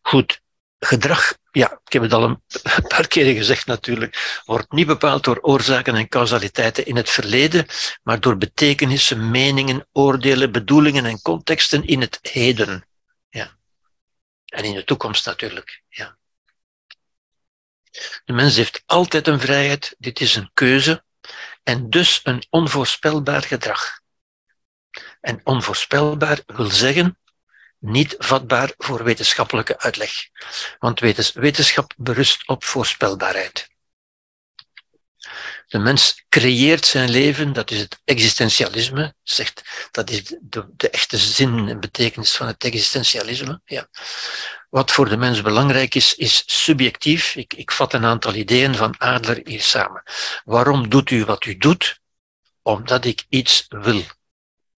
Goed, 0.00 0.40
gedrag, 0.78 1.36
ja, 1.58 1.80
ik 1.84 1.92
heb 1.92 2.02
het 2.02 2.12
al 2.12 2.22
een 2.22 2.42
paar 2.88 3.06
keren 3.08 3.34
gezegd 3.34 3.66
natuurlijk, 3.66 4.42
wordt 4.44 4.72
niet 4.72 4.86
bepaald 4.86 5.24
door 5.24 5.38
oorzaken 5.40 5.94
en 5.94 6.08
causaliteiten 6.08 6.86
in 6.86 6.96
het 6.96 7.10
verleden, 7.10 7.66
maar 8.02 8.20
door 8.20 8.36
betekenissen, 8.36 9.30
meningen, 9.30 9.86
oordelen, 9.92 10.52
bedoelingen 10.52 11.04
en 11.04 11.22
contexten 11.22 11.84
in 11.86 12.00
het 12.00 12.18
heden. 12.22 12.86
Ja. 13.30 13.56
En 14.44 14.64
in 14.64 14.74
de 14.74 14.84
toekomst 14.84 15.26
natuurlijk. 15.26 15.82
Ja. 15.88 16.16
De 18.24 18.32
mens 18.32 18.56
heeft 18.56 18.82
altijd 18.86 19.26
een 19.26 19.40
vrijheid, 19.40 19.94
dit 19.98 20.20
is 20.20 20.34
een 20.34 20.50
keuze, 20.54 21.04
en 21.62 21.90
dus 21.90 22.20
een 22.22 22.42
onvoorspelbaar 22.50 23.42
gedrag. 23.42 24.00
En 25.20 25.40
onvoorspelbaar 25.44 26.40
wil 26.46 26.70
zeggen 26.70 27.18
niet 27.78 28.14
vatbaar 28.18 28.72
voor 28.76 29.04
wetenschappelijke 29.04 29.78
uitleg. 29.78 30.10
Want 30.78 31.00
wetenschap 31.34 31.92
berust 31.96 32.48
op 32.48 32.64
voorspelbaarheid. 32.64 33.68
De 35.66 35.78
mens 35.78 36.24
creëert 36.28 36.86
zijn 36.86 37.10
leven, 37.10 37.52
dat 37.52 37.70
is 37.70 37.80
het 37.80 38.00
existentialisme, 38.04 39.14
zegt, 39.22 39.88
dat 39.90 40.10
is 40.10 40.22
de, 40.40 40.68
de 40.76 40.90
echte 40.90 41.16
zin 41.16 41.68
en 41.68 41.80
betekenis 41.80 42.36
van 42.36 42.46
het 42.46 42.64
existentialisme. 42.64 43.60
Ja. 43.64 43.88
Wat 44.70 44.90
voor 44.90 45.08
de 45.08 45.16
mens 45.16 45.42
belangrijk 45.42 45.94
is, 45.94 46.14
is 46.14 46.42
subjectief. 46.46 47.36
Ik, 47.36 47.54
ik 47.54 47.70
vat 47.70 47.92
een 47.92 48.04
aantal 48.04 48.34
ideeën 48.34 48.74
van 48.74 48.96
Adler 48.98 49.40
hier 49.44 49.62
samen. 49.62 50.02
Waarom 50.44 50.88
doet 50.88 51.10
u 51.10 51.24
wat 51.24 51.44
u 51.44 51.56
doet? 51.56 52.00
Omdat 52.62 53.04
ik 53.04 53.24
iets 53.28 53.66
wil. 53.68 54.04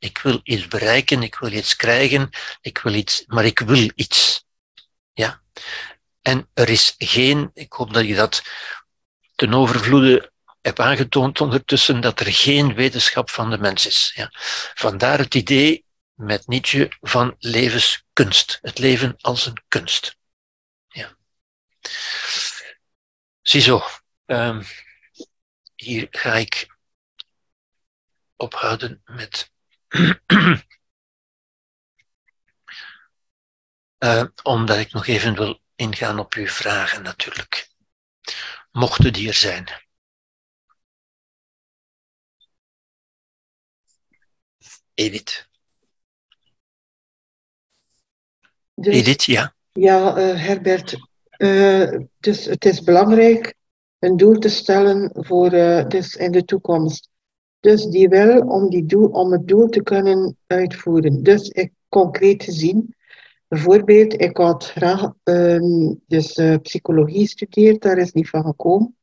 Ik 0.00 0.18
wil 0.18 0.40
iets 0.42 0.68
bereiken, 0.68 1.22
ik 1.22 1.34
wil 1.34 1.52
iets 1.52 1.76
krijgen, 1.76 2.30
ik 2.60 2.78
wil 2.78 2.94
iets, 2.94 3.24
maar 3.26 3.44
ik 3.44 3.58
wil 3.58 3.90
iets. 3.94 4.44
Ja. 5.12 5.42
En 6.22 6.48
er 6.54 6.68
is 6.68 6.94
geen, 6.98 7.50
ik 7.54 7.72
hoop 7.72 7.92
dat 7.94 8.06
je 8.06 8.14
dat 8.14 8.42
ten 9.34 9.54
overvloede 9.54 10.32
heb 10.60 10.80
aangetoond 10.80 11.40
ondertussen, 11.40 12.00
dat 12.00 12.20
er 12.20 12.32
geen 12.32 12.74
wetenschap 12.74 13.30
van 13.30 13.50
de 13.50 13.58
mens 13.58 13.86
is. 13.86 14.12
Ja. 14.14 14.32
Vandaar 14.74 15.18
het 15.18 15.34
idee 15.34 15.84
met 16.14 16.46
Nietzsche 16.46 16.96
van 17.00 17.36
levenskunst. 17.38 18.58
Het 18.62 18.78
leven 18.78 19.16
als 19.20 19.46
een 19.46 19.62
kunst. 19.68 20.16
Ja. 20.88 21.16
Ziezo, 23.42 23.82
um, 24.26 24.62
hier 25.74 26.06
ga 26.10 26.34
ik 26.34 26.76
ophouden 28.36 29.02
met. 29.04 29.49
Uh, 34.04 34.24
omdat 34.42 34.78
ik 34.78 34.92
nog 34.92 35.06
even 35.06 35.34
wil 35.34 35.60
ingaan 35.74 36.18
op 36.18 36.34
uw 36.34 36.46
vragen 36.46 37.02
natuurlijk. 37.02 37.68
Mochten 38.72 39.12
die 39.12 39.28
er 39.28 39.34
zijn. 39.34 39.68
Edith. 44.94 45.48
Dus, 48.74 48.94
Edith, 48.94 49.24
ja. 49.24 49.54
Ja, 49.72 50.18
uh, 50.18 50.44
Herbert. 50.44 50.96
Uh, 51.38 52.00
dus 52.18 52.44
het 52.44 52.64
is 52.64 52.82
belangrijk 52.82 53.54
een 53.98 54.16
doel 54.16 54.38
te 54.38 54.48
stellen 54.48 55.10
voor 55.14 55.52
uh, 55.52 55.88
dus 55.88 56.14
in 56.14 56.32
de 56.32 56.44
toekomst. 56.44 57.09
Dus 57.60 57.84
die 57.84 58.08
wil 58.08 58.40
om, 58.40 58.70
die 58.70 58.86
doel, 58.86 59.08
om 59.08 59.32
het 59.32 59.48
doel 59.48 59.68
te 59.68 59.82
kunnen 59.82 60.36
uitvoeren. 60.46 61.22
Dus 61.22 61.48
ik, 61.48 61.72
concreet 61.88 62.42
gezien, 62.42 62.94
bijvoorbeeld, 63.48 64.20
ik 64.20 64.36
had 64.36 64.64
graag 64.64 65.12
um, 65.24 66.00
dus, 66.06 66.40
psychologie 66.62 67.20
gestudeerd, 67.20 67.82
daar 67.82 67.98
is 67.98 68.12
niet 68.12 68.28
van 68.28 68.44
gekomen 68.44 68.94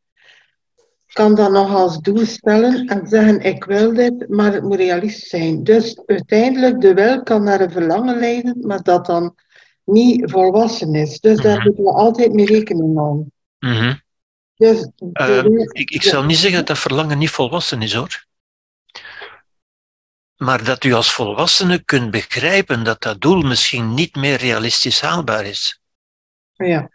kan 1.18 1.36
dat 1.36 1.52
nog 1.52 1.76
als 1.76 2.00
doel 2.00 2.26
stellen 2.26 2.88
en 2.88 3.08
zeggen 3.08 3.42
ik 3.42 3.64
wil 3.64 3.94
dit, 3.94 4.30
maar 4.30 4.54
het 4.54 4.64
moet 4.64 4.76
realistisch 4.76 5.30
zijn. 5.30 5.64
Dus 5.64 6.02
uiteindelijk 6.06 6.82
de 6.82 6.94
wil 6.94 7.24
kan 7.24 7.44
naar 7.44 7.62
een 7.62 7.72
verlangen 7.72 8.20
leiden, 8.20 8.58
maar 8.62 8.84
dat 8.84 9.06
dan 9.06 9.36
niet 9.84 10.32
volwassen 10.32 10.96
is. 10.96 11.20
Dus 11.20 11.42
daar 11.42 11.62
moeten 11.64 11.84
we 11.84 11.92
altijd 11.92 12.34
mee 12.34 12.46
rekenen 12.46 12.98
houden. 12.98 13.32
Mm 13.60 14.06
dus 14.56 14.90
uh, 15.14 15.46
ik, 15.72 15.90
ik 15.90 16.04
zal 16.04 16.24
niet 16.24 16.38
zeggen 16.38 16.58
dat 16.58 16.68
dat 16.68 16.80
verlangen 16.80 17.18
niet 17.18 17.30
volwassen 17.30 17.82
is 17.82 17.94
hoor. 17.94 18.26
Maar 20.38 20.64
dat 20.64 20.84
u 20.84 20.94
als 20.94 21.14
volwassene 21.14 21.84
kunt 21.84 22.12
begrijpen 22.12 22.84
dat 22.84 23.02
dat 23.02 23.22
doel 23.22 23.42
misschien 23.42 23.94
niet 23.94 24.16
meer 24.16 24.38
realistisch 24.38 25.02
haalbaar 25.02 25.46
is. 25.46 25.80
Ja. 26.54 26.90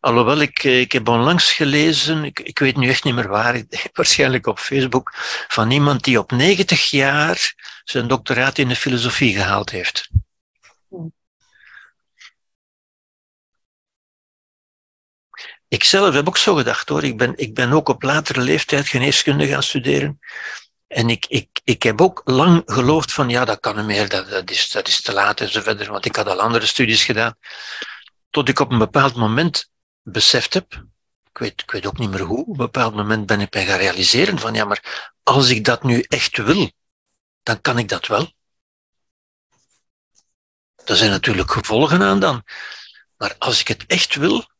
Alhoewel, 0.00 0.40
ik, 0.40 0.64
eh, 0.64 0.80
ik 0.80 0.92
heb 0.92 1.08
onlangs 1.08 1.52
gelezen, 1.52 2.24
ik, 2.24 2.40
ik 2.40 2.58
weet 2.58 2.76
nu 2.76 2.88
echt 2.88 3.04
niet 3.04 3.14
meer 3.14 3.28
waar, 3.28 3.62
waarschijnlijk 3.92 4.46
op 4.46 4.58
Facebook, 4.58 5.12
van 5.48 5.70
iemand 5.70 6.04
die 6.04 6.18
op 6.18 6.30
90 6.30 6.90
jaar 6.90 7.54
zijn 7.84 8.08
doctoraat 8.08 8.58
in 8.58 8.68
de 8.68 8.76
filosofie 8.76 9.34
gehaald 9.34 9.70
heeft. 9.70 10.10
Ik 15.68 15.84
zelf 15.84 16.14
heb 16.14 16.28
ook 16.28 16.36
zo 16.36 16.54
gedacht 16.54 16.88
hoor. 16.88 17.04
Ik 17.04 17.16
ben, 17.16 17.32
ik 17.36 17.54
ben 17.54 17.72
ook 17.72 17.88
op 17.88 18.02
latere 18.02 18.40
leeftijd 18.40 18.88
geneeskunde 18.88 19.46
gaan 19.46 19.62
studeren. 19.62 20.20
En 20.92 21.10
ik, 21.10 21.26
ik, 21.28 21.60
ik 21.64 21.82
heb 21.82 22.00
ook 22.00 22.22
lang 22.24 22.62
geloofd 22.66 23.12
van 23.12 23.28
ja, 23.28 23.44
dat 23.44 23.60
kan 23.60 23.76
niet 23.76 23.84
meer, 23.84 24.08
dat, 24.08 24.28
dat, 24.28 24.50
is, 24.50 24.70
dat 24.70 24.88
is 24.88 25.02
te 25.02 25.12
laat 25.12 25.40
en 25.40 25.50
zo 25.50 25.60
verder, 25.60 25.90
want 25.90 26.04
ik 26.04 26.16
had 26.16 26.26
al 26.26 26.40
andere 26.40 26.66
studies 26.66 27.04
gedaan. 27.04 27.34
Tot 28.30 28.48
ik 28.48 28.58
op 28.58 28.72
een 28.72 28.78
bepaald 28.78 29.14
moment 29.16 29.70
beseft 30.02 30.54
heb, 30.54 30.72
ik 31.30 31.38
weet, 31.38 31.62
ik 31.62 31.70
weet 31.70 31.86
ook 31.86 31.98
niet 31.98 32.10
meer 32.10 32.20
hoe, 32.20 32.40
op 32.40 32.48
een 32.48 32.56
bepaald 32.56 32.94
moment 32.94 33.26
ben 33.26 33.40
ik 33.40 33.54
mij 33.54 33.66
gaan 33.66 33.78
realiseren 33.78 34.38
van 34.38 34.54
ja, 34.54 34.64
maar 34.64 35.10
als 35.22 35.48
ik 35.48 35.64
dat 35.64 35.82
nu 35.82 36.04
echt 36.08 36.36
wil, 36.36 36.70
dan 37.42 37.60
kan 37.60 37.78
ik 37.78 37.88
dat 37.88 38.06
wel. 38.06 38.32
Er 40.84 40.96
zijn 40.96 41.10
natuurlijk 41.10 41.50
gevolgen 41.50 42.02
aan 42.02 42.20
dan. 42.20 42.44
Maar 43.16 43.34
als 43.38 43.60
ik 43.60 43.68
het 43.68 43.86
echt 43.86 44.14
wil, 44.14 44.50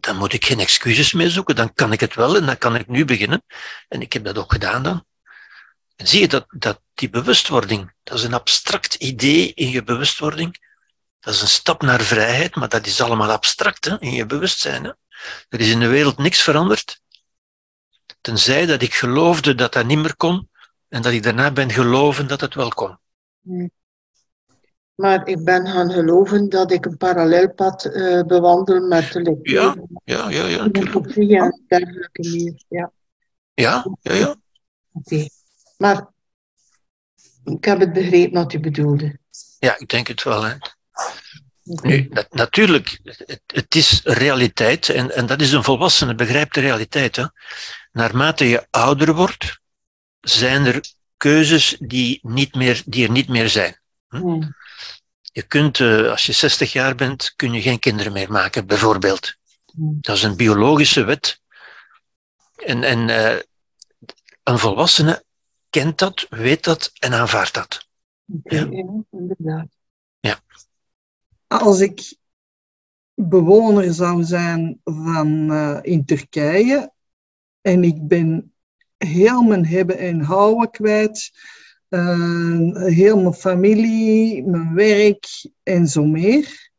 dan 0.00 0.16
moet 0.16 0.32
ik 0.32 0.44
geen 0.44 0.60
excuses 0.60 1.12
meer 1.12 1.30
zoeken. 1.30 1.56
Dan 1.56 1.74
kan 1.74 1.92
ik 1.92 2.00
het 2.00 2.14
wel 2.14 2.36
en 2.36 2.46
dan 2.46 2.58
kan 2.58 2.74
ik 2.74 2.88
nu 2.88 3.04
beginnen. 3.04 3.42
En 3.88 4.00
ik 4.00 4.12
heb 4.12 4.24
dat 4.24 4.38
ook 4.38 4.52
gedaan 4.52 4.82
dan. 4.82 5.04
En 6.00 6.06
zie 6.06 6.20
je 6.20 6.28
dat, 6.28 6.46
dat 6.48 6.80
die 6.94 7.10
bewustwording, 7.10 7.92
dat 8.02 8.18
is 8.18 8.24
een 8.24 8.34
abstract 8.34 8.94
idee 8.94 9.52
in 9.54 9.68
je 9.68 9.82
bewustwording. 9.82 10.56
Dat 11.20 11.34
is 11.34 11.40
een 11.40 11.48
stap 11.48 11.82
naar 11.82 12.00
vrijheid, 12.00 12.54
maar 12.54 12.68
dat 12.68 12.86
is 12.86 13.00
allemaal 13.00 13.30
abstract 13.30 13.84
hè, 13.84 14.00
in 14.00 14.12
je 14.12 14.26
bewustzijn. 14.26 14.84
Hè. 14.84 14.90
Er 15.48 15.60
is 15.60 15.70
in 15.70 15.80
de 15.80 15.86
wereld 15.86 16.18
niks 16.18 16.42
veranderd. 16.42 17.00
Tenzij 18.20 18.66
dat 18.66 18.82
ik 18.82 18.94
geloofde 18.94 19.54
dat 19.54 19.72
dat 19.72 19.86
niet 19.86 19.98
meer 19.98 20.16
kon 20.16 20.48
en 20.88 21.02
dat 21.02 21.12
ik 21.12 21.22
daarna 21.22 21.50
ben 21.50 21.70
geloven 21.70 22.28
dat 22.28 22.40
het 22.40 22.54
wel 22.54 22.68
kon. 22.68 22.98
Maar 24.94 25.28
ik 25.28 25.44
ben 25.44 25.66
gaan 25.66 25.90
geloven 25.90 26.48
dat 26.48 26.72
ik 26.72 26.84
een 26.84 26.96
parallelpad 26.96 27.84
uh, 27.84 28.22
bewandel 28.22 28.80
met 28.80 29.12
de 29.12 29.22
lectuur. 29.22 29.54
Ja, 29.54 29.76
ja, 30.04 30.30
ja, 30.30 30.46
ja. 30.46 30.58
En 30.58 30.72
dergelijke 30.72 32.28
meer, 32.28 32.64
ja. 32.68 32.92
Ja, 33.54 33.86
ja, 34.00 34.14
ja. 34.14 34.28
Oké. 34.28 34.38
Okay. 34.92 35.30
Maar 35.80 36.06
ik 37.44 37.64
heb 37.64 37.80
het 37.80 37.92
begrepen 37.92 38.32
wat 38.32 38.52
u 38.52 38.60
bedoelde. 38.60 39.18
Ja, 39.58 39.78
ik 39.78 39.88
denk 39.88 40.06
het 40.06 40.22
wel. 40.22 40.42
Hè. 40.42 40.54
Nu, 41.62 42.08
dat, 42.08 42.32
natuurlijk, 42.34 43.00
het, 43.02 43.42
het, 43.46 43.74
is 43.74 44.00
realiteit 44.04 44.88
en, 44.88 45.14
en 45.14 45.26
dat 45.26 45.40
is 45.40 45.52
een 45.52 45.64
volwassene 45.64 46.14
begrijpt 46.14 46.54
de 46.54 46.60
realiteit. 46.60 47.16
Hè. 47.16 47.24
Naarmate 47.92 48.48
je 48.48 48.66
ouder 48.70 49.14
wordt, 49.14 49.60
zijn 50.20 50.66
er 50.66 50.84
keuzes 51.16 51.76
die, 51.78 52.18
niet 52.22 52.54
meer, 52.54 52.82
die 52.86 53.04
er 53.04 53.12
niet 53.12 53.28
meer 53.28 53.48
zijn. 53.48 53.80
Hm? 54.08 54.42
Je 55.22 55.42
kunt, 55.42 55.78
uh, 55.78 56.10
als 56.10 56.26
je 56.26 56.32
60 56.32 56.72
jaar 56.72 56.94
bent, 56.94 57.32
kun 57.36 57.52
je 57.52 57.62
geen 57.62 57.78
kinderen 57.78 58.12
meer 58.12 58.30
maken, 58.30 58.66
bijvoorbeeld. 58.66 59.34
Dat 59.76 60.16
is 60.16 60.22
een 60.22 60.36
biologische 60.36 61.04
wet. 61.04 61.40
En, 62.56 62.82
en 62.82 63.08
uh, 63.08 63.38
een 64.42 64.58
volwassene 64.58 65.24
kent 65.70 65.98
dat, 65.98 66.26
weet 66.30 66.64
dat 66.64 66.92
en 66.98 67.12
aanvaardt 67.12 67.54
dat. 67.54 67.88
Okay, 68.32 68.58
ja. 68.58 68.68
ja, 68.70 69.04
inderdaad. 69.10 69.68
Ja 70.20 70.40
als 71.58 71.80
ik 71.80 72.16
bewoner 73.14 73.94
zou 73.94 74.22
zijn 74.22 74.80
van 74.84 75.52
uh, 75.52 75.78
in 75.82 76.04
Turkije 76.04 76.92
en 77.60 77.84
ik 77.84 78.08
ben 78.08 78.54
heel 78.96 79.42
mijn 79.42 79.66
hebben 79.66 79.98
en 79.98 80.20
houden 80.20 80.70
kwijt, 80.70 81.30
uh, 81.88 82.76
heel 82.76 83.20
mijn 83.20 83.34
familie, 83.34 84.44
mijn 84.44 84.74
werk 84.74 85.50
en 85.62 85.86
zo 85.86 86.04
meer, 86.04 86.70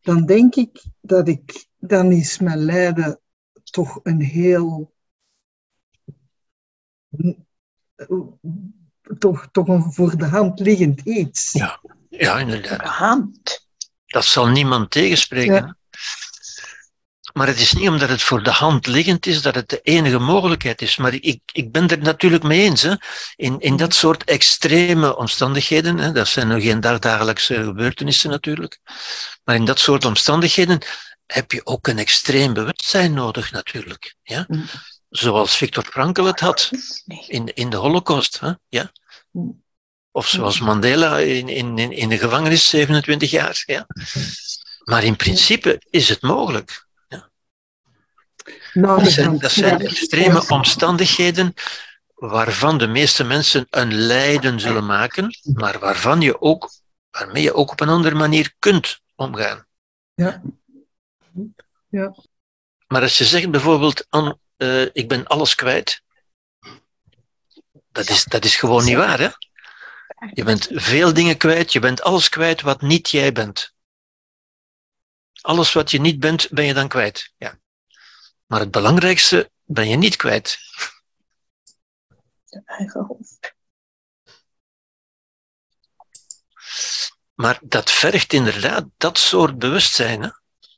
dan 0.00 0.26
denk 0.26 0.54
ik 0.54 0.84
dat 1.00 1.28
ik, 1.28 1.66
dan 1.78 2.12
is 2.12 2.38
mijn 2.38 2.58
lijden 2.58 3.20
toch 3.62 4.00
een 4.02 4.20
heel, 4.20 4.92
toch, 9.18 9.48
toch 9.52 9.68
een 9.68 9.92
voor 9.92 10.16
de 10.16 10.26
hand 10.26 10.60
liggend 10.60 11.00
iets. 11.00 11.52
Ja, 11.52 11.80
ja 12.08 12.38
inderdaad. 12.38 12.80
De 12.80 12.88
hand. 12.88 13.66
Dat 14.06 14.24
zal 14.24 14.46
niemand 14.48 14.90
tegenspreken. 14.90 15.54
Ja. 15.54 15.76
Maar 17.32 17.46
het 17.46 17.60
is 17.60 17.72
niet 17.72 17.88
omdat 17.88 18.08
het 18.08 18.22
voor 18.22 18.42
de 18.42 18.50
hand 18.50 18.86
liggend 18.86 19.26
is 19.26 19.42
dat 19.42 19.54
het 19.54 19.68
de 19.68 19.80
enige 19.82 20.18
mogelijkheid 20.18 20.82
is. 20.82 20.96
Maar 20.96 21.14
ik, 21.14 21.40
ik 21.52 21.72
ben 21.72 21.88
er 21.88 21.98
natuurlijk 21.98 22.42
mee 22.42 22.60
eens. 22.60 22.82
Hè. 22.82 22.94
In, 23.36 23.60
in 23.60 23.76
dat 23.76 23.94
soort 23.94 24.24
extreme 24.24 25.16
omstandigheden, 25.16 25.98
hè, 25.98 26.12
dat 26.12 26.28
zijn 26.28 26.48
nog 26.48 26.62
geen 26.62 26.80
dagdagelijkse 26.80 27.64
gebeurtenissen 27.64 28.30
natuurlijk, 28.30 28.80
maar 29.44 29.54
in 29.54 29.64
dat 29.64 29.78
soort 29.78 30.04
omstandigheden 30.04 30.78
heb 31.26 31.52
je 31.52 31.66
ook 31.66 31.86
een 31.86 31.98
extreem 31.98 32.52
bewustzijn 32.52 33.12
nodig 33.12 33.52
natuurlijk. 33.52 34.14
Ja? 34.22 34.46
Zoals 35.10 35.56
Victor 35.56 35.84
Frankl 35.84 36.22
het 36.22 36.40
had 36.40 36.70
in, 37.26 37.54
in 37.54 37.70
de 37.70 37.76
Holocaust. 37.76 38.40
Hè? 38.40 38.52
Ja? 38.68 38.92
Mm. 39.30 39.62
Of 40.10 40.28
zoals 40.28 40.60
Mandela 40.60 41.18
in, 41.18 41.48
in, 41.48 41.78
in 41.78 42.08
de 42.08 42.18
gevangenis, 42.18 42.68
27 42.68 43.30
jaar. 43.30 43.62
Ja. 43.66 43.86
Maar 44.84 45.04
in 45.04 45.16
principe 45.16 45.82
is 45.90 46.08
het 46.08 46.22
mogelijk. 46.22 46.86
Ja. 47.08 47.30
Nou, 48.72 49.02
Dat 49.02 49.12
zijn, 49.12 49.38
dat 49.38 49.50
zijn 49.50 49.80
extreme 49.80 50.48
omstandigheden 50.48 51.54
waarvan 52.14 52.78
de 52.78 52.86
meeste 52.86 53.24
mensen 53.24 53.66
een 53.70 53.94
lijden 53.94 54.60
zullen 54.60 54.86
maken, 54.86 55.38
maar 55.54 55.78
waarvan 55.78 56.20
je 56.20 56.40
ook, 56.40 56.70
waarmee 57.10 57.42
je 57.42 57.54
ook 57.54 57.70
op 57.70 57.80
een 57.80 57.88
andere 57.88 58.14
manier 58.14 58.54
kunt 58.58 59.00
omgaan. 59.14 59.66
Ja. 60.14 60.42
Ja. 61.88 62.14
Maar 62.86 63.02
als 63.02 63.18
je 63.18 63.24
zegt 63.24 63.50
bijvoorbeeld, 63.50 64.06
eh, 64.60 64.82
ik 64.92 65.08
ben 65.08 65.26
alles 65.26 65.54
kwijt, 65.54 66.02
dat 67.92 68.08
is, 68.08 68.24
dat 68.24 68.44
is 68.44 68.56
gewoon 68.56 68.84
niet 68.84 68.96
waar. 68.96 69.18
Hè? 69.18 69.28
Je 70.32 70.44
bent 70.44 70.68
veel 70.72 71.12
dingen 71.12 71.36
kwijt, 71.36 71.72
je 71.72 71.80
bent 71.80 72.02
alles 72.02 72.28
kwijt 72.28 72.60
wat 72.60 72.80
niet 72.80 73.08
jij 73.08 73.32
bent. 73.32 73.74
Alles 75.40 75.72
wat 75.72 75.90
je 75.90 76.00
niet 76.00 76.20
bent, 76.20 76.48
ben 76.50 76.64
je 76.64 76.74
dan 76.74 76.88
kwijt. 76.88 77.32
Ja. 77.36 77.58
Maar 78.46 78.60
het 78.60 78.70
belangrijkste 78.70 79.50
ben 79.64 79.88
je 79.88 79.96
niet 79.96 80.16
kwijt. 80.16 80.58
Je 82.44 82.62
eigen 82.64 83.04
hoofd. 83.04 83.54
Maar 87.34 87.58
dat 87.62 87.90
vergt 87.90 88.32
inderdaad 88.32 88.84
dat 88.96 89.18
soort 89.18 89.58
bewustzijn. 89.58 90.22
Hè? 90.22 90.30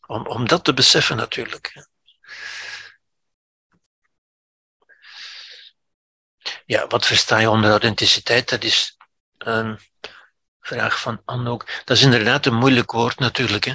Om, 0.07 0.27
om 0.27 0.49
dat 0.49 0.65
te 0.65 0.75
beseffen 0.75 1.17
natuurlijk. 1.17 1.91
Ja, 6.73 6.87
wat 6.87 7.07
versta 7.07 7.39
je 7.39 7.51
onder 7.51 7.71
authenticiteit? 7.71 8.49
Dat 8.49 8.65
is 8.65 8.97
een 9.39 9.79
vraag 10.61 11.01
van 11.01 11.23
Anne 11.25 11.51
ook. 11.51 11.67
Dat 11.85 11.97
is 11.97 12.03
inderdaad 12.03 12.47
een 12.47 12.55
moeilijk 12.55 12.91
woord 12.91 13.19
natuurlijk. 13.19 13.65
Hè? 13.65 13.75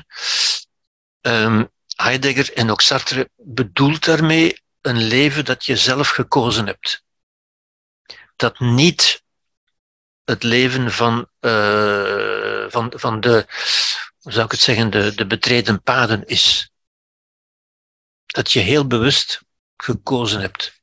Ehm, 1.22 1.66
Heidegger 1.96 2.54
en 2.54 2.72
ook 2.72 2.82
Sartre 2.82 3.30
bedoelt 3.36 4.06
daarmee 4.06 4.62
een 4.82 4.98
leven 4.98 5.46
dat 5.46 5.66
je 5.66 5.78
zelf 5.78 6.10
gekozen 6.10 6.66
hebt. 6.66 7.04
Dat 8.36 8.60
niet 8.60 9.24
het 10.24 10.44
leven 10.44 10.92
van, 10.92 11.30
uh, 11.40 12.66
van, 12.70 12.94
van 12.96 13.20
de, 13.20 13.46
hoe 14.20 14.32
zou 14.32 14.46
ik 14.46 14.52
het 14.52 14.60
zeggen, 14.62 14.90
de, 14.90 15.16
de 15.16 15.28
betreden 15.28 15.82
paden 15.82 16.26
is. 16.26 16.72
Dat 18.26 18.52
je 18.52 18.60
heel 18.60 18.88
bewust 18.88 19.42
gekozen 19.76 20.42
hebt. 20.42 20.77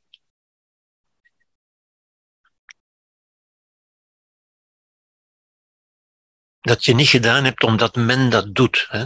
Dat 6.64 6.84
je 6.84 6.94
niet 6.94 7.08
gedaan 7.08 7.44
hebt 7.44 7.62
omdat 7.62 7.94
men 7.94 8.30
dat 8.30 8.54
doet. 8.54 8.86
Hè. 8.88 9.04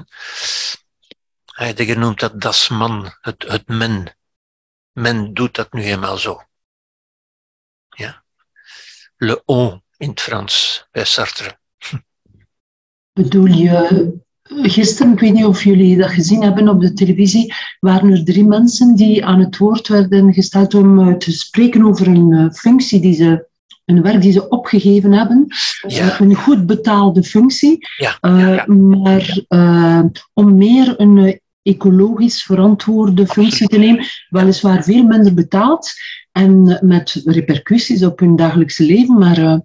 Heidegger 1.44 1.98
noemt 1.98 2.20
dat 2.20 2.40
das 2.40 2.68
man, 2.68 3.14
het, 3.20 3.44
het 3.48 3.68
men. 3.68 4.16
Men 4.92 5.34
doet 5.34 5.54
dat 5.54 5.72
nu 5.72 5.82
eenmaal 5.82 6.16
zo. 6.16 6.42
Ja. 7.88 8.24
Le 9.16 9.42
on 9.44 9.82
in 9.96 10.08
het 10.08 10.20
Frans, 10.20 10.86
bij 10.90 11.04
Sartre. 11.04 11.58
Bedoel 13.12 13.46
je, 13.46 14.12
gisteren, 14.42 15.12
ik 15.12 15.20
weet 15.20 15.32
niet 15.32 15.44
of 15.44 15.64
jullie 15.64 15.96
dat 15.96 16.10
gezien 16.10 16.42
hebben 16.42 16.68
op 16.68 16.80
de 16.80 16.92
televisie, 16.92 17.54
waren 17.80 18.12
er 18.12 18.24
drie 18.24 18.44
mensen 18.44 18.94
die 18.94 19.24
aan 19.24 19.40
het 19.40 19.56
woord 19.56 19.88
werden 19.88 20.32
gesteld 20.32 20.74
om 20.74 20.98
eh, 20.98 21.14
te 21.14 21.32
spreken 21.32 21.84
over 21.84 22.06
een 22.06 22.32
eh, 22.32 22.50
functie 22.50 23.00
die 23.00 23.14
ze 23.14 23.46
een 23.88 24.02
werk 24.02 24.20
die 24.20 24.32
ze 24.32 24.48
opgegeven 24.48 25.12
hebben, 25.12 25.46
Ja. 25.86 26.20
een 26.20 26.34
goed 26.34 26.66
betaalde 26.66 27.22
functie, 27.22 27.78
Ja, 27.96 28.16
eh, 28.20 28.38
ja, 28.40 28.48
ja. 28.52 28.64
maar 28.74 29.40
eh, 29.48 30.00
om 30.34 30.56
meer 30.56 30.94
een 30.96 31.18
eh, 31.18 31.36
ecologisch 31.62 32.42
verantwoorde 32.42 33.26
functie 33.26 33.66
te 33.68 33.78
nemen, 33.78 34.04
weliswaar 34.28 34.82
veel 34.84 35.02
minder 35.04 35.34
betaald 35.34 35.92
en 36.32 36.68
eh, 36.68 36.80
met 36.82 37.22
repercussies 37.24 38.04
op 38.04 38.18
hun 38.18 38.36
dagelijkse 38.36 38.84
leven, 38.84 39.18
maar 39.18 39.38
eh, 39.38 39.56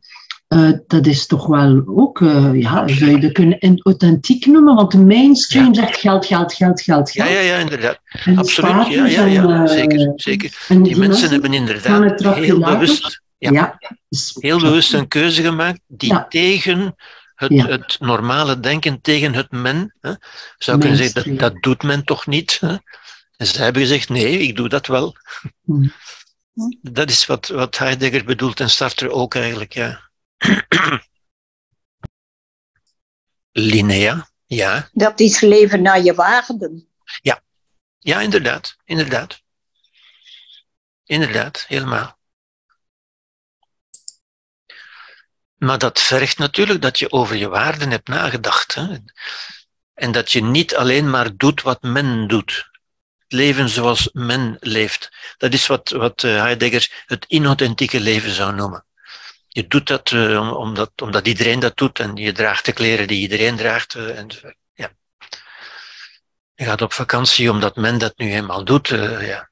eh, 0.47 0.71
dat 0.87 1.05
is 1.05 1.25
toch 1.25 1.45
wel 1.47 1.83
ook, 1.85 2.21
eh, 2.21 2.49
ja, 2.53 2.87
zou 2.87 3.11
je 3.11 3.19
dat 3.19 3.31
kunnen 3.31 3.59
en 3.59 3.79
authentiek 3.83 4.45
noemen, 4.45 4.75
want 4.75 4.91
de 4.91 4.97
mainstream 4.99 5.73
zegt 5.73 5.97
geld, 5.97 6.25
geld, 6.25 6.53
geld, 6.53 6.81
geld, 6.81 7.13
Ja, 7.13 7.23
geld. 7.25 7.35
ja, 7.37 7.41
ja, 7.43 7.57
inderdaad. 7.57 7.99
En 8.25 8.33
de 8.33 8.39
Absoluut. 8.39 8.87
Ja, 8.87 9.05
ja, 9.05 9.25
ja. 9.25 9.43
en, 9.43 9.63
eh, 9.63 9.67
Zeker, 9.71 10.11
zeker. 10.15 10.65
en 10.69 10.83
Die 10.83 10.97
mensen 10.97 11.29
hebben 11.29 11.51
gaan 11.53 11.59
inderdaad 11.61 12.35
heel 12.35 12.59
bewust, 12.59 13.21
ja. 13.51 13.77
ja. 13.79 13.97
dus- 14.09 14.35
heel 14.39 14.59
bewust 14.59 14.93
een 14.93 15.07
keuze 15.07 15.41
gemaakt 15.41 15.79
die 15.87 16.13
Ja. 16.13 16.25
tegen 16.27 16.95
het, 17.35 17.51
Ja. 17.51 17.65
het 17.65 17.99
normale 17.99 18.59
denken, 18.59 19.01
tegen 19.01 19.33
het 19.33 19.51
men, 19.51 19.95
hè, 20.01 20.13
zou 20.57 20.79
kunnen 20.79 20.97
zeggen, 20.97 21.37
dat, 21.37 21.39
dat 21.39 21.63
doet 21.63 21.83
men 21.83 22.03
toch 22.03 22.27
niet. 22.27 22.59
Hè? 22.59 22.75
En 23.37 23.47
ze 23.47 23.61
hebben 23.61 23.81
gezegd, 23.81 24.09
nee, 24.09 24.39
ik 24.39 24.55
doe 24.55 24.69
dat 24.69 24.87
wel. 24.87 25.15
Hm. 25.63 25.87
Dat 26.81 27.09
is 27.09 27.25
wat, 27.25 27.47
wat 27.47 27.77
Heidegger 27.77 28.23
bedoelt 28.23 28.59
en 28.59 28.69
Sartre 28.69 29.11
ook 29.11 29.35
eigenlijk, 29.35 29.73
ja. 29.73 30.09
Linea, 33.51 34.29
ja. 34.45 34.89
Dat 34.93 35.19
is 35.19 35.41
leven 35.41 35.81
naar 35.81 36.01
je 36.01 36.13
waarden. 36.13 36.87
Ja, 37.99 38.21
inderdaad, 38.21 38.75
inderdaad. 38.85 39.41
Inderdaad, 41.03 41.65
helemaal. 41.67 42.17
Maar 45.63 45.77
dat 45.77 46.01
vergt 46.01 46.37
natuurlijk 46.37 46.81
dat 46.81 46.99
je 46.99 47.11
over 47.11 47.35
je 47.35 47.49
waarden 47.49 47.91
hebt 47.91 48.07
nagedacht. 48.07 48.75
Hè? 48.75 48.87
En 49.93 50.11
dat 50.11 50.31
je 50.31 50.41
niet 50.43 50.75
alleen 50.75 51.09
maar 51.09 51.35
doet 51.35 51.61
wat 51.61 51.81
men 51.81 52.27
doet. 52.27 52.69
Leven 53.27 53.69
zoals 53.69 54.09
men 54.13 54.57
leeft. 54.59 55.09
Dat 55.37 55.53
is 55.53 55.67
wat, 55.67 55.89
wat 55.89 56.23
eh, 56.23 56.41
Heidegger 56.41 57.03
het 57.05 57.25
inauthentieke 57.27 57.99
leven 57.99 58.31
zou 58.31 58.53
noemen. 58.55 58.85
Je 59.47 59.67
doet 59.67 59.87
dat 59.87 60.11
eh, 60.11 60.39
om- 60.39 60.51
omdat, 60.53 60.91
omdat 61.01 61.27
iedereen 61.27 61.59
dat 61.59 61.77
doet 61.77 61.99
en 61.99 62.15
je 62.15 62.31
draagt 62.31 62.65
de 62.65 62.71
kleren 62.73 63.07
die 63.07 63.19
iedereen 63.21 63.55
draagt. 63.55 63.95
eh, 63.95 64.17
en, 64.17 64.27
ja. 64.73 64.91
Je 66.55 66.65
gaat 66.65 66.81
op 66.81 66.93
vakantie 66.93 67.51
omdat 67.51 67.75
men 67.75 67.97
dat 67.97 68.17
nu 68.17 68.31
eenmaal 68.33 68.63
doet. 68.63 68.87
ja. 68.87 69.49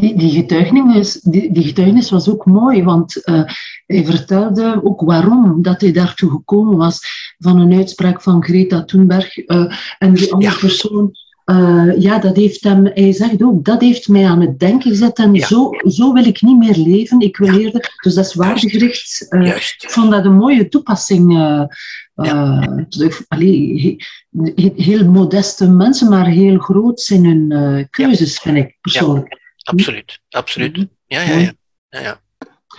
Die, 0.00 0.16
die, 0.18 0.30
getuigenis, 0.30 1.20
die, 1.22 1.52
die 1.52 1.64
getuigenis 1.64 2.10
was 2.10 2.28
ook 2.28 2.44
mooi, 2.46 2.82
want 2.82 3.24
eh, 3.24 3.42
hij 3.86 4.04
vertelde 4.04 4.80
ook 4.84 5.00
waarom 5.00 5.62
dat 5.62 5.80
hij 5.80 5.92
daartoe 5.92 6.30
gekomen 6.30 6.76
was 6.76 7.00
van 7.38 7.60
een 7.60 7.72
uitspraak 7.74 8.22
van 8.22 8.42
Greta 8.44 8.84
Thunberg. 8.84 9.38
eh, 9.38 9.72
en 9.98 10.14
die 10.14 10.32
andere 10.32 10.52
Ja. 10.52 10.58
persoon, 10.58 11.10
eh, 11.44 11.88
ja, 11.98 12.18
dat 12.18 12.36
heeft 12.36 12.64
hem, 12.64 12.90
hij 12.94 13.12
zegt 13.12 13.42
ook, 13.42 13.64
dat 13.64 13.80
heeft 13.80 14.08
mij 14.08 14.24
aan 14.26 14.40
het 14.40 14.58
denken 14.58 14.90
gezet 14.90 15.18
en 15.18 15.34
Ja. 15.34 15.46
zo, 15.46 15.70
zo 15.88 16.12
wil 16.12 16.24
ik 16.26 16.42
niet 16.42 16.58
meer 16.58 16.76
leven, 16.76 17.20
ik 17.20 17.36
wil 17.36 17.58
eerder, 17.58 17.98
dus 18.02 18.14
dat 18.14 18.24
is 18.26 18.34
waardegericht. 18.34 19.26
ik 19.30 19.90
vond 19.90 20.10
dat 20.10 20.24
een 20.24 20.36
mooie 20.36 20.68
toepassing. 20.68 21.32
allee, 23.28 23.96
he- 24.54 24.72
heel 24.76 25.04
modeste 25.10 25.68
mensen, 25.70 26.08
maar 26.08 26.26
heel 26.26 26.58
groot 26.58 27.08
in 27.12 27.24
hun 27.24 27.86
keuzes, 27.90 28.38
vind 28.38 28.56
ik 28.56 28.76
persoonlijk. 28.80 29.38
Absoluut. 29.62 30.20
Absoluut. 30.28 30.86
Ja, 31.06 31.20
ja, 31.20 31.36
ja. 31.36 31.52
ja, 31.88 32.00
ja. 32.00 32.20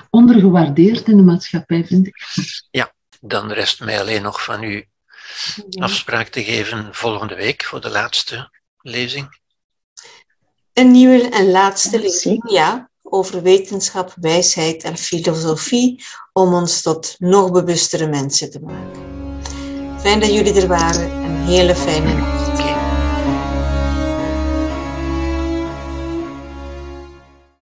Ondergewaardeerd 0.09 1.07
in 1.07 1.17
de 1.17 1.23
maatschappij, 1.23 1.85
vind 1.85 2.07
ik. 2.07 2.15
Dan 3.23 3.51
rest 3.51 3.79
mij 3.79 3.99
alleen 3.99 4.21
nog 4.21 4.43
van 4.43 4.63
u 4.63 4.85
afspraak 5.79 6.27
te 6.27 6.43
geven 6.43 6.89
volgende 6.91 7.35
week 7.35 7.63
voor 7.63 7.81
de 7.81 7.89
laatste 7.89 8.49
lezing. 8.77 9.39
Een 10.73 10.91
nieuwe 10.91 11.29
en 11.29 11.51
laatste 11.51 11.97
Ja, 11.97 12.03
lezing, 12.03 12.51
ja, 12.51 12.89
over 13.01 13.41
wetenschap, 13.41 14.13
wijsheid 14.15 14.83
en 14.83 14.97
filosofie, 14.97 16.03
om 16.33 16.53
ons 16.53 16.81
tot 16.81 17.15
nog 17.17 17.51
bewustere 17.51 18.07
mensen 18.07 18.51
te 18.51 18.59
maken. 18.59 19.01
Fijn 19.99 20.19
dat 20.19 20.33
jullie 20.33 20.61
er 20.61 20.67
waren. 20.67 21.11
Een 21.11 21.45
hele 21.45 21.75
fijne 21.75 22.13
nacht. 22.13 22.40